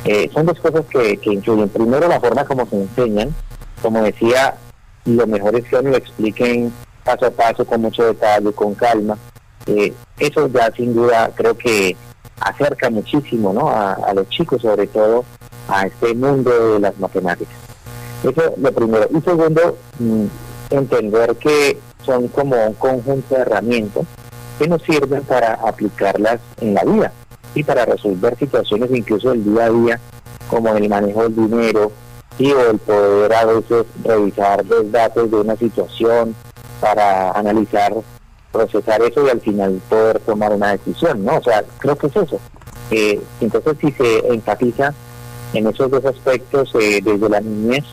Eh, 0.04 0.30
son 0.34 0.46
dos 0.46 0.58
cosas 0.60 0.84
que, 0.90 1.16
que 1.16 1.32
influyen. 1.32 1.68
Primero, 1.68 2.08
la 2.08 2.20
forma 2.20 2.44
como 2.44 2.66
se 2.66 2.76
enseñan. 2.76 3.34
Como 3.82 4.02
decía, 4.02 4.54
lo 5.04 5.26
mejor 5.26 5.56
es 5.56 5.64
que 5.64 5.82
lo 5.82 5.96
expliquen 5.96 6.72
paso 7.04 7.26
a 7.26 7.30
paso, 7.30 7.64
con 7.64 7.82
mucho 7.82 8.04
detalle, 8.04 8.52
con 8.52 8.74
calma. 8.74 9.18
Eh, 9.66 9.92
eso 10.18 10.48
ya 10.48 10.72
sin 10.72 10.94
duda 10.94 11.30
creo 11.34 11.56
que 11.56 11.96
acerca 12.40 12.90
muchísimo 12.90 13.52
¿no? 13.52 13.68
a, 13.68 13.94
a 13.94 14.14
los 14.14 14.28
chicos, 14.28 14.62
sobre 14.62 14.86
todo, 14.86 15.24
a 15.68 15.86
este 15.86 16.14
mundo 16.14 16.74
de 16.74 16.80
las 16.80 16.98
matemáticas. 16.98 17.56
Eso 18.22 18.54
lo 18.56 18.72
primero. 18.72 19.08
Y 19.10 19.20
segundo, 19.20 19.76
mm, 19.98 20.24
entender 20.70 21.36
que 21.36 21.78
son 22.04 22.28
como 22.28 22.56
un 22.66 22.74
conjunto 22.74 23.34
de 23.34 23.40
herramientas 23.40 24.04
que 24.58 24.68
nos 24.68 24.82
sirven 24.82 25.22
para 25.22 25.54
aplicarlas 25.54 26.40
en 26.60 26.74
la 26.74 26.84
vida 26.84 27.12
y 27.54 27.62
para 27.64 27.84
resolver 27.84 28.36
situaciones 28.38 28.90
incluso 28.92 29.30
del 29.30 29.44
día 29.44 29.64
a 29.64 29.70
día, 29.70 30.00
como 30.48 30.74
el 30.76 30.88
manejo 30.88 31.24
del 31.24 31.34
dinero 31.34 31.92
o 32.40 32.70
el 32.70 32.78
poder 32.78 33.32
a 33.34 33.44
veces 33.44 33.86
revisar 34.02 34.64
los 34.66 34.90
datos 34.90 35.30
de 35.30 35.36
una 35.36 35.56
situación 35.56 36.34
para 36.80 37.30
analizar, 37.32 37.94
procesar 38.50 39.02
eso 39.02 39.26
y 39.26 39.30
al 39.30 39.40
final 39.40 39.80
poder 39.88 40.18
tomar 40.20 40.52
una 40.52 40.72
decisión, 40.72 41.24
¿no? 41.24 41.36
O 41.36 41.42
sea, 41.42 41.62
creo 41.78 41.96
que 41.96 42.08
es 42.08 42.16
eso. 42.16 42.40
Eh, 42.90 43.20
entonces, 43.40 43.76
si 43.80 43.92
se 43.92 44.26
enfatiza 44.28 44.92
en 45.52 45.66
esos 45.66 45.90
dos 45.90 46.04
aspectos 46.04 46.72
eh, 46.80 47.00
desde 47.02 47.28
la 47.28 47.40
niñez, 47.40 47.84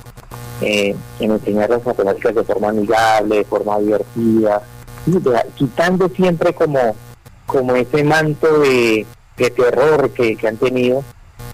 eh, 0.61 0.95
en 1.19 1.31
enseñar 1.31 1.69
las 1.69 1.85
matemáticas 1.85 2.35
de 2.35 2.43
forma 2.43 2.69
amigable, 2.69 3.37
de 3.37 3.45
forma 3.45 3.79
divertida, 3.79 4.61
quitando 5.55 6.09
siempre 6.09 6.53
como, 6.53 6.95
como 7.45 7.75
ese 7.75 8.03
manto 8.03 8.59
de, 8.59 9.05
de 9.37 9.49
terror 9.51 10.09
que, 10.11 10.35
que 10.35 10.47
han 10.47 10.57
tenido, 10.57 11.03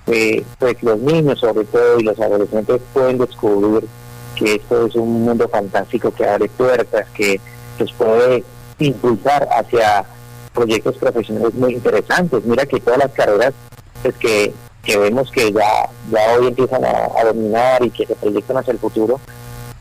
eh, 0.07 0.43
pues 0.59 0.81
los 0.83 0.99
niños 0.99 1.39
sobre 1.39 1.65
todo 1.65 1.99
y 1.99 2.03
los 2.03 2.19
adolescentes 2.19 2.81
pueden 2.93 3.17
descubrir 3.17 3.87
que 4.35 4.55
esto 4.55 4.85
es 4.85 4.95
un 4.95 5.23
mundo 5.23 5.47
fantástico 5.47 6.11
que 6.11 6.27
abre 6.27 6.49
puertas, 6.49 7.07
que 7.11 7.39
los 7.79 7.91
puede 7.93 8.43
impulsar 8.79 9.47
hacia 9.51 10.05
proyectos 10.53 10.97
profesionales 10.97 11.53
muy 11.53 11.73
interesantes. 11.73 12.43
Mira 12.45 12.65
que 12.65 12.79
todas 12.79 12.99
las 12.99 13.11
carreras 13.11 13.53
pues 14.01 14.15
que, 14.17 14.53
que 14.83 14.97
vemos 14.97 15.31
que 15.31 15.51
ya, 15.51 15.89
ya 16.11 16.37
hoy 16.37 16.47
empiezan 16.47 16.83
a, 16.85 17.23
dominar 17.23 17.83
y 17.83 17.89
que 17.89 18.05
se 18.05 18.15
proyectan 18.15 18.57
hacia 18.57 18.73
el 18.73 18.79
futuro, 18.79 19.19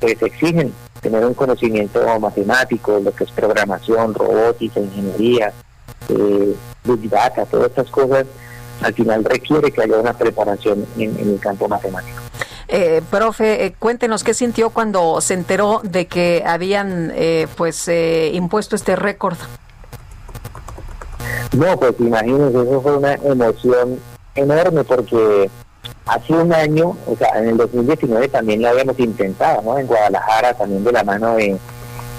pues 0.00 0.20
exigen 0.22 0.72
tener 1.00 1.24
un 1.24 1.34
conocimiento 1.34 2.00
matemático, 2.18 2.98
lo 3.04 3.14
que 3.14 3.24
es 3.24 3.30
programación, 3.30 4.14
robótica, 4.14 4.80
ingeniería, 4.80 5.52
eh, 6.08 6.54
big 6.84 7.10
data, 7.10 7.44
todas 7.44 7.68
estas 7.68 7.90
cosas, 7.90 8.24
al 8.82 8.94
final 8.94 9.24
requiere 9.24 9.70
que 9.70 9.82
haya 9.82 9.98
una 9.98 10.12
preparación 10.12 10.86
en, 10.96 11.18
en 11.18 11.30
el 11.30 11.40
campo 11.40 11.68
matemático. 11.68 12.18
Eh, 12.68 13.02
profe, 13.10 13.66
eh, 13.66 13.74
cuéntenos 13.78 14.24
qué 14.24 14.32
sintió 14.34 14.70
cuando 14.70 15.20
se 15.20 15.34
enteró 15.34 15.80
de 15.84 16.06
que 16.06 16.42
habían 16.46 17.12
eh, 17.14 17.46
pues 17.56 17.86
eh, 17.88 18.30
impuesto 18.32 18.74
este 18.74 18.96
récord. 18.96 19.36
No, 21.52 21.78
pues 21.78 21.94
imagínense, 21.98 22.62
eso 22.62 22.80
fue 22.80 22.96
una 22.96 23.14
emoción 23.14 23.98
enorme 24.34 24.82
porque 24.82 25.50
hace 26.06 26.32
un 26.32 26.52
año, 26.52 26.96
o 27.06 27.16
sea, 27.16 27.38
en 27.38 27.50
el 27.50 27.56
2019 27.56 28.28
también 28.28 28.62
lo 28.62 28.68
habíamos 28.68 28.98
intentado, 28.98 29.62
¿no? 29.62 29.78
En 29.78 29.86
Guadalajara, 29.86 30.54
también 30.54 30.82
de 30.82 30.92
la 30.92 31.04
mano 31.04 31.36
de, 31.36 31.56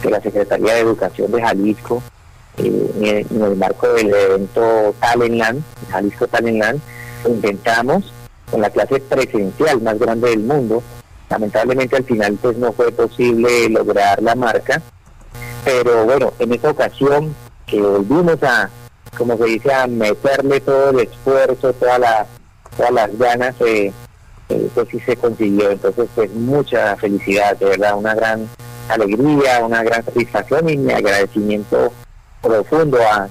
de 0.04 0.10
la 0.10 0.22
Secretaría 0.22 0.76
de 0.76 0.80
Educación 0.82 1.32
de 1.32 1.42
Jalisco, 1.42 2.02
eh, 2.58 3.26
en, 3.30 3.42
el 3.42 3.56
marco 3.56 3.88
del 3.94 4.14
evento 4.14 4.96
Talentland, 5.00 5.62
Jalisco 5.90 6.28
Talentland, 6.28 6.80
intentamos 7.28 8.14
con 8.50 8.62
la 8.62 8.70
clase 8.70 9.00
presencial 9.00 9.82
más 9.82 10.00
grande 10.00 10.30
del 10.30 10.42
mundo. 10.42 10.82
Lamentablemente 11.30 11.96
al 11.96 12.04
final 12.04 12.38
pues 12.42 12.58
no 12.58 12.72
fue 12.72 12.92
posible 12.92 13.70
lograr 13.70 14.22
la 14.22 14.36
marca, 14.36 14.82
pero 15.64 16.06
bueno, 16.06 16.34
en 16.40 16.54
esta 16.54 16.70
ocasión 16.70 17.36
que 17.66 17.82
volvimos 17.82 18.42
a, 18.44 18.70
como 19.18 19.38
se 19.38 19.46
dice, 19.46 19.74
a 19.74 19.88
meterle 19.88 20.62
todo 20.62 20.92
el 20.92 21.00
esfuerzo, 21.00 21.74
toda 21.74 22.00
la, 22.00 22.28
todas 22.78 22.92
las 22.92 23.18
ganas, 23.18 23.56
eh, 23.62 23.92
eh, 24.50 24.70
pues 24.74 24.88
sí 24.90 25.00
se 25.00 25.18
consiguió. 25.18 25.72
Entonces, 25.72 26.08
pues 26.14 26.32
mucha 26.32 26.96
felicidad, 26.98 27.58
de 27.58 27.66
verdad, 27.66 27.98
una 27.98 28.14
gran 28.14 28.48
alegría, 28.88 29.66
una 29.66 29.84
gran 29.84 30.06
satisfacción 30.06 30.70
y 30.70 30.78
mi 30.78 30.94
agradecimiento 30.94 31.92
profundo 32.46 32.98
a, 33.02 33.28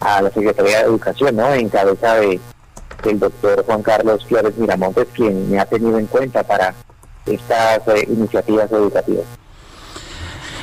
a 0.00 0.22
la 0.22 0.30
Secretaría 0.30 0.78
de 0.78 0.84
Educación, 0.84 1.36
¿no? 1.36 1.52
En 1.54 1.68
cabeza 1.68 2.14
de, 2.16 2.40
del 3.04 3.18
doctor 3.18 3.64
Juan 3.64 3.82
Carlos 3.82 4.24
Flores 4.26 4.56
Miramontes, 4.56 5.06
quien 5.14 5.50
me 5.50 5.58
ha 5.58 5.66
tenido 5.66 5.98
en 5.98 6.06
cuenta 6.06 6.42
para 6.42 6.74
estas 7.26 7.86
eh, 7.88 8.06
iniciativas 8.08 8.70
educativas. 8.72 9.24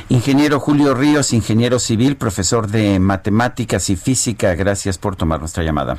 Ingeniero 0.10 0.60
Julio 0.60 0.94
Ríos, 0.94 1.34
ingeniero 1.34 1.80
civil, 1.80 2.16
profesor 2.16 2.68
de 2.68 2.98
matemáticas 3.00 3.90
y 3.90 3.98
física, 3.98 4.56
gracias 4.56 4.98
por 4.98 5.16
tomar 5.16 5.40
nuestra 5.40 5.64
llamada. 5.64 5.98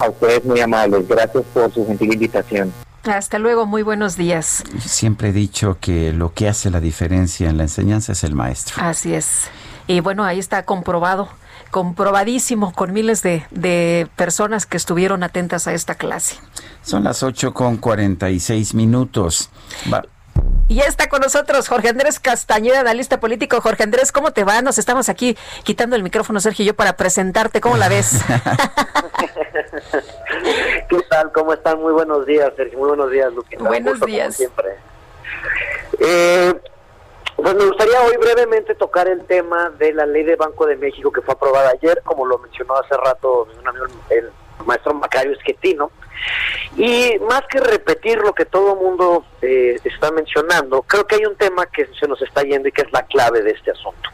A 0.00 0.08
ustedes 0.08 0.44
muy 0.44 0.60
amables, 0.60 1.06
gracias 1.06 1.44
por 1.52 1.72
su 1.72 1.86
gentil 1.86 2.14
invitación. 2.14 2.72
Hasta 3.04 3.38
luego, 3.38 3.66
muy 3.66 3.82
buenos 3.82 4.16
días. 4.16 4.64
Siempre 4.80 5.28
he 5.28 5.32
dicho 5.32 5.76
que 5.78 6.14
lo 6.14 6.32
que 6.32 6.48
hace 6.48 6.70
la 6.70 6.80
diferencia 6.80 7.50
en 7.50 7.58
la 7.58 7.64
enseñanza 7.64 8.12
es 8.12 8.24
el 8.24 8.34
maestro. 8.34 8.76
Así 8.78 9.12
es. 9.12 9.50
Y 9.86 10.00
bueno, 10.00 10.24
ahí 10.24 10.38
está 10.38 10.64
comprobado, 10.64 11.28
comprobadísimo 11.70 12.72
con 12.72 12.92
miles 12.92 13.22
de, 13.22 13.46
de 13.50 14.08
personas 14.16 14.64
que 14.66 14.76
estuvieron 14.76 15.22
atentas 15.22 15.66
a 15.66 15.72
esta 15.74 15.94
clase. 15.94 16.36
Son 16.82 17.04
las 17.04 17.22
8 17.22 17.52
con 17.52 17.76
46 17.76 18.74
minutos. 18.74 19.50
Va- 19.92 20.04
Y 20.68 20.76
ya 20.76 20.84
está 20.84 21.08
con 21.08 21.20
nosotros 21.20 21.68
Jorge 21.68 21.90
Andrés 21.90 22.18
Castañeda, 22.18 22.80
analista 22.80 23.20
político. 23.20 23.60
Jorge 23.60 23.82
Andrés, 23.82 24.10
¿cómo 24.12 24.32
te 24.32 24.44
va? 24.44 24.62
Nos 24.62 24.78
estamos 24.78 25.08
aquí 25.10 25.36
quitando 25.64 25.96
el 25.96 26.02
micrófono, 26.02 26.40
Sergio 26.40 26.62
y 26.64 26.66
yo, 26.68 26.74
para 26.74 26.96
presentarte. 26.96 27.60
¿Cómo 27.60 27.76
la 27.76 27.88
ves? 27.90 28.20
¿Qué 30.88 31.00
tal? 31.10 31.32
¿Cómo 31.32 31.52
están? 31.52 31.80
Muy 31.80 31.92
buenos 31.92 32.26
días, 32.26 32.50
Sergio. 32.56 32.78
Muy 32.78 32.88
buenos 32.88 33.10
días, 33.10 33.32
Lupita. 33.32 33.62
Un 33.62 33.68
Buenos 33.68 33.92
gusto, 33.94 34.06
como 34.06 34.14
días. 34.16 34.34
siempre. 34.36 34.66
Eh, 36.00 36.54
pues 37.36 37.54
me 37.54 37.66
gustaría 37.66 38.00
hoy 38.02 38.16
brevemente 38.16 38.74
tocar 38.74 39.08
el 39.08 39.24
tema 39.26 39.70
de 39.70 39.92
la 39.92 40.06
ley 40.06 40.22
de 40.22 40.36
Banco 40.36 40.66
de 40.66 40.76
México 40.76 41.10
que 41.10 41.20
fue 41.22 41.34
aprobada 41.34 41.70
ayer, 41.70 42.00
como 42.04 42.26
lo 42.26 42.38
mencionó 42.38 42.76
hace 42.76 42.96
rato 42.96 43.48
un 43.58 43.68
amigo, 43.68 43.86
el 44.10 44.30
maestro 44.64 44.94
Macario 44.94 45.32
Esquetino. 45.32 45.90
Y 46.76 47.18
más 47.28 47.42
que 47.50 47.60
repetir 47.60 48.18
lo 48.18 48.32
que 48.32 48.46
todo 48.46 48.76
mundo 48.76 49.24
eh, 49.42 49.78
está 49.84 50.10
mencionando, 50.10 50.82
creo 50.82 51.06
que 51.06 51.16
hay 51.16 51.26
un 51.26 51.36
tema 51.36 51.66
que 51.66 51.88
se 51.98 52.08
nos 52.08 52.20
está 52.22 52.42
yendo 52.42 52.68
y 52.68 52.72
que 52.72 52.82
es 52.82 52.92
la 52.92 53.04
clave 53.06 53.42
de 53.42 53.50
este 53.50 53.70
asunto. 53.70 54.10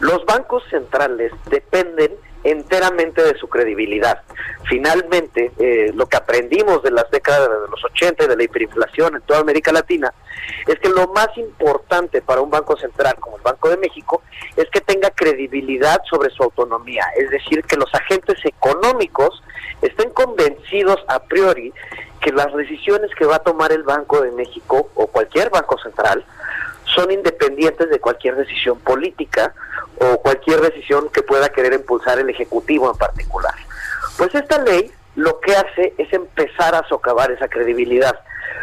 Los 0.00 0.24
bancos 0.26 0.62
centrales 0.70 1.32
dependen 1.46 2.12
enteramente 2.46 3.22
de 3.22 3.36
su 3.38 3.48
credibilidad. 3.48 4.22
Finalmente, 4.68 5.52
eh, 5.58 5.92
lo 5.94 6.06
que 6.06 6.16
aprendimos 6.16 6.82
de 6.82 6.92
las 6.92 7.10
décadas 7.10 7.48
de 7.48 7.68
los 7.68 7.84
80 7.84 8.24
y 8.24 8.28
de 8.28 8.36
la 8.36 8.42
hiperinflación 8.44 9.16
en 9.16 9.22
toda 9.22 9.40
América 9.40 9.72
Latina 9.72 10.12
es 10.66 10.78
que 10.78 10.88
lo 10.88 11.08
más 11.08 11.28
importante 11.36 12.22
para 12.22 12.40
un 12.40 12.50
banco 12.50 12.76
central 12.76 13.16
como 13.18 13.36
el 13.36 13.42
Banco 13.42 13.68
de 13.68 13.76
México 13.76 14.22
es 14.56 14.68
que 14.70 14.80
tenga 14.80 15.10
credibilidad 15.10 16.00
sobre 16.08 16.30
su 16.30 16.42
autonomía, 16.42 17.04
es 17.16 17.30
decir, 17.30 17.64
que 17.64 17.76
los 17.76 17.92
agentes 17.94 18.38
económicos 18.44 19.42
estén 19.82 20.10
convencidos 20.10 21.04
a 21.08 21.20
priori 21.20 21.72
que 22.20 22.32
las 22.32 22.52
decisiones 22.54 23.10
que 23.16 23.26
va 23.26 23.36
a 23.36 23.40
tomar 23.40 23.72
el 23.72 23.82
Banco 23.82 24.20
de 24.20 24.30
México 24.32 24.88
o 24.94 25.06
cualquier 25.08 25.50
banco 25.50 25.78
central 25.78 26.24
son 26.94 27.10
independientes 27.10 27.90
de 27.90 27.98
cualquier 27.98 28.36
decisión 28.36 28.78
política 28.78 29.52
o 29.98 30.18
cualquier 30.18 30.60
decisión 30.60 31.08
que 31.10 31.22
pueda 31.22 31.48
querer 31.48 31.72
impulsar 31.74 32.18
el 32.18 32.30
Ejecutivo 32.30 32.90
en 32.90 32.96
particular. 32.96 33.54
Pues 34.16 34.34
esta 34.34 34.58
ley 34.58 34.90
lo 35.14 35.40
que 35.40 35.56
hace 35.56 35.94
es 35.98 36.12
empezar 36.12 36.74
a 36.74 36.86
socavar 36.88 37.30
esa 37.30 37.48
credibilidad. 37.48 38.18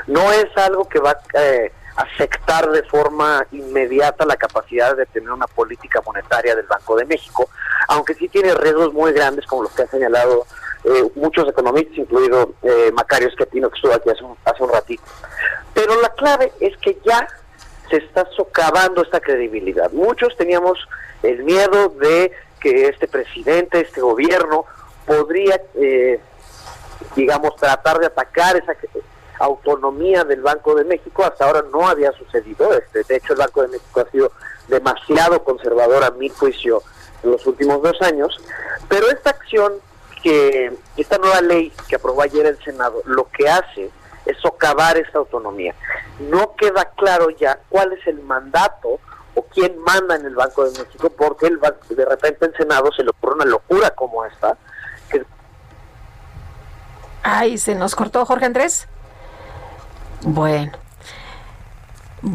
No 0.07 0.31
es 0.31 0.45
algo 0.57 0.87
que 0.87 0.99
va 0.99 1.11
a 1.11 1.43
eh, 1.43 1.71
afectar 1.95 2.69
de 2.69 2.83
forma 2.83 3.45
inmediata 3.51 4.25
la 4.25 4.35
capacidad 4.35 4.95
de 4.95 5.05
tener 5.07 5.31
una 5.31 5.47
política 5.47 6.01
monetaria 6.05 6.55
del 6.55 6.65
Banco 6.65 6.95
de 6.95 7.05
México, 7.05 7.49
aunque 7.87 8.13
sí 8.15 8.27
tiene 8.29 8.53
riesgos 8.53 8.93
muy 8.93 9.11
grandes 9.13 9.45
como 9.45 9.63
los 9.63 9.71
que 9.73 9.83
han 9.83 9.89
señalado 9.89 10.45
eh, 10.83 11.09
muchos 11.15 11.47
economistas, 11.47 11.97
incluido 11.97 12.53
eh, 12.63 12.91
Macario 12.93 13.29
Schettino, 13.29 13.69
que 13.69 13.75
estuvo 13.75 13.93
aquí 13.93 14.09
hace 14.09 14.23
un, 14.23 14.35
hace 14.45 14.63
un 14.63 14.69
ratito. 14.69 15.03
Pero 15.73 15.99
la 16.01 16.09
clave 16.09 16.51
es 16.59 16.75
que 16.77 16.97
ya 17.05 17.27
se 17.89 17.97
está 17.97 18.27
socavando 18.35 19.01
esta 19.01 19.19
credibilidad. 19.19 19.91
Muchos 19.91 20.35
teníamos 20.37 20.77
el 21.21 21.43
miedo 21.43 21.89
de 21.89 22.31
que 22.59 22.87
este 22.87 23.07
presidente, 23.07 23.81
este 23.81 24.01
gobierno, 24.01 24.65
podría, 25.05 25.61
eh, 25.75 26.19
digamos, 27.15 27.55
tratar 27.55 27.99
de 27.99 28.07
atacar 28.07 28.55
esa 28.55 28.75
autonomía 29.39 30.23
del 30.23 30.41
Banco 30.41 30.75
de 30.75 30.85
México. 30.85 31.23
Hasta 31.23 31.45
ahora 31.45 31.63
no 31.71 31.87
había 31.87 32.11
sucedido. 32.13 32.73
Este, 32.73 33.03
de 33.03 33.17
hecho, 33.17 33.33
el 33.33 33.39
Banco 33.39 33.61
de 33.61 33.67
México 33.69 33.99
ha 33.99 34.11
sido 34.11 34.31
demasiado 34.67 35.43
conservador 35.43 36.03
a 36.03 36.11
mi 36.11 36.29
juicio 36.29 36.81
en 37.23 37.31
los 37.31 37.45
últimos 37.45 37.81
dos 37.81 38.01
años. 38.01 38.39
Pero 38.87 39.09
esta 39.09 39.31
acción 39.31 39.73
que 40.21 40.71
esta 40.95 41.17
nueva 41.17 41.41
ley 41.41 41.71
que 41.89 41.97
aprobó 41.97 42.21
ayer 42.21 42.45
el 42.45 42.57
Senado 42.63 43.01
lo 43.05 43.27
que 43.29 43.49
hace 43.49 43.91
es 44.25 44.37
socavar 44.39 44.97
esta 44.97 45.19
autonomía. 45.19 45.75
No 46.19 46.55
queda 46.55 46.85
claro 46.95 47.29
ya 47.29 47.59
cuál 47.69 47.93
es 47.93 48.05
el 48.07 48.21
mandato 48.21 48.99
o 49.35 49.41
quién 49.43 49.77
manda 49.79 50.15
en 50.15 50.25
el 50.25 50.35
Banco 50.35 50.63
de 50.69 50.79
México, 50.79 51.09
porque 51.09 51.47
el, 51.47 51.59
de 51.59 52.05
repente 52.05 52.45
el 52.45 52.55
Senado 52.55 52.91
se 52.95 53.03
le 53.03 53.09
ocurre 53.09 53.35
una 53.35 53.45
locura 53.45 53.89
como 53.91 54.23
esta. 54.25 54.57
Que... 55.09 55.25
Ay, 57.23 57.57
se 57.57 57.75
nos 57.75 57.95
cortó 57.95 58.25
Jorge 58.25 58.45
Andrés. 58.45 58.87
Bueno. 60.21 60.71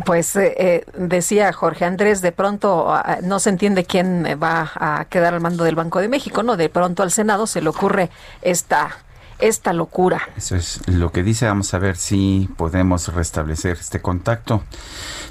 Pues 0.05 0.36
eh, 0.36 0.55
eh, 0.59 0.85
decía 0.98 1.51
Jorge 1.55 1.86
Andrés, 1.86 2.20
de 2.20 2.31
pronto 2.31 2.93
ah, 2.93 3.20
no 3.23 3.40
se 3.40 3.48
entiende 3.48 3.86
quién 3.86 4.39
va 4.43 4.70
a 4.74 5.06
quedar 5.06 5.32
al 5.32 5.40
mando 5.40 5.65
del 5.65 5.77
Banco 5.77 6.01
de 6.01 6.09
México, 6.09 6.43
¿no? 6.43 6.59
De 6.59 6.69
pronto 6.69 7.02
al 7.02 7.10
Senado 7.10 7.47
se 7.47 7.62
le 7.62 7.70
ocurre 7.70 8.10
esta 8.43 8.98
esta 9.39 9.73
locura. 9.73 10.28
Eso 10.36 10.56
es 10.56 10.86
lo 10.89 11.12
que 11.12 11.23
dice. 11.23 11.47
Vamos 11.47 11.73
a 11.74 11.78
ver 11.78 11.97
si 11.97 12.48
podemos 12.56 13.09
restablecer 13.15 13.77
este 13.78 14.01
contacto. 14.01 14.62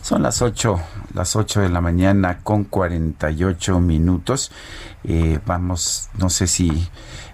Son 0.01 0.23
las 0.23 0.41
8, 0.41 0.79
las 1.13 1.35
8 1.35 1.61
de 1.61 1.69
la 1.69 1.81
mañana 1.81 2.39
con 2.43 2.63
48 2.63 3.79
minutos. 3.79 4.51
Eh, 5.03 5.39
vamos, 5.45 6.09
no 6.17 6.29
sé 6.29 6.47
si 6.47 6.89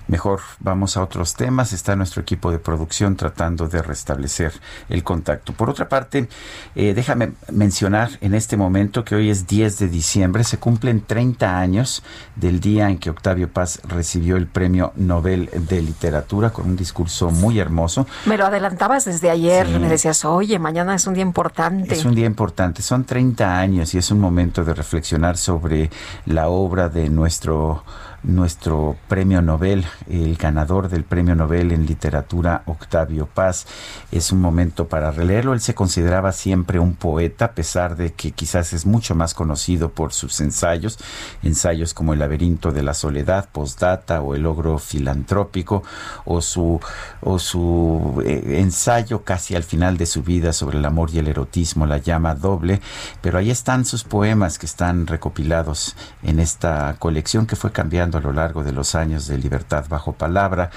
Mejor 0.07 0.41
vamos 0.59 0.97
a 0.97 1.03
otros 1.03 1.35
temas. 1.35 1.73
Está 1.73 1.95
nuestro 1.95 2.21
equipo 2.21 2.51
de 2.51 2.59
producción 2.59 3.15
tratando 3.15 3.67
de 3.67 3.81
restablecer 3.81 4.53
el 4.89 5.03
contacto. 5.03 5.53
Por 5.53 5.69
otra 5.69 5.89
parte, 5.89 6.27
eh, 6.75 6.93
déjame 6.93 7.34
mencionar 7.51 8.11
en 8.21 8.34
este 8.34 8.57
momento 8.57 9.03
que 9.03 9.15
hoy 9.15 9.30
es 9.30 9.47
10 9.47 9.80
de 9.80 9.88
diciembre. 9.88 10.43
Se 10.43 10.57
cumplen 10.57 11.01
30 11.01 11.57
años 11.57 12.03
del 12.35 12.59
día 12.59 12.89
en 12.89 12.97
que 12.97 13.09
Octavio 13.09 13.49
Paz 13.49 13.80
recibió 13.88 14.35
el 14.38 14.47
Premio 14.47 14.93
Nobel 14.95 15.49
de 15.53 15.81
Literatura 15.81 16.51
con 16.51 16.65
un 16.65 16.75
discurso 16.75 17.31
muy 17.31 17.59
hermoso. 17.59 18.05
Me 18.25 18.38
lo 18.38 18.45
adelantabas 18.45 19.05
desde 19.05 19.30
ayer. 19.30 19.67
Me 19.67 19.88
decías, 19.88 20.25
oye, 20.25 20.59
mañana 20.59 20.95
es 20.95 21.07
un 21.07 21.13
día 21.13 21.23
importante. 21.23 21.93
Es 21.93 22.05
un 22.05 22.15
día 22.15 22.25
importante. 22.25 22.81
Son 22.81 23.05
30 23.05 23.57
años 23.57 23.93
y 23.93 23.97
es 23.97 24.11
un 24.11 24.19
momento 24.19 24.63
de 24.63 24.73
reflexionar 24.73 25.38
sobre 25.38 25.89
la 26.25 26.49
obra 26.49 26.89
de 26.89 27.09
nuestro 27.09 27.84
nuestro 28.24 28.95
premio 29.08 29.41
Nobel, 29.41 29.86
el 30.10 30.36
ganador 30.38 30.90
del 30.90 31.04
premio 31.04 31.36
Nobel 31.36 31.72
en 31.72 31.86
literatura, 31.86 32.64
Octavio 32.66 33.28
Paz. 33.28 33.66
Es 34.12 34.32
un 34.32 34.41
momento 34.41 34.88
para 34.88 35.12
releerlo. 35.12 35.54
Él 35.54 35.62
se 35.62 35.76
consideraba 35.76 36.32
siempre 36.32 36.80
un 36.80 36.95
poeta, 36.95 37.45
a 37.45 37.52
pesar 37.52 37.95
de 37.95 38.14
que 38.14 38.32
quizás 38.32 38.74
es 38.74 38.86
mucho 38.86 39.16
más 39.16 39.34
conocido 39.34 39.90
por 39.90 40.14
sus 40.14 40.40
ensayos, 40.41 40.98
ensayos 41.44 41.94
como 41.94 42.14
El 42.14 42.20
laberinto 42.20 42.72
de 42.72 42.84
la 42.84 42.94
soledad, 42.94 43.50
Postdata 43.52 44.22
o 44.22 44.36
El 44.36 44.44
logro 44.44 44.80
filantrópico, 44.80 45.84
o 46.26 46.41
su, 46.41 46.80
o 47.22 47.40
su 47.40 48.24
eh, 48.26 48.60
ensayo 48.60 49.24
casi 49.24 49.56
al 49.56 49.64
final 49.64 49.98
de 49.98 50.06
su 50.06 50.24
vida 50.24 50.54
sobre 50.54 50.78
el 50.78 50.86
amor 50.86 51.10
y 51.12 51.20
el 51.20 51.28
erotismo, 51.28 51.86
La 51.86 51.98
llama 51.98 52.36
doble. 52.36 52.80
Pero 53.22 53.38
ahí 53.38 53.52
están 53.52 53.86
sus 53.86 54.04
poemas 54.04 54.58
que 54.58 54.66
están 54.66 55.08
recopilados 55.08 55.95
en 56.24 56.40
esta 56.40 56.95
colección 57.00 57.45
que 57.45 57.56
fue 57.56 57.72
cambiando 57.72 58.12
a 58.15 58.19
lo 58.19 58.34
largo 58.34 58.64
de 58.64 58.72
los 58.72 58.95
años 58.95 59.27
de 59.27 59.38
Libertad 59.38 59.85
bajo 59.90 60.14
palabra. 60.14 60.69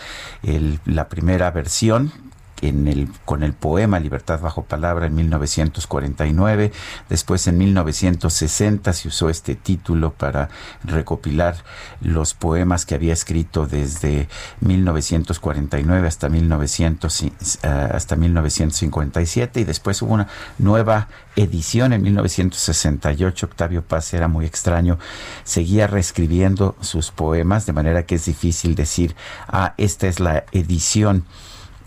la 0.85 1.09
primera 1.09 1.51
versión 1.51 2.13
en 2.63 2.89
el, 2.89 3.09
con 3.25 3.43
el 3.43 3.53
poema 3.53 4.01
Libertad 4.01 4.41
bajo 4.41 4.65
palabra 4.65 5.07
en 5.07 5.15
1949. 5.15 6.73
Después 7.09 7.47
en 7.47 7.59
1960 7.59 8.93
se 8.93 9.09
usó 9.09 9.29
este 9.29 9.55
título 9.55 10.13
para 10.13 10.49
recopilar 10.85 11.57
los 12.01 12.35
poemas 12.35 12.87
que 12.87 12.95
había 12.95 13.13
escrito 13.13 13.67
desde 13.67 14.29
1949 14.61 16.09
hasta, 16.09 16.29
1900, 16.29 17.23
eh, 17.23 17.31
hasta 17.63 18.17
1957 18.17 19.61
y 19.61 19.65
después 19.65 20.03
hubo 20.03 20.15
una 20.15 20.29
nueva 20.59 21.09
edición 21.37 21.93
en 21.93 22.03
1968. 22.03 23.47
Octavio 23.47 23.83
Paz 23.83 24.15
era 24.15 24.29
muy 24.29 24.47
extraño. 24.47 24.99
Seguía 25.45 25.87
reescribiendo 25.87 26.77
sus 26.81 27.11
poemas, 27.11 27.67
de 27.67 27.73
manera 27.73 28.05
que 28.05 28.17
es 28.17 28.25
difícil 28.25 28.75
decir, 28.75 29.15
ah, 29.49 29.75
esta 29.77 30.07
es 30.07 30.21
la 30.21 30.45
edición. 30.53 31.25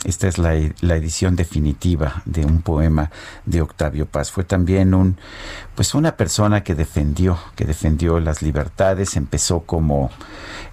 Esta 0.06 0.30
es 0.30 0.38
la, 0.38 0.54
la, 0.80 0.96
edición 0.96 1.36
definitiva 1.36 2.22
de 2.24 2.46
un 2.46 2.62
poema 2.62 3.12
de 3.46 3.62
Octavio 3.62 4.06
Paz. 4.06 4.32
Fue 4.32 4.46
también 4.46 4.94
un, 4.94 5.18
pues 5.76 5.94
una 5.94 6.16
persona 6.16 6.64
que 6.64 6.74
defendió, 6.74 7.38
que 7.56 7.66
defendió 7.66 8.22
las 8.22 8.42
libertades. 8.42 9.18
Empezó 9.18 9.62
como, 9.62 10.10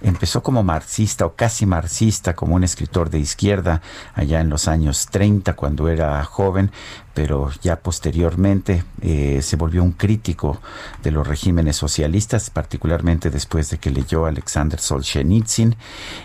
empezó 0.01 0.45
como 0.45 0.63
marxista 0.63 1.27
o 1.27 1.35
casi 1.35 1.67
marxista, 1.67 2.35
como 2.37 2.55
un 2.55 2.63
escritor 2.63 3.11
de 3.11 3.19
izquierda 3.19 3.83
allá 4.15 4.41
en 4.41 4.49
los 4.49 4.69
años 4.69 5.07
30 5.07 5.55
cuando 5.55 5.89
era 5.89 6.23
joven, 6.23 6.71
pero 7.17 7.51
ya 7.63 7.77
posteriormente 7.81 8.85
eh, 9.01 9.41
se 9.41 9.57
volvió 9.57 9.83
un 9.83 9.93
crítico 9.93 10.61
de 11.03 11.11
los 11.11 11.27
regímenes 11.27 11.77
socialistas, 11.77 12.51
particularmente 12.51 13.31
después 13.31 13.71
de 13.71 13.79
que 13.79 13.89
leyó 13.89 14.27
Alexander 14.27 14.79
Solzhenitsyn 14.79 15.77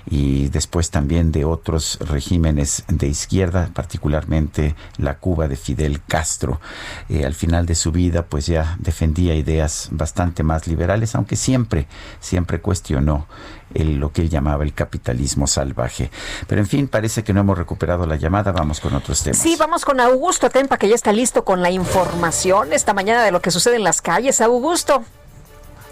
y 0.05 0.49
después 0.49 0.91
también 0.91 1.31
de 1.31 1.45
otros 1.45 1.97
regímenes 2.01 2.83
de 2.89 3.07
izquierda, 3.07 3.69
particularmente 3.73 4.75
la 4.97 5.17
Cuba 5.17 5.47
de 5.47 5.55
Fidel 5.55 6.01
Castro. 6.03 6.59
Eh, 7.07 7.25
al 7.25 7.35
final 7.35 7.65
de 7.65 7.75
su 7.75 7.93
vida, 7.93 8.25
pues 8.25 8.47
ya 8.47 8.75
defendía 8.77 9.33
ideas 9.33 9.87
bastante 9.91 10.43
más 10.43 10.67
liberales, 10.67 11.15
aunque 11.15 11.37
siempre, 11.37 11.87
siempre 12.19 12.59
cuestionó 12.59 13.27
lo 13.73 14.11
que 14.11 14.21
él 14.21 14.29
llamaba 14.29 14.63
el 14.63 14.73
capitalismo 14.73 15.47
salvaje. 15.47 16.11
Pero 16.47 16.61
en 16.61 16.67
fin, 16.67 16.87
parece 16.87 17.23
que 17.23 17.33
no 17.33 17.41
hemos 17.41 17.57
recuperado 17.57 18.05
la 18.05 18.15
llamada. 18.15 18.51
Vamos 18.51 18.79
con 18.79 18.93
otros 18.95 19.23
temas. 19.23 19.39
Sí, 19.39 19.55
vamos 19.57 19.85
con 19.85 19.99
Augusto 19.99 20.49
Tempa, 20.49 20.77
que 20.77 20.87
ya 20.89 20.95
está 20.95 21.11
listo 21.11 21.43
con 21.43 21.61
la 21.61 21.71
información 21.71 22.73
esta 22.73 22.93
mañana 22.93 23.23
de 23.23 23.31
lo 23.31 23.41
que 23.41 23.51
sucede 23.51 23.75
en 23.75 23.83
las 23.83 24.01
calles. 24.01 24.41
Augusto. 24.41 25.03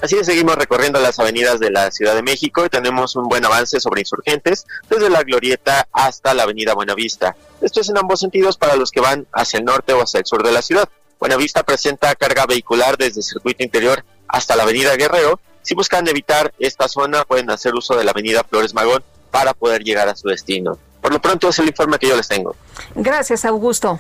Así 0.02 0.16
es, 0.16 0.28
seguimos 0.28 0.56
recorriendo 0.56 1.00
las 1.02 1.20
avenidas 1.20 1.60
de 1.60 1.72
la 1.72 1.92
Ciudad 1.92 2.16
de 2.16 2.22
México 2.22 2.66
y 2.66 2.70
tenemos 2.70 3.18
un 3.18 3.28
buen 3.28 3.44
avance 3.44 3.82
sobre 3.82 4.00
insurgentes 4.00 4.66
desde 4.90 5.10
la 5.10 5.24
Glorieta 5.24 5.90
hasta 5.92 6.34
la 6.34 6.44
Avenida 6.44 6.74
Buenavista. 6.74 7.36
Esto 7.60 7.82
es 7.82 7.90
en 7.90 7.98
ambos 7.98 8.22
sentidos 8.22 8.58
para 8.58 8.78
los 8.78 8.92
que 8.92 9.02
van 9.02 9.28
hacia 9.34 9.60
el 9.60 9.66
norte 9.66 9.92
o 9.92 10.02
hacia 10.02 10.22
el 10.22 10.26
sur 10.26 10.42
de 10.42 10.54
la 10.54 10.62
ciudad. 10.62 10.88
Buenavista 11.20 11.64
presenta 11.64 12.16
carga 12.16 12.46
vehicular 12.46 12.98
desde 12.98 13.20
el 13.20 13.26
circuito 13.26 13.62
interior 13.62 14.06
hasta 14.30 14.56
la 14.56 14.64
Avenida 14.64 14.96
Guerrero 14.96 15.42
si 15.62 15.76
buscan 15.76 16.08
evitar 16.08 16.54
esta 16.60 16.88
zona, 16.88 17.24
pueden 17.26 17.50
hacer 17.50 17.74
uso 17.76 17.96
de 17.96 18.04
la 18.04 18.12
avenida 18.12 18.44
Flores 18.44 18.74
Magón 18.74 19.04
para 19.32 19.54
poder 19.54 19.84
llegar 19.84 20.10
a 20.10 20.16
su 20.16 20.28
destino. 20.28 20.78
Por 21.02 21.14
lo 21.14 21.22
pronto 21.22 21.50
es 21.50 21.60
el 21.60 21.68
informe 21.68 21.98
que 21.98 22.08
yo 22.08 22.16
les 22.16 22.28
tengo. 22.28 22.56
Gracias, 22.96 23.46
Augusto. 23.46 24.00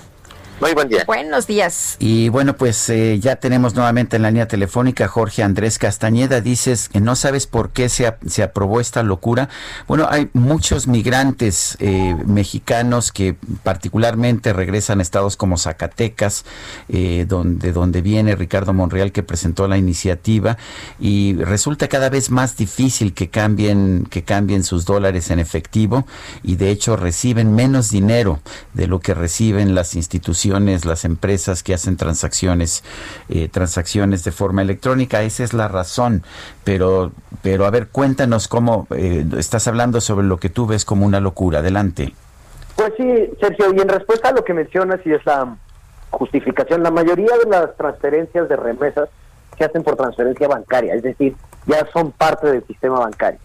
Muy 0.59 0.73
buen 0.73 0.89
día. 0.89 1.05
Buenos 1.07 1.47
días. 1.47 1.95
Y 1.99 2.27
bueno, 2.27 2.57
pues 2.57 2.89
eh, 2.89 3.17
ya 3.19 3.37
tenemos 3.37 3.75
nuevamente 3.75 4.17
en 4.17 4.23
la 4.23 4.29
línea 4.29 4.47
telefónica 4.47 5.07
Jorge 5.07 5.41
Andrés 5.41 5.79
Castañeda. 5.79 6.41
Dices 6.41 6.89
que 6.89 6.99
no 6.99 7.15
sabes 7.15 7.47
por 7.47 7.69
qué 7.69 7.87
se, 7.87 8.13
se 8.27 8.43
aprobó 8.43 8.81
esta 8.81 9.01
locura. 9.01 9.47
Bueno, 9.87 10.07
hay 10.09 10.29
muchos 10.33 10.85
migrantes 10.85 11.77
eh, 11.79 12.13
mexicanos 12.25 13.13
que 13.13 13.37
particularmente 13.63 14.51
regresan 14.51 14.99
a 14.99 15.01
estados 15.01 15.37
como 15.37 15.57
Zacatecas, 15.57 16.43
eh, 16.89 17.25
donde, 17.25 17.71
donde 17.71 18.01
viene 18.01 18.35
Ricardo 18.35 18.73
Monreal 18.73 19.13
que 19.13 19.23
presentó 19.23 19.65
la 19.65 19.77
iniciativa 19.77 20.57
y 20.99 21.35
resulta 21.35 21.87
cada 21.87 22.09
vez 22.09 22.31
más 22.31 22.57
difícil 22.57 23.13
que 23.13 23.29
cambien, 23.29 24.05
que 24.09 24.25
cambien 24.25 24.65
sus 24.65 24.83
dólares 24.83 25.31
en 25.31 25.39
efectivo 25.39 26.05
y 26.43 26.57
de 26.57 26.69
hecho 26.69 26.97
reciben 26.97 27.55
menos 27.55 27.91
dinero 27.91 28.41
de 28.73 28.87
lo 28.87 28.99
que 28.99 29.13
reciben 29.13 29.73
las 29.73 29.95
instituciones 29.95 30.48
las 30.49 31.05
empresas 31.05 31.63
que 31.63 31.73
hacen 31.73 31.97
transacciones, 31.97 32.83
eh, 33.29 33.47
transacciones 33.49 34.23
de 34.23 34.31
forma 34.31 34.61
electrónica. 34.61 35.21
Esa 35.21 35.43
es 35.43 35.53
la 35.53 35.67
razón. 35.67 36.23
Pero, 36.63 37.11
pero 37.41 37.65
a 37.65 37.69
ver, 37.69 37.87
cuéntanos 37.87 38.47
cómo 38.47 38.87
eh, 38.95 39.25
estás 39.37 39.67
hablando 39.67 40.01
sobre 40.01 40.25
lo 40.25 40.37
que 40.37 40.49
tú 40.49 40.65
ves 40.65 40.85
como 40.85 41.05
una 41.05 41.19
locura. 41.19 41.59
Adelante. 41.59 42.13
Pues 42.75 42.93
sí, 42.97 43.29
Sergio, 43.39 43.73
y 43.75 43.79
en 43.81 43.89
respuesta 43.89 44.29
a 44.29 44.31
lo 44.31 44.43
que 44.43 44.53
mencionas 44.53 44.99
y 45.05 45.11
esa 45.11 45.55
justificación, 46.11 46.81
la 46.81 46.91
mayoría 46.91 47.37
de 47.43 47.49
las 47.49 47.75
transferencias 47.75 48.47
de 48.47 48.55
remesas 48.55 49.09
se 49.57 49.65
hacen 49.65 49.83
por 49.83 49.97
transferencia 49.97 50.47
bancaria, 50.47 50.95
es 50.95 51.03
decir, 51.03 51.35
ya 51.65 51.85
son 51.91 52.11
parte 52.11 52.47
del 52.49 52.65
sistema 52.65 52.99
bancario. 52.99 53.39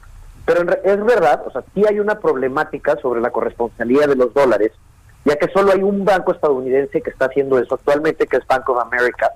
Pero 0.47 0.61
es 0.85 1.05
verdad, 1.05 1.43
o 1.47 1.51
sea, 1.51 1.65
sí 1.75 1.83
hay 1.89 1.99
una 1.99 2.21
problemática 2.21 2.97
sobre 3.03 3.21
la 3.21 3.31
corresponsabilidad 3.31 4.09
de 4.09 4.17
los 4.17 4.33
dólares 4.33 4.73
ya 5.25 5.37
que 5.37 5.49
solo 5.49 5.73
hay 5.73 5.83
un 5.83 6.05
banco 6.05 6.33
estadounidense 6.33 7.01
que 7.01 7.11
está 7.11 7.27
haciendo 7.27 7.59
eso 7.59 7.75
actualmente, 7.75 8.27
que 8.27 8.37
es 8.37 8.47
Bank 8.47 8.69
of 8.69 8.79
America, 8.79 9.31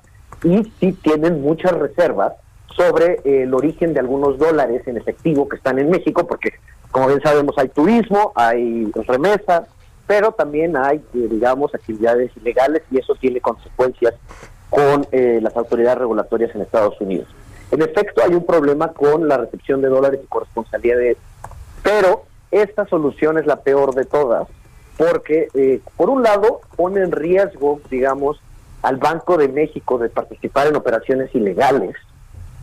y 0.44 0.64
sí 0.78 0.92
tienen 0.92 1.42
muchas 1.42 1.72
reservas 1.72 2.32
sobre 2.76 3.20
eh, 3.24 3.42
el 3.42 3.54
origen 3.54 3.94
de 3.94 4.00
algunos 4.00 4.38
dólares 4.38 4.82
en 4.86 4.96
efectivo 4.96 5.48
que 5.48 5.56
están 5.56 5.78
en 5.78 5.90
México, 5.90 6.26
porque 6.26 6.52
como 6.90 7.08
bien 7.08 7.20
sabemos 7.22 7.56
hay 7.58 7.68
turismo, 7.68 8.32
hay 8.34 8.90
remesas, 9.06 9.64
pero 10.06 10.32
también 10.32 10.76
hay, 10.76 10.98
eh, 11.14 11.28
digamos, 11.30 11.74
actividades 11.74 12.30
ilegales 12.36 12.82
y 12.90 12.98
eso 12.98 13.14
tiene 13.14 13.40
consecuencias 13.40 14.14
con 14.70 15.06
eh, 15.12 15.40
las 15.42 15.56
autoridades 15.56 15.98
regulatorias 15.98 16.54
en 16.54 16.62
Estados 16.62 17.00
Unidos. 17.00 17.28
En 17.70 17.82
efecto, 17.82 18.22
hay 18.22 18.34
un 18.34 18.46
problema 18.46 18.92
con 18.92 19.28
la 19.28 19.36
recepción 19.36 19.82
de 19.82 19.88
dólares 19.88 20.20
y 20.22 20.26
corresponsabilidades, 20.26 21.18
pero 21.82 22.24
esta 22.50 22.86
solución 22.86 23.38
es 23.38 23.46
la 23.46 23.56
peor 23.56 23.94
de 23.94 24.04
todas, 24.04 24.48
porque 24.98 25.48
eh, 25.54 25.80
por 25.96 26.10
un 26.10 26.22
lado 26.22 26.60
pone 26.76 27.00
en 27.00 27.12
riesgo, 27.12 27.80
digamos, 27.88 28.40
al 28.82 28.96
Banco 28.96 29.38
de 29.38 29.48
México 29.48 29.96
de 29.96 30.10
participar 30.10 30.66
en 30.66 30.76
operaciones 30.76 31.32
ilegales 31.34 31.94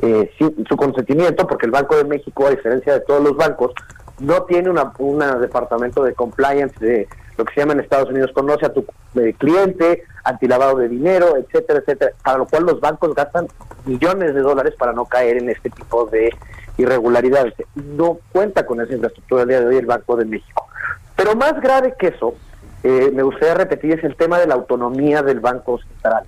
eh, 0.01 0.29
sin 0.37 0.65
su 0.67 0.75
consentimiento, 0.75 1.47
porque 1.47 1.65
el 1.65 1.71
Banco 1.71 1.95
de 1.95 2.03
México, 2.03 2.45
a 2.45 2.51
diferencia 2.51 2.93
de 2.93 2.99
todos 2.99 3.23
los 3.23 3.37
bancos, 3.37 3.71
no 4.19 4.43
tiene 4.43 4.69
una, 4.69 5.35
departamento 5.37 6.03
de 6.03 6.13
compliance 6.13 6.77
de 6.79 7.07
lo 7.37 7.45
que 7.45 7.53
se 7.53 7.61
llama 7.61 7.73
en 7.73 7.79
Estados 7.79 8.09
Unidos, 8.09 8.31
conoce 8.33 8.65
a 8.65 8.73
tu 8.73 8.85
eh, 9.15 9.33
cliente, 9.37 10.03
antilavado 10.25 10.77
de 10.77 10.89
dinero, 10.89 11.37
etcétera, 11.37 11.79
etcétera, 11.79 12.11
para 12.23 12.37
lo 12.39 12.45
cual 12.47 12.63
los 12.63 12.81
bancos 12.81 13.15
gastan 13.15 13.47
millones 13.85 14.33
de 14.33 14.41
dólares 14.41 14.73
para 14.77 14.91
no 14.91 15.05
caer 15.05 15.37
en 15.37 15.49
este 15.49 15.69
tipo 15.69 16.05
de 16.07 16.33
irregularidades. 16.77 17.53
No 17.75 18.19
cuenta 18.31 18.65
con 18.65 18.81
esa 18.81 18.93
infraestructura 18.93 19.43
el 19.43 19.49
día 19.49 19.61
de 19.61 19.67
hoy 19.67 19.77
el 19.77 19.85
Banco 19.85 20.17
de 20.17 20.25
México. 20.25 20.67
Pero 21.15 21.35
más 21.35 21.59
grave 21.61 21.95
que 21.97 22.07
eso, 22.07 22.35
eh, 22.83 23.11
me 23.13 23.23
gustaría 23.23 23.55
repetir, 23.55 23.93
es 23.93 24.03
el 24.03 24.15
tema 24.15 24.39
de 24.39 24.47
la 24.47 24.55
autonomía 24.55 25.23
del 25.23 25.39
Banco 25.39 25.79
Central. 25.79 26.23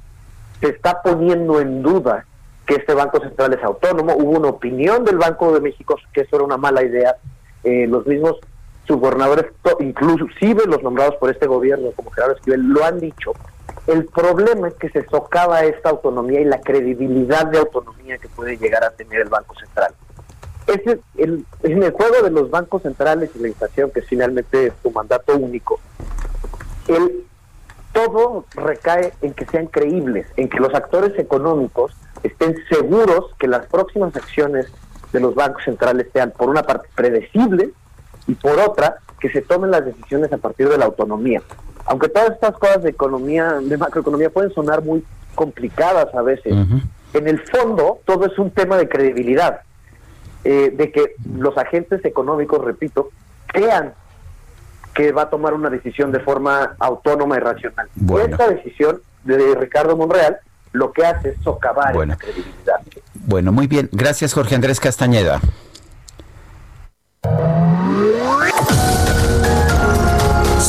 Se 0.59 0.69
está 0.69 1.01
poniendo 1.01 1.59
en 1.59 1.83
duda 1.83 2.25
que 2.65 2.75
este 2.75 2.93
Banco 2.93 3.19
Central 3.19 3.53
es 3.53 3.63
autónomo. 3.63 4.15
Hubo 4.15 4.37
una 4.37 4.49
opinión 4.49 5.03
del 5.05 5.17
Banco 5.17 5.53
de 5.53 5.61
México 5.61 5.95
que 6.13 6.21
eso 6.21 6.35
era 6.37 6.45
una 6.45 6.57
mala 6.57 6.83
idea. 6.83 7.15
Eh, 7.63 7.85
los 7.87 8.07
mismos 8.07 8.37
subgobernadores, 8.85 9.45
inclusive 9.79 10.65
los 10.65 10.81
nombrados 10.81 11.15
por 11.15 11.29
este 11.29 11.45
gobierno, 11.45 11.91
como 11.95 12.09
Gerardo 12.11 12.35
Esquivel, 12.35 12.61
lo 12.61 12.83
han 12.85 12.99
dicho. 12.99 13.33
El 13.85 14.05
problema 14.05 14.69
es 14.69 14.73
que 14.75 14.89
se 14.89 15.05
socava 15.07 15.63
esta 15.63 15.89
autonomía 15.89 16.41
y 16.41 16.45
la 16.45 16.59
credibilidad 16.59 17.45
de 17.45 17.59
autonomía 17.59 18.17
que 18.17 18.29
puede 18.29 18.57
llegar 18.57 18.83
a 18.83 18.91
tener 18.91 19.21
el 19.21 19.29
Banco 19.29 19.53
Central 19.55 19.93
ese 20.67 20.99
el, 21.17 21.45
en 21.63 21.83
el 21.83 21.91
juego 21.91 22.21
de 22.23 22.31
los 22.31 22.49
bancos 22.49 22.83
centrales 22.83 23.31
y 23.35 23.39
la 23.39 23.47
inflación, 23.47 23.91
que 23.91 24.01
finalmente 24.01 24.67
es 24.67 24.73
su 24.83 24.91
mandato 24.91 25.35
único, 25.35 25.79
el, 26.87 27.25
todo 27.93 28.45
recae 28.53 29.13
en 29.21 29.33
que 29.33 29.45
sean 29.45 29.67
creíbles, 29.67 30.27
en 30.35 30.49
que 30.49 30.59
los 30.59 30.73
actores 30.73 31.17
económicos 31.17 31.93
estén 32.23 32.55
seguros 32.69 33.31
que 33.39 33.47
las 33.47 33.65
próximas 33.67 34.15
acciones 34.15 34.67
de 35.13 35.19
los 35.19 35.35
bancos 35.35 35.63
centrales 35.63 36.07
sean, 36.13 36.31
por 36.31 36.49
una 36.49 36.63
parte, 36.63 36.87
predecibles 36.95 37.69
y 38.27 38.35
por 38.35 38.59
otra, 38.59 38.97
que 39.19 39.29
se 39.29 39.41
tomen 39.41 39.71
las 39.71 39.85
decisiones 39.85 40.31
a 40.31 40.37
partir 40.37 40.69
de 40.69 40.77
la 40.77 40.85
autonomía. 40.85 41.41
Aunque 41.85 42.09
todas 42.09 42.31
estas 42.31 42.57
cosas 42.57 42.83
de 42.83 42.89
economía, 42.89 43.59
de 43.61 43.77
macroeconomía, 43.77 44.29
pueden 44.29 44.51
sonar 44.53 44.83
muy 44.83 45.03
complicadas 45.33 46.13
a 46.13 46.21
veces, 46.21 46.53
en 47.13 47.27
el 47.27 47.39
fondo 47.47 47.99
todo 48.05 48.25
es 48.25 48.37
un 48.37 48.51
tema 48.51 48.77
de 48.77 48.89
credibilidad. 48.89 49.61
Eh, 50.49 50.71
de 50.73 50.93
que 50.93 51.15
los 51.35 51.57
agentes 51.57 52.05
económicos, 52.05 52.63
repito, 52.63 53.09
crean 53.47 53.93
que 54.93 55.11
va 55.11 55.23
a 55.23 55.29
tomar 55.29 55.53
una 55.53 55.69
decisión 55.69 56.13
de 56.13 56.21
forma 56.21 56.73
autónoma 56.79 57.35
y 57.35 57.39
racional. 57.39 57.89
Esta 58.23 58.47
decisión 58.47 59.01
de 59.25 59.55
Ricardo 59.55 59.97
Monreal 59.97 60.37
lo 60.71 60.93
que 60.93 61.05
hace 61.05 61.31
es 61.31 61.35
socavar 61.43 61.93
bueno. 61.93 62.13
esa 62.13 62.21
credibilidad. 62.21 62.79
Bueno, 63.25 63.51
muy 63.51 63.67
bien. 63.67 63.89
Gracias, 63.91 64.33
Jorge 64.33 64.55
Andrés 64.55 64.79
Castañeda. 64.79 65.41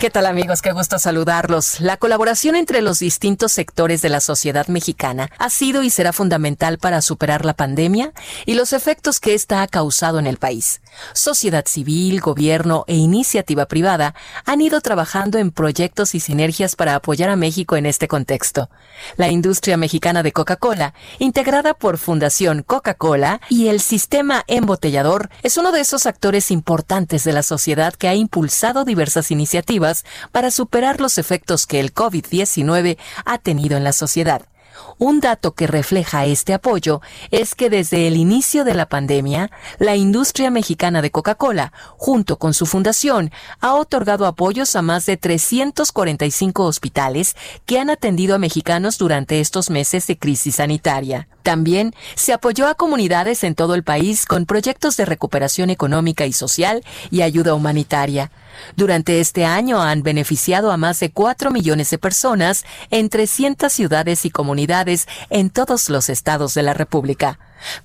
¿Qué 0.00 0.08
tal 0.08 0.24
amigos? 0.24 0.62
Qué 0.62 0.72
gusto 0.72 0.98
saludarlos. 0.98 1.78
La 1.78 1.98
colaboración 1.98 2.56
entre 2.56 2.80
los 2.80 3.00
distintos 3.00 3.52
sectores 3.52 4.00
de 4.00 4.08
la 4.08 4.20
sociedad 4.20 4.66
mexicana 4.66 5.28
ha 5.36 5.50
sido 5.50 5.82
y 5.82 5.90
será 5.90 6.14
fundamental 6.14 6.78
para 6.78 7.02
superar 7.02 7.44
la 7.44 7.52
pandemia 7.52 8.14
y 8.46 8.54
los 8.54 8.72
efectos 8.72 9.20
que 9.20 9.34
ésta 9.34 9.60
ha 9.60 9.68
causado 9.68 10.18
en 10.18 10.26
el 10.26 10.38
país. 10.38 10.80
Sociedad 11.12 11.64
civil, 11.66 12.20
gobierno 12.20 12.84
e 12.86 12.96
iniciativa 12.96 13.66
privada 13.66 14.14
han 14.44 14.60
ido 14.60 14.80
trabajando 14.80 15.38
en 15.38 15.50
proyectos 15.50 16.14
y 16.14 16.20
sinergias 16.20 16.76
para 16.76 16.94
apoyar 16.94 17.30
a 17.30 17.36
México 17.36 17.76
en 17.76 17.86
este 17.86 18.08
contexto. 18.08 18.70
La 19.16 19.28
industria 19.28 19.76
mexicana 19.76 20.22
de 20.22 20.32
Coca-Cola, 20.32 20.94
integrada 21.18 21.74
por 21.74 21.98
Fundación 21.98 22.62
Coca-Cola 22.62 23.40
y 23.48 23.68
el 23.68 23.80
sistema 23.80 24.44
embotellador, 24.46 25.30
es 25.42 25.56
uno 25.56 25.72
de 25.72 25.80
esos 25.80 26.06
actores 26.06 26.50
importantes 26.50 27.24
de 27.24 27.32
la 27.32 27.42
sociedad 27.42 27.94
que 27.94 28.08
ha 28.08 28.14
impulsado 28.14 28.84
diversas 28.84 29.30
iniciativas 29.30 30.04
para 30.32 30.50
superar 30.50 31.00
los 31.00 31.18
efectos 31.18 31.66
que 31.66 31.80
el 31.80 31.94
COVID-19 31.94 32.98
ha 33.24 33.38
tenido 33.38 33.76
en 33.76 33.84
la 33.84 33.92
sociedad. 33.92 34.49
Un 34.98 35.20
dato 35.20 35.54
que 35.54 35.66
refleja 35.66 36.26
este 36.26 36.52
apoyo 36.52 37.00
es 37.30 37.54
que 37.54 37.70
desde 37.70 38.06
el 38.06 38.16
inicio 38.16 38.64
de 38.64 38.74
la 38.74 38.88
pandemia, 38.88 39.50
la 39.78 39.96
industria 39.96 40.50
mexicana 40.50 41.00
de 41.02 41.10
Coca-Cola, 41.10 41.72
junto 41.96 42.38
con 42.38 42.54
su 42.54 42.66
fundación, 42.66 43.30
ha 43.60 43.74
otorgado 43.74 44.26
apoyos 44.26 44.76
a 44.76 44.82
más 44.82 45.06
de 45.06 45.16
345 45.16 46.64
hospitales 46.64 47.36
que 47.66 47.78
han 47.78 47.90
atendido 47.90 48.34
a 48.34 48.38
mexicanos 48.38 48.98
durante 48.98 49.40
estos 49.40 49.70
meses 49.70 50.06
de 50.06 50.18
crisis 50.18 50.56
sanitaria. 50.56 51.28
También 51.42 51.94
se 52.14 52.32
apoyó 52.32 52.68
a 52.68 52.74
comunidades 52.74 53.44
en 53.44 53.54
todo 53.54 53.74
el 53.74 53.84
país 53.84 54.26
con 54.26 54.46
proyectos 54.46 54.96
de 54.96 55.06
recuperación 55.06 55.70
económica 55.70 56.26
y 56.26 56.32
social 56.32 56.84
y 57.10 57.22
ayuda 57.22 57.54
humanitaria. 57.54 58.30
Durante 58.76 59.20
este 59.20 59.44
año 59.44 59.82
han 59.82 60.02
beneficiado 60.02 60.70
a 60.72 60.76
más 60.76 61.00
de 61.00 61.10
4 61.12 61.50
millones 61.50 61.90
de 61.90 61.98
personas 61.98 62.64
en 62.90 63.08
300 63.08 63.72
ciudades 63.72 64.24
y 64.24 64.30
comunidades 64.30 65.06
en 65.28 65.50
todos 65.50 65.88
los 65.88 66.08
estados 66.08 66.54
de 66.54 66.62
la 66.62 66.74
República. 66.74 67.38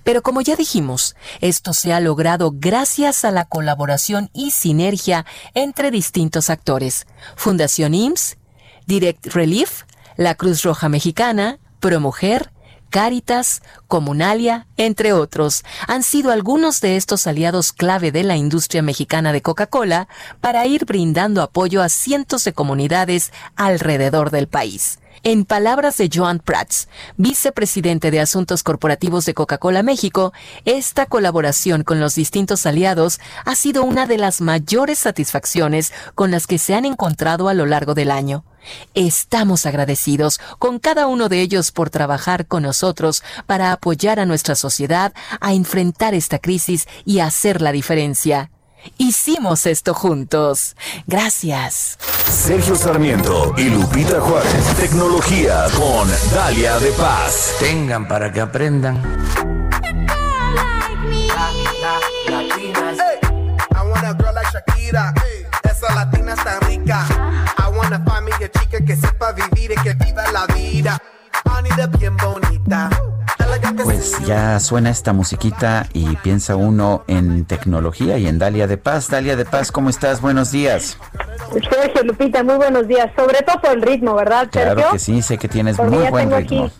Pero 0.03 0.21
como 0.21 0.41
ya 0.41 0.55
dijimos, 0.55 1.15
esto 1.41 1.73
se 1.73 1.93
ha 1.93 1.99
logrado 1.99 2.51
gracias 2.53 3.25
a 3.25 3.31
la 3.31 3.45
colaboración 3.45 4.29
y 4.33 4.51
sinergia 4.51 5.25
entre 5.53 5.91
distintos 5.91 6.49
actores. 6.49 7.07
Fundación 7.35 7.93
IMSS, 7.93 8.37
Direct 8.85 9.27
Relief, 9.27 9.83
la 10.15 10.35
Cruz 10.35 10.63
Roja 10.63 10.87
Mexicana, 10.89 11.59
ProMujer, 11.79 12.51
Cáritas, 12.89 13.61
Comunalia, 13.87 14.67
entre 14.77 15.13
otros, 15.13 15.63
han 15.87 16.03
sido 16.03 16.31
algunos 16.31 16.81
de 16.81 16.95
estos 16.95 17.27
aliados 17.27 17.71
clave 17.71 18.11
de 18.11 18.23
la 18.23 18.37
industria 18.37 18.81
mexicana 18.81 19.33
de 19.33 19.41
Coca-Cola 19.41 20.07
para 20.41 20.65
ir 20.65 20.85
brindando 20.85 21.41
apoyo 21.41 21.81
a 21.81 21.89
cientos 21.89 22.43
de 22.43 22.53
comunidades 22.53 23.31
alrededor 23.55 24.31
del 24.31 24.47
país. 24.47 24.99
En 25.27 25.43
palabras 25.43 25.97
de 25.97 26.07
Joan 26.13 26.37
Prats, 26.37 26.87
vicepresidente 27.17 28.11
de 28.11 28.19
Asuntos 28.19 28.61
Corporativos 28.61 29.25
de 29.25 29.33
Coca-Cola 29.33 29.81
México, 29.81 30.33
esta 30.65 31.07
colaboración 31.07 31.83
con 31.83 31.99
los 31.99 32.13
distintos 32.13 32.67
aliados 32.67 33.19
ha 33.43 33.55
sido 33.55 33.83
una 33.85 34.05
de 34.05 34.19
las 34.19 34.39
mayores 34.39 34.99
satisfacciones 34.99 35.91
con 36.13 36.29
las 36.29 36.45
que 36.45 36.59
se 36.59 36.75
han 36.75 36.85
encontrado 36.85 37.49
a 37.49 37.55
lo 37.55 37.65
largo 37.65 37.95
del 37.95 38.11
año. 38.11 38.45
Estamos 38.93 39.65
agradecidos 39.65 40.39
con 40.59 40.77
cada 40.77 41.07
uno 41.07 41.27
de 41.27 41.41
ellos 41.41 41.71
por 41.71 41.89
trabajar 41.89 42.45
con 42.45 42.61
nosotros 42.61 43.23
para 43.47 43.71
apoyar 43.71 44.19
a 44.19 44.27
nuestra 44.27 44.53
sociedad 44.53 45.11
a 45.41 45.55
enfrentar 45.55 46.13
esta 46.13 46.37
crisis 46.37 46.87
y 47.03 47.17
hacer 47.17 47.63
la 47.63 47.71
diferencia. 47.71 48.51
Hicimos 48.97 49.65
esto 49.65 49.93
juntos. 49.93 50.75
Gracias. 51.07 51.97
Sergio 52.29 52.75
Sarmiento 52.75 53.53
y 53.57 53.69
Lupita 53.69 54.19
Juárez. 54.19 54.65
Tecnología 54.77 55.65
con 55.75 56.07
Dalia 56.33 56.79
de 56.79 56.91
Paz. 56.91 57.55
Tengan 57.59 58.07
para 58.07 58.31
que 58.31 58.41
aprendan. 58.41 59.01
I 62.27 62.31
a. 64.97 65.13
Esa 65.63 65.95
latina 65.95 66.33
está 66.33 66.59
rica. 66.61 67.05
I 67.57 67.69
wanna 67.75 68.03
find 68.05 68.25
me 68.25 68.31
a 68.33 68.49
chica 68.49 68.83
que 68.85 68.95
sepa 68.95 69.33
vivir 69.33 69.71
y 69.71 69.75
que 69.75 69.93
viva 69.93 70.31
la 70.31 70.45
vida. 70.47 70.97
Anita 71.45 71.87
bien 71.87 72.15
bonita. 72.17 72.89
Pues 73.83 74.19
ya 74.25 74.59
suena 74.59 74.89
esta 74.89 75.11
musiquita 75.13 75.87
y 75.93 76.15
piensa 76.17 76.55
uno 76.55 77.03
en 77.07 77.45
tecnología 77.45 78.17
y 78.17 78.27
en 78.27 78.39
Dalia 78.39 78.67
de 78.67 78.77
Paz. 78.77 79.09
Dalia 79.09 79.35
de 79.35 79.45
Paz, 79.45 79.71
¿cómo 79.71 79.89
estás? 79.89 80.21
Buenos 80.21 80.51
días. 80.51 80.97
Sergio 81.51 82.03
Lupita, 82.03 82.43
muy 82.43 82.55
buenos 82.55 82.87
días. 82.87 83.09
Sobre 83.17 83.41
todo 83.41 83.59
por 83.61 83.71
el 83.71 83.81
ritmo, 83.81 84.15
¿verdad, 84.15 84.47
Sergio? 84.51 84.75
Claro 84.75 84.91
que 84.93 84.99
sí, 84.99 85.21
sé 85.21 85.37
que 85.37 85.47
tienes 85.47 85.77
Porque 85.77 85.95
muy 85.95 86.03
ya 86.03 86.09
buen 86.11 86.29
tengo 86.29 86.39
ritmo. 86.39 86.65
aquí 86.65 86.75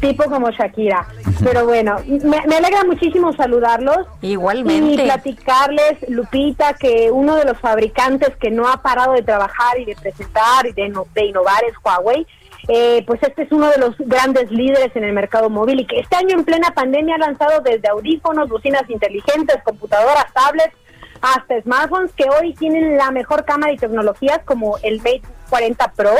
tipo 0.00 0.24
como 0.24 0.50
Shakira. 0.50 1.06
Pero 1.42 1.64
bueno, 1.66 1.96
me, 2.06 2.42
me 2.46 2.56
alegra 2.56 2.84
muchísimo 2.84 3.32
saludarlos. 3.34 4.06
Igualmente. 4.22 5.02
Y 5.02 5.04
platicarles, 5.06 5.98
Lupita, 6.08 6.74
que 6.74 7.10
uno 7.10 7.36
de 7.36 7.44
los 7.44 7.58
fabricantes 7.58 8.30
que 8.40 8.50
no 8.50 8.68
ha 8.68 8.82
parado 8.82 9.12
de 9.12 9.22
trabajar 9.22 9.78
y 9.78 9.84
de 9.84 9.94
presentar 9.96 10.66
y 10.66 10.72
de 10.72 10.86
innovar 11.24 11.62
es 11.64 11.74
Huawei. 11.84 12.26
Eh, 12.68 13.04
pues 13.06 13.22
este 13.22 13.42
es 13.42 13.52
uno 13.52 13.70
de 13.70 13.78
los 13.78 13.96
grandes 13.98 14.50
líderes 14.50 14.94
en 14.96 15.04
el 15.04 15.12
mercado 15.12 15.48
móvil 15.48 15.80
y 15.80 15.86
que 15.86 16.00
este 16.00 16.16
año 16.16 16.36
en 16.36 16.44
plena 16.44 16.72
pandemia 16.72 17.14
ha 17.14 17.18
lanzado 17.18 17.60
desde 17.60 17.88
audífonos, 17.88 18.48
bocinas 18.48 18.82
inteligentes, 18.88 19.62
computadoras, 19.64 20.26
tablets, 20.32 20.74
hasta 21.22 21.60
smartphones 21.62 22.12
que 22.12 22.24
hoy 22.28 22.54
tienen 22.54 22.96
la 22.96 23.10
mejor 23.10 23.44
cámara 23.44 23.72
y 23.72 23.76
tecnologías 23.76 24.40
como 24.44 24.78
el 24.82 24.98
Mate 24.98 25.22
40 25.48 25.92
Pro 25.92 26.14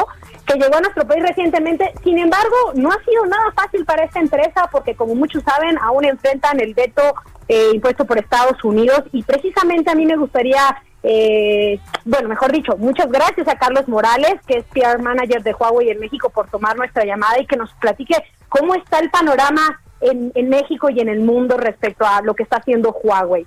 que 0.47 0.55
llegó 0.55 0.77
a 0.77 0.81
nuestro 0.81 1.07
país 1.07 1.23
recientemente. 1.23 1.93
Sin 2.05 2.19
embargo, 2.19 2.55
no 2.75 2.91
ha 2.91 3.05
sido 3.05 3.27
nada 3.27 3.53
fácil 3.55 3.85
para 3.85 4.05
esta 4.05 4.21
empresa 4.21 4.69
porque 4.71 4.95
como 4.95 5.15
muchos 5.15 5.43
saben, 5.43 5.77
aún 5.79 6.05
enfrentan 6.05 6.61
el 6.61 6.75
veto 6.75 7.03
eh, 7.49 7.71
impuesto 7.75 8.05
por 8.05 8.19
Estados 8.19 8.63
Unidos 8.65 9.03
y 9.13 9.23
precisamente 9.23 9.91
a 9.91 9.95
mí 9.95 10.07
me 10.07 10.17
gustaría, 10.17 10.83
eh, 11.09 11.79
bueno, 12.05 12.29
mejor 12.29 12.51
dicho, 12.51 12.77
muchas 12.79 13.09
gracias 13.09 13.47
a 13.47 13.57
Carlos 13.57 13.87
Morales, 13.87 14.41
que 14.45 14.59
es 14.59 14.65
PR 14.65 15.01
Manager 15.01 15.41
de 15.41 15.55
Huawei 15.55 15.91
en 15.91 16.01
México, 16.01 16.31
por 16.31 16.49
tomar 16.49 16.77
nuestra 16.77 17.05
llamada 17.05 17.41
y 17.41 17.47
que 17.47 17.57
nos 17.57 17.73
platique 17.75 18.17
cómo 18.49 18.75
está 18.75 18.99
el 18.99 19.09
panorama 19.11 19.81
en, 20.01 20.33
en 20.35 20.49
México 20.49 20.91
y 20.91 20.99
en 20.99 21.09
el 21.09 21.21
mundo 21.21 21.59
respecto 21.59 22.05
a 22.05 22.23
lo 22.23 22.35
que 22.35 22.43
está 22.43 22.57
haciendo 22.57 22.91
Huawei. 22.91 23.47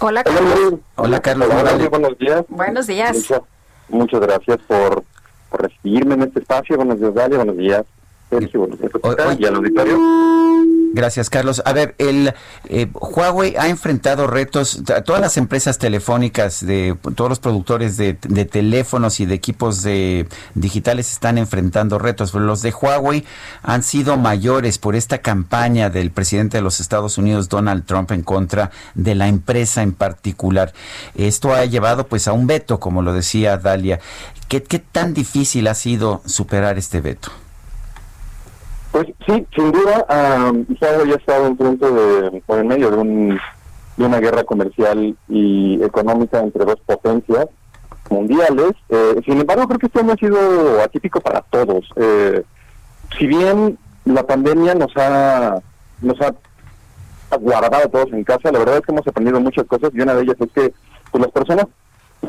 Hola, 0.00 0.24
Carlos. 0.24 0.74
Hola, 0.96 1.20
Carlos. 1.20 1.48
Hola, 1.50 1.62
Morales. 1.62 1.90
buenos 1.90 2.18
días. 2.18 2.44
Buenos 2.48 2.86
días. 2.86 3.16
Muchas, 3.16 3.40
muchas 3.90 4.20
gracias 4.20 4.58
por, 4.66 5.04
por 5.50 5.62
recibirme 5.62 6.14
en 6.14 6.22
este 6.22 6.40
espacio. 6.40 6.76
Buenos 6.76 6.98
días, 6.98 7.12
Dalia. 7.12 7.36
Buenos 7.36 7.58
días, 7.58 7.84
Sergio. 8.30 8.60
Buenos 8.60 8.78
días, 8.80 8.90
y 9.38 9.44
al 9.44 9.56
auditorio. 9.56 9.98
Gracias, 10.94 11.28
Carlos. 11.28 11.60
A 11.64 11.72
ver, 11.72 11.96
el 11.98 12.34
eh, 12.68 12.86
Huawei 12.94 13.56
ha 13.56 13.68
enfrentado 13.68 14.28
retos, 14.28 14.80
todas 15.04 15.20
las 15.20 15.36
empresas 15.36 15.76
telefónicas, 15.76 16.64
de 16.64 16.96
todos 17.16 17.28
los 17.28 17.40
productores 17.40 17.96
de, 17.96 18.16
de 18.22 18.44
teléfonos 18.44 19.18
y 19.18 19.26
de 19.26 19.34
equipos 19.34 19.82
de 19.82 20.28
digitales 20.54 21.10
están 21.10 21.36
enfrentando 21.36 21.98
retos, 21.98 22.30
pero 22.30 22.44
los 22.44 22.62
de 22.62 22.70
Huawei 22.70 23.24
han 23.64 23.82
sido 23.82 24.16
mayores 24.16 24.78
por 24.78 24.94
esta 24.94 25.18
campaña 25.18 25.90
del 25.90 26.12
presidente 26.12 26.58
de 26.58 26.62
los 26.62 26.78
Estados 26.78 27.18
Unidos, 27.18 27.48
Donald 27.48 27.84
Trump, 27.86 28.12
en 28.12 28.22
contra 28.22 28.70
de 28.94 29.16
la 29.16 29.26
empresa 29.26 29.82
en 29.82 29.94
particular. 29.94 30.74
Esto 31.16 31.54
ha 31.54 31.64
llevado 31.64 32.06
pues 32.06 32.28
a 32.28 32.32
un 32.32 32.46
veto, 32.46 32.78
como 32.78 33.02
lo 33.02 33.12
decía 33.12 33.56
Dalia. 33.56 33.98
¿Qué, 34.46 34.62
qué 34.62 34.78
tan 34.78 35.12
difícil 35.12 35.66
ha 35.66 35.74
sido 35.74 36.22
superar 36.24 36.78
este 36.78 37.00
veto? 37.00 37.32
Pues 38.94 39.08
sí, 39.26 39.44
sin 39.56 39.72
duda, 39.72 40.06
um, 40.08 40.64
Huawei 40.80 41.10
ha 41.10 41.16
estado 41.16 41.48
en 41.48 41.56
punto 41.56 41.90
de, 41.90 42.40
o 42.46 42.56
en 42.56 42.68
medio 42.68 42.92
de, 42.92 42.96
un, 42.96 43.40
de 43.96 44.04
una 44.04 44.20
guerra 44.20 44.44
comercial 44.44 45.16
y 45.28 45.82
económica 45.82 46.38
entre 46.38 46.64
dos 46.64 46.78
potencias 46.86 47.48
mundiales. 48.08 48.70
Eh, 48.90 49.20
sin 49.24 49.40
embargo, 49.40 49.66
creo 49.66 49.80
que 49.80 49.86
este 49.86 49.98
año 49.98 50.12
ha 50.12 50.16
sido 50.16 50.80
atípico 50.80 51.20
para 51.20 51.40
todos. 51.40 51.90
Eh, 51.96 52.44
si 53.18 53.26
bien 53.26 53.76
la 54.04 54.24
pandemia 54.24 54.76
nos 54.76 54.96
ha, 54.96 55.60
nos 56.00 56.20
ha 56.20 56.32
guardado 57.40 57.86
a 57.86 57.88
todos 57.88 58.12
en 58.12 58.22
casa, 58.22 58.52
la 58.52 58.60
verdad 58.60 58.76
es 58.76 58.82
que 58.82 58.92
hemos 58.92 59.08
aprendido 59.08 59.40
muchas 59.40 59.66
cosas 59.66 59.90
y 59.92 60.00
una 60.02 60.14
de 60.14 60.22
ellas 60.22 60.36
es 60.38 60.52
que 60.52 60.72
pues, 61.10 61.20
las 61.20 61.32
personas 61.32 61.66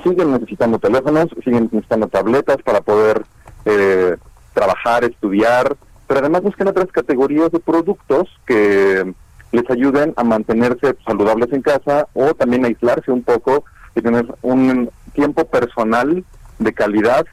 siguen 0.04 0.32
necesitando 0.32 0.80
teléfonos, 0.80 1.28
siguen 1.44 1.70
necesitando 1.72 2.08
tabletas 2.08 2.58
para 2.64 2.82
poder 2.82 3.24
eh, 3.66 4.18
trabajar, 4.56 5.04
estudiar, 5.04 5.78
pero 6.08 6.20
además 6.20 6.44
buscan 6.44 6.68
otras 6.68 6.92
categorías 6.92 7.52
de 7.52 7.60
productos 7.60 8.30
que 8.46 9.14
les 9.52 9.70
ayuden 9.70 10.14
a 10.18 10.24
mantenerse 10.24 10.96
saludables 11.06 11.52
en 11.54 11.62
casa 11.62 12.08
o 12.14 12.34
también 12.34 12.66
aislarse 12.66 13.12
un 13.12 13.24
poco 13.24 13.64
y 13.96 14.02
tener 14.02 14.26
un 14.42 14.90
tiempo 15.14 15.46
personal 15.46 16.24
de 16.60 16.74
calidad 16.74 17.26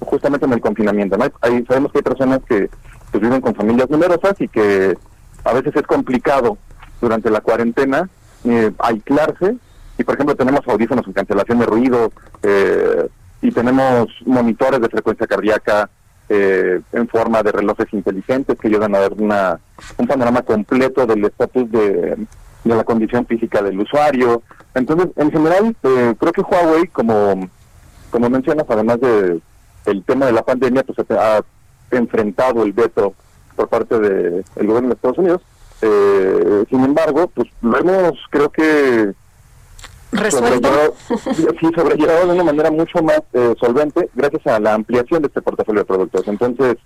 justamente 0.00 0.46
en 0.46 0.52
el 0.52 0.60
confinamiento. 0.60 1.16
¿no? 1.16 1.26
Hay, 1.40 1.64
sabemos 1.66 1.92
que 1.92 1.98
hay 1.98 2.02
personas 2.02 2.40
que 2.46 2.68
pues, 3.10 3.22
viven 3.22 3.40
con 3.40 3.54
familias 3.54 3.88
numerosas 3.90 4.34
y 4.40 4.48
que 4.48 4.96
a 5.44 5.52
veces 5.52 5.74
es 5.76 5.82
complicado 5.82 6.58
durante 7.00 7.30
la 7.30 7.40
cuarentena 7.40 8.08
eh, 8.44 8.72
aislarse 8.78 9.56
y 9.96 10.04
por 10.04 10.14
ejemplo 10.14 10.36
tenemos 10.36 10.66
audífonos 10.66 11.04
con 11.04 11.14
cancelación 11.14 11.58
de 11.58 11.66
ruido 11.66 12.12
eh, 12.42 13.08
y 13.40 13.50
tenemos 13.52 14.08
monitores 14.26 14.80
de 14.80 14.88
frecuencia 14.88 15.26
cardíaca 15.26 15.90
eh, 16.28 16.80
en 16.92 17.08
forma 17.08 17.42
de 17.42 17.52
relojes 17.52 17.92
inteligentes 17.92 18.58
que 18.58 18.68
ayudan 18.68 18.94
a 18.94 19.00
dar 19.00 19.12
una, 19.14 19.60
un 19.96 20.06
panorama 20.06 20.42
completo 20.42 21.06
del 21.06 21.24
estatus 21.24 21.70
de, 21.70 22.16
de 22.64 22.74
la 22.76 22.84
condición 22.84 23.26
física 23.26 23.62
del 23.62 23.80
usuario. 23.80 24.42
Entonces, 24.74 25.08
en 25.16 25.30
general, 25.30 25.76
eh, 25.82 26.14
creo 26.18 26.32
que 26.32 26.42
Huawei, 26.42 26.86
como, 26.88 27.48
como 28.10 28.30
mencionas, 28.30 28.66
además 28.68 29.00
de 29.00 29.40
el 29.86 30.04
tema 30.04 30.26
de 30.26 30.32
la 30.32 30.44
pandemia, 30.44 30.82
pues 30.82 30.98
ha 31.10 31.40
enfrentado 31.90 32.62
el 32.62 32.72
veto 32.72 33.14
por 33.56 33.68
parte 33.68 33.98
del 33.98 34.44
gobierno 34.54 34.88
de 34.88 34.94
Estados 34.94 35.18
Unidos. 35.18 35.42
Eh, 35.80 36.64
sin 36.68 36.84
embargo, 36.84 37.28
pues 37.34 37.48
lo 37.62 37.78
hemos, 37.78 38.18
creo 38.30 38.50
que. 38.50 39.14
Sobrellevado, 40.30 40.94
sí, 41.60 41.68
sobrellevado 41.74 42.26
de 42.26 42.32
una 42.32 42.44
manera 42.44 42.70
mucho 42.70 43.02
más 43.02 43.20
eh, 43.32 43.54
solvente 43.60 44.08
gracias 44.14 44.46
a 44.46 44.60
la 44.60 44.74
ampliación 44.74 45.22
de 45.22 45.28
este 45.28 45.42
portafolio 45.42 45.82
de 45.82 45.86
productos. 45.86 46.26
Entonces, 46.26 46.76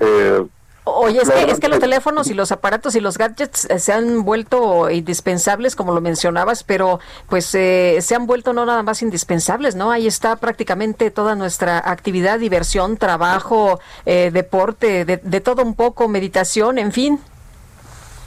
eh, 0.00 0.44
Oye, 0.88 1.20
es 1.20 1.28
que, 1.28 1.50
es 1.50 1.58
que 1.58 1.68
los 1.68 1.80
teléfonos 1.80 2.30
y 2.30 2.34
los 2.34 2.52
aparatos 2.52 2.94
y 2.94 3.00
los 3.00 3.18
gadgets 3.18 3.64
eh, 3.64 3.80
se 3.80 3.92
han 3.92 4.22
vuelto 4.22 4.88
indispensables, 4.88 5.74
como 5.74 5.92
lo 5.92 6.00
mencionabas, 6.00 6.62
pero 6.62 7.00
pues 7.28 7.52
eh, 7.56 7.98
se 8.00 8.14
han 8.14 8.28
vuelto 8.28 8.52
no 8.52 8.64
nada 8.64 8.84
más 8.84 9.02
indispensables, 9.02 9.74
¿no? 9.74 9.90
Ahí 9.90 10.06
está 10.06 10.36
prácticamente 10.36 11.10
toda 11.10 11.34
nuestra 11.34 11.78
actividad, 11.78 12.38
diversión, 12.38 12.98
trabajo, 12.98 13.80
eh, 14.04 14.30
deporte, 14.32 15.04
de, 15.04 15.16
de 15.16 15.40
todo 15.40 15.64
un 15.64 15.74
poco, 15.74 16.06
meditación, 16.06 16.78
en 16.78 16.92
fin. 16.92 17.20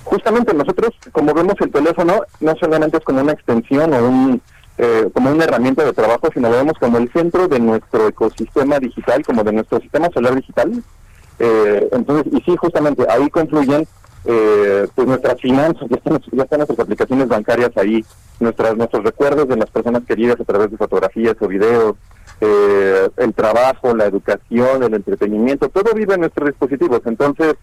Justamente 0.04 0.54
nosotros, 0.54 0.94
como 1.12 1.34
vemos 1.34 1.56
el 1.60 1.72
teléfono, 1.72 2.22
no 2.40 2.56
solamente 2.60 2.98
es 2.98 3.04
como 3.04 3.22
una 3.22 3.34
extensión 3.34 3.94
o 3.94 4.08
un 4.08 4.42
eh, 4.78 5.10
como 5.14 5.32
una 5.32 5.44
herramienta 5.44 5.84
de 5.84 5.92
trabajo, 5.92 6.30
sino 6.34 6.50
lo 6.50 6.56
vemos 6.56 6.78
como 6.80 6.98
el 6.98 7.12
centro 7.12 7.50
de 7.50 7.60
nuestro 7.60 8.08
ecosistema 8.08 8.80
digital, 8.80 9.26
como 9.26 9.44
de 9.44 9.52
nuestro 9.52 9.80
sistema 9.82 10.10
solar 10.14 10.36
digital. 10.36 10.72
Eh, 11.38 11.90
entonces, 11.92 12.34
y 12.34 12.42
sí, 12.42 12.56
justamente 12.56 13.06
ahí 13.10 13.30
confluyen 13.30 13.86
eh, 14.26 14.88
pues 14.96 15.08
nuestras 15.08 15.40
finanzas, 15.40 15.88
ya 15.90 15.98
están, 15.98 16.22
ya 16.32 16.44
están 16.44 16.60
nuestras 16.60 16.80
aplicaciones 16.80 17.28
bancarias 17.28 17.72
ahí, 17.78 18.04
nuestras, 18.40 18.76
nuestros 18.78 19.04
recuerdos 19.04 19.48
de 19.48 19.58
las 19.58 19.70
personas 19.70 20.04
queridas 20.06 20.40
a 20.40 20.44
través 20.44 20.72
de 20.72 20.78
fotografías 20.78 21.36
o 21.40 21.48
videos, 21.48 21.96
eh, 22.42 23.10
el 23.18 23.34
trabajo, 23.34 23.96
la 23.96 24.06
educación, 24.06 24.84
el 24.84 24.94
entretenimiento, 24.94 25.70
todo 25.70 25.94
vive 25.94 26.14
en 26.16 26.22
nuestros 26.22 26.50
dispositivos. 26.50 27.02
Entonces, 27.06 27.56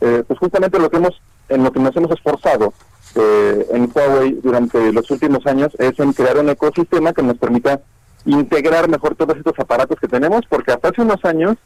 eh, 0.00 0.22
pues 0.26 0.38
justamente 0.38 0.78
lo 0.78 0.90
que 0.90 0.96
hemos, 0.96 1.20
en 1.50 1.64
lo 1.64 1.72
que 1.72 1.80
nos 1.80 1.94
hemos 1.96 2.10
esforzado 2.10 2.72
eh, 3.14 3.66
en 3.72 3.90
Huawei 3.92 4.38
durante 4.42 4.92
los 4.92 5.10
últimos 5.10 5.44
años 5.46 5.72
es 5.78 5.98
en 5.98 6.12
crear 6.12 6.38
un 6.38 6.48
ecosistema 6.48 7.12
que 7.12 7.22
nos 7.22 7.38
permita 7.38 7.80
integrar 8.24 8.88
mejor 8.88 9.14
todos 9.16 9.36
estos 9.36 9.58
aparatos 9.58 9.98
que 9.98 10.08
tenemos, 10.08 10.42
porque 10.48 10.72
hasta 10.72 10.88
hace 10.88 11.02
unos 11.02 11.24
años, 11.24 11.56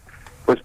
pues 0.47 0.61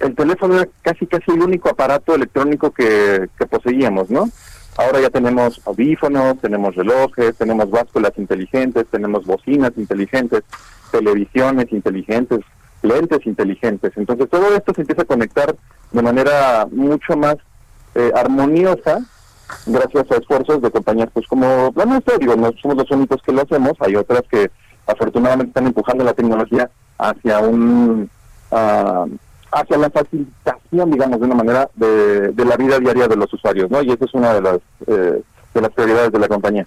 el 0.00 0.14
teléfono 0.14 0.54
era 0.54 0.68
casi 0.82 1.06
casi 1.06 1.30
el 1.32 1.42
único 1.42 1.68
aparato 1.68 2.14
electrónico 2.14 2.70
que, 2.70 3.28
que 3.38 3.46
poseíamos, 3.46 4.10
¿no? 4.10 4.28
Ahora 4.76 5.00
ya 5.00 5.10
tenemos 5.10 5.60
audífonos, 5.66 6.40
tenemos 6.40 6.74
relojes, 6.74 7.36
tenemos 7.36 7.70
básculas 7.70 8.12
inteligentes, 8.16 8.86
tenemos 8.90 9.24
bocinas 9.24 9.72
inteligentes, 9.76 10.42
televisiones 10.90 11.70
inteligentes, 11.70 12.40
lentes 12.82 13.24
inteligentes. 13.26 13.92
Entonces 13.96 14.28
todo 14.28 14.54
esto 14.54 14.72
se 14.74 14.80
empieza 14.80 15.02
a 15.02 15.06
conectar 15.06 15.54
de 15.92 16.02
manera 16.02 16.66
mucho 16.70 17.16
más 17.16 17.36
eh, 17.94 18.12
armoniosa 18.14 19.00
gracias 19.66 20.10
a 20.10 20.16
esfuerzos 20.16 20.62
de 20.62 20.70
compañías 20.70 21.08
pues 21.12 21.26
como 21.26 21.72
la 21.74 21.84
nuestra, 21.84 22.18
digo, 22.18 22.34
no 22.36 22.50
somos 22.60 22.76
los 22.78 22.90
únicos 22.90 23.22
que 23.22 23.32
lo 23.32 23.42
hacemos, 23.42 23.72
hay 23.80 23.96
otras 23.96 24.22
que 24.30 24.50
afortunadamente 24.86 25.50
están 25.50 25.66
empujando 25.66 26.04
la 26.04 26.14
tecnología 26.14 26.70
hacia 26.98 27.40
un 27.40 28.10
ah, 28.50 29.06
hacia 29.52 29.78
la 29.78 29.88
facilitación, 29.88 30.90
digamos, 30.90 31.20
de 31.20 31.26
una 31.26 31.36
manera 31.36 31.70
de, 31.76 32.32
la 32.44 32.56
vida 32.56 32.78
diaria 32.80 33.06
de 33.06 33.16
los 33.16 33.32
usuarios, 33.32 33.70
¿no? 33.70 33.82
Y 33.82 33.92
esa 33.92 34.04
es 34.04 34.14
una 34.14 34.34
de 34.34 34.40
las 34.40 34.58
eh, 34.86 35.22
de 35.54 35.60
las 35.60 35.70
prioridades 35.70 36.10
de 36.10 36.18
la 36.18 36.26
compañía. 36.26 36.66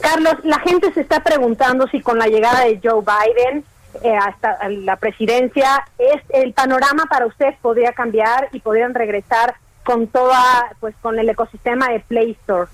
Carlos, 0.00 0.34
la 0.42 0.58
gente 0.58 0.92
se 0.92 1.00
está 1.00 1.20
preguntando 1.20 1.86
si 1.88 2.02
con 2.02 2.18
la 2.18 2.26
llegada 2.26 2.64
de 2.64 2.78
Joe 2.82 3.00
Biden 3.00 3.64
eh, 4.02 4.14
hasta 4.14 4.68
la 4.68 4.96
presidencia, 4.96 5.82
es 5.98 6.20
el 6.28 6.52
panorama 6.52 7.04
para 7.08 7.26
ustedes 7.26 7.56
podría 7.62 7.92
cambiar 7.92 8.48
y 8.52 8.60
podrían 8.60 8.92
regresar 8.92 9.54
con 9.84 10.06
toda, 10.08 10.74
pues 10.80 10.94
con 11.00 11.18
el 11.18 11.28
ecosistema 11.28 11.88
de 11.88 12.00
Play 12.00 12.32
Store. 12.42 12.68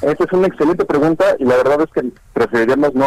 Esa 0.00 0.24
es 0.24 0.32
una 0.32 0.46
excelente 0.46 0.84
pregunta 0.84 1.24
y 1.38 1.44
la 1.44 1.56
verdad 1.56 1.80
es 1.82 1.90
que 1.90 2.10
preferiríamos 2.32 2.94
no 2.94 3.06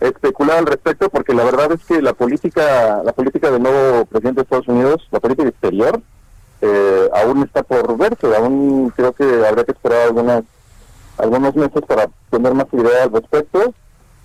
especular 0.00 0.58
al 0.58 0.66
respecto 0.66 1.10
porque 1.10 1.34
la 1.34 1.44
verdad 1.44 1.72
es 1.72 1.84
que 1.84 2.00
la 2.00 2.14
política 2.14 3.02
la 3.04 3.12
política 3.12 3.50
del 3.50 3.62
nuevo 3.62 4.06
presidente 4.06 4.40
de 4.40 4.42
Estados 4.44 4.68
Unidos, 4.68 5.06
la 5.10 5.20
política 5.20 5.48
exterior, 5.48 6.00
eh, 6.62 7.10
aún 7.14 7.42
está 7.42 7.62
por 7.62 7.98
verse, 7.98 8.34
aún 8.34 8.90
creo 8.96 9.12
que 9.12 9.24
habrá 9.46 9.64
que 9.64 9.72
esperar 9.72 10.06
algunas 10.06 10.42
algunos 11.18 11.54
meses 11.54 11.82
para 11.86 12.08
tener 12.30 12.54
más 12.54 12.66
idea 12.72 13.04
al 13.04 13.12
respecto. 13.12 13.74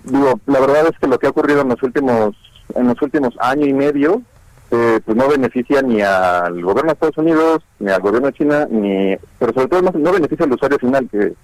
Digo, 0.04 0.40
la 0.46 0.60
verdad 0.60 0.86
es 0.86 0.98
que 0.98 1.08
lo 1.08 1.18
que 1.18 1.26
ha 1.26 1.30
ocurrido 1.30 1.60
en 1.60 1.68
los 1.68 1.82
últimos 1.82 2.34
en 2.74 2.88
los 2.88 3.00
últimos 3.02 3.34
año 3.38 3.66
y 3.66 3.74
medio 3.74 4.22
eh, 4.70 5.00
pues 5.04 5.16
no 5.16 5.28
beneficia 5.28 5.80
ni 5.82 6.00
al 6.00 6.60
gobierno 6.62 6.90
de 6.90 6.94
Estados 6.94 7.18
Unidos, 7.18 7.62
ni 7.78 7.90
al 7.90 8.00
gobierno 8.00 8.28
de 8.28 8.34
China, 8.34 8.66
ni 8.70 9.16
pero 9.38 9.52
sobre 9.52 9.68
todo 9.68 9.82
no, 9.82 10.12
beneficia 10.12 10.44
al 10.44 10.52
usuario 10.52 10.78
final 10.78 11.08
que 11.08 11.34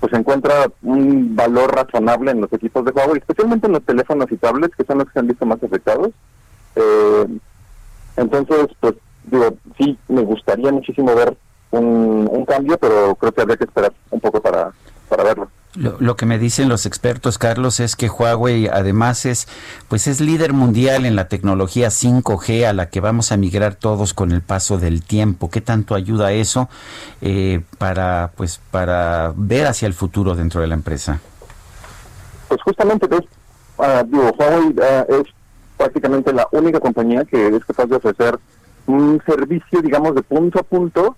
pues 0.00 0.12
encuentra 0.14 0.66
un 0.82 1.36
valor 1.36 1.74
razonable 1.74 2.30
en 2.30 2.40
los 2.40 2.52
equipos 2.54 2.84
de 2.86 2.92
Huawei, 2.92 3.18
especialmente 3.18 3.66
en 3.66 3.74
los 3.74 3.84
teléfonos 3.84 4.32
y 4.32 4.36
tablets, 4.38 4.74
que 4.74 4.84
son 4.84 4.96
los 4.98 5.06
que 5.08 5.12
se 5.12 5.18
han 5.18 5.26
visto 5.26 5.44
más 5.44 5.62
afectados. 5.62 6.08
Eh, 6.74 7.26
entonces, 8.16 8.68
pues 8.80 8.94
digo, 9.24 9.54
sí, 9.76 9.98
me 10.08 10.22
gustaría 10.22 10.72
muchísimo 10.72 11.14
ver 11.14 11.36
un, 11.72 12.26
un 12.32 12.46
cambio, 12.46 12.78
pero 12.78 13.14
creo 13.14 13.32
que 13.32 13.40
habría 13.42 13.56
que 13.58 13.64
esperar 13.64 13.92
un 14.10 14.20
poco 14.20 14.40
para, 14.40 14.72
para 15.10 15.24
verlo. 15.24 15.50
Lo, 15.76 15.96
lo, 16.00 16.16
que 16.16 16.26
me 16.26 16.38
dicen 16.38 16.68
los 16.68 16.84
expertos, 16.84 17.38
Carlos, 17.38 17.78
es 17.78 17.94
que 17.94 18.08
Huawei 18.08 18.66
además 18.66 19.24
es, 19.24 19.46
pues 19.88 20.08
es 20.08 20.20
líder 20.20 20.52
mundial 20.52 21.06
en 21.06 21.14
la 21.14 21.28
tecnología 21.28 21.88
5G 21.88 22.64
a 22.64 22.72
la 22.72 22.88
que 22.90 23.00
vamos 23.00 23.30
a 23.30 23.36
migrar 23.36 23.76
todos 23.76 24.12
con 24.12 24.32
el 24.32 24.42
paso 24.42 24.78
del 24.78 25.02
tiempo. 25.04 25.48
¿Qué 25.48 25.60
tanto 25.60 25.94
ayuda 25.94 26.32
eso 26.32 26.68
eh, 27.20 27.62
para, 27.78 28.32
pues, 28.36 28.60
para 28.72 29.32
ver 29.36 29.68
hacia 29.68 29.86
el 29.86 29.94
futuro 29.94 30.34
dentro 30.34 30.60
de 30.60 30.66
la 30.66 30.74
empresa? 30.74 31.20
Pues 32.48 32.60
justamente, 32.62 33.06
pues, 33.06 33.22
uh, 33.78 34.04
digo, 34.06 34.34
Huawei 34.36 34.74
uh, 34.76 35.20
es 35.20 35.28
prácticamente 35.76 36.32
la 36.32 36.48
única 36.50 36.80
compañía 36.80 37.24
que 37.24 37.46
es 37.46 37.64
capaz 37.64 37.86
de 37.86 37.96
ofrecer 37.96 38.38
un 38.86 39.22
servicio, 39.24 39.80
digamos, 39.80 40.14
de 40.14 40.22
punto 40.22 40.58
a 40.58 40.62
punto. 40.62 41.16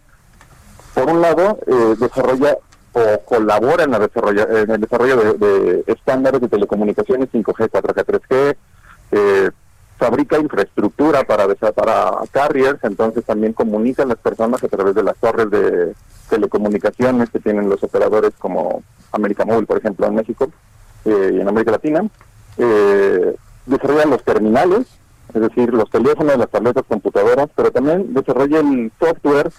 Por 0.95 1.11
un 1.11 1.23
lado, 1.23 1.59
eh, 1.66 1.97
desarrolla 1.99 2.59
o 2.93 3.20
colabora 3.24 3.85
en, 3.85 3.90
la 3.90 3.98
desarrollo, 3.98 4.48
en 4.48 4.70
el 4.70 4.81
desarrollo 4.81 5.16
de, 5.16 5.35
de, 5.35 5.85
estándares 5.86 6.40
de 6.40 6.48
telecomunicaciones 6.48 7.31
5G, 7.32 7.70
4G, 7.70 8.05
3G, 8.05 8.56
eh, 9.12 9.51
fabrica 9.98 10.39
infraestructura 10.39 11.23
para, 11.23 11.47
para 11.74 12.10
carriers, 12.32 12.82
entonces 12.82 13.24
también 13.24 13.52
comunican 13.52 14.09
las 14.09 14.19
personas 14.19 14.62
a 14.62 14.69
través 14.69 14.94
de 14.94 15.02
las 15.02 15.16
torres 15.16 15.48
de 15.51 15.94
telecomunicaciones 16.28 17.31
que 17.31 17.39
tienen 17.39 17.69
los 17.69 17.82
operadores 17.85 18.32
como 18.39 18.82
América 19.12 19.44
Móvil, 19.44 19.66
por 19.66 19.78
ejemplo, 19.78 20.06
en 20.06 20.16
México 20.16 20.51
eh, 21.05 21.31
y 21.35 21.40
en 21.40 21.48
América 21.48 21.73
Latina. 21.73 22.05
Eh, 22.59 23.36
desarrollan 23.66 24.10
los 24.10 24.24
terminales, 24.24 24.86
es 25.32 25.40
decir, 25.40 25.73
los 25.73 25.89
teléfonos, 25.89 26.36
las 26.36 26.51
tabletas, 26.51 26.85
computadoras, 26.89 27.48
pero 27.55 27.70
también 27.70 28.12
desarrolla 28.12 28.60
el 28.60 28.90
software 28.98 29.51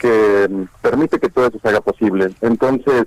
que 0.00 0.48
permite 0.80 1.18
que 1.18 1.28
todo 1.28 1.46
eso 1.46 1.58
se 1.62 1.68
haga 1.68 1.80
posible. 1.80 2.34
Entonces, 2.40 3.04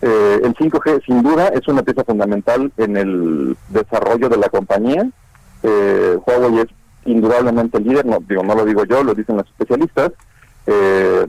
eh, 0.00 0.40
el 0.42 0.54
5G 0.54 1.04
sin 1.04 1.22
duda 1.22 1.48
es 1.48 1.68
una 1.68 1.82
pieza 1.82 2.04
fundamental 2.04 2.72
en 2.78 2.96
el 2.96 3.56
desarrollo 3.68 4.28
de 4.28 4.38
la 4.38 4.48
compañía. 4.48 5.08
Eh, 5.62 6.18
Huawei 6.26 6.60
es 6.60 6.68
indudablemente 7.04 7.78
el 7.78 7.84
líder, 7.84 8.06
no, 8.06 8.18
digo, 8.26 8.42
no 8.42 8.54
lo 8.54 8.64
digo 8.64 8.84
yo, 8.84 9.04
lo 9.04 9.14
dicen 9.14 9.36
los 9.36 9.46
especialistas. 9.46 10.12
Eh, 10.66 11.26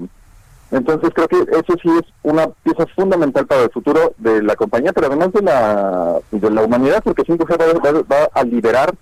entonces 0.72 1.12
creo 1.14 1.28
que 1.28 1.38
eso 1.52 1.74
sí 1.82 1.90
es 1.90 2.14
una 2.24 2.48
pieza 2.48 2.86
fundamental 2.96 3.46
para 3.46 3.64
el 3.64 3.70
futuro 3.70 4.14
de 4.18 4.42
la 4.42 4.56
compañía, 4.56 4.94
pero 4.94 5.08
además 5.08 5.32
de 5.34 5.42
la, 5.42 6.20
de 6.32 6.50
la 6.50 6.64
humanidad, 6.64 7.04
porque 7.04 7.24
5G 7.24 7.60
va, 7.60 8.02
va, 8.16 8.30
a 8.34 8.44
liderar 8.44 8.96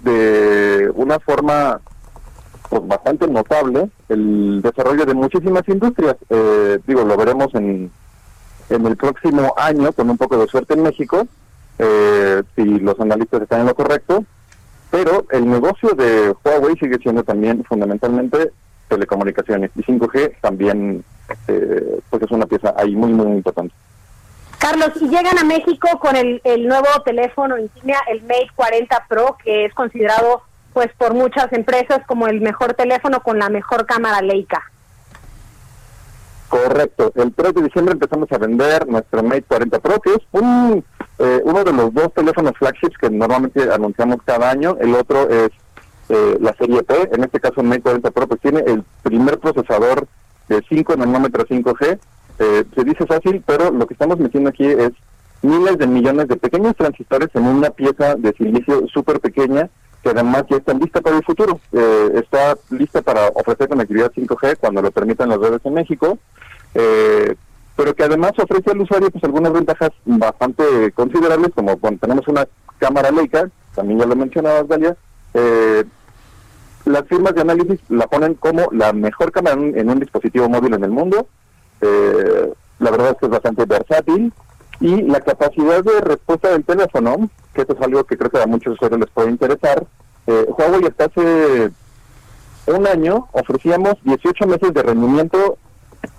de 0.00 0.90
una 0.94 1.18
forma 1.18 1.80
pues 2.68 2.86
bastante 2.86 3.26
notable 3.26 3.88
el 4.08 4.60
desarrollo 4.62 5.04
de 5.04 5.14
muchísimas 5.14 5.66
industrias. 5.68 6.16
Eh, 6.28 6.78
digo, 6.86 7.02
lo 7.04 7.16
veremos 7.16 7.54
en, 7.54 7.90
en 8.70 8.86
el 8.86 8.96
próximo 8.96 9.54
año 9.56 9.92
con 9.92 10.10
un 10.10 10.18
poco 10.18 10.38
de 10.38 10.46
suerte 10.46 10.74
en 10.74 10.82
México, 10.82 11.26
eh, 11.78 12.42
si 12.56 12.64
los 12.80 12.98
analistas 13.00 13.42
están 13.42 13.60
en 13.60 13.66
lo 13.66 13.74
correcto, 13.74 14.24
pero 14.90 15.26
el 15.30 15.48
negocio 15.48 15.90
de 15.90 16.34
Huawei 16.44 16.76
sigue 16.76 16.98
siendo 16.98 17.22
también 17.22 17.64
fundamentalmente 17.64 18.52
telecomunicaciones 18.88 19.70
y 19.76 19.82
5G 19.82 20.40
también 20.40 21.04
eh, 21.46 22.00
pues 22.08 22.22
es 22.22 22.30
una 22.30 22.46
pieza 22.46 22.74
ahí 22.76 22.94
muy, 22.96 23.12
muy 23.12 23.32
importante. 23.32 23.74
Carlos, 24.58 24.90
y 25.00 25.08
llegan 25.08 25.38
a 25.38 25.44
México 25.44 25.88
con 26.00 26.16
el, 26.16 26.40
el 26.42 26.66
nuevo 26.66 26.88
teléfono 27.04 27.58
insignia, 27.58 27.98
el 28.08 28.22
Mate 28.22 28.50
40 28.56 29.06
Pro, 29.08 29.36
que 29.44 29.66
es 29.66 29.74
considerado 29.74 30.42
pues 30.78 30.92
por 30.96 31.12
muchas 31.12 31.52
empresas 31.52 32.06
como 32.06 32.28
el 32.28 32.40
mejor 32.40 32.72
teléfono 32.74 33.20
con 33.20 33.36
la 33.40 33.48
mejor 33.48 33.84
cámara 33.84 34.22
Leica. 34.22 34.62
Correcto. 36.48 37.10
El 37.16 37.34
3 37.34 37.52
de 37.52 37.62
diciembre 37.62 37.94
empezamos 37.94 38.30
a 38.30 38.38
vender 38.38 38.86
nuestro 38.86 39.24
Mate 39.24 39.42
40 39.42 39.80
Pro, 39.80 40.00
que 40.00 40.10
es 40.10 40.20
un, 40.30 40.84
eh, 41.18 41.40
uno 41.42 41.64
de 41.64 41.72
los 41.72 41.92
dos 41.92 42.14
teléfonos 42.14 42.52
flagships 42.56 42.96
que 42.96 43.10
normalmente 43.10 43.60
anunciamos 43.72 44.18
cada 44.24 44.52
año. 44.52 44.76
El 44.80 44.94
otro 44.94 45.28
es 45.28 45.50
eh, 46.10 46.38
la 46.40 46.54
serie 46.54 46.84
P. 46.84 46.94
En 47.10 47.24
este 47.24 47.40
caso, 47.40 47.60
Mate 47.64 47.82
40 47.82 48.12
Pro 48.12 48.28
pues 48.28 48.40
tiene 48.40 48.60
el 48.60 48.84
primer 49.02 49.40
procesador 49.40 50.06
de 50.48 50.62
5 50.68 50.96
nanómetros 50.96 51.48
5G. 51.48 51.98
Eh, 52.38 52.64
se 52.72 52.84
dice 52.84 53.04
fácil, 53.04 53.42
pero 53.44 53.72
lo 53.72 53.84
que 53.88 53.94
estamos 53.94 54.20
metiendo 54.20 54.50
aquí 54.50 54.64
es 54.64 54.92
miles 55.42 55.76
de 55.76 55.88
millones 55.88 56.28
de 56.28 56.36
pequeños 56.36 56.76
transistores 56.76 57.30
en 57.34 57.46
una 57.46 57.70
pieza 57.70 58.14
de 58.14 58.32
silicio 58.34 58.86
súper 58.86 59.18
pequeña 59.18 59.68
que 60.02 60.10
además 60.10 60.44
ya 60.50 60.56
está 60.56 60.72
lista 60.74 61.00
para 61.00 61.16
el 61.16 61.24
futuro. 61.24 61.60
Eh, 61.72 62.10
está 62.14 62.56
lista 62.70 63.02
para 63.02 63.28
ofrecer 63.28 63.68
conectividad 63.68 64.12
5G 64.12 64.58
cuando 64.58 64.82
lo 64.82 64.90
permitan 64.90 65.28
las 65.28 65.38
redes 65.38 65.60
en 65.64 65.74
México, 65.74 66.18
eh, 66.74 67.34
pero 67.76 67.94
que 67.94 68.04
además 68.04 68.32
ofrece 68.38 68.70
al 68.70 68.80
usuario 68.80 69.10
pues 69.10 69.24
algunas 69.24 69.52
ventajas 69.52 69.90
bastante 70.04 70.92
considerables, 70.92 71.52
como 71.54 71.76
cuando 71.78 72.00
tenemos 72.00 72.26
una 72.28 72.46
cámara 72.78 73.10
Leica, 73.10 73.50
también 73.74 74.00
ya 74.00 74.06
lo 74.06 74.16
mencionabas, 74.16 74.68
Dalia, 74.68 74.96
eh, 75.34 75.84
las 76.84 77.06
firmas 77.06 77.34
de 77.34 77.42
análisis 77.42 77.80
la 77.88 78.06
ponen 78.06 78.34
como 78.34 78.68
la 78.72 78.92
mejor 78.92 79.30
cámara 79.30 79.60
en, 79.60 79.78
en 79.78 79.90
un 79.90 80.00
dispositivo 80.00 80.48
móvil 80.48 80.74
en 80.74 80.84
el 80.84 80.90
mundo. 80.90 81.28
Eh, 81.80 82.52
la 82.78 82.90
verdad 82.90 83.10
es 83.10 83.16
que 83.18 83.26
es 83.26 83.32
bastante 83.32 83.64
versátil. 83.64 84.32
Y 84.80 85.02
la 85.02 85.20
capacidad 85.20 85.82
de 85.82 86.00
respuesta 86.00 86.50
del 86.50 86.64
teléfono, 86.64 87.28
que 87.52 87.62
esto 87.62 87.74
es 87.74 87.82
algo 87.82 88.04
que 88.04 88.16
creo 88.16 88.30
que 88.30 88.40
a 88.40 88.46
muchos 88.46 88.74
usuarios 88.74 89.00
les 89.00 89.10
puede 89.10 89.30
interesar, 89.30 89.84
eh, 90.26 90.46
Huawei 90.56 90.86
hasta 90.86 91.06
hace 91.06 91.70
un 92.66 92.86
año 92.86 93.28
ofrecíamos 93.32 93.94
18 94.04 94.46
meses 94.46 94.74
de 94.74 94.82
rendimiento, 94.82 95.58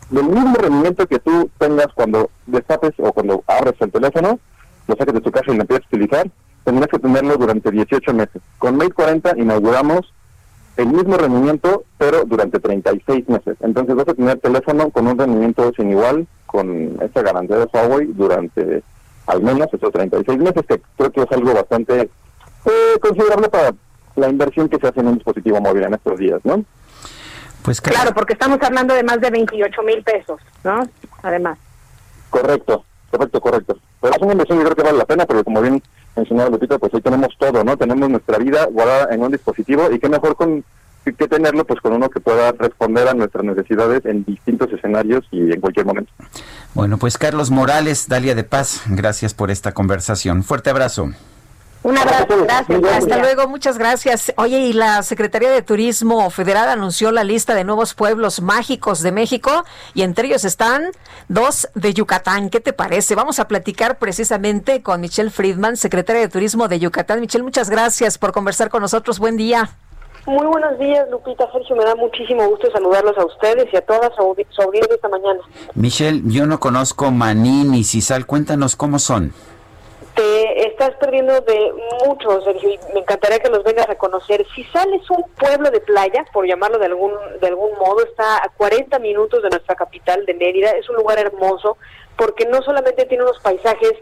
del 0.09 0.25
mismo 0.25 0.55
rendimiento 0.55 1.07
que 1.07 1.19
tú 1.19 1.49
tengas 1.57 1.87
cuando 1.93 2.29
destapes 2.47 2.93
o 2.97 3.13
cuando 3.13 3.43
abres 3.47 3.75
el 3.79 3.91
teléfono, 3.91 4.39
lo 4.87 4.95
saques 4.95 5.13
de 5.13 5.21
tu 5.21 5.31
caja 5.31 5.51
y 5.51 5.55
lo 5.55 5.61
empiezas 5.61 5.85
a 5.85 5.95
utilizar, 5.95 6.31
tendrás 6.63 6.89
que 6.89 6.99
tenerlo 6.99 7.37
durante 7.37 7.71
18 7.71 8.13
meses. 8.13 8.41
Con 8.57 8.77
Mate 8.77 8.91
40 8.91 9.37
inauguramos 9.37 10.11
el 10.77 10.87
mismo 10.87 11.17
rendimiento, 11.17 11.83
pero 11.97 12.23
durante 12.25 12.59
36 12.59 13.29
meses. 13.29 13.57
Entonces 13.61 13.95
vas 13.95 14.07
a 14.07 14.13
tener 14.13 14.39
teléfono 14.39 14.89
con 14.89 15.07
un 15.07 15.17
rendimiento 15.17 15.71
sin 15.75 15.91
igual, 15.91 16.27
con 16.51 16.97
esta 17.01 17.21
garantía 17.21 17.57
de 17.57 17.69
Huawei 17.71 18.07
durante 18.07 18.83
al 19.27 19.41
menos 19.43 19.67
esos 19.71 19.91
36 19.91 20.39
meses, 20.39 20.65
que 20.67 20.81
creo 20.97 21.11
que 21.11 21.21
es 21.21 21.31
algo 21.31 21.53
bastante 21.53 22.09
eh, 22.65 22.99
considerable 22.99 23.49
para 23.49 23.73
la 24.15 24.27
inversión 24.27 24.67
que 24.67 24.79
se 24.79 24.87
hace 24.87 24.99
en 25.01 25.07
un 25.07 25.15
dispositivo 25.15 25.61
móvil 25.61 25.83
en 25.83 25.93
estos 25.93 26.17
días, 26.17 26.39
¿no? 26.43 26.65
Pues 27.61 27.79
Claro, 27.79 28.11
porque 28.13 28.33
estamos 28.33 28.57
hablando 28.61 28.95
de 28.95 29.03
más 29.03 29.21
de 29.21 29.29
28 29.29 29.83
mil 29.83 30.03
pesos, 30.03 30.41
¿no? 30.63 30.81
Además. 31.21 31.59
Correcto, 32.31 32.83
correcto, 33.11 33.41
correcto. 33.41 33.77
Pero 34.01 34.15
es 34.15 34.21
una 34.21 34.31
inversión 34.31 34.57
que 34.57 34.63
creo 34.65 34.75
que 34.75 34.83
vale 34.83 34.97
la 34.97 35.05
pena, 35.05 35.25
porque 35.25 35.43
como 35.43 35.61
bien 35.61 35.83
mencionaba 36.15 36.49
Lupita, 36.49 36.79
pues 36.79 36.93
ahí 36.93 37.01
tenemos 37.01 37.29
todo, 37.37 37.63
¿no? 37.63 37.77
Tenemos 37.77 38.09
nuestra 38.09 38.39
vida 38.39 38.65
guardada 38.65 39.13
en 39.13 39.21
un 39.21 39.31
dispositivo 39.31 39.91
y 39.91 39.99
qué 39.99 40.09
mejor 40.09 40.35
con 40.35 40.63
que 41.13 41.27
tenerlo 41.27 41.65
pues 41.65 41.79
con 41.81 41.93
uno 41.93 42.09
que 42.09 42.19
pueda 42.19 42.51
responder 42.53 43.07
a 43.07 43.13
nuestras 43.13 43.43
necesidades 43.43 44.05
en 44.05 44.23
distintos 44.23 44.71
escenarios 44.71 45.25
y 45.31 45.51
en 45.51 45.61
cualquier 45.61 45.85
momento. 45.85 46.11
Bueno, 46.73 46.97
pues 46.97 47.17
Carlos 47.17 47.51
Morales, 47.51 48.07
Dalia 48.07 48.35
de 48.35 48.43
Paz, 48.43 48.81
gracias 48.87 49.33
por 49.33 49.51
esta 49.51 49.73
conversación. 49.73 50.43
Fuerte 50.43 50.69
abrazo. 50.69 51.09
Un 51.81 51.97
abrazo, 51.97 52.43
gracias. 52.43 52.83
Hasta 52.97 53.17
luego, 53.19 53.47
muchas 53.47 53.77
gracias. 53.77 54.33
Oye, 54.35 54.59
y 54.59 54.73
la 54.73 55.01
Secretaría 55.01 55.49
de 55.49 55.61
Turismo 55.61 56.29
Federal 56.29 56.67
anunció 56.67 57.11
la 57.11 57.23
lista 57.23 57.55
de 57.55 57.63
nuevos 57.63 57.93
pueblos 57.93 58.41
mágicos 58.41 59.01
de 59.01 59.13
México 59.13 59.63
y 59.93 60.01
entre 60.01 60.27
ellos 60.27 60.43
están 60.43 60.91
dos 61.29 61.69
de 61.75 61.93
Yucatán. 61.93 62.49
¿Qué 62.49 62.59
te 62.59 62.73
parece? 62.73 63.15
Vamos 63.15 63.39
a 63.39 63.47
platicar 63.47 63.97
precisamente 63.97 64.81
con 64.81 64.99
Michelle 64.99 65.29
Friedman, 65.29 65.77
secretaria 65.77 66.21
de 66.21 66.27
Turismo 66.27 66.67
de 66.67 66.79
Yucatán. 66.79 67.21
Michelle, 67.21 67.43
muchas 67.43 67.69
gracias 67.69 68.17
por 68.17 68.33
conversar 68.33 68.69
con 68.69 68.81
nosotros. 68.81 69.17
Buen 69.17 69.37
día. 69.37 69.69
Muy 70.25 70.45
buenos 70.45 70.77
días, 70.77 71.09
Lupita. 71.09 71.51
Sergio, 71.51 71.75
me 71.75 71.83
da 71.85 71.95
muchísimo 71.95 72.47
gusto 72.49 72.69
saludarlos 72.71 73.17
a 73.17 73.25
ustedes 73.25 73.65
y 73.73 73.77
a 73.77 73.81
toda 73.81 74.09
su, 74.15 74.21
audi- 74.21 74.45
su 74.49 74.61
audiencia 74.61 74.93
esta 74.95 75.09
mañana. 75.09 75.39
Michelle, 75.75 76.21
yo 76.25 76.45
no 76.45 76.59
conozco 76.59 77.09
Maní 77.11 77.63
ni 77.63 77.83
Cisal, 77.83 78.25
cuéntanos 78.25 78.75
cómo 78.75 78.99
son. 78.99 79.33
Te 80.15 80.67
estás 80.67 80.91
perdiendo 80.99 81.33
de 81.41 81.73
mucho, 82.05 82.41
Sergio, 82.41 82.69
y 82.69 82.79
me 82.93 82.99
encantaría 82.99 83.39
que 83.39 83.49
los 83.49 83.63
vengas 83.63 83.89
a 83.89 83.95
conocer. 83.95 84.45
Cisal 84.53 84.93
es 84.93 85.09
un 85.09 85.23
pueblo 85.39 85.71
de 85.71 85.79
playa, 85.79 86.25
por 86.33 86.45
llamarlo 86.45 86.77
de 86.77 86.85
algún, 86.87 87.13
de 87.39 87.47
algún 87.47 87.71
modo, 87.79 88.03
está 88.03 88.37
a 88.43 88.49
40 88.49 88.99
minutos 88.99 89.41
de 89.41 89.49
nuestra 89.49 89.75
capital 89.75 90.25
de 90.25 90.33
Mérida. 90.33 90.71
Es 90.71 90.89
un 90.89 90.97
lugar 90.97 91.17
hermoso 91.19 91.77
porque 92.19 92.45
no 92.45 92.61
solamente 92.61 93.05
tiene 93.05 93.23
unos 93.23 93.39
paisajes 93.39 93.93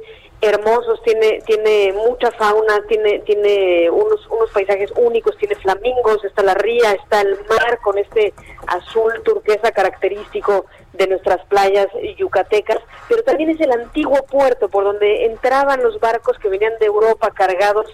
hermosos, 0.42 1.02
tiene 1.04 1.40
tiene 1.46 1.94
mucha 1.94 2.32
fauna, 2.32 2.84
tiene 2.88 3.20
tiene 3.20 3.90
unos 3.92 4.26
unos 4.28 4.50
paisajes 4.52 4.92
únicos, 4.96 5.38
tiene 5.38 5.56
flamingos, 5.56 6.24
está 6.26 6.42
la 6.42 6.56
ría, 6.56 6.94
está 6.94 7.22
el 7.22 7.38
mar 7.48 7.80
con 7.82 7.98
este 8.00 8.34
azul 8.66 9.14
turquesa 9.24 9.72
característico 9.72 10.66
de 10.94 11.08
nuestras 11.08 11.46
playas 11.46 11.88
yucatecas, 12.18 12.80
pero 13.08 13.24
también 13.24 13.52
es 13.52 13.62
el 13.62 13.72
antiguo 13.72 14.24
puerto 14.24 14.68
por 14.68 14.84
donde 14.84 15.26
entraban 15.26 15.84
los 15.84 16.00
barcos 16.00 16.40
que 16.40 16.50
venían 16.50 16.74
de 16.80 16.88
Europa 16.88 17.32
cargados 17.36 17.86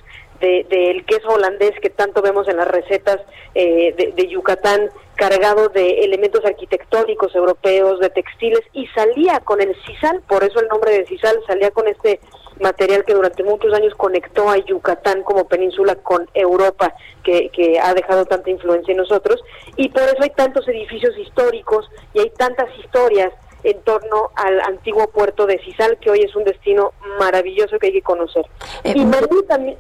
de- 0.44 0.66
del 0.70 1.06
queso 1.06 1.30
holandés 1.30 1.74
que 1.82 1.90
tanto 1.90 2.22
vemos 2.22 2.48
en 2.48 2.58
las 2.58 2.68
recetas 2.68 3.20
eh, 3.56 3.94
de, 3.98 4.12
de 4.12 4.28
Yucatán, 4.28 4.90
cargado 5.16 5.70
de 5.70 6.04
elementos 6.04 6.44
arquitectónicos 6.44 7.34
europeos, 7.36 8.00
de 8.00 8.10
textiles, 8.10 8.62
y 8.74 8.88
salía 8.88 9.40
con 9.40 9.62
el 9.62 9.74
sisal, 9.86 10.22
por 10.28 10.44
eso 10.44 10.60
el 10.60 10.68
nombre 10.68 10.92
de 10.92 11.06
sisal, 11.06 11.36
salía 11.48 11.72
con 11.72 11.88
este 11.88 12.20
material 12.60 13.04
que 13.06 13.14
durante 13.14 13.44
muchos 13.44 13.74
años 13.74 13.94
conectó 13.96 14.50
a 14.50 14.58
Yucatán 14.58 15.24
como 15.24 15.48
península 15.48 15.96
con 15.96 16.28
Europa, 16.34 16.94
que, 17.24 17.50
que 17.50 17.80
ha 17.80 17.94
dejado 17.94 18.26
tanta 18.26 18.50
influencia 18.50 18.92
en 18.92 18.98
nosotros, 18.98 19.40
y 19.78 19.90
por 19.90 20.04
eso 20.04 20.22
hay 20.22 20.32
tantos 20.32 20.68
edificios 20.68 21.18
históricos 21.18 21.90
y 22.14 22.20
hay 22.20 22.30
tantas 22.32 22.68
historias 22.80 23.32
en 23.64 23.80
torno 23.84 24.32
al 24.36 24.60
antiguo 24.62 25.08
puerto 25.08 25.46
de 25.46 25.58
Sisal, 25.60 25.98
que 26.00 26.10
hoy 26.12 26.20
es 26.22 26.36
un 26.36 26.44
destino 26.44 26.92
maravilloso 27.18 27.80
que 27.80 27.88
hay 27.88 27.94
que 27.94 28.02
conocer. 28.02 28.46
y 28.84 29.06
Maní 29.06 29.42
también... 29.48 29.78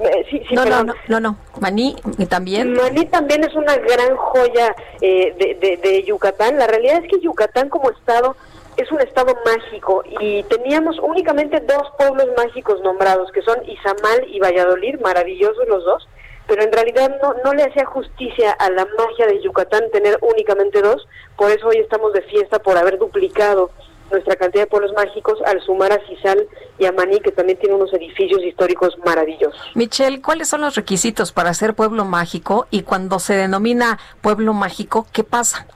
eh, 0.00 0.24
sí, 0.30 0.42
sí, 0.48 0.54
no, 0.54 0.64
no, 0.64 0.84
no, 0.84 0.94
no, 1.08 1.20
no. 1.20 1.36
Maní 1.60 1.96
¿y 2.18 2.26
también. 2.26 2.72
Maní 2.74 3.06
también 3.06 3.44
es 3.44 3.54
una 3.54 3.76
gran 3.76 4.16
joya 4.16 4.74
eh, 5.00 5.34
de, 5.38 5.54
de- 5.54 5.76
de 5.76 6.02
Yucatán. 6.04 6.58
La 6.58 6.66
realidad 6.66 7.02
es 7.04 7.10
que 7.10 7.20
Yucatán 7.20 7.68
como 7.68 7.90
estado 7.90 8.36
es 8.76 8.90
un 8.90 9.00
estado 9.02 9.34
mágico 9.44 10.02
y 10.20 10.42
teníamos 10.44 10.98
únicamente 10.98 11.60
dos 11.60 11.82
pueblos 11.98 12.26
mágicos 12.36 12.80
nombrados, 12.80 13.30
que 13.32 13.42
son 13.42 13.58
Izamal 13.68 14.26
y 14.28 14.40
Valladolid, 14.40 14.98
maravillosos 15.00 15.68
los 15.68 15.84
dos, 15.84 16.08
pero 16.46 16.62
en 16.62 16.72
realidad 16.72 17.14
no, 17.22 17.34
no 17.44 17.52
le 17.52 17.64
hacía 17.64 17.84
justicia 17.84 18.50
a 18.52 18.70
la 18.70 18.86
magia 18.98 19.26
de 19.26 19.42
Yucatán 19.42 19.84
tener 19.92 20.18
únicamente 20.22 20.80
dos, 20.80 21.06
por 21.36 21.50
eso 21.50 21.68
hoy 21.68 21.76
estamos 21.78 22.12
de 22.14 22.22
fiesta 22.22 22.58
por 22.60 22.76
haber 22.78 22.98
duplicado 22.98 23.70
nuestra 24.12 24.36
cantidad 24.36 24.64
de 24.64 24.66
pueblos 24.68 24.92
mágicos 24.94 25.38
al 25.46 25.60
sumar 25.62 25.92
a 25.92 26.00
Cisal 26.06 26.46
y 26.78 26.86
a 26.86 26.92
Maní, 26.92 27.20
que 27.20 27.32
también 27.32 27.58
tiene 27.58 27.74
unos 27.74 27.92
edificios 27.92 28.42
históricos 28.42 28.96
maravillosos. 29.04 29.60
Michelle, 29.74 30.20
¿cuáles 30.20 30.48
son 30.48 30.60
los 30.60 30.74
requisitos 30.74 31.32
para 31.32 31.52
ser 31.54 31.74
pueblo 31.74 32.04
mágico? 32.04 32.66
Y 32.70 32.82
cuando 32.82 33.18
se 33.18 33.34
denomina 33.34 33.98
pueblo 34.20 34.52
mágico, 34.52 35.06
¿qué 35.12 35.24
pasa? 35.24 35.66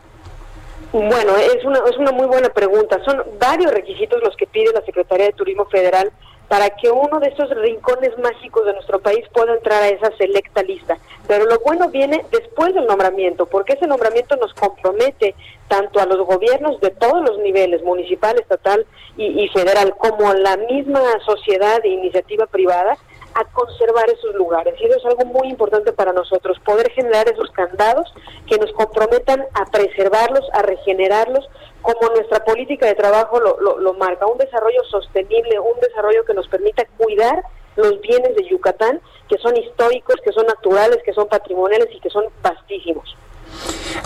Bueno, 0.93 1.37
es 1.37 1.65
una, 1.65 1.81
es 1.91 1.97
una 1.99 2.13
muy 2.13 2.27
buena 2.27 2.49
pregunta. 2.49 2.99
Son 3.05 3.23
varios 3.39 3.73
requisitos 3.73 4.23
los 4.23 4.37
que 4.37 4.47
pide 4.47 4.73
la 4.73 4.83
Secretaría 4.83 5.27
de 5.27 5.33
Turismo 5.33 5.67
Federal 5.67 6.13
para 6.49 6.71
que 6.71 6.91
uno 6.91 7.19
de 7.19 7.29
estos 7.29 7.51
rincones 7.51 8.17
mágicos 8.19 8.65
de 8.67 8.75
nuestro 8.75 9.01
país 9.01 9.25
pueda 9.33 9.55
entrar 9.55 9.83
a 9.83 9.89
esa 9.89 10.11
selecta 10.17 10.63
lista. 10.63 10.97
Pero 11.27 11.47
lo 11.47 11.59
bueno 11.59 11.89
viene 11.89 12.25
después 12.31 12.75
del 12.75 12.87
nombramiento, 12.87 13.47
porque 13.47 13.75
ese 13.75 13.87
nombramiento 13.87 14.37
nos 14.37 14.55
compromete 14.55 15.35
tanto 15.69 16.01
a 16.01 16.07
los 16.07 16.25
gobiernos 16.27 16.81
de 16.81 16.91
todos 16.91 17.23
los 17.29 17.39
niveles, 17.39 17.83
municipal, 17.83 18.39
estatal 18.39 18.87
y, 19.17 19.43
y 19.43 19.49
federal, 19.49 19.95
como 19.99 20.31
a 20.31 20.35
la 20.35 20.57
misma 20.57 21.03
sociedad 21.25 21.81
e 21.85 21.89
iniciativa 21.89 22.47
privada, 22.47 22.97
a 23.37 23.45
conservar 23.53 24.09
esos 24.09 24.35
lugares. 24.35 24.75
Y 24.81 24.85
eso 24.87 24.97
es 24.97 25.05
algo 25.05 25.27
muy 25.27 25.49
importante 25.49 25.93
para 25.93 26.13
nosotros, 26.13 26.59
poder 26.65 26.91
generar 26.93 27.29
esos 27.29 27.51
candados 27.51 28.13
que 28.47 28.59
nos 28.59 28.73
comprometan 28.73 29.45
a 29.53 29.67
preservarlos, 29.67 30.45
a 30.55 30.63
regenerarlos, 30.63 31.47
como 31.87 32.13
nuestra 32.15 32.45
política 32.45 32.87
de 32.87 32.95
trabajo 32.95 33.39
lo, 33.39 33.79
lo, 33.79 33.95
marca. 33.95 34.27
Un 34.27 34.39
desarrollo 34.39 34.83
sostenible, 34.91 35.61
un 35.61 35.79
desarrollo 35.81 36.25
que 36.25 36.35
nos 36.35 36.49
permita 36.49 36.85
cuidar 36.99 37.43
los 37.77 38.01
bienes 38.01 38.35
de 38.35 38.49
Yucatán, 38.49 39.01
que 39.29 39.39
son 39.39 39.57
históricos, 39.57 40.17
que 40.25 40.33
son 40.33 40.47
naturales, 40.47 40.99
que 41.05 41.13
son 41.13 41.29
patrimoniales 41.29 41.89
y 41.95 42.01
que 42.01 42.11
son 42.11 42.25
vastísimos. 42.43 43.17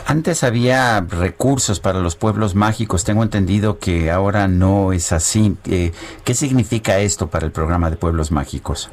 Antes 0.06 0.44
había 0.44 1.00
recursos 1.00 1.80
para 1.80 2.00
los 2.00 2.16
pueblos 2.16 2.54
mágicos, 2.54 3.04
tengo 3.04 3.22
entendido 3.22 3.78
que 3.78 4.10
ahora 4.10 4.46
no 4.46 4.92
es 4.92 5.12
así. 5.12 5.56
Eh, 5.68 5.92
¿Qué 6.24 6.34
significa 6.34 6.98
esto 6.98 7.28
para 7.28 7.46
el 7.46 7.52
programa 7.52 7.90
de 7.90 7.96
pueblos 7.96 8.30
mágicos? 8.30 8.90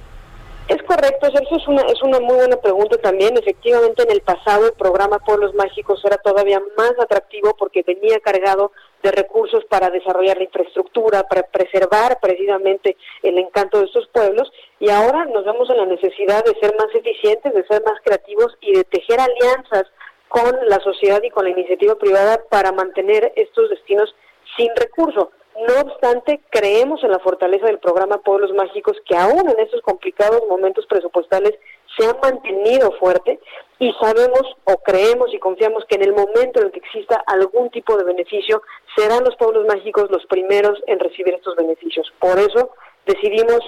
Es 0.68 0.84
correcto, 0.84 1.32
Sergio, 1.32 1.56
es 1.56 1.68
una, 1.70 1.82
es 1.84 2.02
una 2.04 2.20
muy 2.20 2.36
buena 2.36 2.58
pregunta 2.58 2.98
también. 2.98 3.38
Efectivamente, 3.38 4.04
en 4.04 4.12
el 4.12 4.20
pasado 4.20 4.66
el 4.66 4.74
programa 4.74 5.20
Pueblos 5.20 5.54
Mágicos 5.54 6.04
era 6.04 6.18
todavía 6.18 6.62
más 6.78 6.92
atractivo 7.00 7.56
porque 7.58 7.84
venía 7.84 8.20
cargado 8.20 8.74
de 9.02 9.12
recursos 9.12 9.64
para 9.66 9.90
desarrollar 9.90 10.36
la 10.38 10.44
infraestructura, 10.44 11.24
para 11.24 11.44
preservar 11.44 12.20
precisamente 12.22 12.98
el 13.24 13.38
encanto 13.38 13.80
de 13.80 13.86
estos 13.86 14.08
pueblos 14.10 14.52
y 14.80 14.90
ahora 14.90 15.24
nos 15.26 15.46
vemos 15.46 15.70
en 15.70 15.78
la 15.78 15.86
necesidad 15.86 16.44
de 16.44 16.60
ser 16.60 16.76
más 16.78 16.94
eficientes, 16.94 17.54
de 17.54 17.66
ser 17.68 17.82
más 17.86 18.02
creativos 18.04 18.58
y 18.60 18.74
de 18.74 18.84
tejer 18.84 19.22
alianzas 19.22 19.86
con 20.28 20.54
la 20.68 20.82
sociedad 20.82 21.22
y 21.24 21.30
con 21.30 21.46
la 21.46 21.52
iniciativa 21.52 21.96
privada 21.96 22.42
para 22.50 22.74
mantener 22.74 23.32
estos 23.38 23.70
destinos 23.70 24.14
sin 24.58 24.70
recursos. 24.76 25.30
No 25.66 25.82
obstante, 25.82 26.40
creemos 26.52 27.04
en 27.04 27.10
la 27.10 27.20
fortaleza 27.20 27.66
del 27.66 27.80
programa 27.80 28.20
Pueblos 28.20 28.54
Mágicos, 28.54 28.96
que 29.08 29.16
aún 29.16 29.50
en 29.50 29.60
estos 29.60 29.82
complicados 29.82 30.44
momentos 30.48 30.86
presupuestales 30.86 31.56
se 31.98 32.06
ha 32.06 32.14
mantenido 32.22 32.92
fuerte 33.00 33.40
y 33.80 33.92
sabemos 34.00 34.44
o 34.66 34.78
creemos 34.78 35.34
y 35.34 35.40
confiamos 35.40 35.84
que 35.86 35.96
en 35.96 36.04
el 36.04 36.14
momento 36.14 36.60
en 36.60 36.68
el 36.68 36.72
que 36.72 36.80
exista 36.80 37.24
algún 37.26 37.72
tipo 37.72 37.98
de 37.98 38.04
beneficio, 38.04 38.62
serán 38.96 39.24
los 39.24 39.36
pueblos 39.36 39.66
mágicos 39.66 40.12
los 40.12 40.26
primeros 40.28 40.80
en 40.86 41.00
recibir 41.00 41.34
estos 41.34 41.56
beneficios. 41.56 42.14
Por 42.20 42.38
eso 42.38 42.72
decidimos 43.08 43.62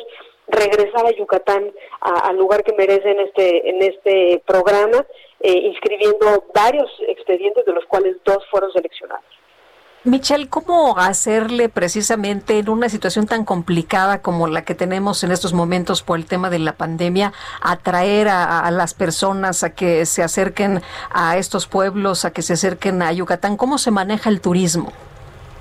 regresar 0.48 1.08
a 1.08 1.12
Yucatán 1.12 1.72
al 2.02 2.38
lugar 2.38 2.64
que 2.64 2.74
merece 2.74 3.12
en 3.12 3.20
este 3.22 3.70
en 3.70 3.82
este 3.82 4.44
programa, 4.46 5.06
eh, 5.40 5.54
inscribiendo 5.54 6.46
varios 6.54 6.92
expedientes 7.08 7.66
de 7.66 7.74
los 7.74 7.86
cuales 7.86 8.18
dos 8.26 8.46
fueron 8.52 8.72
seleccionados. 8.74 9.39
Michelle, 10.06 10.48
¿cómo 10.48 10.98
hacerle 10.98 11.68
precisamente 11.68 12.58
en 12.58 12.70
una 12.70 12.88
situación 12.88 13.28
tan 13.28 13.44
complicada 13.44 14.22
como 14.22 14.48
la 14.48 14.64
que 14.64 14.74
tenemos 14.74 15.26
en 15.26 15.32
estos 15.32 15.52
momentos 15.52 16.04
por 16.04 16.18
el 16.18 16.26
tema 16.26 16.50
de 16.50 16.58
la 16.58 16.72
pandemia, 16.72 17.34
atraer 17.62 18.30
a, 18.30 18.72
las 18.72 18.94
personas 18.94 19.62
a 19.64 19.76
que 19.76 20.06
se 20.06 20.24
acerquen 20.24 20.82
a 21.12 21.38
estos 21.38 21.68
pueblos, 21.68 22.24
a 22.24 22.32
que 22.32 22.42
se 22.44 22.54
acerquen 22.54 23.02
a 23.02 23.12
Yucatán? 23.12 23.58
¿Cómo 23.58 23.78
se 23.78 23.92
maneja 23.92 24.30
el 24.30 24.40
turismo? 24.40 24.94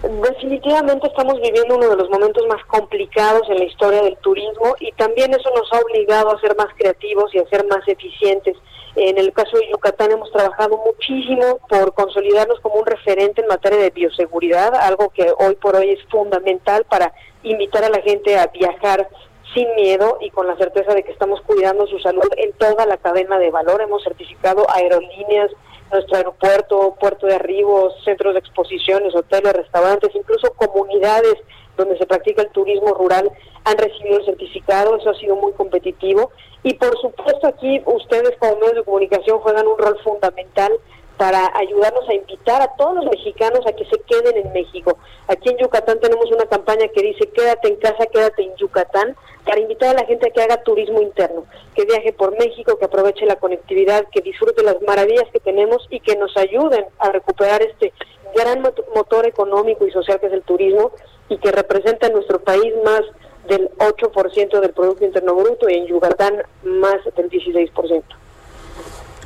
Definitivamente 0.03 1.09
estamos 1.09 1.41
viviendo 1.41 1.75
uno 1.75 1.89
de 1.89 1.97
los 1.97 2.09
momentos 2.09 2.47
más 2.47 2.65
complicados 2.67 3.43
en 3.49 3.59
la 3.59 3.65
historia 3.65 4.03
del 4.03 4.17
turismo 4.19 4.77
y 4.79 4.93
también 4.93 5.35
eso 5.35 5.51
nos 5.51 5.73
ha 5.73 5.81
obligado 5.81 6.31
a 6.31 6.41
ser 6.41 6.55
más 6.57 6.69
creativos 6.77 7.35
y 7.35 7.39
a 7.39 7.49
ser 7.49 7.67
más 7.67 7.81
eficientes. 7.89 8.57
En 8.97 9.19
el 9.19 9.33
caso 9.33 9.57
de 9.57 9.71
Yucatán 9.71 10.11
hemos 10.11 10.31
trabajado 10.33 10.79
muchísimo 10.85 11.59
por 11.69 11.95
consolidarnos 11.95 12.61
como 12.61 12.77
un 12.77 12.87
referente 12.87 13.43
en 13.43 13.49
materia 13.49 13.79
de 13.79 13.91
bioseguridad, 13.91 14.75
algo 14.75 15.11
que 15.11 15.33
hoy 15.39 15.55
por 15.57 15.77
hoy 15.77 15.91
es 15.91 16.03
fundamental 16.11 16.85
para 16.85 17.13
invitar 17.43 17.85
a 17.85 17.91
la 17.91 18.01
gente 18.01 18.39
a 18.39 18.49
viajar 18.49 19.09
sin 19.55 19.75
miedo 19.75 20.19
y 20.21 20.31
con 20.31 20.47
la 20.47 20.57
certeza 20.57 20.95
de 20.95 21.03
que 21.03 21.13
estamos 21.13 21.41
cuidando 21.43 21.87
su 21.87 21.99
salud 22.01 22.29
en 22.37 22.53
toda 22.55 22.87
la 22.87 22.97
cadena 22.97 23.39
de 23.39 23.51
valor. 23.51 23.81
Hemos 23.81 24.03
certificado 24.05 24.67
aerolíneas, 24.71 25.51
nuestro 25.91 26.17
aeropuerto, 26.17 26.97
puerto 27.01 27.27
de 27.27 27.35
arribos, 27.35 27.95
centros 28.05 28.35
de 28.35 28.41
exposiciones, 28.41 29.15
hoteles, 29.15 29.53
restaurantes, 29.53 30.15
incluso 30.15 30.53
comunidades 30.55 31.35
donde 31.77 31.97
se 31.97 32.07
practica 32.07 32.43
el 32.43 32.51
turismo 32.51 32.93
rural 32.95 33.31
han 33.65 33.79
recibido 33.79 34.19
el 34.19 34.25
certificado, 34.25 34.97
eso 34.97 35.11
ha 35.11 35.15
sido 35.15 35.37
muy 35.37 35.53
competitivo. 35.53 36.31
Y 36.63 36.75
por 36.75 36.99
supuesto 37.01 37.47
aquí 37.47 37.81
ustedes 37.87 38.37
como 38.39 38.57
medios 38.57 38.77
de 38.77 38.85
comunicación 38.85 39.39
juegan 39.39 39.67
un 39.67 39.79
rol 39.79 39.99
fundamental 40.03 40.73
para 41.19 41.51
ayudarnos 41.57 42.09
a 42.09 42.15
invitar 42.15 42.63
a 42.63 42.75
todos 42.77 42.95
los 42.95 43.07
mexicanos 43.07 43.67
a 43.67 43.73
que 43.73 43.85
se 43.87 43.99
queden 44.03 44.37
en 44.37 44.53
México. 44.53 44.97
Aquí 45.27 45.51
en 45.51 45.59
Yucatán 45.59 45.99
tenemos 46.01 46.31
una 46.31 46.47
campaña 46.47 46.87
que 46.89 47.03
dice 47.03 47.29
quédate 47.31 47.69
en 47.69 47.77
casa, 47.77 48.07
quédate 48.07 48.45
en 48.45 48.55
Yucatán, 48.57 49.17
para 49.45 49.61
invitar 49.61 49.91
a 49.97 50.01
la 50.01 50.07
gente 50.07 50.29
a 50.29 50.31
que 50.31 50.43
haga 50.43 50.63
turismo 50.63 51.03
interno, 51.03 51.45
que 51.75 51.85
viaje 51.85 52.13
por 52.13 52.39
México, 52.39 52.79
que 52.79 52.85
aproveche 52.85 53.27
la 53.27 53.37
conectividad, 53.37 54.07
que 54.13 54.21
disfrute 54.21 54.63
las 54.63 54.81
maravillas 54.83 55.29
que 55.33 55.41
tenemos 55.41 55.87
y 55.91 56.01
que 56.01 56.17
nos 56.17 56.37
ayuden 56.37 56.87
a 56.99 57.11
recuperar 57.11 57.63
este 57.63 57.93
gran 58.37 58.63
motor 58.95 59.27
económico 59.27 59.87
y 59.87 59.91
social 59.91 60.21
que 60.21 60.27
es 60.27 60.33
el 60.33 60.43
turismo 60.43 60.93
y 61.29 61.39
que 61.39 61.51
representa 61.51 62.07
en 62.07 62.13
nuestro 62.13 62.39
país 62.39 62.73
más 62.85 63.03
del 63.49 63.71
8% 63.79 64.61
del 64.61 64.73
Producto 64.73 65.05
Interno 65.05 65.35
Bruto 65.35 65.69
y 65.69 65.75
en 65.75 65.87
Yucatán 65.87 66.43
más 66.63 66.99
del 67.17 67.29
16%. 67.29 68.03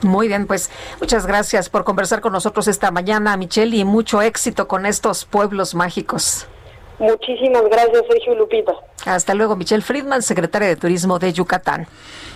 Muy 0.02 0.28
bien, 0.28 0.46
pues 0.46 0.70
muchas 1.00 1.26
gracias 1.26 1.68
por 1.68 1.84
conversar 1.84 2.20
con 2.20 2.32
nosotros 2.32 2.68
esta 2.68 2.90
mañana, 2.90 3.36
Michelle, 3.36 3.76
y 3.76 3.84
mucho 3.84 4.20
éxito 4.20 4.66
con 4.66 4.84
estos 4.86 5.24
pueblos 5.24 5.74
mágicos. 5.74 6.46
Muchísimas 6.98 7.64
gracias, 7.68 8.02
Sergio 8.08 8.34
Lupita. 8.34 8.72
Hasta 9.06 9.34
luego, 9.34 9.56
Michelle 9.56 9.82
Friedman, 9.82 10.22
secretaria 10.22 10.68
de 10.68 10.76
Turismo 10.76 11.18
de 11.18 11.32
Yucatán. 11.32 11.86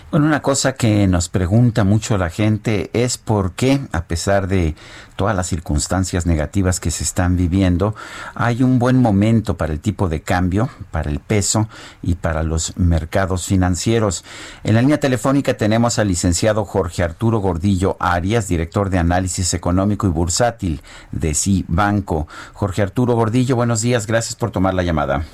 Bueno, 0.08 0.26
una 0.26 0.40
cosa 0.40 0.74
que 0.74 1.08
nos 1.08 1.28
pregunta 1.28 1.82
mucho 1.82 2.16
la 2.16 2.30
gente 2.30 2.90
es 2.92 3.18
por 3.18 3.52
qué, 3.54 3.80
a 3.90 4.04
pesar 4.04 4.46
de 4.46 4.76
todas 5.16 5.34
las 5.34 5.48
circunstancias 5.48 6.26
negativas 6.26 6.78
que 6.78 6.92
se 6.92 7.02
están 7.02 7.36
viviendo, 7.36 7.96
hay 8.36 8.62
un 8.62 8.78
buen 8.78 9.02
momento 9.02 9.56
para 9.56 9.72
el 9.72 9.80
tipo 9.80 10.08
de 10.08 10.22
cambio, 10.22 10.70
para 10.92 11.10
el 11.10 11.18
peso 11.18 11.68
y 12.02 12.14
para 12.14 12.44
los 12.44 12.76
mercados 12.76 13.46
financieros. 13.46 14.24
En 14.62 14.76
la 14.76 14.80
línea 14.80 15.00
telefónica 15.00 15.54
tenemos 15.54 15.98
al 15.98 16.06
licenciado 16.06 16.64
Jorge 16.64 17.02
Arturo 17.02 17.40
Gordillo 17.40 17.96
Arias, 17.98 18.46
director 18.46 18.90
de 18.90 18.98
análisis 18.98 19.54
económico 19.54 20.06
y 20.06 20.10
bursátil 20.10 20.82
de 21.10 21.34
Cibanco. 21.34 22.28
Jorge 22.52 22.80
Arturo 22.80 23.14
Gordillo, 23.14 23.56
buenos 23.56 23.80
días, 23.80 24.06
gracias 24.06 24.36
por 24.36 24.52
tomar 24.52 24.72
la 24.72 24.84
llamada. 24.84 25.24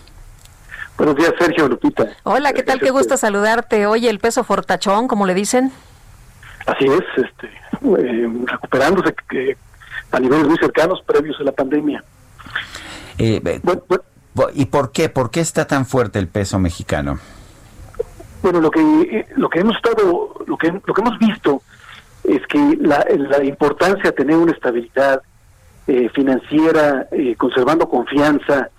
Buenos 1.02 1.16
días, 1.16 1.34
Sergio 1.36 1.66
Lupita. 1.66 2.06
Hola, 2.22 2.52
¿qué 2.52 2.62
tal? 2.62 2.78
Qué 2.78 2.92
gusto 2.92 3.16
saludarte. 3.16 3.88
Oye, 3.88 4.08
el 4.08 4.20
peso 4.20 4.44
fortachón, 4.44 5.08
como 5.08 5.26
le 5.26 5.34
dicen. 5.34 5.72
Así 6.64 6.84
es, 6.84 7.24
este, 7.24 7.48
eh, 7.48 8.30
recuperándose 8.46 9.12
eh, 9.32 9.56
a 10.12 10.20
niveles 10.20 10.46
muy 10.46 10.56
cercanos 10.58 11.02
previos 11.04 11.40
a 11.40 11.42
la 11.42 11.50
pandemia. 11.50 12.04
Eh, 13.18 13.40
bueno, 13.64 13.82
bueno, 13.88 14.52
¿Y 14.54 14.66
por 14.66 14.92
qué? 14.92 15.08
¿Por 15.08 15.32
qué 15.32 15.40
está 15.40 15.66
tan 15.66 15.86
fuerte 15.86 16.20
el 16.20 16.28
peso 16.28 16.60
mexicano? 16.60 17.18
Bueno, 18.40 18.60
lo 18.60 18.70
que 18.70 19.26
lo 19.34 19.48
que 19.48 19.58
hemos 19.58 19.74
estado, 19.74 20.36
lo 20.46 20.56
que 20.56 20.70
lo 20.70 20.94
que 20.94 21.00
hemos 21.00 21.18
visto 21.18 21.62
es 22.22 22.46
que 22.46 22.78
la, 22.80 23.04
la 23.18 23.42
importancia 23.42 24.04
de 24.04 24.12
tener 24.12 24.36
una 24.36 24.52
estabilidad 24.52 25.20
financiera, 26.14 27.08
conservando 27.38 27.88
confianza, 27.88 28.70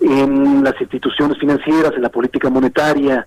en 0.00 0.64
las 0.64 0.80
instituciones 0.80 1.38
financieras, 1.38 1.92
en 1.94 2.02
la 2.02 2.08
política 2.08 2.48
monetaria. 2.50 3.26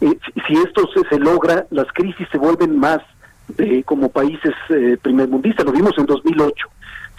Eh, 0.00 0.18
si 0.46 0.54
esto 0.54 0.88
se, 0.94 1.08
se, 1.08 1.18
logra, 1.18 1.66
las 1.70 1.86
crisis 1.92 2.26
se 2.30 2.38
vuelven 2.38 2.78
más 2.78 3.00
de, 3.48 3.82
como 3.84 4.08
países 4.08 4.54
eh, 4.68 4.96
primermundistas. 5.00 5.66
Lo 5.66 5.72
vimos 5.72 5.92
en 5.98 6.06
2008. 6.06 6.66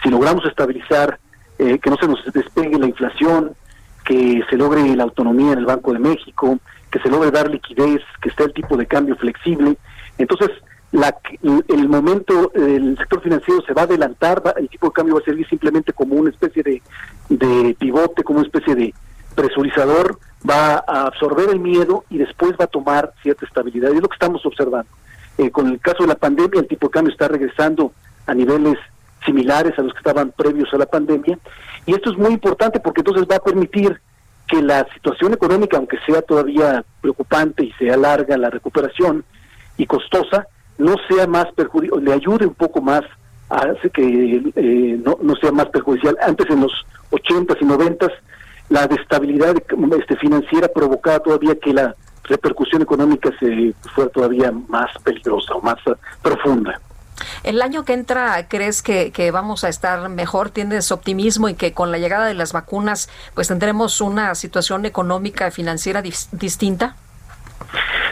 Si 0.02 0.10
logramos 0.10 0.44
estabilizar, 0.46 1.18
eh, 1.58 1.78
que 1.78 1.90
no 1.90 1.96
se 1.96 2.08
nos 2.08 2.24
despegue 2.32 2.78
la 2.78 2.86
inflación, 2.86 3.52
que 4.04 4.42
se 4.50 4.56
logre 4.56 4.94
la 4.96 5.04
autonomía 5.04 5.52
en 5.52 5.60
el 5.60 5.66
Banco 5.66 5.92
de 5.92 5.98
México, 5.98 6.58
que 6.90 6.98
se 7.00 7.08
logre 7.08 7.30
dar 7.30 7.50
liquidez, 7.50 8.02
que 8.20 8.28
esté 8.28 8.44
el 8.44 8.52
tipo 8.52 8.76
de 8.76 8.86
cambio 8.86 9.16
flexible, 9.16 9.76
entonces 10.18 10.50
la, 10.94 11.18
el 11.42 11.88
momento, 11.88 12.52
el 12.54 12.96
sector 12.96 13.20
financiero 13.20 13.60
se 13.62 13.74
va 13.74 13.82
a 13.82 13.84
adelantar, 13.84 14.46
va, 14.46 14.52
el 14.52 14.68
tipo 14.68 14.86
de 14.86 14.92
cambio 14.92 15.16
va 15.16 15.20
a 15.22 15.24
servir 15.24 15.44
simplemente 15.48 15.92
como 15.92 16.14
una 16.14 16.30
especie 16.30 16.62
de, 16.62 17.76
pivote, 17.76 18.22
como 18.22 18.38
una 18.38 18.46
especie 18.46 18.76
de 18.76 18.94
presurizador, 19.34 20.20
va 20.48 20.84
a 20.86 21.06
absorber 21.06 21.50
el 21.50 21.58
miedo 21.58 22.04
y 22.10 22.18
después 22.18 22.52
va 22.52 22.66
a 22.66 22.68
tomar 22.68 23.12
cierta 23.24 23.44
estabilidad. 23.44 23.90
Es 23.90 24.00
lo 24.00 24.08
que 24.08 24.14
estamos 24.14 24.46
observando. 24.46 24.88
Eh, 25.36 25.50
con 25.50 25.66
el 25.66 25.80
caso 25.80 26.04
de 26.04 26.10
la 26.10 26.14
pandemia, 26.14 26.60
el 26.60 26.68
tipo 26.68 26.86
de 26.86 26.92
cambio 26.92 27.12
está 27.12 27.26
regresando 27.26 27.92
a 28.28 28.34
niveles 28.34 28.78
similares 29.26 29.76
a 29.76 29.82
los 29.82 29.92
que 29.94 29.98
estaban 29.98 30.30
previos 30.30 30.72
a 30.74 30.78
la 30.78 30.86
pandemia. 30.86 31.36
Y 31.86 31.94
esto 31.94 32.12
es 32.12 32.16
muy 32.16 32.34
importante 32.34 32.78
porque 32.78 33.00
entonces 33.00 33.26
va 33.28 33.36
a 33.36 33.42
permitir 33.42 34.00
que 34.46 34.62
la 34.62 34.86
situación 34.94 35.32
económica, 35.32 35.76
aunque 35.76 35.98
sea 36.06 36.22
todavía 36.22 36.84
preocupante 37.00 37.64
y 37.64 37.72
sea 37.72 37.96
larga 37.96 38.36
la 38.36 38.50
recuperación 38.50 39.24
y 39.76 39.86
costosa, 39.86 40.46
no 40.78 40.94
sea 41.08 41.26
más 41.26 41.46
perjudicial, 41.54 42.04
le 42.04 42.12
ayude 42.12 42.46
un 42.46 42.54
poco 42.54 42.80
más 42.80 43.02
a 43.50 43.74
que 43.92 44.42
eh, 44.56 45.00
no, 45.04 45.18
no 45.22 45.36
sea 45.36 45.52
más 45.52 45.68
perjudicial. 45.68 46.16
Antes 46.22 46.48
en 46.50 46.62
los 46.62 46.72
80s 47.10 47.58
y 47.60 47.64
90s 47.64 48.12
la 48.68 48.86
destabilidad 48.86 49.54
este, 49.98 50.16
financiera 50.16 50.68
provocaba 50.68 51.20
todavía 51.20 51.54
que 51.56 51.72
la 51.72 51.94
repercusión 52.24 52.82
económica 52.82 53.30
se 53.38 53.74
fuera 53.94 54.10
todavía 54.10 54.50
más 54.50 54.90
peligrosa 55.02 55.54
o 55.54 55.60
más 55.60 55.76
uh, 55.86 55.94
profunda. 56.22 56.80
El 57.42 57.62
año 57.62 57.84
que 57.84 57.92
entra, 57.92 58.48
¿crees 58.48 58.82
que, 58.82 59.12
que, 59.12 59.30
vamos 59.30 59.62
a 59.62 59.68
estar 59.68 60.08
mejor? 60.08 60.50
¿Tienes 60.50 60.90
optimismo 60.90 61.48
y 61.48 61.54
que 61.54 61.72
con 61.72 61.92
la 61.92 61.98
llegada 61.98 62.26
de 62.26 62.34
las 62.34 62.52
vacunas 62.52 63.08
pues 63.34 63.48
tendremos 63.48 64.00
una 64.00 64.34
situación 64.34 64.86
económica 64.86 65.46
y 65.46 65.50
financiera 65.50 66.02
dis 66.02 66.28
distinta? 66.32 66.96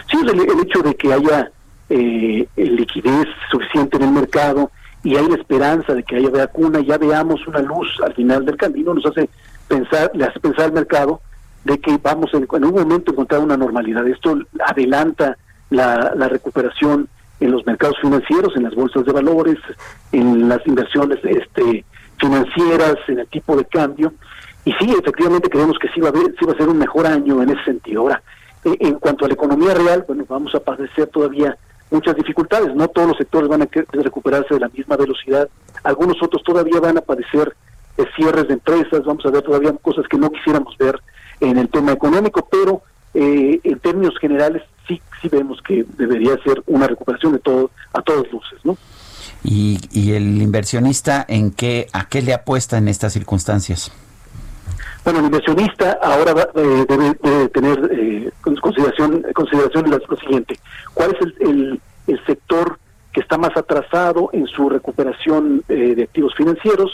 Sí, 0.09 0.17
el, 0.21 0.29
el, 0.29 0.59
hecho 0.61 0.79
de 0.83 0.95
que 0.95 1.11
haya 1.11 1.51
eh, 1.89 2.47
liquidez 2.55 3.27
suficiente 3.51 3.97
en 3.97 4.03
el 4.03 4.11
mercado 4.11 4.71
y 5.03 5.15
hay 5.17 5.27
la 5.27 5.35
esperanza 5.35 5.93
de 5.93 6.03
que 6.03 6.15
haya 6.15 6.29
vacuna, 6.29 6.79
ya 6.79 6.97
veamos 6.97 7.45
una 7.47 7.59
luz 7.59 7.87
al 8.03 8.13
final 8.13 8.45
del 8.45 8.55
camino, 8.55 8.93
nos 8.93 9.05
hace 9.05 9.29
pensar, 9.67 10.11
le 10.13 10.25
hace 10.25 10.39
pensar 10.39 10.65
al 10.65 10.73
mercado 10.73 11.21
de 11.65 11.77
que 11.79 11.97
vamos 12.01 12.31
en, 12.33 12.47
un 12.65 12.73
momento 12.73 13.11
a 13.11 13.13
encontrar 13.13 13.41
una 13.41 13.57
normalidad. 13.57 14.07
Esto 14.07 14.39
adelanta 14.65 15.37
la, 15.69 16.13
la, 16.15 16.29
recuperación 16.29 17.07
en 17.39 17.51
los 17.51 17.65
mercados 17.65 17.97
financieros, 18.01 18.55
en 18.55 18.63
las 18.63 18.75
bolsas 18.75 19.05
de 19.05 19.11
valores, 19.11 19.57
en 20.11 20.47
las 20.47 20.65
inversiones 20.67 21.19
este, 21.23 21.83
financieras, 22.17 22.95
en 23.07 23.19
el 23.19 23.27
tipo 23.27 23.55
de 23.55 23.65
cambio. 23.65 24.13
Y 24.65 24.71
sí, 24.73 24.95
efectivamente 24.97 25.49
creemos 25.49 25.77
que 25.79 25.89
sí 25.89 25.99
va 25.99 26.07
a, 26.07 26.11
haber, 26.11 26.33
sí 26.39 26.45
va 26.45 26.53
a 26.53 26.57
ser 26.57 26.69
un 26.69 26.77
mejor 26.77 27.05
año 27.07 27.41
en 27.41 27.49
ese 27.49 27.63
sentido. 27.65 28.01
Ahora, 28.01 28.21
eh, 28.63 28.77
en 28.79 28.95
cuanto 28.95 29.25
a 29.25 29.27
la 29.27 29.33
economía 29.33 29.73
real, 29.73 30.05
bueno, 30.07 30.25
vamos 30.27 30.55
a 30.55 30.59
padecer 30.61 31.07
todavía 31.07 31.57
muchas 31.93 32.15
dificultades. 32.15 32.75
No 32.75 32.87
todos 32.87 33.09
los 33.09 33.17
sectores 33.17 33.47
van 33.47 33.61
a 33.61 33.69
recuperarse 33.91 34.53
de 34.53 34.59
la 34.59 34.69
misma 34.69 34.97
velocidad. 34.97 35.47
Algunos 35.83 36.21
otros 36.21 36.43
todavía 36.43 36.79
van 36.79 36.97
a 36.97 37.01
padecer 37.01 37.55
de 37.97 38.07
cierres 38.15 38.47
de 38.47 38.55
empresas, 38.55 39.05
vamos 39.05 39.25
a 39.25 39.29
ver 39.29 39.43
todavía 39.43 39.71
cosas 39.81 40.05
que 40.09 40.17
no 40.17 40.31
quisiéramos 40.31 40.75
ver 40.77 40.99
en 41.39 41.57
el 41.57 41.69
tema 41.69 41.91
económico, 41.91 42.47
pero 42.49 42.81
eh, 43.13 43.59
en 43.63 43.79
términos 43.79 44.15
generales 44.19 44.63
sí 44.87 44.99
sí 45.21 45.29
vemos 45.29 45.61
que 45.61 45.85
debería 45.97 46.35
ser 46.43 46.63
una 46.65 46.87
recuperación 46.87 47.33
de 47.33 47.39
todo 47.39 47.69
a 47.93 48.01
todas 48.01 48.31
luces, 48.31 48.59
¿no? 48.63 48.75
Y, 49.43 49.79
y 49.91 50.13
el 50.13 50.41
inversionista 50.41 51.23
en 51.27 51.51
qué 51.51 51.87
a 51.93 52.09
qué 52.09 52.21
le 52.21 52.33
apuesta 52.33 52.77
en 52.77 52.87
estas 52.87 53.13
circunstancias. 53.13 53.91
Bueno, 55.03 55.19
el 55.19 55.25
inversionista 55.25 55.99
ahora 56.01 56.31
eh, 56.55 56.85
debe, 56.87 57.17
debe, 57.21 57.49
tener 57.49 57.89
eh, 57.91 58.31
consideración 58.61 59.25
consideración 59.33 59.89
lo, 59.89 60.17
siguiente: 60.17 60.57
¿cuál 60.93 61.11
es 61.11 61.21
el, 61.21 61.81
el, 62.07 62.25
sector 62.25 62.79
que 63.11 63.19
está 63.19 63.37
más 63.37 63.55
atrasado 63.57 64.29
en 64.33 64.47
su 64.47 64.69
recuperación 64.69 65.63
eh, 65.67 65.93
de 65.95 66.03
activos 66.03 66.33
financieros? 66.35 66.91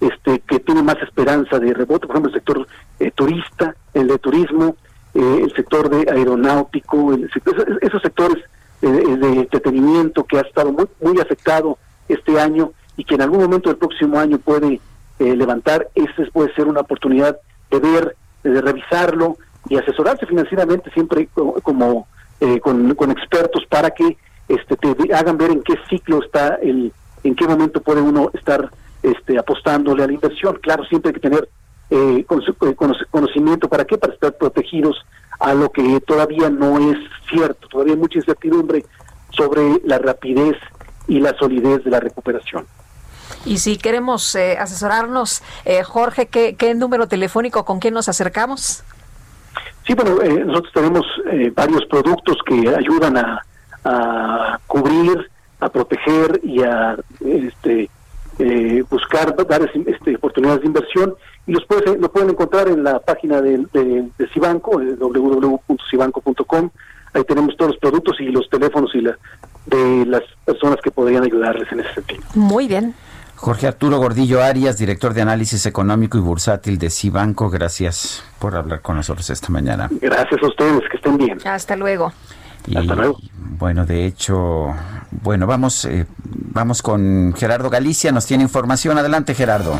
este 0.00 0.40
que 0.40 0.60
tiene 0.60 0.82
más 0.82 0.96
esperanza 1.02 1.58
de 1.58 1.72
rebote, 1.72 2.06
por 2.06 2.16
ejemplo, 2.16 2.28
el 2.28 2.34
sector 2.34 2.66
eh, 3.00 3.10
turista, 3.14 3.74
el 3.94 4.08
de 4.08 4.18
turismo, 4.18 4.76
eh, 5.14 5.40
el 5.42 5.54
sector 5.54 5.88
de 5.88 6.10
aeronáutico, 6.12 7.14
el 7.14 7.30
sector- 7.30 7.78
esos 7.80 8.02
sectores 8.02 8.44
eh, 8.82 8.88
de 8.88 9.28
entretenimiento 9.28 10.24
que 10.24 10.36
ha 10.38 10.42
estado 10.42 10.70
muy, 10.70 10.86
muy 11.00 11.18
afectado 11.18 11.78
este 12.08 12.38
año 12.38 12.72
y 12.98 13.04
que 13.04 13.14
en 13.14 13.22
algún 13.22 13.40
momento 13.40 13.70
del 13.70 13.78
próximo 13.78 14.18
año 14.18 14.38
puede 14.38 14.80
eh, 15.18 15.34
levantar, 15.36 15.88
esa 15.94 16.30
puede 16.32 16.52
ser 16.54 16.66
una 16.66 16.80
oportunidad 16.80 17.36
de 17.70 17.78
ver, 17.80 18.16
de 18.42 18.60
revisarlo 18.60 19.36
y 19.68 19.76
asesorarse 19.76 20.26
financieramente 20.26 20.90
siempre 20.92 21.28
co- 21.34 21.54
como 21.62 22.06
eh, 22.40 22.60
con, 22.60 22.94
con 22.94 23.10
expertos 23.10 23.64
para 23.68 23.90
que 23.90 24.16
este 24.48 24.76
te 24.76 25.14
hagan 25.14 25.36
ver 25.38 25.50
en 25.50 25.62
qué 25.62 25.74
ciclo 25.88 26.22
está 26.22 26.56
el, 26.62 26.92
en 27.24 27.34
qué 27.34 27.46
momento 27.48 27.80
puede 27.80 28.00
uno 28.00 28.30
estar 28.34 28.70
este 29.02 29.38
apostándole 29.38 30.04
a 30.04 30.06
la 30.06 30.12
inversión. 30.12 30.58
Claro, 30.62 30.84
siempre 30.84 31.08
hay 31.10 31.14
que 31.14 31.20
tener 31.28 31.48
eh, 31.90 32.24
con- 32.26 32.42
eh, 32.42 32.74
cono- 32.74 32.94
conocimiento 33.10 33.68
para 33.68 33.84
qué, 33.84 33.96
para 33.98 34.12
estar 34.12 34.32
protegidos 34.34 34.96
a 35.40 35.54
lo 35.54 35.70
que 35.70 36.00
todavía 36.00 36.48
no 36.50 36.78
es 36.90 36.98
cierto, 37.28 37.68
todavía 37.68 37.94
hay 37.94 37.98
mucha 38.00 38.18
incertidumbre 38.18 38.84
sobre 39.30 39.80
la 39.84 39.98
rapidez 39.98 40.56
y 41.08 41.20
la 41.20 41.36
solidez 41.36 41.84
de 41.84 41.90
la 41.90 42.00
recuperación. 42.00 42.66
Y 43.44 43.58
si 43.58 43.76
queremos 43.76 44.34
eh, 44.34 44.56
asesorarnos, 44.58 45.42
eh, 45.64 45.82
Jorge, 45.82 46.26
¿qué, 46.26 46.56
¿qué 46.56 46.74
número 46.74 47.08
telefónico 47.08 47.64
con 47.64 47.78
quién 47.78 47.94
nos 47.94 48.08
acercamos? 48.08 48.82
Sí, 49.86 49.94
bueno, 49.94 50.20
eh, 50.20 50.44
nosotros 50.44 50.72
tenemos 50.74 51.06
eh, 51.30 51.52
varios 51.54 51.84
productos 51.86 52.38
que 52.44 52.68
ayudan 52.74 53.16
a, 53.16 53.44
a 53.84 54.58
cubrir, 54.66 55.30
a 55.60 55.68
proteger 55.68 56.40
y 56.42 56.62
a 56.62 56.96
este, 57.20 57.88
eh, 58.38 58.84
buscar 58.90 59.34
dar 59.46 59.70
este, 59.86 60.16
oportunidades 60.16 60.60
de 60.60 60.66
inversión 60.66 61.14
y 61.46 61.52
los 61.52 61.64
puede, 61.64 61.96
lo 61.96 62.10
pueden 62.10 62.30
encontrar 62.30 62.68
en 62.68 62.82
la 62.82 62.98
página 62.98 63.40
de, 63.40 63.58
de, 63.72 64.08
de 64.18 64.28
Cibanco, 64.34 64.80
eh, 64.80 64.96
www.cibanco.com. 64.98 66.70
Ahí 67.14 67.24
tenemos 67.24 67.56
todos 67.56 67.72
los 67.72 67.80
productos 67.80 68.20
y 68.20 68.24
los 68.24 68.50
teléfonos 68.50 68.94
y 68.94 69.00
la, 69.00 69.16
de 69.66 70.04
las 70.06 70.22
personas 70.44 70.78
que 70.82 70.90
podrían 70.90 71.22
ayudarles 71.22 71.70
en 71.72 71.80
ese 71.80 71.94
sentido. 71.94 72.22
Muy 72.34 72.66
bien. 72.68 72.94
Jorge 73.36 73.66
Arturo 73.66 73.98
Gordillo 73.98 74.42
Arias, 74.42 74.78
director 74.78 75.12
de 75.12 75.22
análisis 75.22 75.66
económico 75.66 76.16
y 76.16 76.20
bursátil 76.22 76.78
de 76.78 76.90
Cibanco, 76.90 77.50
gracias 77.50 78.24
por 78.38 78.56
hablar 78.56 78.80
con 78.80 78.96
nosotros 78.96 79.28
esta 79.30 79.50
mañana. 79.50 79.88
Gracias 80.00 80.42
a 80.42 80.46
ustedes, 80.46 80.80
que 80.90 80.96
estén 80.96 81.18
bien. 81.18 81.38
Hasta 81.46 81.76
luego. 81.76 82.12
Y, 82.66 82.76
Bueno, 83.38 83.86
de 83.86 84.06
hecho, 84.06 84.74
bueno, 85.10 85.46
vamos, 85.46 85.84
eh, 85.84 86.06
vamos 86.24 86.82
con 86.82 87.34
Gerardo 87.36 87.70
Galicia, 87.70 88.10
nos 88.10 88.26
tiene 88.26 88.42
información. 88.42 88.98
Adelante, 88.98 89.34
Gerardo. 89.34 89.78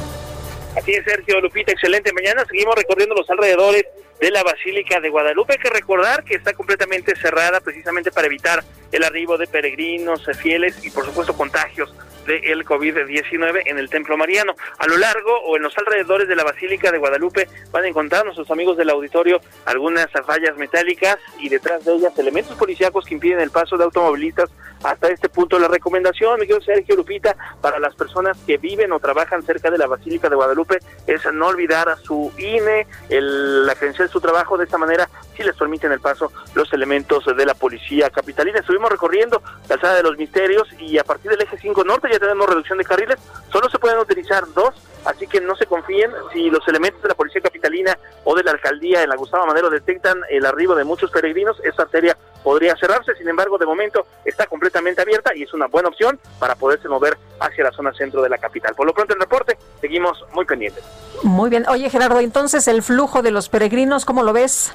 Así 0.77 0.93
es, 0.93 1.05
Sergio 1.05 1.41
Lupita, 1.41 1.73
excelente 1.73 2.13
mañana. 2.13 2.45
Seguimos 2.49 2.75
recorriendo 2.77 3.15
los 3.15 3.29
alrededores 3.31 3.85
de 4.21 4.31
la 4.31 4.43
Basílica 4.43 5.01
de 5.01 5.09
Guadalupe. 5.09 5.55
Hay 5.55 5.59
que 5.59 5.71
recordar 5.71 6.25
que 6.25 6.35
está 6.35 6.53
completamente 6.55 7.15
cerrada 7.17 7.61
precisamente 7.61 8.11
para 8.11 8.27
evitar 8.27 8.65
el 8.93 9.05
arribo 9.05 9.37
de 9.37 9.47
peregrinos, 9.47 10.27
eh, 10.29 10.35
fieles 10.35 10.85
y 10.85 10.91
por 10.91 11.05
supuesto 11.05 11.37
contagios 11.37 11.93
del 12.27 12.65
COVID-19 12.65 13.63
en 13.67 13.79
el 13.79 13.89
Templo 13.89 14.17
Mariano. 14.17 14.55
A 14.79 14.87
lo 14.87 14.97
largo 14.97 15.39
o 15.45 15.57
en 15.57 15.63
los 15.63 15.77
alrededores 15.79 16.29
de 16.29 16.37
la 16.37 16.45
Basílica 16.45 16.91
de 16.91 16.99
Guadalupe 16.99 17.49
van 17.71 17.85
a 17.85 17.89
encontrar 17.89 18.25
nuestros 18.25 18.51
amigos 18.51 18.77
del 18.77 18.91
auditorio 18.91 19.41
algunas 19.65 20.09
fallas 20.27 20.57
metálicas 20.57 21.19
y 21.39 21.49
detrás 21.49 21.85
de 21.85 21.95
ellas 21.95 22.19
elementos 22.19 22.57
policíacos 22.57 23.07
que 23.07 23.15
impiden 23.15 23.41
el 23.41 23.51
paso 23.51 23.77
de 23.77 23.85
automovilistas 23.85 24.51
hasta 24.83 25.09
este 25.09 25.29
punto. 25.29 25.59
La 25.59 25.69
recomendación, 25.69 26.41
mi 26.41 26.47
querido 26.47 26.61
Sergio 26.61 26.97
Lupita, 26.97 27.37
para 27.61 27.79
las 27.79 27.95
personas 27.95 28.37
que 28.47 28.59
viven 28.59 28.93
o 28.93 29.01
trabajan 29.01 29.43
cerca 29.43 29.71
de 29.71 29.79
la 29.79 29.87
Basílica 29.87 30.29
de 30.29 30.37
Guadalupe 30.37 30.79
es 31.07 31.23
no 31.33 31.47
olvidar 31.47 31.89
a 31.89 31.97
su 31.97 32.33
INE, 32.39 32.87
el, 33.09 33.67
la 33.67 33.75
credencial 33.75 34.06
su 34.09 34.21
trabajo. 34.21 34.57
De 34.57 34.65
esta 34.65 34.79
manera, 34.79 35.09
si 35.37 35.43
les 35.43 35.57
permiten 35.57 35.93
el 35.93 36.01
paso 36.01 36.33
los 36.55 36.73
elementos 36.73 37.25
de 37.25 37.47
la 37.47 37.55
policía 37.55 38.11
capitalina. 38.11 38.61
Estuvimos 38.61 38.91
recorriendo 38.91 39.43
la 39.69 39.79
sala 39.79 39.95
de 39.95 40.03
los 40.03 40.17
misterios 40.17 40.69
y 40.79 40.99
a 40.99 41.05
partir 41.05 41.31
del 41.31 41.43
eje 41.43 41.59
5 41.59 41.85
norte 41.85 42.09
ya 42.11 42.19
tenemos 42.19 42.49
reducción 42.49 42.79
de 42.79 42.85
carriles. 42.85 43.19
Solo 43.51 43.69
se 43.69 43.79
pueden 43.79 43.99
utilizar 43.99 44.45
dos, 44.55 44.75
así 45.05 45.27
que 45.27 45.41
no 45.41 45.57
se 45.57 45.67
confíen 45.67 46.11
si 46.33 46.51
los 46.51 46.67
elementos 46.69 47.03
de 47.03 47.09
la 47.09 47.15
policía 47.15 47.41
capitalina 47.41 47.99
o 48.25 48.35
de 48.35 48.43
la 48.43 48.53
alcaldía 48.53 49.03
en 49.03 49.11
la 49.11 49.17
Gustavo 49.17 49.47
Madero 49.47 49.71
detectan 49.71 50.21
el 50.31 50.47
arribo 50.47 50.75
de 50.75 50.85
muchos 50.85 51.11
peregrinos. 51.11 51.61
Esta 51.65 51.83
arteria 51.83 52.17
podría 52.47 52.77
cerrarse, 52.77 53.13
sin 53.17 53.29
embargo, 53.29 53.59
de 53.59 53.67
momento 53.67 54.07
está 54.25 54.47
completamente 54.47 55.03
abierta 55.03 55.35
y 55.35 55.43
es 55.43 55.53
una 55.53 55.67
buena 55.67 55.89
opción 55.89 56.17
para 56.39 56.55
poderse 56.55 56.89
mover 56.89 57.19
hacia 57.41 57.65
la 57.65 57.73
zona 57.73 57.93
centro 57.93 58.23
de 58.23 58.29
la 58.29 58.39
capital. 58.39 58.73
Por 58.77 58.87
lo 58.87 58.95
pronto, 58.95 59.15
el 59.15 59.21
reporte, 59.21 59.59
seguimos 59.81 60.25
muy 60.33 60.45
pendientes. 60.45 60.85
Muy 61.25 61.51
bien. 61.51 61.67
Oye, 61.69 61.91
Gerardo, 61.91 62.21
entonces 62.21 62.69
el 62.69 62.85
flujo 62.85 63.21
de 63.23 63.33
los 63.33 63.49
peregrinos, 63.49 64.05
¿cómo 64.05 64.23
lo 64.23 64.33
ves? 64.33 64.73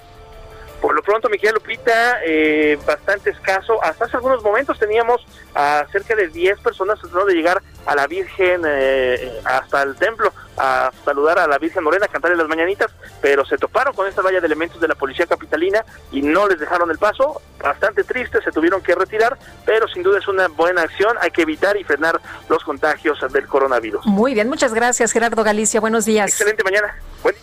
Por 0.81 0.95
lo 0.95 1.03
pronto, 1.03 1.29
mi 1.29 1.37
querida 1.37 1.53
Lupita, 1.53 2.21
eh, 2.25 2.77
bastante 2.85 3.29
escaso. 3.29 3.81
Hasta 3.83 4.05
hace 4.05 4.17
algunos 4.17 4.41
momentos 4.43 4.79
teníamos 4.79 5.25
a 5.53 5.85
cerca 5.91 6.15
de 6.15 6.27
10 6.27 6.59
personas 6.59 6.99
tratando 6.99 7.27
de 7.27 7.35
llegar 7.35 7.61
a 7.85 7.95
la 7.95 8.07
Virgen 8.07 8.63
eh, 8.65 9.39
hasta 9.45 9.83
el 9.83 9.95
templo 9.95 10.33
a 10.57 10.91
saludar 11.05 11.39
a 11.39 11.47
la 11.47 11.59
Virgen 11.59 11.83
Morena, 11.83 12.05
a 12.05 12.07
cantarle 12.07 12.35
las 12.35 12.47
mañanitas, 12.47 12.91
pero 13.21 13.45
se 13.45 13.57
toparon 13.57 13.93
con 13.93 14.07
esta 14.07 14.21
valla 14.21 14.39
de 14.39 14.47
elementos 14.47 14.81
de 14.81 14.87
la 14.87 14.95
policía 14.95 15.25
capitalina 15.27 15.85
y 16.11 16.21
no 16.21 16.47
les 16.47 16.59
dejaron 16.59 16.89
el 16.89 16.97
paso. 16.97 17.41
Bastante 17.61 18.03
triste, 18.03 18.41
se 18.43 18.51
tuvieron 18.51 18.81
que 18.81 18.95
retirar, 18.95 19.37
pero 19.65 19.87
sin 19.87 20.01
duda 20.01 20.17
es 20.17 20.27
una 20.27 20.47
buena 20.47 20.81
acción. 20.81 21.15
Hay 21.21 21.29
que 21.29 21.43
evitar 21.43 21.77
y 21.77 21.83
frenar 21.83 22.19
los 22.49 22.63
contagios 22.63 23.19
del 23.31 23.47
coronavirus. 23.47 24.05
Muy 24.07 24.33
bien, 24.33 24.49
muchas 24.49 24.73
gracias, 24.73 25.11
Gerardo 25.11 25.43
Galicia. 25.43 25.79
Buenos 25.79 26.05
días. 26.05 26.29
Excelente 26.29 26.63
mañana. 26.63 26.95
Buen 27.21 27.35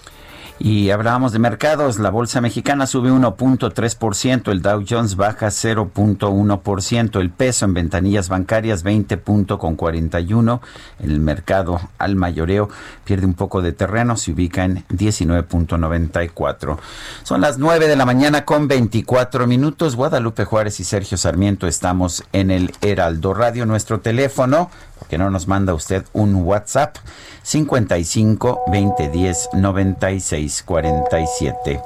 Y 0.60 0.90
hablábamos 0.90 1.30
de 1.32 1.38
mercados, 1.38 2.00
la 2.00 2.10
bolsa 2.10 2.40
mexicana 2.40 2.88
sube 2.88 3.10
1.3%, 3.10 4.50
el 4.50 4.60
Dow 4.60 4.84
Jones 4.88 5.14
baja 5.14 5.46
0.1%, 5.46 7.20
el 7.20 7.30
peso 7.30 7.64
en 7.64 7.74
ventanillas 7.74 8.28
bancarias 8.28 8.84
20.41, 8.84 10.60
el 10.98 11.20
mercado 11.20 11.80
al 11.98 12.16
mayoreo 12.16 12.68
pierde 13.04 13.26
un 13.26 13.34
poco 13.34 13.62
de 13.62 13.70
terreno, 13.72 14.16
se 14.16 14.32
ubica 14.32 14.64
en 14.64 14.84
19.94. 14.88 16.76
Son 17.22 17.40
las 17.40 17.58
9 17.58 17.86
de 17.86 17.94
la 17.94 18.04
mañana 18.04 18.44
con 18.44 18.66
24 18.66 19.46
minutos, 19.46 19.94
Guadalupe 19.94 20.44
Juárez 20.44 20.80
y 20.80 20.84
Sergio 20.84 21.18
Sarmiento 21.18 21.68
estamos 21.68 22.24
en 22.32 22.50
el 22.50 22.72
Heraldo 22.80 23.32
Radio, 23.32 23.64
nuestro 23.64 24.00
teléfono, 24.00 24.70
porque 24.98 25.18
no 25.18 25.30
nos 25.30 25.46
manda 25.46 25.74
usted 25.74 26.04
un 26.12 26.34
WhatsApp, 26.36 26.96
55 27.42 28.64
2010 28.66 29.50
96 29.54 30.62
47. 30.64 31.80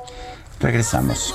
Regresamos. 0.60 1.34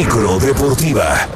Micro 0.00 0.38
deportiva. 0.38 1.28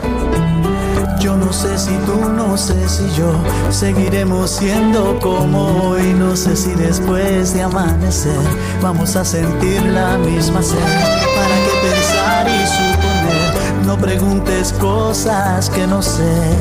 Yo 1.20 1.36
no 1.36 1.52
sé 1.52 1.76
si 1.76 1.94
tú, 2.06 2.30
no 2.30 2.56
sé 2.56 2.88
si 2.88 3.04
yo 3.14 3.30
seguiremos 3.70 4.52
siendo 4.52 5.18
como 5.20 5.90
hoy. 5.90 6.14
No 6.14 6.34
sé 6.34 6.56
si 6.56 6.70
después 6.70 7.52
de 7.52 7.62
amanecer 7.62 8.40
vamos 8.80 9.16
a 9.16 9.24
sentir 9.24 9.82
la 9.82 10.16
misma 10.16 10.62
sed. 10.62 10.78
¿Para 10.78 11.56
qué 11.64 11.72
pensar 11.88 12.46
y 12.48 12.66
suponer? 12.66 13.84
No 13.84 13.98
preguntes 13.98 14.72
cosas 14.72 15.68
que 15.68 15.86
no 15.86 16.00
sé. 16.00 16.56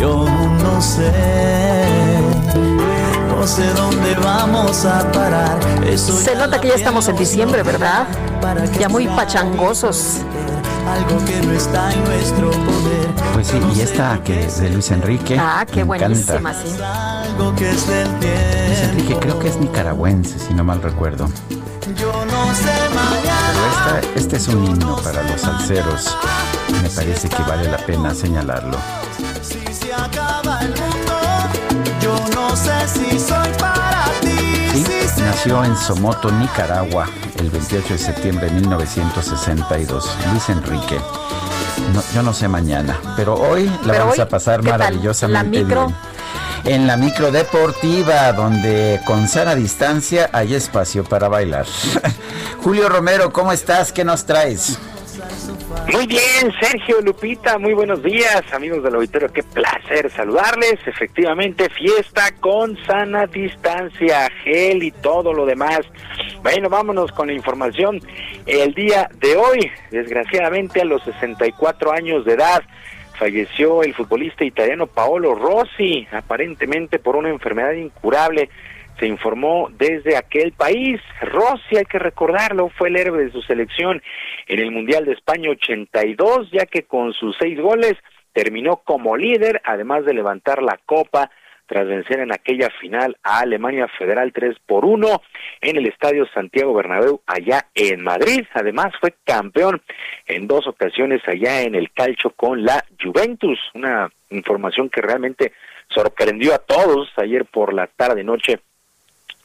Yo 0.00 0.26
no 0.64 0.82
sé. 0.82 1.12
No 3.28 3.46
sé 3.46 3.72
dónde 3.74 4.16
vamos 4.16 4.84
a 4.84 5.12
parar. 5.12 5.60
Eso 5.86 6.12
Se 6.12 6.34
nota 6.34 6.60
que 6.60 6.68
ya 6.68 6.74
estamos 6.74 7.06
en 7.06 7.14
diciembre, 7.14 7.62
¿verdad? 7.62 8.08
Ya 8.78 8.88
muy 8.88 9.06
pachangosos. 9.08 10.22
Algo 10.86 11.24
que 11.24 11.40
no 11.42 11.52
está 11.52 11.92
en 11.92 12.04
nuestro 12.04 12.50
poder. 12.50 13.08
Pues 13.34 13.48
sí, 13.48 13.60
y 13.74 13.80
esta 13.80 14.22
que 14.22 14.46
es 14.46 14.60
de 14.60 14.70
Luis 14.70 14.90
Enrique. 14.90 15.36
Ah, 15.38 15.66
qué 15.70 15.82
buenísima, 15.84 16.54
sí. 16.54 16.76
Luis 17.58 17.88
Enrique 18.82 19.16
creo 19.20 19.38
que 19.38 19.48
es 19.48 19.56
nicaragüense, 19.56 20.38
si 20.38 20.54
no 20.54 20.64
mal 20.64 20.82
recuerdo. 20.82 21.28
Pero 21.86 22.12
esta, 23.70 24.00
este 24.16 24.36
es 24.36 24.48
un 24.48 24.64
himno 24.64 24.96
para 25.02 25.22
los 25.22 25.40
salseros. 25.40 26.16
Me 26.82 26.88
parece 26.90 27.28
que 27.28 27.42
vale 27.42 27.70
la 27.70 27.78
pena 27.78 28.14
señalarlo. 28.14 28.76
Si 29.42 29.60
se 29.72 29.92
acaba 29.92 30.60
el 30.60 30.68
mundo, 30.70 31.20
yo 32.00 32.16
no 32.34 32.56
sé 32.56 32.88
si 32.88 33.18
soy 33.18 33.48
nació 35.36 35.62
en 35.64 35.76
Somoto, 35.76 36.32
Nicaragua, 36.32 37.06
el 37.38 37.50
28 37.50 37.92
de 37.92 37.98
septiembre 37.98 38.46
de 38.46 38.54
1962. 38.54 40.16
Luis 40.32 40.48
Enrique. 40.48 40.98
No, 41.92 42.02
yo 42.14 42.22
no 42.22 42.32
sé 42.32 42.48
mañana, 42.48 42.98
pero 43.16 43.34
hoy 43.34 43.66
la 43.66 43.92
Pero 43.92 43.98
vamos 43.98 44.14
hoy, 44.14 44.20
a 44.20 44.28
pasar 44.30 44.62
maravillosamente 44.62 45.58
La 45.58 45.64
micro. 45.64 45.86
bien. 45.88 46.74
En 46.74 46.86
la 46.86 46.96
micro 46.96 47.30
deportiva, 47.30 48.32
donde 48.32 48.98
con 49.04 49.28
sana 49.28 49.54
distancia 49.54 50.30
hay 50.32 50.54
espacio 50.54 51.04
para 51.04 51.28
bailar. 51.28 51.66
Julio 52.64 52.88
Romero, 52.88 53.30
¿cómo 53.30 53.52
estás? 53.52 53.92
¿Qué 53.92 54.04
nos 54.04 54.24
traes? 54.24 54.78
Muy 55.92 56.06
bien, 56.06 56.52
Sergio 56.60 57.00
Lupita, 57.00 57.58
muy 57.58 57.72
buenos 57.72 58.02
días, 58.02 58.42
amigos 58.52 58.82
del 58.82 58.96
auditorio, 58.96 59.32
qué 59.32 59.42
placer 59.42 60.10
saludarles. 60.10 60.78
Efectivamente, 60.86 61.68
fiesta 61.70 62.32
con 62.40 62.76
sana 62.84 63.26
distancia, 63.26 64.28
gel 64.42 64.82
y 64.82 64.90
todo 64.90 65.32
lo 65.32 65.46
demás. 65.46 65.80
Bueno, 66.42 66.68
vámonos 66.68 67.12
con 67.12 67.28
la 67.28 67.34
información. 67.34 68.00
El 68.46 68.74
día 68.74 69.08
de 69.20 69.36
hoy, 69.36 69.70
desgraciadamente 69.90 70.80
a 70.80 70.84
los 70.84 71.02
64 71.04 71.92
años 71.92 72.24
de 72.24 72.34
edad, 72.34 72.62
falleció 73.18 73.82
el 73.82 73.94
futbolista 73.94 74.44
italiano 74.44 74.86
Paolo 74.86 75.34
Rossi, 75.34 76.06
aparentemente 76.12 76.98
por 76.98 77.16
una 77.16 77.30
enfermedad 77.30 77.72
incurable. 77.72 78.50
Se 78.98 79.06
informó 79.06 79.68
desde 79.78 80.16
aquel 80.16 80.52
país. 80.52 81.00
Rossi, 81.20 81.76
hay 81.76 81.84
que 81.84 81.98
recordarlo, 81.98 82.70
fue 82.76 82.88
el 82.88 82.96
héroe 82.96 83.24
de 83.24 83.32
su 83.32 83.42
selección 83.42 84.02
en 84.46 84.58
el 84.58 84.70
Mundial 84.70 85.04
de 85.04 85.12
España 85.12 85.50
82, 85.50 86.50
ya 86.50 86.66
que 86.66 86.84
con 86.84 87.12
sus 87.12 87.36
seis 87.38 87.60
goles 87.60 87.94
terminó 88.32 88.76
como 88.76 89.16
líder, 89.16 89.60
además 89.64 90.04
de 90.04 90.14
levantar 90.14 90.62
la 90.62 90.78
copa 90.84 91.30
tras 91.66 91.86
vencer 91.86 92.20
en 92.20 92.32
aquella 92.32 92.70
final 92.80 93.16
a 93.22 93.40
Alemania 93.40 93.88
Federal 93.98 94.32
3 94.32 94.56
por 94.66 94.84
1 94.84 95.22
en 95.60 95.76
el 95.76 95.86
Estadio 95.86 96.26
Santiago 96.32 96.74
Bernabéu 96.74 97.20
allá 97.26 97.66
en 97.74 98.02
Madrid. 98.02 98.44
Además 98.54 98.92
fue 99.00 99.14
campeón 99.24 99.82
en 100.26 100.46
dos 100.46 100.66
ocasiones 100.66 101.22
allá 101.26 101.62
en 101.62 101.74
el 101.74 101.90
calcio 101.92 102.30
con 102.30 102.64
la 102.64 102.84
Juventus, 103.02 103.58
una 103.74 104.10
información 104.30 104.88
que 104.88 105.02
realmente 105.02 105.52
sorprendió 105.88 106.54
a 106.54 106.58
todos 106.58 107.08
ayer 107.16 107.44
por 107.44 107.72
la 107.72 107.86
tarde 107.86 108.24
noche 108.24 108.60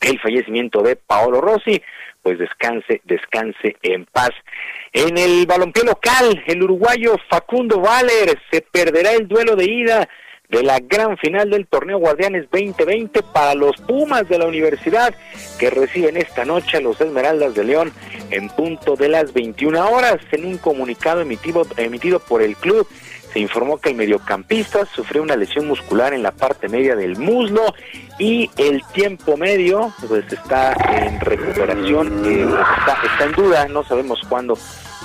el 0.02 0.19
fallecimiento 0.19 0.82
de 0.82 0.95
Paolo 0.95 1.41
Rossi, 1.41 1.82
pues 2.22 2.38
descanse, 2.40 3.02
descanse 3.06 3.78
en 3.82 4.06
paz. 4.06 4.32
En 4.94 5.18
el 5.18 5.45
balompié 5.45 5.84
local, 5.84 6.44
el 6.45 6.64
uruguayo 6.64 7.15
Facundo 7.30 7.80
Valer 7.80 8.40
se 8.52 8.61
perderá 8.61 9.14
el 9.14 9.28
duelo 9.28 9.56
de 9.56 9.65
ida 9.65 10.10
de 10.49 10.64
la 10.64 10.80
gran 10.80 11.18
final 11.18 11.49
del 11.49 11.65
torneo 11.65 11.98
Guardianes 11.98 12.44
2020 12.52 13.23
para 13.34 13.56
los 13.56 13.78
Pumas 13.78 14.28
de 14.28 14.38
la 14.38 14.48
universidad 14.48 15.15
que 15.57 15.69
reciben 15.69 16.18
esta 16.18 16.44
noche 16.44 16.78
a 16.78 16.82
los 16.82 16.99
Esmeraldas 16.99 17.56
de 17.56 17.64
León 17.64 17.94
en 18.32 18.49
punto 18.49 18.98
de 18.98 19.07
las 19.07 19.34
21 19.34 19.90
horas. 19.90 20.18
En 20.34 20.45
un 20.45 20.57
comunicado 20.57 21.22
emitido, 21.22 21.65
emitido 21.78 22.19
por 22.19 22.41
el 22.41 22.57
club 22.57 22.86
se 23.32 23.40
informó 23.40 23.78
que 23.78 23.90
el 23.90 23.95
mediocampista 23.95 24.86
sufrió 24.86 25.22
una 25.22 25.36
lesión 25.36 25.68
muscular 25.68 26.14
en 26.14 26.24
la 26.24 26.32
parte 26.32 26.68
media 26.68 26.95
del 26.95 27.18
muslo 27.18 27.74
y 28.20 28.49
el 28.58 28.84
tiempo 28.94 29.38
medio 29.38 29.94
pues 30.08 30.32
está 30.32 30.74
en 30.90 31.20
recuperación, 31.20 32.26
eh, 32.26 32.44
está, 32.44 32.98
está 33.03 33.24
en 33.26 33.32
duda, 33.32 33.68
no 33.68 33.84
sabemos 33.84 34.20
cuándo 34.28 34.58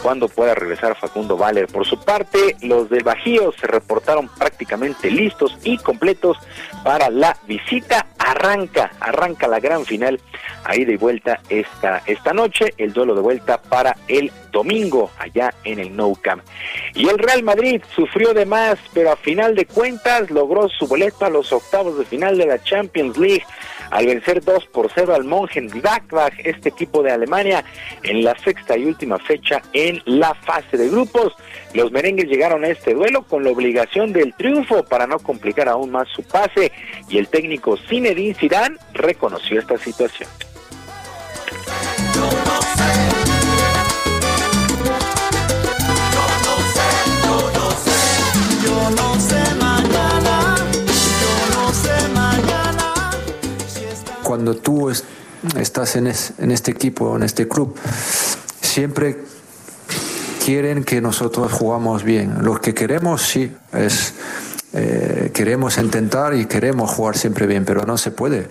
cuándo 0.03 0.29
pueda 0.29 0.55
regresar 0.55 0.97
Facundo 0.97 1.37
Valer. 1.37 1.67
Por 1.67 1.87
su 1.87 1.99
parte, 1.99 2.57
los 2.63 2.89
del 2.89 3.03
Bajío 3.03 3.53
se 3.59 3.67
reportaron 3.67 4.29
prácticamente 4.29 5.11
listos 5.11 5.57
y 5.65 5.79
completos 5.79 6.37
para 6.85 7.11
la 7.11 7.37
visita. 7.47 8.07
Arranca, 8.19 8.93
arranca 9.01 9.49
la 9.49 9.61
gran 9.61 9.85
final 9.85 10.21
ahí 10.65 10.85
de 10.85 10.97
vuelta 10.97 11.41
esta, 11.49 12.03
esta 12.07 12.33
noche, 12.33 12.75
el 12.79 12.93
duelo 12.93 13.15
de 13.15 13.21
vuelta 13.21 13.61
para 13.61 13.97
el 14.09 14.31
domingo 14.57 15.11
allá 15.19 15.53
en 15.65 15.79
el 15.79 15.95
Nou 15.95 16.17
Camp. 16.17 16.43
Y 16.95 17.07
el 17.09 17.19
Real 17.19 17.43
Madrid 17.43 17.83
sufrió 17.95 18.33
de 18.33 18.47
más, 18.47 18.79
pero 18.95 19.13
a 19.13 19.17
final 19.17 19.55
de 19.55 19.67
cuentas 19.67 20.31
logró 20.31 20.71
su 20.71 20.87
boleto 20.87 21.27
a 21.27 21.31
los 21.31 21.53
octavos 21.53 21.99
de 21.99 22.07
final 22.07 22.39
de 22.39 22.47
la 22.47 22.63
Champions 22.63 23.19
League 23.19 23.45
al 23.91 24.07
vencer 24.07 24.43
2 24.43 24.67
por 24.67 24.91
0 24.95 25.15
al 25.15 25.25
Mönchengladbach, 25.25 26.33
este 26.43 26.71
equipo 26.71 27.03
de 27.03 27.13
Alemania, 27.13 27.65
en 28.03 28.25
la 28.25 28.35
sexta 28.39 28.79
y 28.79 28.87
última 28.87 29.19
fecha 29.19 29.61
en 29.75 30.03
la 30.07 30.33
fase 30.35 30.79
de 30.79 30.89
grupos. 30.89 31.35
Los 31.75 31.93
merengues 31.93 32.27
llegaron 32.27 32.65
a 32.65 32.69
este 32.69 32.95
duelo 32.95 33.25
con 33.25 33.45
la 33.45 33.51
obligación 33.51 34.13
del 34.15 34.33
triunfo 34.35 34.85
para 34.85 35.07
no 35.07 35.19
complicar 35.19 35.69
aún 35.69 35.91
más 35.91 36.09
su 36.09 36.23
pase 36.23 36.73
y 37.11 37.19
el 37.19 37.29
técnico 37.29 37.77
Zinedine 37.77 38.35
Zidane 38.35 38.79
reconoció 38.95 39.61
esta 39.61 39.77
situación. 39.77 40.46
Cuando 54.23 54.57
tú 54.57 54.91
es- 54.91 55.05
estás 55.59 55.97
en, 55.97 56.07
en 56.39 56.51
este 56.51 56.71
equipo, 56.73 57.17
en 57.17 57.23
este 57.23 57.47
club, 57.47 57.77
siempre 58.61 59.23
quieren 60.45 60.85
que 60.85 61.01
nosotros 61.01 61.53
jugamos 61.53 62.03
bien. 62.03 62.43
Lo 62.43 62.61
que 62.61 62.75
queremos, 62.75 63.23
sí, 63.23 63.53
es 63.73 64.15
eh, 64.77 65.31
queremos 65.33 65.79
intentar 65.79 66.35
y 66.35 66.47
queremos 66.47 66.91
jugar 66.91 67.17
siempre 67.17 67.47
bien, 67.47 67.65
pero 67.65 67.87
no 67.87 67.97
se 67.97 68.11
puede. 68.11 68.49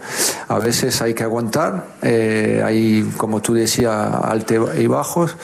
A 0.48 0.58
veces 0.58 1.02
hay 1.02 1.14
que 1.14 1.24
aguantar, 1.24 1.86
eh, 2.02 2.64
hay, 2.66 3.08
como 3.18 3.42
tú 3.42 3.54
decías, 3.54 3.96
altos 4.24 4.72
y 4.78 4.88
bajos. 4.88 5.36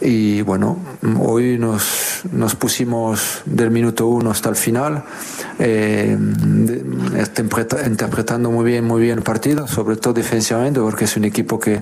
Y 0.00 0.42
bueno, 0.42 0.78
hoy 1.20 1.58
nos, 1.58 2.22
nos 2.32 2.56
pusimos 2.56 3.42
del 3.44 3.70
minuto 3.70 4.06
uno 4.06 4.30
hasta 4.30 4.48
el 4.48 4.56
final, 4.56 5.04
eh, 5.58 6.18
interpretando 7.86 8.50
muy 8.50 8.64
bien, 8.64 8.84
muy 8.84 9.02
bien 9.02 9.18
el 9.18 9.24
partido, 9.24 9.68
sobre 9.68 9.96
todo 9.96 10.14
defensivamente, 10.14 10.80
porque 10.80 11.04
es 11.04 11.16
un 11.16 11.24
equipo 11.24 11.60
que, 11.60 11.80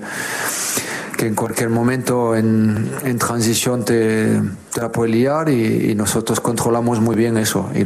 que 1.17 1.27
en 1.27 1.35
cualquier 1.35 1.69
momento 1.69 2.37
en, 2.37 2.91
en 3.05 3.19
transición 3.19 3.85
te, 3.85 4.41
te 4.73 4.81
la 4.81 4.93
puede 4.93 5.11
liar 5.11 5.49
y, 5.49 5.95
nosotros 5.95 6.41
controlamos 6.41 7.01
muy 7.01 7.17
bien 7.17 7.37
eso. 7.37 7.69
Y 7.75 7.85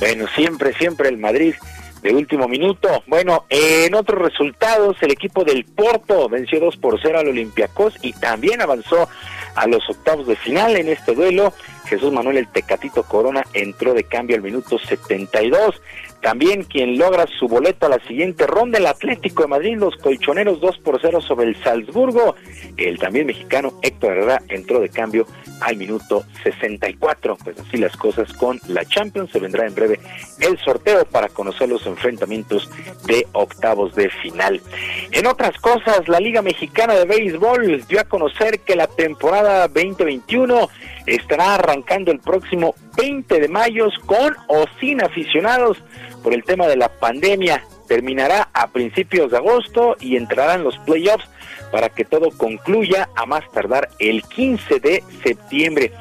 Bueno, 0.00 0.26
siempre, 0.34 0.72
siempre 0.72 1.10
el 1.10 1.18
Madrid 1.18 1.54
de 2.02 2.14
último 2.14 2.48
minuto. 2.48 3.02
Bueno, 3.06 3.44
en 3.50 3.94
otros 3.94 4.20
resultados, 4.20 4.96
el 5.02 5.10
equipo 5.10 5.44
del 5.44 5.66
Porto 5.66 6.28
venció 6.28 6.58
2 6.58 6.78
por 6.78 6.98
0 7.00 7.18
al 7.18 7.28
Olympiacos 7.28 7.94
y 8.00 8.14
también 8.14 8.62
avanzó 8.62 9.08
a 9.54 9.66
los 9.66 9.88
octavos 9.90 10.26
de 10.26 10.36
final 10.36 10.76
en 10.76 10.88
este 10.88 11.14
duelo. 11.14 11.52
Jesús 11.84 12.12
Manuel 12.12 12.38
el 12.38 12.48
Tecatito 12.48 13.02
Corona 13.02 13.44
entró 13.52 13.92
de 13.92 14.04
cambio 14.04 14.36
al 14.36 14.42
minuto 14.42 14.78
72. 14.78 15.82
También 16.22 16.64
quien 16.64 16.98
logra 16.98 17.26
su 17.38 17.48
boleto 17.48 17.86
a 17.86 17.88
la 17.88 17.98
siguiente 18.06 18.46
ronda, 18.46 18.78
el 18.78 18.86
Atlético 18.86 19.42
de 19.42 19.48
Madrid, 19.48 19.78
los 19.78 19.96
colchoneros 19.96 20.60
2 20.60 20.78
por 20.78 21.00
0 21.00 21.20
sobre 21.22 21.48
el 21.48 21.56
Salzburgo. 21.62 22.34
El 22.76 22.98
también 22.98 23.26
mexicano 23.26 23.72
Héctor 23.82 24.12
Herrera 24.12 24.42
entró 24.48 24.80
de 24.80 24.90
cambio 24.90 25.26
al 25.60 25.76
minuto 25.76 26.24
64. 26.42 27.38
Pues 27.42 27.58
así 27.58 27.78
las 27.78 27.96
cosas 27.96 28.32
con 28.34 28.60
la 28.68 28.84
Champions. 28.84 29.30
Se 29.30 29.38
vendrá 29.38 29.66
en 29.66 29.74
breve 29.74 29.98
el 30.40 30.58
sorteo 30.58 31.06
para 31.06 31.28
conocer 31.28 31.70
los 31.70 31.86
enfrentamientos 31.86 32.68
de 33.06 33.26
octavos 33.32 33.94
de 33.94 34.10
final. 34.10 34.60
En 35.12 35.26
otras 35.26 35.56
cosas, 35.58 36.06
la 36.06 36.20
Liga 36.20 36.42
Mexicana 36.42 36.94
de 36.94 37.06
Béisbol 37.06 37.86
dio 37.86 38.00
a 38.00 38.04
conocer 38.04 38.60
que 38.60 38.76
la 38.76 38.86
temporada 38.86 39.68
2021 39.68 40.68
estará 41.06 41.54
arrancando 41.54 42.12
el 42.12 42.20
próximo 42.20 42.74
20 42.96 43.40
de 43.40 43.48
mayo 43.48 43.88
con 44.06 44.36
o 44.48 44.64
sin 44.78 45.02
aficionados 45.02 45.82
por 46.22 46.34
el 46.34 46.44
tema 46.44 46.66
de 46.66 46.76
la 46.76 46.88
pandemia. 46.88 47.64
Terminará 47.88 48.48
a 48.52 48.68
principios 48.68 49.30
de 49.30 49.38
agosto 49.38 49.96
y 50.00 50.16
entrarán 50.16 50.62
los 50.62 50.78
playoffs 50.78 51.28
para 51.70 51.88
que 51.88 52.04
todo 52.04 52.30
concluya 52.30 53.08
a 53.16 53.26
más 53.26 53.44
tardar 53.52 53.88
el 53.98 54.22
15 54.22 54.80
de 54.80 55.02
septiembre. 55.22 55.92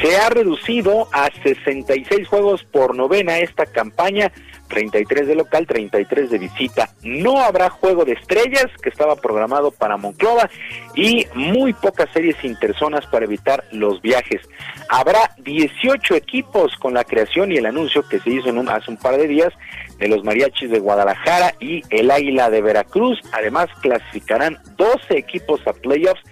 Se 0.00 0.16
ha 0.16 0.30
reducido 0.30 1.08
a 1.12 1.30
66 1.42 2.28
juegos 2.28 2.64
por 2.64 2.94
novena 2.94 3.38
esta 3.38 3.66
campaña 3.66 4.32
33 4.68 5.26
de 5.26 5.34
local, 5.34 5.66
33 5.66 6.30
de 6.30 6.38
visita. 6.38 6.90
No 7.02 7.40
habrá 7.40 7.70
juego 7.70 8.04
de 8.04 8.12
estrellas 8.12 8.66
que 8.82 8.90
estaba 8.90 9.16
programado 9.16 9.70
para 9.70 9.96
Monclova 9.96 10.48
y 10.94 11.26
muy 11.34 11.72
pocas 11.72 12.08
series 12.12 12.42
interzonas 12.44 13.06
para 13.06 13.24
evitar 13.24 13.64
los 13.72 14.00
viajes. 14.00 14.42
Habrá 14.88 15.34
18 15.38 16.14
equipos 16.14 16.76
con 16.76 16.94
la 16.94 17.04
creación 17.04 17.52
y 17.52 17.56
el 17.56 17.66
anuncio 17.66 18.06
que 18.06 18.20
se 18.20 18.30
hizo 18.30 18.48
en 18.48 18.58
un, 18.58 18.68
hace 18.68 18.90
un 18.90 18.96
par 18.96 19.16
de 19.16 19.26
días 19.26 19.52
de 19.98 20.08
los 20.08 20.24
mariachis 20.24 20.70
de 20.70 20.78
Guadalajara 20.78 21.54
y 21.60 21.82
el 21.90 22.10
Águila 22.10 22.50
de 22.50 22.62
Veracruz. 22.62 23.20
Además, 23.32 23.68
clasificarán 23.80 24.58
12 24.76 25.18
equipos 25.18 25.60
a 25.66 25.72
playoffs, 25.72 26.22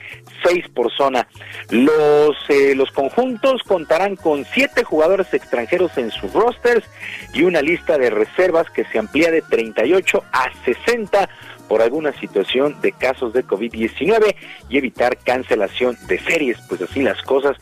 6 0.44 0.68
por 0.74 0.92
zona. 0.92 1.26
Los, 1.70 2.36
eh, 2.48 2.74
los 2.74 2.90
conjuntos 2.92 3.62
contarán 3.64 4.16
con 4.16 4.44
7 4.44 4.84
jugadores 4.84 5.32
extranjeros 5.34 5.96
en 5.98 6.10
sus 6.10 6.32
rosters 6.32 6.84
y 7.32 7.42
una 7.42 7.62
lista 7.62 7.98
de 7.98 8.10
reservas 8.10 8.70
que 8.70 8.84
se 8.84 8.98
amplía 8.98 9.30
de 9.30 9.42
38 9.42 10.22
a 10.32 10.50
60 10.64 11.28
por 11.68 11.82
alguna 11.82 12.12
situación 12.20 12.80
de 12.80 12.92
casos 12.92 13.32
de 13.32 13.44
COVID-19 13.44 14.36
y 14.68 14.78
evitar 14.78 15.16
cancelación 15.18 15.96
de 16.06 16.18
series, 16.20 16.58
pues 16.68 16.80
así 16.82 17.02
las 17.02 17.20
cosas 17.22 17.56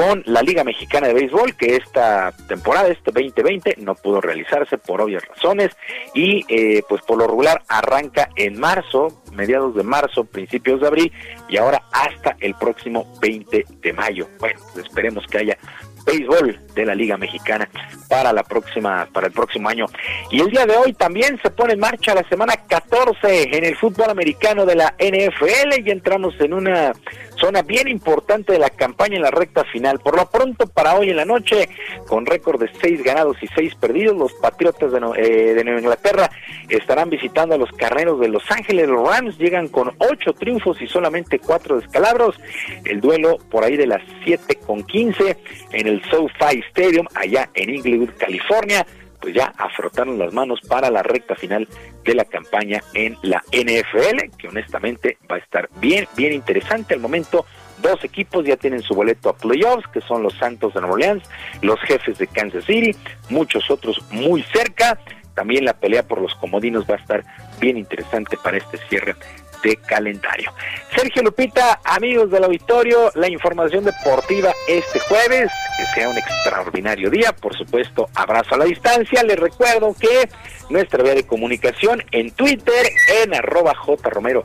con 0.00 0.22
la 0.24 0.40
Liga 0.40 0.64
Mexicana 0.64 1.08
de 1.08 1.12
Béisbol, 1.12 1.54
que 1.56 1.76
esta 1.76 2.32
temporada, 2.48 2.88
este 2.88 3.12
2020, 3.12 3.74
no 3.80 3.94
pudo 3.94 4.22
realizarse 4.22 4.78
por 4.78 5.02
obvias 5.02 5.22
razones 5.28 5.76
y 6.14 6.42
eh, 6.48 6.82
pues 6.88 7.02
por 7.02 7.18
lo 7.18 7.26
regular 7.26 7.60
arranca 7.68 8.30
en 8.34 8.58
marzo, 8.58 9.22
mediados 9.34 9.74
de 9.74 9.82
marzo, 9.82 10.24
principios 10.24 10.80
de 10.80 10.86
abril 10.86 11.12
y 11.50 11.58
ahora 11.58 11.82
hasta 11.92 12.34
el 12.40 12.54
próximo 12.54 13.12
20 13.20 13.66
de 13.68 13.92
mayo. 13.92 14.26
Bueno, 14.38 14.58
pues 14.72 14.86
esperemos 14.86 15.26
que 15.26 15.36
haya 15.36 15.58
béisbol 16.06 16.58
de 16.74 16.86
la 16.86 16.94
Liga 16.94 17.18
Mexicana 17.18 17.68
para 18.08 18.32
la 18.32 18.42
próxima 18.42 19.06
para 19.12 19.26
el 19.26 19.34
próximo 19.34 19.68
año. 19.68 19.84
Y 20.30 20.40
el 20.40 20.50
día 20.50 20.64
de 20.64 20.76
hoy 20.76 20.94
también 20.94 21.38
se 21.42 21.50
pone 21.50 21.74
en 21.74 21.80
marcha 21.80 22.14
la 22.14 22.26
semana 22.28 22.54
14 22.68 23.56
en 23.56 23.64
el 23.64 23.76
fútbol 23.76 24.08
americano 24.08 24.64
de 24.64 24.76
la 24.76 24.94
NFL 24.98 25.86
y 25.86 25.90
entramos 25.90 26.34
en 26.40 26.54
una 26.54 26.92
zona 27.40 27.62
bien 27.62 27.88
importante 27.88 28.52
de 28.52 28.58
la 28.58 28.70
campaña 28.70 29.16
en 29.16 29.22
la 29.22 29.30
recta 29.30 29.64
final. 29.64 29.98
Por 29.98 30.16
lo 30.16 30.26
pronto 30.30 30.66
para 30.66 30.94
hoy 30.94 31.10
en 31.10 31.16
la 31.16 31.24
noche 31.24 31.68
con 32.06 32.26
récord 32.26 32.60
de 32.60 32.70
seis 32.80 33.02
ganados 33.02 33.36
y 33.42 33.46
seis 33.48 33.74
perdidos, 33.74 34.16
los 34.16 34.32
Patriotas 34.34 34.92
de, 34.92 34.98
eh, 35.16 35.54
de 35.54 35.64
Nueva 35.64 35.80
Inglaterra 35.80 36.30
estarán 36.68 37.10
visitando 37.10 37.54
a 37.54 37.58
los 37.58 37.70
carneros 37.72 38.20
de 38.20 38.28
Los 38.28 38.48
Ángeles. 38.50 38.88
Los 38.88 39.08
Rams 39.08 39.38
llegan 39.38 39.68
con 39.68 39.92
ocho 39.98 40.32
triunfos 40.32 40.80
y 40.80 40.86
solamente 40.86 41.38
cuatro 41.38 41.80
descalabros. 41.80 42.36
El 42.84 43.00
duelo 43.00 43.38
por 43.50 43.64
ahí 43.64 43.76
de 43.76 43.86
las 43.86 44.02
7 44.24 44.56
con 44.66 44.84
15 44.84 45.36
en 45.72 45.86
el 45.86 46.02
SoFi 46.10 46.60
Stadium 46.70 47.06
allá 47.14 47.50
en 47.54 47.70
Inglewood, 47.70 48.10
California 48.18 48.86
pues 49.20 49.34
ya 49.34 49.52
afrotaron 49.56 50.18
las 50.18 50.32
manos 50.32 50.60
para 50.66 50.90
la 50.90 51.02
recta 51.02 51.34
final 51.34 51.68
de 52.04 52.14
la 52.14 52.24
campaña 52.24 52.82
en 52.94 53.16
la 53.22 53.42
NFL, 53.52 54.36
que 54.38 54.48
honestamente 54.48 55.18
va 55.30 55.36
a 55.36 55.38
estar 55.38 55.68
bien, 55.80 56.08
bien 56.16 56.32
interesante. 56.32 56.94
Al 56.94 57.00
momento, 57.00 57.44
dos 57.82 58.02
equipos 58.04 58.44
ya 58.44 58.56
tienen 58.56 58.82
su 58.82 58.94
boleto 58.94 59.28
a 59.28 59.36
playoffs, 59.36 59.86
que 59.88 60.00
son 60.00 60.22
los 60.22 60.34
Santos 60.34 60.74
de 60.74 60.80
Nueva 60.80 60.94
Orleans, 60.94 61.22
los 61.62 61.80
jefes 61.80 62.18
de 62.18 62.26
Kansas 62.26 62.64
City, 62.64 62.96
muchos 63.28 63.70
otros 63.70 64.02
muy 64.10 64.42
cerca. 64.44 64.98
También 65.34 65.64
la 65.64 65.74
pelea 65.74 66.02
por 66.02 66.20
los 66.20 66.34
comodinos 66.34 66.84
va 66.88 66.94
a 66.94 66.98
estar 66.98 67.24
bien 67.60 67.76
interesante 67.76 68.36
para 68.42 68.56
este 68.56 68.78
cierre 68.88 69.14
de 69.62 69.76
calendario. 69.76 70.52
Sergio 70.94 71.22
Lupita, 71.22 71.80
amigos 71.84 72.30
del 72.30 72.44
auditorio, 72.44 73.10
la 73.14 73.28
información 73.28 73.84
deportiva 73.84 74.52
este 74.68 74.98
jueves, 75.00 75.50
que 75.76 75.86
sea 75.94 76.08
un 76.08 76.18
extraordinario 76.18 77.10
día, 77.10 77.32
por 77.32 77.56
supuesto, 77.56 78.08
abrazo 78.14 78.54
a 78.54 78.58
la 78.58 78.64
distancia, 78.64 79.22
les 79.22 79.38
recuerdo 79.38 79.94
que 79.98 80.28
nuestra 80.68 81.02
vía 81.02 81.14
de 81.14 81.26
comunicación 81.26 82.02
en 82.12 82.30
Twitter, 82.32 82.86
en 83.22 83.34
arroba 83.34 83.74
jromerohb, 83.74 84.44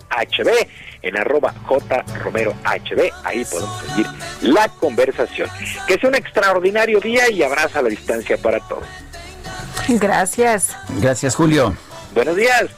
en 1.02 1.18
arroba 1.18 1.54
jromerohb, 1.64 2.56
ahí 3.24 3.46
podemos 3.46 3.86
seguir 3.88 4.08
la 4.42 4.68
conversación. 4.70 5.50
Que 5.88 5.98
sea 6.00 6.10
un 6.10 6.16
extraordinario 6.16 7.00
día 7.00 7.30
y 7.30 7.44
abrazo 7.44 7.80
a 7.80 7.82
la 7.84 7.90
distancia 7.90 8.38
para 8.38 8.60
todos. 8.62 8.88
Gracias. 9.88 10.76
Gracias, 11.00 11.36
Julio. 11.36 11.76
Buenos 12.14 12.36
días 12.36 12.72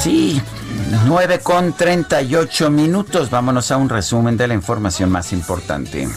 Sí, 0.00 0.40
9 1.06 1.40
con 1.40 1.72
38 1.72 2.70
minutos. 2.70 3.30
Vámonos 3.30 3.70
a 3.70 3.76
un 3.76 3.88
resumen 3.88 4.36
de 4.36 4.48
la 4.48 4.54
información 4.54 5.10
más 5.10 5.32
importante. 5.32 6.08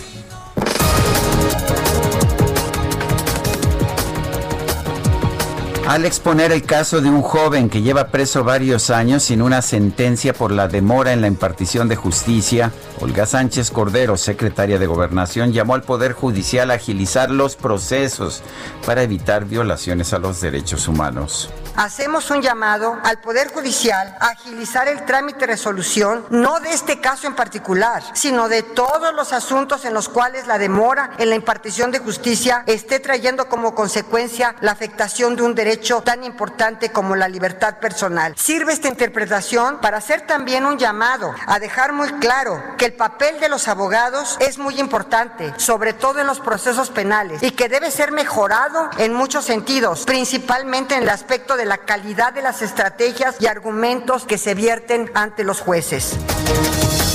Al 5.91 6.05
exponer 6.05 6.53
el 6.53 6.63
caso 6.63 7.01
de 7.01 7.09
un 7.09 7.21
joven 7.21 7.69
que 7.69 7.81
lleva 7.81 8.07
preso 8.07 8.45
varios 8.45 8.89
años 8.89 9.23
sin 9.23 9.41
una 9.41 9.61
sentencia 9.61 10.31
por 10.31 10.53
la 10.53 10.69
demora 10.69 11.11
en 11.11 11.19
la 11.19 11.27
impartición 11.27 11.89
de 11.89 11.97
justicia, 11.97 12.71
Olga 13.01 13.25
Sánchez 13.25 13.71
Cordero, 13.71 14.15
secretaria 14.15 14.79
de 14.79 14.87
Gobernación, 14.87 15.51
llamó 15.51 15.75
al 15.75 15.83
Poder 15.83 16.13
Judicial 16.13 16.71
a 16.71 16.75
agilizar 16.75 17.29
los 17.29 17.57
procesos 17.57 18.41
para 18.85 19.03
evitar 19.03 19.43
violaciones 19.43 20.13
a 20.13 20.19
los 20.19 20.39
derechos 20.39 20.87
humanos. 20.87 21.49
Hacemos 21.75 22.31
un 22.31 22.41
llamado 22.41 22.97
al 23.03 23.19
Poder 23.19 23.49
Judicial 23.51 24.15
a 24.21 24.27
agilizar 24.27 24.87
el 24.87 25.03
trámite 25.03 25.39
de 25.39 25.47
resolución, 25.47 26.25
no 26.29 26.61
de 26.61 26.71
este 26.71 27.01
caso 27.01 27.27
en 27.27 27.35
particular, 27.35 28.01
sino 28.13 28.47
de 28.47 28.63
todos 28.63 29.13
los 29.13 29.33
asuntos 29.33 29.83
en 29.83 29.93
los 29.93 30.07
cuales 30.07 30.47
la 30.47 30.57
demora 30.57 31.11
en 31.17 31.29
la 31.29 31.35
impartición 31.35 31.91
de 31.91 31.99
justicia 31.99 32.63
esté 32.65 32.99
trayendo 33.01 33.49
como 33.49 33.75
consecuencia 33.75 34.55
la 34.61 34.71
afectación 34.71 35.35
de 35.35 35.43
un 35.43 35.53
derecho 35.53 35.80
tan 36.03 36.23
importante 36.23 36.91
como 36.91 37.15
la 37.15 37.27
libertad 37.27 37.79
personal. 37.79 38.33
Sirve 38.37 38.73
esta 38.73 38.87
interpretación 38.87 39.79
para 39.81 39.97
hacer 39.97 40.21
también 40.21 40.65
un 40.65 40.77
llamado 40.77 41.33
a 41.47 41.59
dejar 41.59 41.91
muy 41.91 42.07
claro 42.19 42.61
que 42.77 42.85
el 42.85 42.93
papel 42.93 43.39
de 43.39 43.49
los 43.49 43.67
abogados 43.67 44.37
es 44.39 44.57
muy 44.57 44.79
importante, 44.79 45.53
sobre 45.57 45.93
todo 45.93 46.19
en 46.19 46.27
los 46.27 46.39
procesos 46.39 46.89
penales, 46.89 47.43
y 47.43 47.51
que 47.51 47.67
debe 47.67 47.91
ser 47.91 48.11
mejorado 48.11 48.89
en 48.97 49.13
muchos 49.13 49.45
sentidos, 49.45 50.05
principalmente 50.05 50.95
en 50.95 51.03
el 51.03 51.09
aspecto 51.09 51.57
de 51.57 51.65
la 51.65 51.79
calidad 51.79 52.31
de 52.31 52.41
las 52.41 52.61
estrategias 52.61 53.35
y 53.39 53.47
argumentos 53.47 54.25
que 54.25 54.37
se 54.37 54.53
vierten 54.53 55.11
ante 55.15 55.43
los 55.43 55.61
jueces. 55.61 56.17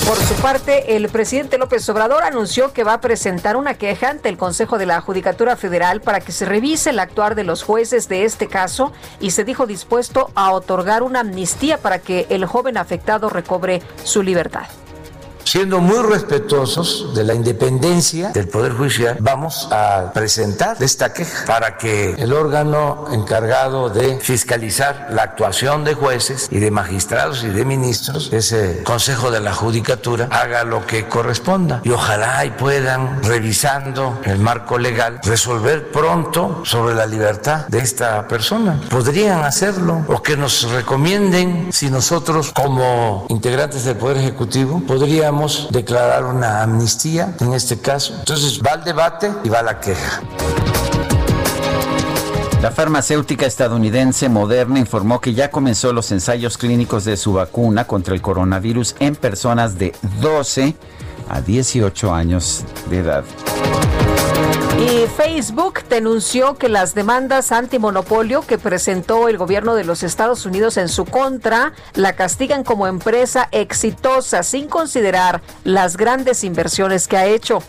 Por 0.06 0.18
su 0.18 0.34
parte, 0.34 0.94
el 0.94 1.08
presidente 1.08 1.58
López 1.58 1.88
Obrador 1.88 2.22
anunció 2.22 2.72
que 2.72 2.84
va 2.84 2.92
a 2.92 3.00
presentar 3.00 3.56
una 3.56 3.74
queja 3.74 4.08
ante 4.08 4.28
el 4.28 4.36
Consejo 4.38 4.78
de 4.78 4.86
la 4.86 5.00
Judicatura 5.00 5.56
Federal 5.56 6.00
para 6.00 6.20
que 6.20 6.30
se 6.30 6.44
revise 6.44 6.90
el 6.90 7.00
actuar 7.00 7.34
de 7.34 7.42
los 7.42 7.64
jueces 7.64 8.08
de 8.08 8.24
este 8.24 8.46
caso 8.46 8.92
y 9.18 9.32
se 9.32 9.42
dijo 9.42 9.66
dispuesto 9.66 10.30
a 10.36 10.52
otorgar 10.52 11.02
una 11.02 11.20
amnistía 11.20 11.78
para 11.78 11.98
que 11.98 12.28
el 12.30 12.46
joven 12.46 12.76
afectado 12.76 13.30
recobre 13.30 13.82
su 14.04 14.22
libertad 14.22 14.68
siendo 15.46 15.80
muy 15.80 16.02
respetuosos 16.02 17.14
de 17.14 17.22
la 17.22 17.32
independencia 17.32 18.30
del 18.30 18.48
Poder 18.48 18.72
Judicial, 18.72 19.16
vamos 19.20 19.68
a 19.70 20.10
presentar 20.12 20.76
esta 20.80 21.12
queja 21.12 21.46
para 21.46 21.78
que 21.78 22.14
el 22.14 22.32
órgano 22.32 23.04
encargado 23.12 23.88
de 23.88 24.18
fiscalizar 24.18 25.06
la 25.10 25.22
actuación 25.22 25.84
de 25.84 25.94
jueces 25.94 26.48
y 26.50 26.58
de 26.58 26.72
magistrados 26.72 27.44
y 27.44 27.48
de 27.48 27.64
ministros, 27.64 28.32
ese 28.32 28.82
Consejo 28.82 29.30
de 29.30 29.40
la 29.40 29.54
Judicatura, 29.54 30.28
haga 30.32 30.64
lo 30.64 30.84
que 30.84 31.06
corresponda 31.06 31.80
y 31.84 31.90
ojalá 31.90 32.44
y 32.44 32.50
puedan, 32.50 33.22
revisando 33.22 34.18
el 34.24 34.40
marco 34.40 34.78
legal, 34.78 35.20
resolver 35.22 35.92
pronto 35.92 36.62
sobre 36.64 36.96
la 36.96 37.06
libertad 37.06 37.68
de 37.68 37.78
esta 37.78 38.26
persona. 38.26 38.80
Podrían 38.90 39.44
hacerlo 39.44 40.04
o 40.08 40.22
que 40.22 40.36
nos 40.36 40.68
recomienden 40.72 41.68
si 41.72 41.88
nosotros 41.88 42.50
como 42.52 43.26
integrantes 43.28 43.84
del 43.84 43.96
Poder 43.96 44.16
Ejecutivo 44.16 44.82
podríamos 44.84 45.35
declarar 45.70 46.24
una 46.24 46.62
amnistía 46.62 47.34
en 47.40 47.52
este 47.52 47.78
caso. 47.78 48.14
Entonces 48.18 48.60
va 48.64 48.72
al 48.72 48.84
debate 48.84 49.30
y 49.44 49.48
va 49.48 49.62
la 49.62 49.80
queja. 49.80 50.22
La 52.62 52.70
farmacéutica 52.70 53.46
estadounidense 53.46 54.28
Moderna 54.28 54.78
informó 54.78 55.20
que 55.20 55.34
ya 55.34 55.50
comenzó 55.50 55.92
los 55.92 56.10
ensayos 56.10 56.56
clínicos 56.56 57.04
de 57.04 57.16
su 57.16 57.34
vacuna 57.34 57.86
contra 57.86 58.14
el 58.14 58.22
coronavirus 58.22 58.96
en 58.98 59.14
personas 59.14 59.78
de 59.78 59.94
12 60.20 60.74
a 61.28 61.40
18 61.40 62.14
años 62.14 62.64
de 62.88 62.98
edad. 62.98 63.24
Y 64.78 65.06
Facebook 65.16 65.84
denunció 65.88 66.56
que 66.58 66.68
las 66.68 66.94
demandas 66.94 67.50
antimonopolio 67.50 68.42
que 68.42 68.58
presentó 68.58 69.28
el 69.28 69.38
gobierno 69.38 69.74
de 69.74 69.84
los 69.84 70.02
Estados 70.02 70.44
Unidos 70.44 70.76
en 70.76 70.88
su 70.88 71.06
contra 71.06 71.72
la 71.94 72.14
castigan 72.14 72.62
como 72.62 72.86
empresa 72.86 73.48
exitosa 73.52 74.42
sin 74.42 74.68
considerar 74.68 75.40
las 75.64 75.96
grandes 75.96 76.44
inversiones 76.44 77.08
que 77.08 77.16
ha 77.16 77.26
hecho. 77.26 77.62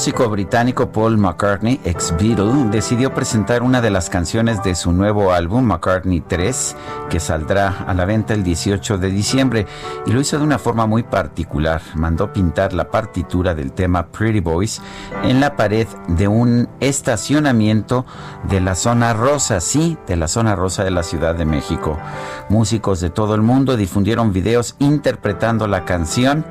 Músico 0.00 0.30
británico 0.30 0.90
Paul 0.90 1.18
McCartney, 1.18 1.78
ex 1.84 2.14
Beatle, 2.16 2.70
decidió 2.70 3.12
presentar 3.12 3.62
una 3.62 3.82
de 3.82 3.90
las 3.90 4.08
canciones 4.08 4.62
de 4.62 4.74
su 4.74 4.92
nuevo 4.92 5.30
álbum 5.30 5.62
McCartney 5.66 6.22
3, 6.22 6.74
que 7.10 7.20
saldrá 7.20 7.84
a 7.86 7.92
la 7.92 8.06
venta 8.06 8.32
el 8.32 8.42
18 8.42 8.96
de 8.96 9.10
diciembre, 9.10 9.66
y 10.06 10.12
lo 10.12 10.22
hizo 10.22 10.38
de 10.38 10.44
una 10.44 10.58
forma 10.58 10.86
muy 10.86 11.02
particular. 11.02 11.82
Mandó 11.96 12.32
pintar 12.32 12.72
la 12.72 12.90
partitura 12.90 13.54
del 13.54 13.72
tema 13.72 14.06
Pretty 14.06 14.40
Boys 14.40 14.80
en 15.22 15.38
la 15.38 15.54
pared 15.54 15.86
de 16.08 16.28
un 16.28 16.66
estacionamiento 16.80 18.06
de 18.44 18.62
la 18.62 18.76
zona 18.76 19.12
rosa, 19.12 19.60
sí, 19.60 19.98
de 20.06 20.16
la 20.16 20.28
zona 20.28 20.56
rosa 20.56 20.82
de 20.82 20.92
la 20.92 21.02
Ciudad 21.02 21.34
de 21.34 21.44
México. 21.44 21.98
Músicos 22.48 23.00
de 23.00 23.10
todo 23.10 23.34
el 23.34 23.42
mundo 23.42 23.76
difundieron 23.76 24.32
videos 24.32 24.76
interpretando 24.78 25.66
la 25.66 25.84
canción 25.84 26.46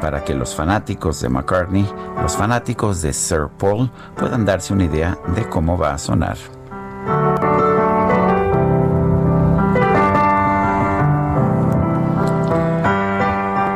para 0.00 0.24
que 0.24 0.34
los 0.34 0.54
fanáticos 0.54 1.20
de 1.20 1.28
McCartney, 1.28 1.86
los 2.22 2.36
fanáticos 2.36 2.87
de 2.94 3.12
Sir 3.12 3.48
Paul, 3.58 3.90
puedan 4.16 4.44
darse 4.44 4.72
una 4.72 4.84
idea 4.84 5.18
de 5.34 5.48
cómo 5.48 5.76
va 5.76 5.92
a 5.92 5.98
sonar. 5.98 6.36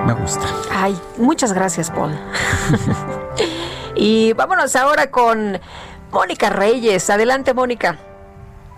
Me 0.07 0.13
gusta. 0.15 0.47
Ay, 0.73 0.99
muchas 1.19 1.53
gracias, 1.53 1.91
Paul. 1.91 2.13
y 3.95 4.33
vámonos 4.33 4.75
ahora 4.77 5.11
con 5.11 5.61
Mónica 6.11 6.51
Reyes. 6.51 7.09
Adelante, 7.11 7.55
Mónica. 7.55 7.99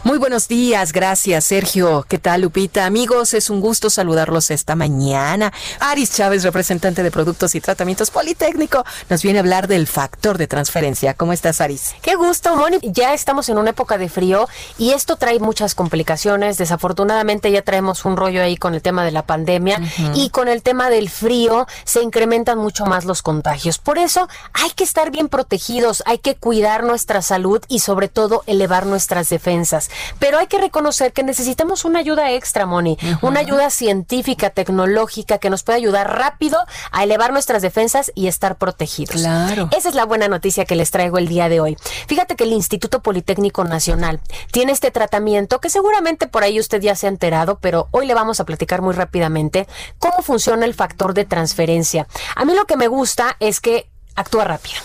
Muy 0.05 0.19
buenos 0.19 0.49
días, 0.49 0.93
gracias 0.93 1.47
Sergio. 1.47 2.05
¿Qué 2.07 2.19
tal 2.19 2.43
Lupita? 2.43 2.85
Amigos, 2.85 3.33
es 3.33 3.49
un 3.49 3.63
gusto 3.63 3.89
saludarlos 3.89 4.51
esta 4.51 4.77
mañana. 4.77 5.51
Aris 5.81 6.15
Chávez, 6.15 6.43
representante 6.43 7.03
de 7.03 7.11
Productos 7.11 7.55
y 7.55 7.63
Tratamientos 7.63 8.11
Politécnico, 8.11 8.85
nos 9.09 9.23
viene 9.23 9.39
a 9.39 9.41
hablar 9.41 9.67
del 9.67 9.87
factor 9.87 10.37
de 10.37 10.47
transferencia. 10.47 11.15
¿Cómo 11.15 11.33
estás, 11.33 11.63
Aris? 11.63 11.95
Qué 12.03 12.17
gusto, 12.17 12.55
Moni. 12.55 12.81
Ya 12.83 13.15
estamos 13.15 13.49
en 13.49 13.57
una 13.57 13.71
época 13.71 13.97
de 13.97 14.11
frío 14.11 14.47
y 14.77 14.91
esto 14.91 15.17
trae 15.17 15.41
muchas 15.41 15.75
complicaciones. 15.75 16.59
Desafortunadamente 16.59 17.51
ya 17.51 17.63
traemos 17.63 18.05
un 18.05 18.19
rollo 18.19 18.43
ahí 18.43 18.59
con 18.59 18.75
el 18.75 18.83
tema 18.83 19.07
de 19.07 19.11
la 19.11 19.25
pandemia 19.25 19.81
y 20.15 20.29
con 20.29 20.49
el 20.49 20.63
tema 20.63 20.91
del 20.91 21.09
frío 21.09 21.67
se 21.85 22.03
incrementan 22.03 22.59
mucho 22.59 22.85
más 22.85 23.07
los 23.07 23.23
contagios. 23.23 23.79
Por 23.79 23.97
eso 23.97 24.29
hay 24.53 24.69
que 24.73 24.85
estar 24.85 25.11
bien 25.11 25.31
protegidos, 25.31 26.03
hay 26.05 26.19
que 26.19 26.35
cuidar 26.35 26.85
nuestra 26.85 27.23
salud 27.23 27.63
y 27.69 27.79
sobre 27.79 28.09
todo 28.09 28.43
elevar 28.47 28.85
nuestras 28.85 29.31
defensas. 29.31 29.89
Pero 30.19 30.39
hay 30.39 30.47
que 30.47 30.59
reconocer 30.59 31.13
que 31.13 31.23
necesitamos 31.23 31.85
una 31.85 31.99
ayuda 32.01 32.33
extra, 32.33 32.67
Moni, 32.67 32.99
una 33.23 33.41
ayuda 33.41 33.71
científica, 33.71 34.51
tecnológica 34.51 35.39
que 35.39 35.51
nos 35.51 35.63
pueda 35.63 35.77
ayudar 35.77 36.19
rápido 36.19 36.59
a 36.91 37.05
elevar 37.05 37.33
nuestras 37.33 37.63
defensas 37.63 38.13
y 38.15 38.27
estar 38.27 38.57
protegidos. 38.57 39.17
Claro. 39.17 39.69
Esa 39.77 39.89
es 39.89 39.95
la 39.95 40.05
buena 40.05 40.29
noticia 40.29 40.65
que 40.65 40.77
les 40.77 40.91
traigo 40.91 41.19
el 41.19 41.29
día 41.29 41.49
de 41.49 41.61
hoy. 41.61 41.77
Fíjate 42.07 42.37
que 42.37 42.45
el 42.45 42.53
Instituto 42.53 43.03
Politécnico 43.03 43.65
Nacional 43.65 44.21
tiene 44.51 44.73
este 44.73 44.91
tratamiento 44.91 45.61
que 45.61 45.71
seguramente 45.71 46.27
por 46.27 46.43
ahí 46.43 46.61
usted 46.61 46.81
ya 46.81 46.95
se 46.95 47.07
ha 47.07 47.11
enterado, 47.11 47.59
pero 47.61 47.89
hoy 47.91 48.07
le 48.07 48.15
vamos 48.15 48.41
a 48.41 48.45
platicar 48.45 48.83
muy 48.83 48.95
rápidamente 48.95 49.67
cómo 49.99 50.23
funciona 50.23 50.65
el 50.65 50.75
factor 50.75 51.15
de 51.15 51.25
transferencia. 51.25 52.07
A 52.37 52.45
mí 52.45 52.55
lo 52.55 52.67
que 52.67 52.77
me 52.77 52.89
gusta 52.89 53.37
es 53.41 53.61
que 53.61 53.91
actúa 54.15 54.45
rápido. 54.45 54.77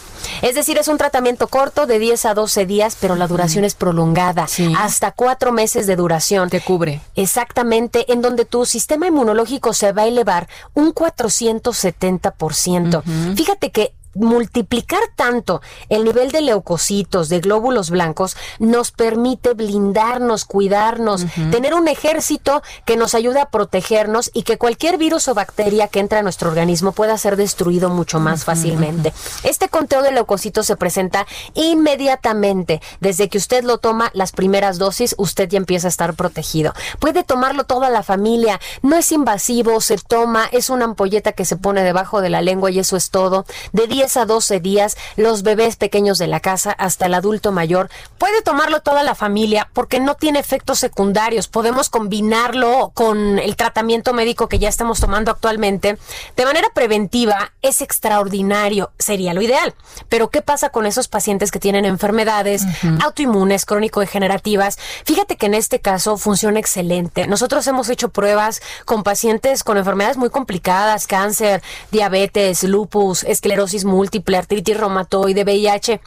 Es 0.41 0.55
decir, 0.55 0.77
es 0.77 0.87
un 0.87 0.97
tratamiento 0.97 1.47
corto 1.47 1.85
de 1.85 1.99
10 1.99 2.25
a 2.25 2.33
12 2.33 2.65
días, 2.65 2.97
pero 2.99 3.15
la 3.15 3.27
duración 3.27 3.65
es 3.65 3.75
prolongada, 3.75 4.47
hasta 4.77 5.11
cuatro 5.11 5.51
meses 5.51 5.85
de 5.87 5.95
duración. 5.95 6.49
Te 6.49 6.61
cubre. 6.61 7.01
Exactamente, 7.15 8.11
en 8.11 8.21
donde 8.21 8.45
tu 8.45 8.65
sistema 8.65 9.07
inmunológico 9.07 9.73
se 9.73 9.91
va 9.91 10.03
a 10.03 10.07
elevar 10.07 10.47
un 10.73 10.93
470%. 10.93 13.03
Fíjate 13.35 13.71
que 13.71 13.93
multiplicar 14.19 15.01
tanto 15.15 15.61
el 15.89 16.03
nivel 16.03 16.31
de 16.31 16.41
leucocitos, 16.41 17.29
de 17.29 17.39
glóbulos 17.39 17.89
blancos, 17.89 18.35
nos 18.59 18.91
permite 18.91 19.53
blindarnos, 19.53 20.45
cuidarnos, 20.45 21.25
tener 21.51 21.73
un 21.73 21.87
ejército 21.87 22.61
que 22.85 22.97
nos 22.97 23.15
ayude 23.15 23.39
a 23.39 23.49
protegernos 23.49 24.31
y 24.33 24.43
que 24.43 24.57
cualquier 24.57 24.97
virus 24.97 25.27
o 25.27 25.33
bacteria 25.33 25.87
que 25.87 25.99
entre 25.99 26.19
a 26.19 26.23
nuestro 26.23 26.49
organismo 26.49 26.91
pueda 26.91 27.17
ser 27.17 27.35
destruido 27.35 27.89
mucho 27.89 28.19
más 28.19 28.43
fácilmente. 28.43 29.13
Este 29.43 29.69
conteo 29.69 30.01
de 30.01 30.11
leucocitos 30.11 30.67
se 30.67 30.75
presenta 30.75 31.25
inmediatamente. 31.53 32.81
Desde 32.99 33.29
que 33.29 33.37
usted 33.37 33.63
lo 33.63 33.77
toma 33.77 34.11
las 34.13 34.31
primeras 34.31 34.77
dosis, 34.77 35.15
usted 35.17 35.49
ya 35.49 35.57
empieza 35.57 35.87
a 35.87 35.89
estar 35.89 36.13
protegido. 36.13 36.73
Puede 36.99 37.23
tomarlo 37.23 37.63
toda 37.63 37.89
la 37.89 38.03
familia, 38.03 38.59
no 38.81 38.95
es 38.95 39.11
invasivo, 39.11 39.81
se 39.81 39.97
toma, 39.97 40.49
es 40.51 40.69
una 40.69 40.85
ampolleta 40.85 41.31
que 41.31 41.45
se 41.45 41.57
pone 41.57 41.83
debajo 41.83 42.21
de 42.21 42.29
la 42.29 42.41
lengua 42.41 42.71
y 42.71 42.79
eso 42.79 42.97
es 42.97 43.09
todo. 43.09 43.45
De 43.71 43.87
10 44.09 44.17
a 44.17 44.25
12 44.25 44.59
días, 44.59 44.97
los 45.17 45.43
bebés 45.43 45.75
pequeños 45.75 46.17
de 46.17 46.25
la 46.25 46.39
casa 46.39 46.71
hasta 46.71 47.05
el 47.05 47.13
adulto 47.13 47.51
mayor. 47.51 47.89
Puede 48.17 48.41
tomarlo 48.41 48.81
toda 48.81 49.03
la 49.03 49.13
familia 49.13 49.69
porque 49.73 49.99
no 49.99 50.15
tiene 50.15 50.39
efectos 50.39 50.79
secundarios. 50.79 51.47
Podemos 51.47 51.89
combinarlo 51.89 52.91
con 52.95 53.37
el 53.37 53.55
tratamiento 53.55 54.13
médico 54.13 54.49
que 54.49 54.57
ya 54.57 54.67
estamos 54.67 54.99
tomando 54.99 55.29
actualmente. 55.29 55.99
De 56.35 56.45
manera 56.45 56.69
preventiva 56.73 57.53
es 57.61 57.81
extraordinario, 57.81 58.91
sería 58.97 59.35
lo 59.35 59.43
ideal. 59.43 59.75
Pero 60.07 60.29
¿qué 60.29 60.41
pasa 60.41 60.69
con 60.69 60.87
esos 60.87 61.07
pacientes 61.07 61.51
que 61.51 61.59
tienen 61.59 61.85
enfermedades 61.85 62.63
autoinmunes, 63.03 63.65
crónico-degenerativas? 63.65 64.79
Fíjate 65.05 65.35
que 65.35 65.45
en 65.45 65.53
este 65.53 65.81
caso 65.81 66.17
funciona 66.17 66.59
excelente. 66.59 67.27
Nosotros 67.27 67.67
hemos 67.67 67.89
hecho 67.89 68.09
pruebas 68.09 68.61
con 68.85 69.03
pacientes 69.03 69.63
con 69.63 69.77
enfermedades 69.77 70.17
muy 70.17 70.31
complicadas, 70.31 71.05
cáncer, 71.05 71.61
diabetes, 71.91 72.63
lupus, 72.63 73.23
esclerosis 73.23 73.85
múltiple, 73.89 74.37
artritis 74.37 74.77
reumatoide, 74.77 75.43
VIH. 75.43 75.99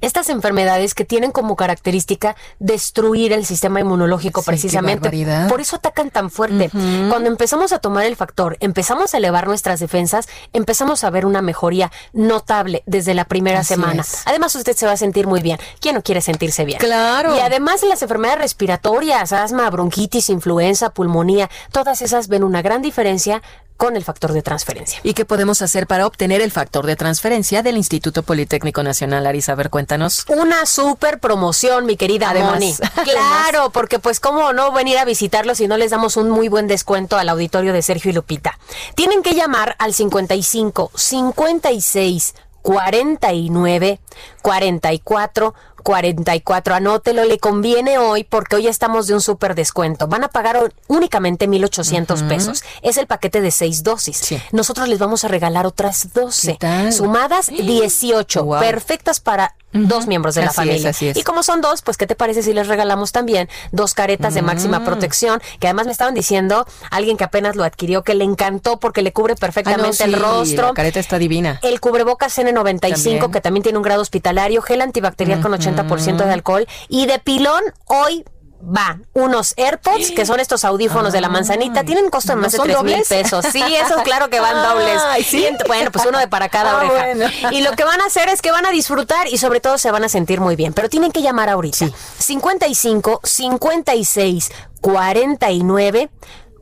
Estas 0.00 0.28
enfermedades 0.28 0.94
que 0.94 1.04
tienen 1.04 1.30
como 1.32 1.56
característica 1.56 2.36
destruir 2.58 3.32
el 3.32 3.44
sistema 3.44 3.80
inmunológico 3.80 4.42
Sí, 4.42 4.46
precisamente. 4.46 5.10
Por 5.48 5.60
eso 5.60 5.76
atacan 5.76 6.10
tan 6.10 6.30
fuerte. 6.30 6.70
Cuando 6.70 7.28
empezamos 7.28 7.72
a 7.72 7.78
tomar 7.78 8.04
el 8.06 8.16
factor, 8.16 8.56
empezamos 8.60 9.14
a 9.14 9.18
elevar 9.18 9.46
nuestras 9.46 9.80
defensas, 9.80 10.28
empezamos 10.52 11.04
a 11.04 11.10
ver 11.10 11.26
una 11.26 11.42
mejoría 11.42 11.90
notable 12.12 12.82
desde 12.86 13.14
la 13.14 13.24
primera 13.24 13.60
Así 13.60 13.74
semana. 13.74 14.02
es. 14.02 14.22
Además, 14.26 14.54
usted 14.54 14.76
se 14.76 14.86
va 14.86 14.92
a 14.92 14.96
sentir 14.96 15.26
muy 15.26 15.40
bien. 15.40 15.58
¿Quién 15.80 15.94
no 15.94 16.02
quiere 16.02 16.20
sentirse 16.20 16.64
bien? 16.64 16.78
Claro. 16.78 17.36
Y 17.36 17.40
además 17.40 17.82
las 17.82 18.02
enfermedades 18.02 18.40
respiratorias, 18.40 19.32
asma, 19.32 19.68
bronquitis, 19.70 20.28
influenza, 20.30 20.90
pulmonía, 20.90 21.48
todas 21.72 22.02
esas 22.02 22.28
ven 22.28 22.44
una 22.44 22.62
gran 22.62 22.82
diferencia 22.82 23.42
con 23.78 23.96
el 23.96 24.02
factor 24.02 24.32
de 24.32 24.42
transferencia. 24.42 24.98
¿Y 25.04 25.14
qué 25.14 25.24
podemos 25.24 25.62
hacer 25.62 25.86
para 25.86 26.04
obtener 26.04 26.40
el 26.40 26.50
factor 26.50 26.84
de 26.84 26.96
transferencia 26.96 27.62
del 27.62 27.76
Instituto 27.76 28.24
Politécnico 28.24 28.82
Nacional? 28.82 29.24
Aris, 29.24 29.48
a 29.48 29.54
ver, 29.54 29.70
cuéntanos. 29.88 30.24
Una 30.28 30.66
super 30.66 31.18
promoción, 31.18 31.86
mi 31.86 31.96
querida 31.96 32.30
Además, 32.30 32.54
Moni. 32.54 32.74
Claro, 33.04 33.70
porque 33.70 33.98
pues 33.98 34.20
cómo 34.20 34.52
no 34.52 34.70
venir 34.72 34.98
a 34.98 35.04
visitarlos 35.04 35.58
si 35.58 35.66
no 35.66 35.76
les 35.78 35.90
damos 35.90 36.16
un 36.16 36.30
muy 36.30 36.48
buen 36.48 36.66
descuento 36.66 37.16
al 37.16 37.28
auditorio 37.28 37.72
de 37.72 37.80
Sergio 37.82 38.10
y 38.10 38.14
Lupita. 38.14 38.58
Tienen 38.94 39.22
que 39.22 39.34
llamar 39.34 39.76
al 39.78 39.94
55 39.94 40.90
56 40.94 42.34
49 42.60 44.00
44 44.42 45.54
44. 45.82 46.74
Anótelo, 46.74 47.24
le 47.24 47.38
conviene 47.38 47.98
hoy 47.98 48.24
porque 48.24 48.56
hoy 48.56 48.66
estamos 48.66 49.06
de 49.06 49.14
un 49.14 49.20
súper 49.20 49.54
descuento. 49.54 50.06
Van 50.06 50.24
a 50.24 50.28
pagar 50.28 50.72
únicamente 50.86 51.46
1,800 51.48 52.22
pesos. 52.24 52.62
Es 52.82 52.96
el 52.96 53.06
paquete 53.06 53.40
de 53.40 53.50
seis 53.50 53.82
dosis. 53.82 54.34
Nosotros 54.52 54.88
les 54.88 54.98
vamos 54.98 55.24
a 55.24 55.28
regalar 55.28 55.66
otras 55.66 56.12
12. 56.12 56.58
Sumadas 56.92 57.46
18. 57.48 58.44
Wow. 58.44 58.60
Perfectas 58.60 59.20
para 59.20 59.54
dos 59.72 60.06
miembros 60.06 60.34
de 60.34 60.40
la 60.40 60.46
Así 60.48 60.60
es, 60.62 60.66
familia. 60.66 60.90
así 60.90 61.08
es. 61.08 61.16
Y 61.18 61.22
como 61.24 61.42
son 61.42 61.60
dos, 61.60 61.82
pues 61.82 61.98
¿qué 61.98 62.06
te 62.06 62.14
parece 62.14 62.42
si 62.42 62.54
les 62.54 62.68
regalamos 62.68 63.12
también 63.12 63.50
dos 63.70 63.92
caretas 63.92 64.32
de 64.32 64.40
máxima 64.40 64.78
Mm. 64.80 64.84
protección? 64.84 65.42
Que 65.60 65.66
además 65.66 65.84
me 65.84 65.92
estaban 65.92 66.14
diciendo 66.14 66.66
alguien 66.90 67.18
que 67.18 67.24
apenas 67.24 67.54
lo 67.54 67.64
adquirió 67.64 68.02
que 68.02 68.14
le 68.14 68.24
encantó 68.24 68.78
porque 68.80 69.02
le 69.02 69.12
cubre 69.12 69.34
Ah, 69.34 69.36
perfectamente 69.38 69.86
no, 69.86 69.92
sí, 69.92 70.02
el 70.04 70.14
rostro. 70.14 70.68
La 70.68 70.74
careta 70.74 71.00
está 71.00 71.18
divina. 71.18 71.60
El 71.62 71.80
cubrebocas 71.80 72.38
N95, 72.38 72.80
También. 72.94 73.30
que 73.30 73.40
también 73.42 73.62
tiene 73.62 73.76
un 73.76 73.82
grado 73.84 74.00
hospitalario, 74.00 74.62
gel 74.62 74.80
antibacterial 74.80 75.40
con 75.42 75.52
80% 75.52 75.67
de 75.76 76.32
alcohol. 76.32 76.66
Y 76.88 77.06
de 77.06 77.18
pilón, 77.18 77.62
hoy 77.86 78.24
va 78.60 78.98
unos 79.12 79.54
AirPods, 79.56 80.10
que 80.10 80.26
son 80.26 80.40
estos 80.40 80.64
audífonos 80.64 81.12
de 81.12 81.20
la 81.20 81.28
manzanita. 81.28 81.84
Tienen 81.84 82.06
un 82.06 82.10
costo 82.10 82.32
de 82.32 82.36
¿no 82.36 82.42
más 82.42 82.50
de 82.52 82.58
son 82.58 82.66
3 82.66 82.82
mil 82.82 83.02
pesos. 83.08 83.46
Sí, 83.52 83.62
esos 83.62 84.02
claro 84.02 84.28
que 84.30 84.40
van 84.40 84.56
dobles. 84.68 85.00
Ay, 85.06 85.22
¿sí? 85.22 85.38
Y 85.38 85.44
ent- 85.46 85.64
bueno, 85.68 85.92
pues 85.92 86.04
uno 86.06 86.18
de 86.18 86.26
para 86.26 86.48
cada 86.48 86.72
Ah, 86.72 86.76
oreja. 86.78 87.04
bueno. 87.04 87.26
Y 87.52 87.60
lo 87.62 87.70
que 87.72 87.84
van 87.84 88.00
a 88.00 88.06
hacer 88.06 88.28
es 88.28 88.42
que 88.42 88.50
van 88.50 88.66
a 88.66 88.70
disfrutar 88.70 89.28
y 89.28 89.38
sobre 89.38 89.60
todo 89.60 89.78
se 89.78 89.92
van 89.92 90.02
a 90.02 90.08
sentir 90.08 90.40
muy 90.40 90.56
bien. 90.56 90.72
Pero 90.72 90.88
tienen 90.88 91.12
que 91.12 91.22
llamar 91.22 91.48
ahorita. 91.48 91.86
55 92.18 93.20
56 93.22 94.50
49 94.80 96.10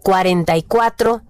44 0.02 1.22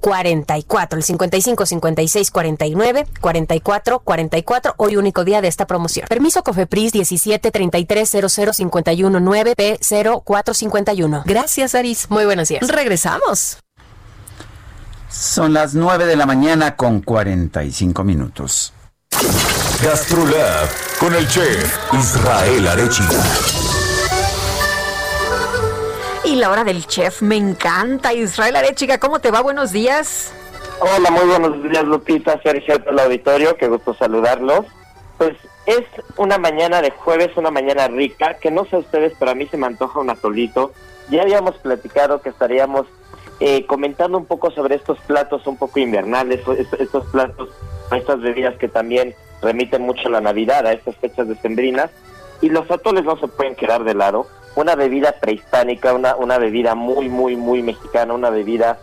44, 0.00 0.96
el 0.96 1.02
55 1.04 1.66
56 1.66 2.30
49 2.30 3.06
44 3.20 4.00
44, 4.00 4.74
hoy 4.76 4.96
único 4.96 5.24
día 5.24 5.40
de 5.40 5.48
esta 5.48 5.66
promoción. 5.66 6.06
Permiso 6.08 6.42
Cofepris 6.42 6.92
17 6.92 7.50
33 7.50 8.10
00 8.10 8.52
51 8.52 9.20
9 9.20 9.54
P 9.56 9.78
0451. 9.80 11.22
Gracias, 11.26 11.74
Aris. 11.74 12.10
Muy 12.10 12.24
buenos 12.24 12.48
días. 12.48 12.66
Regresamos. 12.66 13.58
Son 15.08 15.52
las 15.52 15.74
9 15.74 16.06
de 16.06 16.16
la 16.16 16.24
mañana 16.24 16.76
con 16.76 17.00
45 17.00 18.04
minutos. 18.04 18.72
GastroLab 19.82 20.68
con 20.98 21.14
el 21.14 21.26
chef 21.26 21.78
Israel 21.92 22.68
Arechiga. 22.68 23.69
Y 26.30 26.36
la 26.36 26.48
hora 26.48 26.62
del 26.62 26.86
chef, 26.86 27.22
me 27.22 27.34
encanta. 27.36 28.12
Israel 28.14 28.54
Arechiga, 28.54 28.98
¿cómo 28.98 29.18
te 29.18 29.32
va? 29.32 29.40
Buenos 29.40 29.72
días. 29.72 30.32
Hola, 30.78 31.10
muy 31.10 31.24
buenos 31.26 31.60
días, 31.64 31.82
Lupita, 31.84 32.40
Sergio, 32.40 32.78
del 32.78 32.98
auditorio, 33.00 33.56
qué 33.56 33.66
gusto 33.66 33.94
saludarlos. 33.94 34.64
Pues 35.18 35.36
es 35.66 35.82
una 36.16 36.38
mañana 36.38 36.82
de 36.82 36.92
jueves, 36.92 37.30
una 37.36 37.50
mañana 37.50 37.88
rica, 37.88 38.34
que 38.40 38.52
no 38.52 38.64
sé 38.64 38.76
ustedes, 38.76 39.12
pero 39.18 39.32
a 39.32 39.34
mí 39.34 39.48
se 39.48 39.56
me 39.56 39.66
antoja 39.66 39.98
un 39.98 40.08
atolito. 40.08 40.72
Ya 41.10 41.22
habíamos 41.22 41.56
platicado 41.56 42.22
que 42.22 42.28
estaríamos 42.28 42.86
eh, 43.40 43.66
comentando 43.66 44.16
un 44.16 44.26
poco 44.26 44.52
sobre 44.52 44.76
estos 44.76 45.00
platos 45.00 45.48
un 45.48 45.56
poco 45.56 45.80
invernales, 45.80 46.46
est- 46.56 46.74
estos 46.80 47.06
platos, 47.06 47.48
estas 47.90 48.20
bebidas 48.20 48.54
que 48.56 48.68
también 48.68 49.16
remiten 49.42 49.82
mucho 49.82 50.06
a 50.06 50.12
la 50.12 50.20
Navidad, 50.20 50.64
a 50.64 50.72
estas 50.74 50.94
fechas 50.96 51.26
decembrinas. 51.26 51.90
Y 52.40 52.48
los 52.48 52.70
atoles 52.70 53.04
no 53.04 53.16
se 53.18 53.28
pueden 53.28 53.54
quedar 53.54 53.84
de 53.84 53.94
lado. 53.94 54.26
Una 54.56 54.74
bebida 54.74 55.14
prehispánica, 55.20 55.94
una, 55.94 56.16
una 56.16 56.38
bebida 56.38 56.74
muy, 56.74 57.08
muy, 57.08 57.36
muy 57.36 57.62
mexicana, 57.62 58.14
una 58.14 58.30
bebida 58.30 58.78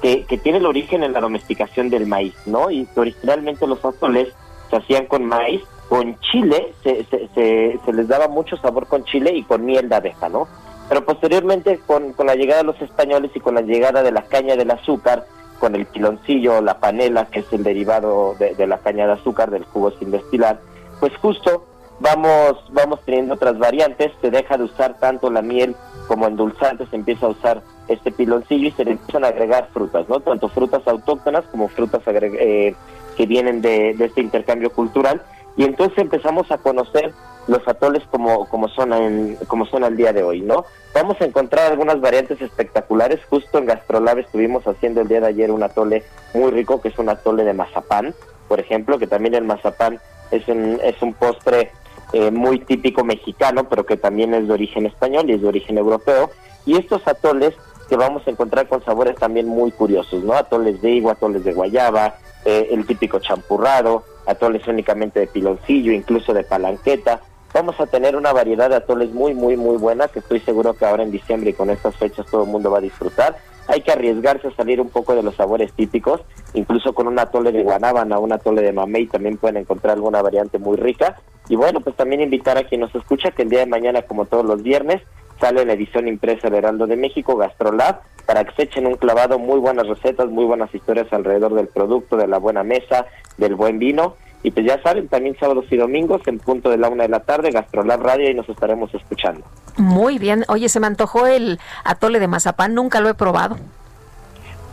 que, 0.00 0.24
que 0.24 0.38
tiene 0.38 0.58
el 0.58 0.66
origen 0.66 1.04
en 1.04 1.12
la 1.12 1.20
domesticación 1.20 1.90
del 1.90 2.06
maíz, 2.06 2.34
¿no? 2.46 2.70
Y 2.70 2.88
originalmente 2.96 3.66
los 3.66 3.84
atoles 3.84 4.28
se 4.68 4.76
hacían 4.76 5.06
con 5.06 5.24
maíz, 5.24 5.62
con 5.88 6.18
chile, 6.20 6.72
se, 6.82 7.04
se, 7.04 7.28
se, 7.34 7.78
se 7.84 7.92
les 7.92 8.08
daba 8.08 8.26
mucho 8.26 8.56
sabor 8.56 8.86
con 8.86 9.04
chile 9.04 9.32
y 9.34 9.44
con 9.44 9.64
miel 9.64 9.88
de 9.88 9.94
abeja, 9.94 10.28
¿no? 10.28 10.48
Pero 10.88 11.04
posteriormente, 11.04 11.78
con, 11.86 12.12
con 12.14 12.26
la 12.26 12.34
llegada 12.34 12.62
de 12.62 12.66
los 12.66 12.82
españoles 12.82 13.30
y 13.34 13.40
con 13.40 13.54
la 13.54 13.60
llegada 13.60 14.02
de 14.02 14.10
la 14.10 14.22
caña 14.22 14.56
del 14.56 14.70
azúcar, 14.70 15.26
con 15.60 15.76
el 15.76 15.86
piloncillo, 15.86 16.60
la 16.60 16.80
panela, 16.80 17.26
que 17.26 17.40
es 17.40 17.52
el 17.52 17.62
derivado 17.62 18.34
de, 18.38 18.54
de 18.56 18.66
la 18.66 18.78
caña 18.78 19.06
de 19.06 19.12
azúcar, 19.12 19.50
del 19.50 19.64
jugo 19.64 19.92
sin 19.92 20.10
destilar, 20.10 20.60
pues 20.98 21.16
justo 21.18 21.66
vamos, 22.02 22.58
vamos 22.70 23.00
teniendo 23.04 23.34
otras 23.34 23.58
variantes, 23.58 24.12
se 24.20 24.30
deja 24.30 24.58
de 24.58 24.64
usar 24.64 24.98
tanto 24.98 25.30
la 25.30 25.40
miel 25.40 25.74
como 26.08 26.26
endulzante, 26.26 26.86
se 26.86 26.96
empieza 26.96 27.26
a 27.26 27.30
usar 27.30 27.62
este 27.88 28.10
piloncillo 28.10 28.68
y 28.68 28.72
se 28.72 28.84
le 28.84 28.92
empiezan 28.92 29.24
a 29.24 29.28
agregar 29.28 29.68
frutas, 29.72 30.08
¿no? 30.08 30.20
Tanto 30.20 30.48
frutas 30.48 30.86
autóctonas 30.86 31.44
como 31.46 31.68
frutas 31.68 32.02
eh, 32.06 32.74
que 33.16 33.26
vienen 33.26 33.62
de, 33.62 33.90
este 33.90 34.20
intercambio 34.20 34.70
cultural. 34.70 35.22
Y 35.56 35.64
entonces 35.64 35.98
empezamos 35.98 36.50
a 36.50 36.58
conocer 36.58 37.12
los 37.46 37.66
atoles 37.68 38.02
como, 38.10 38.48
como, 38.48 38.68
son 38.68 39.36
como 39.46 39.66
son 39.66 39.84
al 39.84 39.96
día 39.96 40.12
de 40.12 40.22
hoy, 40.22 40.40
¿no? 40.40 40.64
Vamos 40.94 41.20
a 41.20 41.24
encontrar 41.24 41.70
algunas 41.70 42.00
variantes 42.00 42.40
espectaculares. 42.40 43.20
Justo 43.28 43.58
en 43.58 43.66
Gastrolab 43.66 44.18
estuvimos 44.18 44.66
haciendo 44.66 45.02
el 45.02 45.08
día 45.08 45.20
de 45.20 45.26
ayer 45.26 45.50
un 45.50 45.62
atole 45.62 46.04
muy 46.34 46.50
rico, 46.50 46.80
que 46.80 46.88
es 46.88 46.98
un 46.98 47.08
atole 47.08 47.44
de 47.44 47.52
mazapán, 47.52 48.14
por 48.48 48.60
ejemplo, 48.60 48.98
que 48.98 49.06
también 49.06 49.34
el 49.34 49.44
mazapán 49.44 50.00
es 50.30 50.48
un, 50.48 50.80
es 50.82 51.00
un 51.02 51.14
postre 51.14 51.70
eh, 52.12 52.30
muy 52.30 52.58
típico 52.60 53.04
mexicano, 53.04 53.68
pero 53.68 53.86
que 53.86 53.96
también 53.96 54.34
es 54.34 54.46
de 54.46 54.54
origen 54.54 54.86
español 54.86 55.28
y 55.28 55.34
es 55.34 55.42
de 55.42 55.48
origen 55.48 55.78
europeo. 55.78 56.30
Y 56.66 56.76
estos 56.76 57.06
atoles 57.06 57.54
que 57.88 57.96
vamos 57.96 58.26
a 58.26 58.30
encontrar 58.30 58.68
con 58.68 58.84
sabores 58.84 59.16
también 59.16 59.46
muy 59.46 59.70
curiosos, 59.70 60.22
¿no? 60.24 60.34
Atoles 60.34 60.80
de 60.80 60.90
higo, 60.90 61.10
atoles 61.10 61.44
de 61.44 61.52
guayaba, 61.52 62.14
eh, 62.44 62.68
el 62.70 62.86
típico 62.86 63.18
champurrado, 63.18 64.04
atoles 64.26 64.66
únicamente 64.66 65.20
de 65.20 65.26
piloncillo, 65.26 65.92
incluso 65.92 66.32
de 66.32 66.44
palanqueta. 66.44 67.20
Vamos 67.52 67.78
a 67.80 67.86
tener 67.86 68.16
una 68.16 68.32
variedad 68.32 68.70
de 68.70 68.76
atoles 68.76 69.12
muy, 69.12 69.34
muy, 69.34 69.56
muy 69.56 69.76
buena 69.76 70.08
que 70.08 70.20
estoy 70.20 70.40
seguro 70.40 70.74
que 70.74 70.86
ahora 70.86 71.02
en 71.02 71.10
diciembre 71.10 71.50
y 71.50 71.54
con 71.54 71.70
estas 71.70 71.94
fechas 71.96 72.26
todo 72.30 72.44
el 72.44 72.50
mundo 72.50 72.70
va 72.70 72.78
a 72.78 72.82
disfrutar. 72.82 73.36
Hay 73.68 73.82
que 73.82 73.92
arriesgarse 73.92 74.48
a 74.48 74.56
salir 74.56 74.80
un 74.80 74.90
poco 74.90 75.14
de 75.14 75.22
los 75.22 75.36
sabores 75.36 75.72
típicos, 75.72 76.20
incluso 76.54 76.94
con 76.94 77.06
un 77.06 77.18
atole 77.18 77.52
de 77.52 77.62
guanábana, 77.62 78.18
un 78.18 78.32
atole 78.32 78.62
de 78.62 78.72
mamey 78.72 79.06
también 79.06 79.36
pueden 79.36 79.58
encontrar 79.58 79.94
alguna 79.94 80.20
variante 80.20 80.58
muy 80.58 80.76
rica. 80.76 81.20
Y 81.48 81.56
bueno, 81.56 81.80
pues 81.80 81.96
también 81.96 82.20
invitar 82.20 82.58
a 82.58 82.64
quien 82.64 82.80
nos 82.80 82.94
escucha 82.94 83.30
que 83.30 83.42
el 83.42 83.50
día 83.50 83.60
de 83.60 83.66
mañana, 83.66 84.02
como 84.02 84.26
todos 84.26 84.44
los 84.44 84.62
viernes, 84.62 85.02
sale 85.40 85.64
la 85.64 85.72
edición 85.72 86.08
impresa 86.08 86.50
de 86.50 86.58
Heraldo 86.58 86.86
de 86.86 86.96
México, 86.96 87.36
Gastrolab, 87.36 88.00
para 88.26 88.44
que 88.44 88.54
se 88.54 88.62
echen 88.62 88.86
un 88.86 88.94
clavado, 88.94 89.38
muy 89.38 89.58
buenas 89.58 89.88
recetas, 89.88 90.28
muy 90.28 90.44
buenas 90.44 90.72
historias 90.74 91.12
alrededor 91.12 91.54
del 91.54 91.68
producto, 91.68 92.16
de 92.16 92.28
la 92.28 92.38
buena 92.38 92.62
mesa, 92.62 93.06
del 93.38 93.54
buen 93.56 93.78
vino. 93.78 94.16
Y 94.44 94.50
pues 94.50 94.66
ya 94.66 94.82
saben, 94.82 95.08
también 95.08 95.36
sábados 95.38 95.66
y 95.70 95.76
domingos 95.76 96.20
en 96.26 96.38
punto 96.38 96.68
de 96.70 96.76
la 96.76 96.88
una 96.88 97.04
de 97.04 97.08
la 97.08 97.20
tarde, 97.20 97.50
Gastrolab 97.52 98.02
Radio 98.02 98.28
y 98.30 98.34
nos 98.34 98.48
estaremos 98.48 98.92
escuchando. 98.94 99.44
Muy 99.76 100.18
bien. 100.18 100.44
Oye, 100.48 100.68
se 100.68 100.80
me 100.80 100.86
antojó 100.88 101.26
el 101.26 101.60
atole 101.84 102.18
de 102.18 102.26
mazapán, 102.28 102.74
nunca 102.74 103.00
lo 103.00 103.08
he 103.08 103.14
probado. 103.14 103.56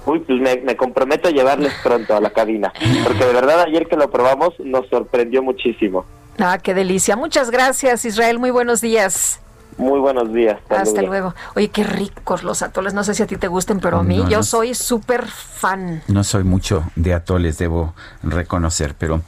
Uy, 0.05 0.19
pues 0.19 0.39
me, 0.39 0.55
me 0.63 0.75
comprometo 0.75 1.27
a 1.27 1.31
llevarles 1.31 1.73
pronto 1.83 2.15
a 2.15 2.21
la 2.21 2.31
cabina, 2.31 2.73
porque 3.03 3.25
de 3.25 3.33
verdad 3.33 3.61
ayer 3.61 3.87
que 3.87 3.95
lo 3.95 4.09
probamos 4.09 4.53
nos 4.59 4.87
sorprendió 4.87 5.43
muchísimo. 5.43 6.05
Ah, 6.39 6.57
qué 6.57 6.73
delicia. 6.73 7.15
Muchas 7.15 7.51
gracias, 7.51 8.05
Israel. 8.05 8.39
Muy 8.39 8.49
buenos 8.49 8.81
días. 8.81 9.41
Muy 9.77 9.99
buenos 9.99 10.33
días. 10.33 10.57
Hasta 10.69 11.01
luego. 11.01 11.33
Oye, 11.55 11.69
qué 11.69 11.83
ricos 11.85 12.43
los 12.43 12.61
atoles. 12.61 12.93
No 12.93 13.03
sé 13.05 13.13
si 13.13 13.23
a 13.23 13.27
ti 13.27 13.37
te 13.37 13.47
gusten, 13.47 13.79
pero 13.79 13.99
a 13.99 14.03
mí 14.03 14.17
No, 14.17 14.29
yo 14.29 14.37
no. 14.37 14.43
soy 14.43 14.73
súper 14.73 15.25
fan. 15.25 16.01
No 16.09 16.23
soy 16.25 16.43
mucho 16.43 16.83
de 16.97 17.13
atoles, 17.13 17.57
debo 17.57 17.93
reconocer, 18.23 18.95
pero 18.97 19.21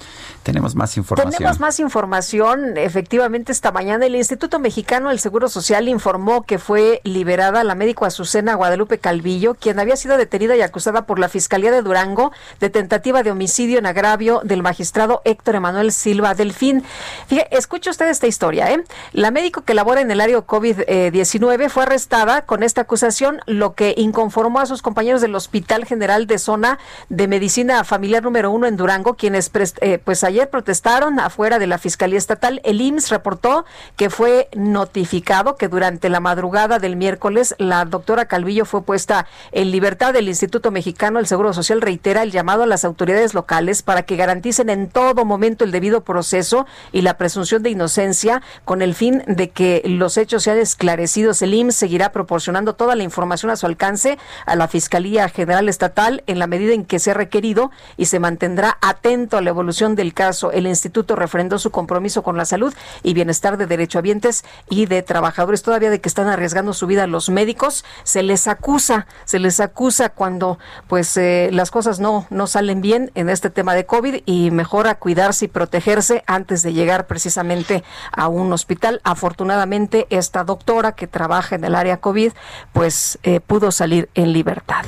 tenemos 0.44 0.76
más 0.76 0.98
información. 0.98 1.32
Tenemos 1.32 1.60
más 1.60 1.80
información. 1.80 2.78
Efectivamente, 2.78 3.52
esta 3.52 3.72
mañana 3.72 4.06
el 4.06 4.16
Instituto 4.16 4.60
Mexicano 4.60 5.10
del 5.10 5.20
Seguro 5.20 5.50
Social 5.50 5.88
informó 5.88 6.44
que 6.44 6.58
fue 6.58 7.02
liberada 7.04 7.64
la 7.64 7.76
médico 7.76 8.06
Azucena 8.06 8.56
Guadalupe 8.56 8.98
Calvillo, 8.98 9.56
quien 9.56 9.80
había 9.80 9.96
sido 9.96 10.18
detenida 10.18 10.56
y 10.56 10.62
acusada 10.62 11.06
por 11.06 11.20
la 11.20 11.30
Fiscalía 11.30 11.72
de 11.72 11.82
Durango 11.82 12.32
de 12.60 12.70
tentativa 12.70 13.24
de 13.24 13.32
homicidio 13.32 13.80
en 13.80 13.86
agravio 13.86 14.42
del 14.44 14.64
magistrado 14.64 15.22
Héctor 15.26 15.56
Emanuel 15.56 15.92
Silva 15.92 16.34
Delfín. 16.34 16.84
Fíjate, 17.28 17.58
escuche 17.58 17.90
usted 17.90 18.10
esta 18.10 18.28
historia, 18.28 18.72
¿eh? 18.72 18.84
La 19.14 19.32
médico 19.32 19.62
que 19.62 19.74
labora 19.74 20.02
en 20.02 20.12
el 20.12 20.22
área 20.22 20.38
COVID-19 20.40 21.70
fue 21.70 21.84
arrestada 21.84 22.44
con 22.46 22.64
esta 22.64 22.82
acusación, 22.82 23.42
lo 23.46 23.74
que 23.74 23.94
inconformó 23.98 24.60
a 24.60 24.66
sus 24.66 24.82
compañeros 24.82 25.22
del 25.22 25.36
Hospital 25.36 25.86
General 25.86 26.28
de 26.28 26.40
Zona 26.40 26.80
de 27.10 27.28
Medicina 27.28 27.84
Familiar 27.84 28.24
número 28.24 28.52
uno 28.52 28.68
en 28.68 28.78
Durango, 28.78 29.16
quienes 29.16 29.52
eh, 29.82 30.00
pues 30.04 30.24
ayer 30.32 30.50
protestaron 30.50 31.20
afuera 31.20 31.60
de 31.60 31.68
la 31.68 31.78
Fiscalía 31.78 32.18
Estatal. 32.18 32.62
El 32.64 32.82
IMSS 32.82 33.10
reportó 33.10 33.66
que 33.98 34.10
fue 34.10 34.50
notificado 34.56 35.56
que 35.56 35.68
durante 35.68 36.10
la 36.10 36.20
madrugada 36.20 36.80
del 36.80 36.96
miércoles 36.96 37.54
la 37.58 37.84
doctora 37.86 38.26
Calvillo 38.26 38.66
fue 38.66 38.84
puesta 38.84 39.28
en 39.52 39.72
libertad. 39.72 40.16
El 40.16 40.30
Instituto 40.30 40.72
Mexicano 40.72 41.20
del 41.20 41.28
Seguro 41.28 41.54
Social 41.54 41.82
reitera 41.82 42.24
el 42.24 42.32
llamado 42.32 42.64
a 42.64 42.68
las 42.68 42.86
autoridades 42.86 43.34
locales 43.34 43.84
para 43.84 44.04
que 44.04 44.16
garanticen 44.16 44.70
en 44.70 44.90
todo 44.90 45.26
momento 45.26 45.66
el 45.66 45.72
debido 45.72 46.02
proceso 46.02 46.66
y 46.94 47.02
la 47.02 47.18
presunción 47.18 47.62
de 47.62 47.72
inocencia 47.72 48.42
con 48.64 48.82
el 48.82 48.96
fin 48.96 49.24
de 49.28 49.50
que 49.50 49.82
los 49.86 50.18
hechos 50.18 50.44
sean 50.44 50.58
esclarecidos. 50.58 51.42
El 51.42 51.54
IMSS 51.54 51.76
seguirá 51.76 52.12
proporcionando 52.14 52.76
toda 52.76 52.96
la 52.96 53.04
información 53.04 53.52
a 53.52 53.58
su 53.58 53.66
alcance 53.66 54.18
a 54.46 54.56
la 54.56 54.70
Fiscalía 54.70 55.28
General 55.28 55.68
Estatal 55.68 56.24
en 56.28 56.40
la 56.40 56.48
medida 56.48 56.74
en 56.74 56.86
que 56.86 57.00
sea 57.00 57.14
requerido 57.14 57.72
y 57.98 58.06
se 58.06 58.20
mantendrá 58.20 58.78
atento 58.82 59.38
a 59.38 59.42
la 59.42 59.50
evolución 59.50 59.96
del 59.96 60.14
caso. 60.14 60.21
El 60.52 60.68
instituto 60.68 61.16
refrendó 61.16 61.58
su 61.58 61.72
compromiso 61.72 62.22
con 62.24 62.38
la 62.38 62.46
salud 62.46 62.74
y 63.04 63.14
bienestar 63.14 63.58
de 63.58 63.66
derechohabientes 63.66 64.44
y 64.70 64.86
de 64.86 65.02
trabajadores 65.02 65.64
todavía 65.64 65.90
de 65.90 66.00
que 66.00 66.10
están 66.10 66.28
arriesgando 66.28 66.74
su 66.74 66.88
vida 66.88 67.08
los 67.08 67.30
médicos. 67.30 67.84
Se 68.04 68.22
les 68.24 68.48
acusa, 68.48 69.08
se 69.26 69.40
les 69.40 69.60
acusa 69.60 70.10
cuando 70.10 70.60
pues 70.88 71.18
eh, 71.18 71.50
las 71.52 71.72
cosas 71.72 72.00
no, 72.00 72.28
no 72.30 72.48
salen 72.48 72.82
bien 72.82 73.12
en 73.16 73.30
este 73.30 73.50
tema 73.50 73.74
de 73.74 73.86
COVID 73.86 74.24
y 74.26 74.52
mejora 74.52 74.96
cuidarse 74.96 75.46
y 75.46 75.48
protegerse 75.48 76.24
antes 76.28 76.62
de 76.62 76.74
llegar 76.74 77.08
precisamente 77.08 77.84
a 78.12 78.28
un 78.28 78.54
hospital. 78.54 79.02
Afortunadamente 79.04 80.08
esta 80.10 80.44
doctora 80.44 80.92
que 80.94 81.08
trabaja 81.08 81.56
en 81.56 81.64
el 81.64 81.76
área 81.76 81.98
COVID 81.98 82.32
pues 82.74 83.18
eh, 83.24 83.40
pudo 83.40 83.72
salir 83.72 84.10
en 84.14 84.34
libertad. 84.34 84.86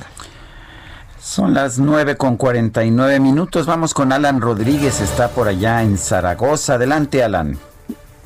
Son 1.34 1.56
las 1.56 1.80
9 1.80 2.16
con 2.16 2.38
49 2.38 3.20
minutos. 3.20 3.66
Vamos 3.66 3.96
con 3.96 4.12
Alan 4.12 4.40
Rodríguez, 4.40 5.02
está 5.02 5.30
por 5.30 5.48
allá 5.48 5.82
en 5.82 5.98
Zaragoza. 5.98 6.76
Adelante, 6.76 7.24
Alan. 7.24 7.58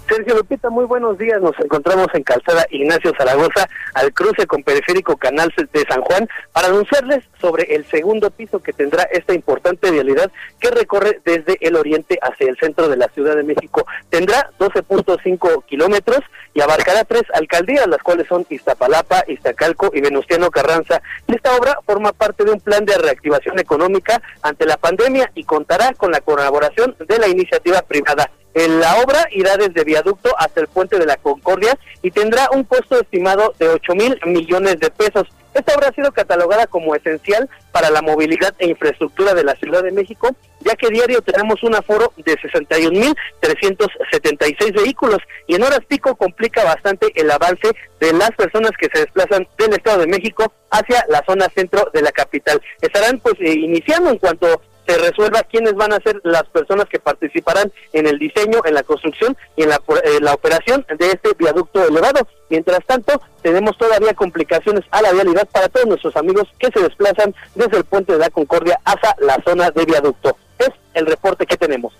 Sergio 0.08 0.36
Lupita, 0.36 0.69
muy 0.69 0.86
buenos 0.86 1.18
días. 1.18 1.42
Nos 1.42 1.60
encontramos 1.60 2.08
en 2.14 2.24
Calzada 2.24 2.66
Ignacio 2.69 3.11
Zaragoza, 3.18 3.68
al 3.94 4.14
cruce 4.14 4.48
con 4.48 4.64
Periférico 4.64 5.18
Canal 5.18 5.53
de 5.58 5.86
San 5.88 6.02
Juan, 6.02 6.30
para 6.53 6.69
anunciarles 6.69 7.26
sobre 7.42 7.76
el 7.76 7.86
segundo 7.86 8.32
piso 8.32 8.64
que 8.64 8.72
tendrá 8.72 9.03
esta 9.03 9.34
importante 9.34 9.92
vialidad 9.92 10.32
que 10.60 10.72
recorre 10.72 11.19
desde 11.26 11.58
el 11.60 11.76
oriente 11.76 12.18
hacia 12.22 12.50
el 12.50 12.58
centro 12.58 12.88
de 12.88 12.95
la 12.95 13.08
Ciudad 13.10 13.36
de 13.36 13.44
México. 13.44 13.86
Tendrá 14.10 14.50
12.5 14.60 15.66
kilómetros 15.66 16.22
y 16.53 16.61
abarcará 16.61 17.03
tres 17.03 17.24
alcaldías, 17.34 17.88
las 17.88 18.02
cuales 18.02 18.27
son 18.27 18.45
Iztapalapa, 18.50 19.26
Iztacalco 19.27 19.92
y 19.94 20.00
Venustiano 20.00 20.50
Carranza. 20.52 21.02
Esta 21.27 21.56
obra 21.56 21.80
forma 21.86 22.14
parte 22.14 22.45
de 22.45 22.52
un 22.52 22.61
plan 22.61 22.86
de 22.86 22.98
reactivación 22.98 23.60
económica 23.60 24.22
ante 24.42 24.66
la 24.66 24.77
pandemia 24.77 25.32
y 25.36 25.44
contará 25.44 25.94
con 25.94 26.11
la 26.11 26.22
colaboración 26.22 26.95
de 27.08 27.19
la 27.19 27.27
iniciativa 27.27 27.82
privada. 27.82 28.32
En 28.53 28.80
la 28.80 29.01
obra 29.01 29.27
irá 29.32 29.58
desde 29.58 29.84
viaducto 29.84 30.34
hasta 30.38 30.61
el 30.61 30.67
puente 30.67 30.98
de 30.98 31.06
la 31.06 31.17
Concordia 31.17 31.77
y 32.01 32.11
tendrá 32.11 32.50
un 32.51 32.64
costo 32.64 32.98
estimado 33.00 33.53
de 33.59 33.67
8 33.69 33.95
mil 33.95 34.19
millones 34.26 34.80
de 34.80 34.90
pesos. 34.90 35.27
Esta 35.53 35.76
obra 35.76 35.90
ha 35.90 35.93
sido 35.93 36.11
catalogada 36.11 36.67
como 36.67 36.93
esencial 36.93 37.50
para 37.72 37.90
la 37.90 38.03
movilidad 38.03 38.53
e 38.59 38.67
infraestructura 38.67 39.34
de 39.34 39.43
la 39.43 39.56
Ciudad 39.56 39.84
de 39.84 39.92
México, 39.92 40.35
ya 40.59 40.76
que 40.76 40.90
diario 40.90 41.22
tenemos 41.22 41.64
un 41.64 41.74
aforo 41.74 42.14
de 42.16 42.38
61.376 42.38 44.76
vehículos 44.76 45.17
y 45.48 45.56
en 45.56 45.64
horas 45.64 45.80
pico 45.88 46.16
complica 46.16 46.64
bastante 46.64 47.08
el 47.16 47.32
avance 47.32 47.72
de 48.00 48.14
las 48.14 48.30
personas 48.32 48.72
que 48.80 48.88
se 48.93 49.00
desplazan 49.00 49.48
del 49.58 49.74
Estado 49.74 50.01
de 50.01 50.08
México 50.08 50.53
hacia 50.69 51.03
la 51.09 51.24
zona 51.26 51.48
centro 51.56 51.90
de 51.92 52.03
la 52.03 52.11
capital. 52.11 52.61
Estarán 52.82 53.17
pues 53.19 53.34
eh, 53.40 53.53
iniciando 53.53 54.11
en 54.11 54.19
cuanto 54.19 54.61
se 54.88 54.98
resuelva 54.98 55.44
quiénes 55.44 55.76
van 55.76 55.94
a 55.94 56.00
ser 56.00 56.22
las 56.24 56.46
personas 56.46 56.86
que 56.86 57.00
participarán 57.00 57.72
en 57.94 58.08
el 58.08 58.18
diseño, 58.18 58.62
en 58.64 58.74
la 58.74 58.84
construcción 58.84 59.36
y 59.56 59.64
en 59.64 59.70
la, 59.70 59.82
eh, 60.04 60.20
la 60.22 60.34
operación 60.34 60.86
de 60.98 61.08
este 61.08 61.34
viaducto 61.38 61.84
elevado. 61.86 62.28
Mientras 62.50 62.80
tanto, 62.86 63.22
tenemos 63.42 63.78
todavía 63.78 64.14
complicaciones 64.14 64.86
a 64.92 65.02
la 65.02 65.12
vialidad 65.12 65.48
para 65.50 65.68
todos 65.68 65.88
nuestros 65.88 66.16
amigos 66.16 66.48
que 66.58 66.70
se 66.72 66.80
desplazan 66.80 67.36
desde 67.56 67.78
el 67.78 67.84
puente 67.84 68.14
de 68.14 68.20
la 68.20 68.30
Concordia 68.30 68.80
hasta 68.86 69.16
la 69.20 69.38
zona 69.46 69.72
de 69.72 69.86
viaducto. 69.86 70.38
Es 70.58 70.70
el 70.94 71.06
reporte 71.06 71.46
que 71.46 71.58
tenemos. 71.58 71.94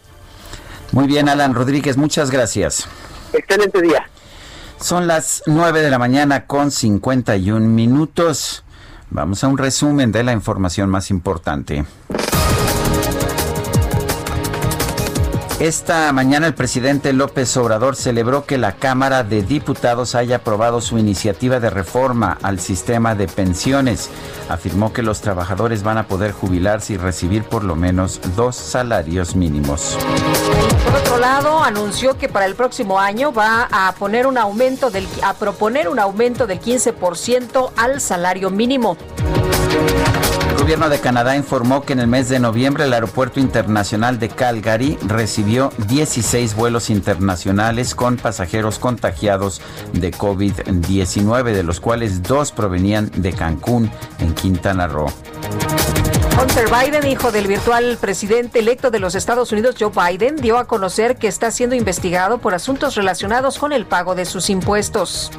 Muy 0.92 1.08
bien, 1.08 1.28
Alan 1.28 1.54
Rodríguez, 1.54 1.98
muchas 1.98 2.32
gracias. 2.32 2.88
Excelente 3.34 3.82
día. 3.82 4.10
Son 4.80 5.08
las 5.08 5.44
9 5.48 5.82
de 5.82 5.90
la 5.90 6.00
mañana 6.00 6.46
con 6.46 6.72
51 6.72 7.68
minutos. 7.68 8.64
Vamos 9.10 9.44
a 9.44 9.48
un 9.48 9.58
resumen 9.58 10.12
de 10.12 10.24
la 10.24 10.34
información 10.34 10.90
más 10.90 11.10
importante. 11.10 11.86
Esta 15.60 16.14
mañana 16.14 16.46
el 16.46 16.54
presidente 16.54 17.14
López 17.14 17.58
Obrador 17.58 17.96
celebró 17.96 18.46
que 18.46 18.60
la 18.60 18.74
Cámara 18.74 19.24
de 19.24 19.42
Diputados 19.42 20.14
haya 20.14 20.36
aprobado 20.36 20.82
su 20.82 21.00
iniciativa 21.00 21.60
de 21.60 21.72
reforma 21.72 22.38
al 22.44 22.60
sistema 22.60 23.16
de 23.16 23.28
pensiones. 23.28 24.12
Afirmó 24.50 24.94
que 24.94 25.02
los 25.02 25.22
trabajadores 25.22 25.82
van 25.82 25.98
a 25.98 26.08
poder 26.08 26.32
jubilarse 26.32 26.94
y 26.94 26.98
recibir 26.98 27.44
por 27.44 27.64
lo 27.64 27.76
menos 27.76 28.22
dos 28.36 28.56
salarios 28.56 29.36
mínimos. 29.36 29.98
Por 30.86 30.96
otro 30.96 31.18
lado, 31.18 31.64
anunció 31.64 32.20
que 32.20 32.30
para 32.30 32.46
el 32.46 32.54
próximo 32.54 33.00
año 33.00 33.34
va 33.34 33.68
a 33.72 33.92
poner 33.94 34.28
un 34.28 34.38
aumento 34.38 34.92
del 34.92 35.08
a 35.24 35.34
proponer 35.34 35.90
un 35.90 35.98
aumento 35.98 36.46
del 36.46 36.62
15% 36.62 37.72
al 37.76 38.00
salario 38.00 38.52
mínimo. 38.52 38.96
El 40.68 40.74
gobierno 40.74 40.94
de 40.94 41.00
Canadá 41.00 41.38
informó 41.38 41.84
que 41.84 41.94
en 41.94 42.02
el 42.02 42.08
mes 42.08 42.28
de 42.28 42.40
noviembre 42.40 42.84
el 42.84 42.92
Aeropuerto 42.92 43.40
Internacional 43.40 44.20
de 44.20 44.28
Calgary 44.28 44.98
recibió 45.08 45.72
16 45.88 46.56
vuelos 46.58 46.90
internacionales 46.90 47.96
con 47.96 48.18
pasajeros 48.18 48.78
contagiados 48.78 49.62
de 49.94 50.12
COVID-19, 50.12 51.54
de 51.54 51.64
los 51.64 51.80
cuales 51.80 52.22
dos 52.22 52.52
provenían 52.52 53.10
de 53.16 53.32
Cancún, 53.32 53.90
en 54.20 54.34
Quintana 54.34 54.88
Roo. 54.88 55.08
Hunter 56.38 56.68
Biden, 56.70 57.08
hijo 57.08 57.32
del 57.32 57.48
virtual 57.48 57.98
presidente 58.02 58.60
electo 58.60 58.92
de 58.92 59.00
los 59.00 59.16
Estados 59.16 59.54
Unidos, 59.54 59.78
Joe 59.80 59.94
Biden, 59.96 60.36
dio 60.36 60.58
a 60.58 60.68
conocer 60.68 61.16
que 61.16 61.30
está 61.30 61.50
siendo 61.50 61.78
investigado 61.78 62.40
por 62.40 62.54
asuntos 62.54 62.96
relacionados 62.96 63.58
con 63.58 63.72
el 63.72 63.86
pago 63.86 64.16
de 64.16 64.26
sus 64.26 64.50
impuestos. 64.50 65.32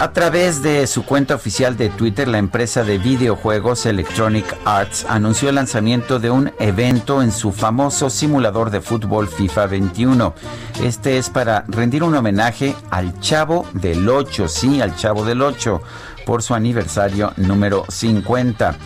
A 0.00 0.12
través 0.12 0.62
de 0.62 0.86
su 0.86 1.04
cuenta 1.04 1.34
oficial 1.34 1.76
de 1.76 1.88
Twitter, 1.88 2.28
la 2.28 2.38
empresa 2.38 2.84
de 2.84 2.98
videojuegos 2.98 3.84
Electronic 3.84 4.46
Arts 4.64 5.04
anunció 5.08 5.48
el 5.48 5.56
lanzamiento 5.56 6.20
de 6.20 6.30
un 6.30 6.52
evento 6.60 7.20
en 7.20 7.32
su 7.32 7.50
famoso 7.50 8.08
simulador 8.08 8.70
de 8.70 8.80
fútbol 8.80 9.26
FIFA 9.26 9.66
21. 9.66 10.34
Este 10.82 11.18
es 11.18 11.30
para 11.30 11.64
rendir 11.66 12.04
un 12.04 12.14
homenaje 12.14 12.76
al 12.90 13.18
Chavo 13.18 13.66
del 13.72 14.08
8, 14.08 14.46
sí, 14.46 14.80
al 14.80 14.94
Chavo 14.94 15.24
del 15.24 15.42
8, 15.42 15.82
por 16.28 16.42
su 16.42 16.52
aniversario 16.52 17.32
número 17.38 17.86
50. 17.88 18.76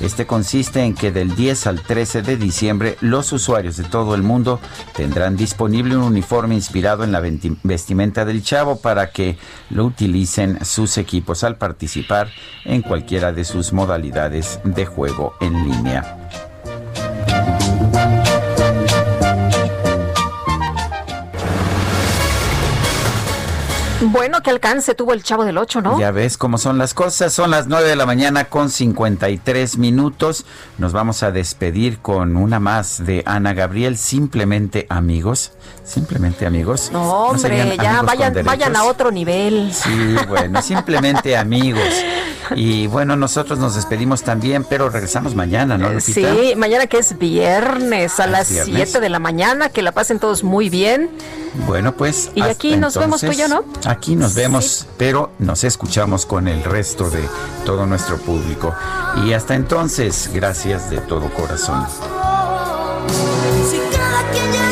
Este 0.00 0.26
consiste 0.26 0.82
en 0.82 0.94
que 0.94 1.12
del 1.12 1.36
10 1.36 1.66
al 1.66 1.82
13 1.82 2.22
de 2.22 2.38
diciembre 2.38 2.96
los 3.02 3.34
usuarios 3.34 3.76
de 3.76 3.84
todo 3.84 4.14
el 4.14 4.22
mundo 4.22 4.60
tendrán 4.94 5.36
disponible 5.36 5.94
un 5.94 6.04
uniforme 6.04 6.54
inspirado 6.54 7.04
en 7.04 7.12
la 7.12 7.20
vestimenta 7.62 8.24
del 8.24 8.42
chavo 8.42 8.80
para 8.80 9.10
que 9.10 9.36
lo 9.68 9.84
utilicen 9.84 10.64
sus 10.64 10.96
equipos 10.96 11.44
al 11.44 11.56
participar 11.56 12.30
en 12.64 12.80
cualquiera 12.80 13.30
de 13.30 13.44
sus 13.44 13.74
modalidades 13.74 14.58
de 14.64 14.86
juego 14.86 15.34
en 15.42 15.52
línea. 15.68 16.16
Bueno, 24.02 24.42
qué 24.42 24.50
alcance 24.50 24.94
tuvo 24.94 25.14
el 25.14 25.22
chavo 25.22 25.46
del 25.46 25.56
8, 25.56 25.80
¿no? 25.80 25.98
Ya 25.98 26.10
ves 26.10 26.36
cómo 26.36 26.58
son 26.58 26.76
las 26.76 26.92
cosas. 26.92 27.32
Son 27.32 27.50
las 27.50 27.66
9 27.66 27.88
de 27.88 27.96
la 27.96 28.04
mañana 28.04 28.44
con 28.44 28.68
53 28.68 29.78
minutos. 29.78 30.44
Nos 30.76 30.92
vamos 30.92 31.22
a 31.22 31.30
despedir 31.30 32.00
con 32.00 32.36
una 32.36 32.60
más 32.60 33.06
de 33.06 33.22
Ana 33.24 33.54
Gabriel. 33.54 33.96
Simplemente 33.96 34.86
amigos. 34.90 35.52
Simplemente 35.82 36.44
amigos. 36.44 36.90
No, 36.92 37.28
hombre, 37.28 37.76
ya 37.80 38.02
vayan, 38.02 38.34
vayan 38.44 38.76
a 38.76 38.84
otro 38.84 39.10
nivel. 39.10 39.72
Sí, 39.72 40.16
bueno, 40.28 40.60
simplemente 40.60 41.34
amigos. 41.38 41.88
Y 42.54 42.86
bueno, 42.88 43.16
nosotros 43.16 43.58
nos 43.58 43.74
despedimos 43.76 44.22
también, 44.22 44.64
pero 44.64 44.90
regresamos 44.90 45.34
mañana, 45.34 45.78
¿no, 45.78 45.88
Lupita? 45.88 46.34
Sí, 46.34 46.54
mañana 46.56 46.86
que 46.86 46.98
es 46.98 47.18
viernes 47.18 48.20
a 48.20 48.26
las 48.26 48.48
7 48.48 49.00
de 49.00 49.08
la 49.08 49.18
mañana. 49.18 49.70
Que 49.70 49.80
la 49.80 49.92
pasen 49.92 50.18
todos 50.18 50.44
muy 50.44 50.68
bien. 50.68 51.10
Bueno, 51.66 51.96
pues. 51.96 52.30
Y 52.34 52.42
aquí 52.42 52.76
nos 52.76 52.96
vemos 52.96 53.20
tú 53.22 53.32
y 53.32 53.36
yo, 53.36 53.48
¿no? 53.48 53.64
Aquí 53.86 54.16
nos 54.16 54.34
vemos, 54.34 54.84
pero 54.98 55.30
nos 55.38 55.62
escuchamos 55.62 56.26
con 56.26 56.48
el 56.48 56.64
resto 56.64 57.08
de 57.08 57.22
todo 57.64 57.86
nuestro 57.86 58.18
público. 58.18 58.74
Y 59.24 59.32
hasta 59.32 59.54
entonces, 59.54 60.28
gracias 60.34 60.90
de 60.90 60.98
todo 60.98 61.32
corazón. 61.32 61.86
Si 63.70 63.78
cada 63.96 64.28
quien 64.32 64.65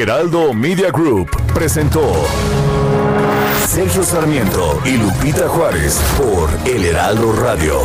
Heraldo 0.00 0.54
Media 0.54 0.90
Group 0.90 1.28
presentó 1.52 2.00
Sergio 3.66 4.02
Sarmiento 4.02 4.80
y 4.86 4.96
Lupita 4.96 5.46
Juárez 5.46 6.00
por 6.16 6.48
El 6.66 6.86
Heraldo 6.86 7.32
Radio. 7.32 7.82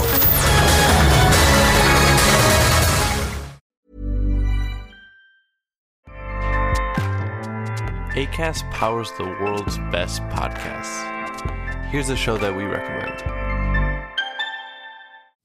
ACAST 8.16 8.64
powers 8.72 9.11
the 9.18 9.26
world's 9.42 9.77
best 9.92 10.22
podcasts. 10.30 11.03
Here's 11.92 12.10
a 12.10 12.16
show 12.16 12.38
that 12.38 12.56
we 12.56 12.64
recommend. 12.64 13.55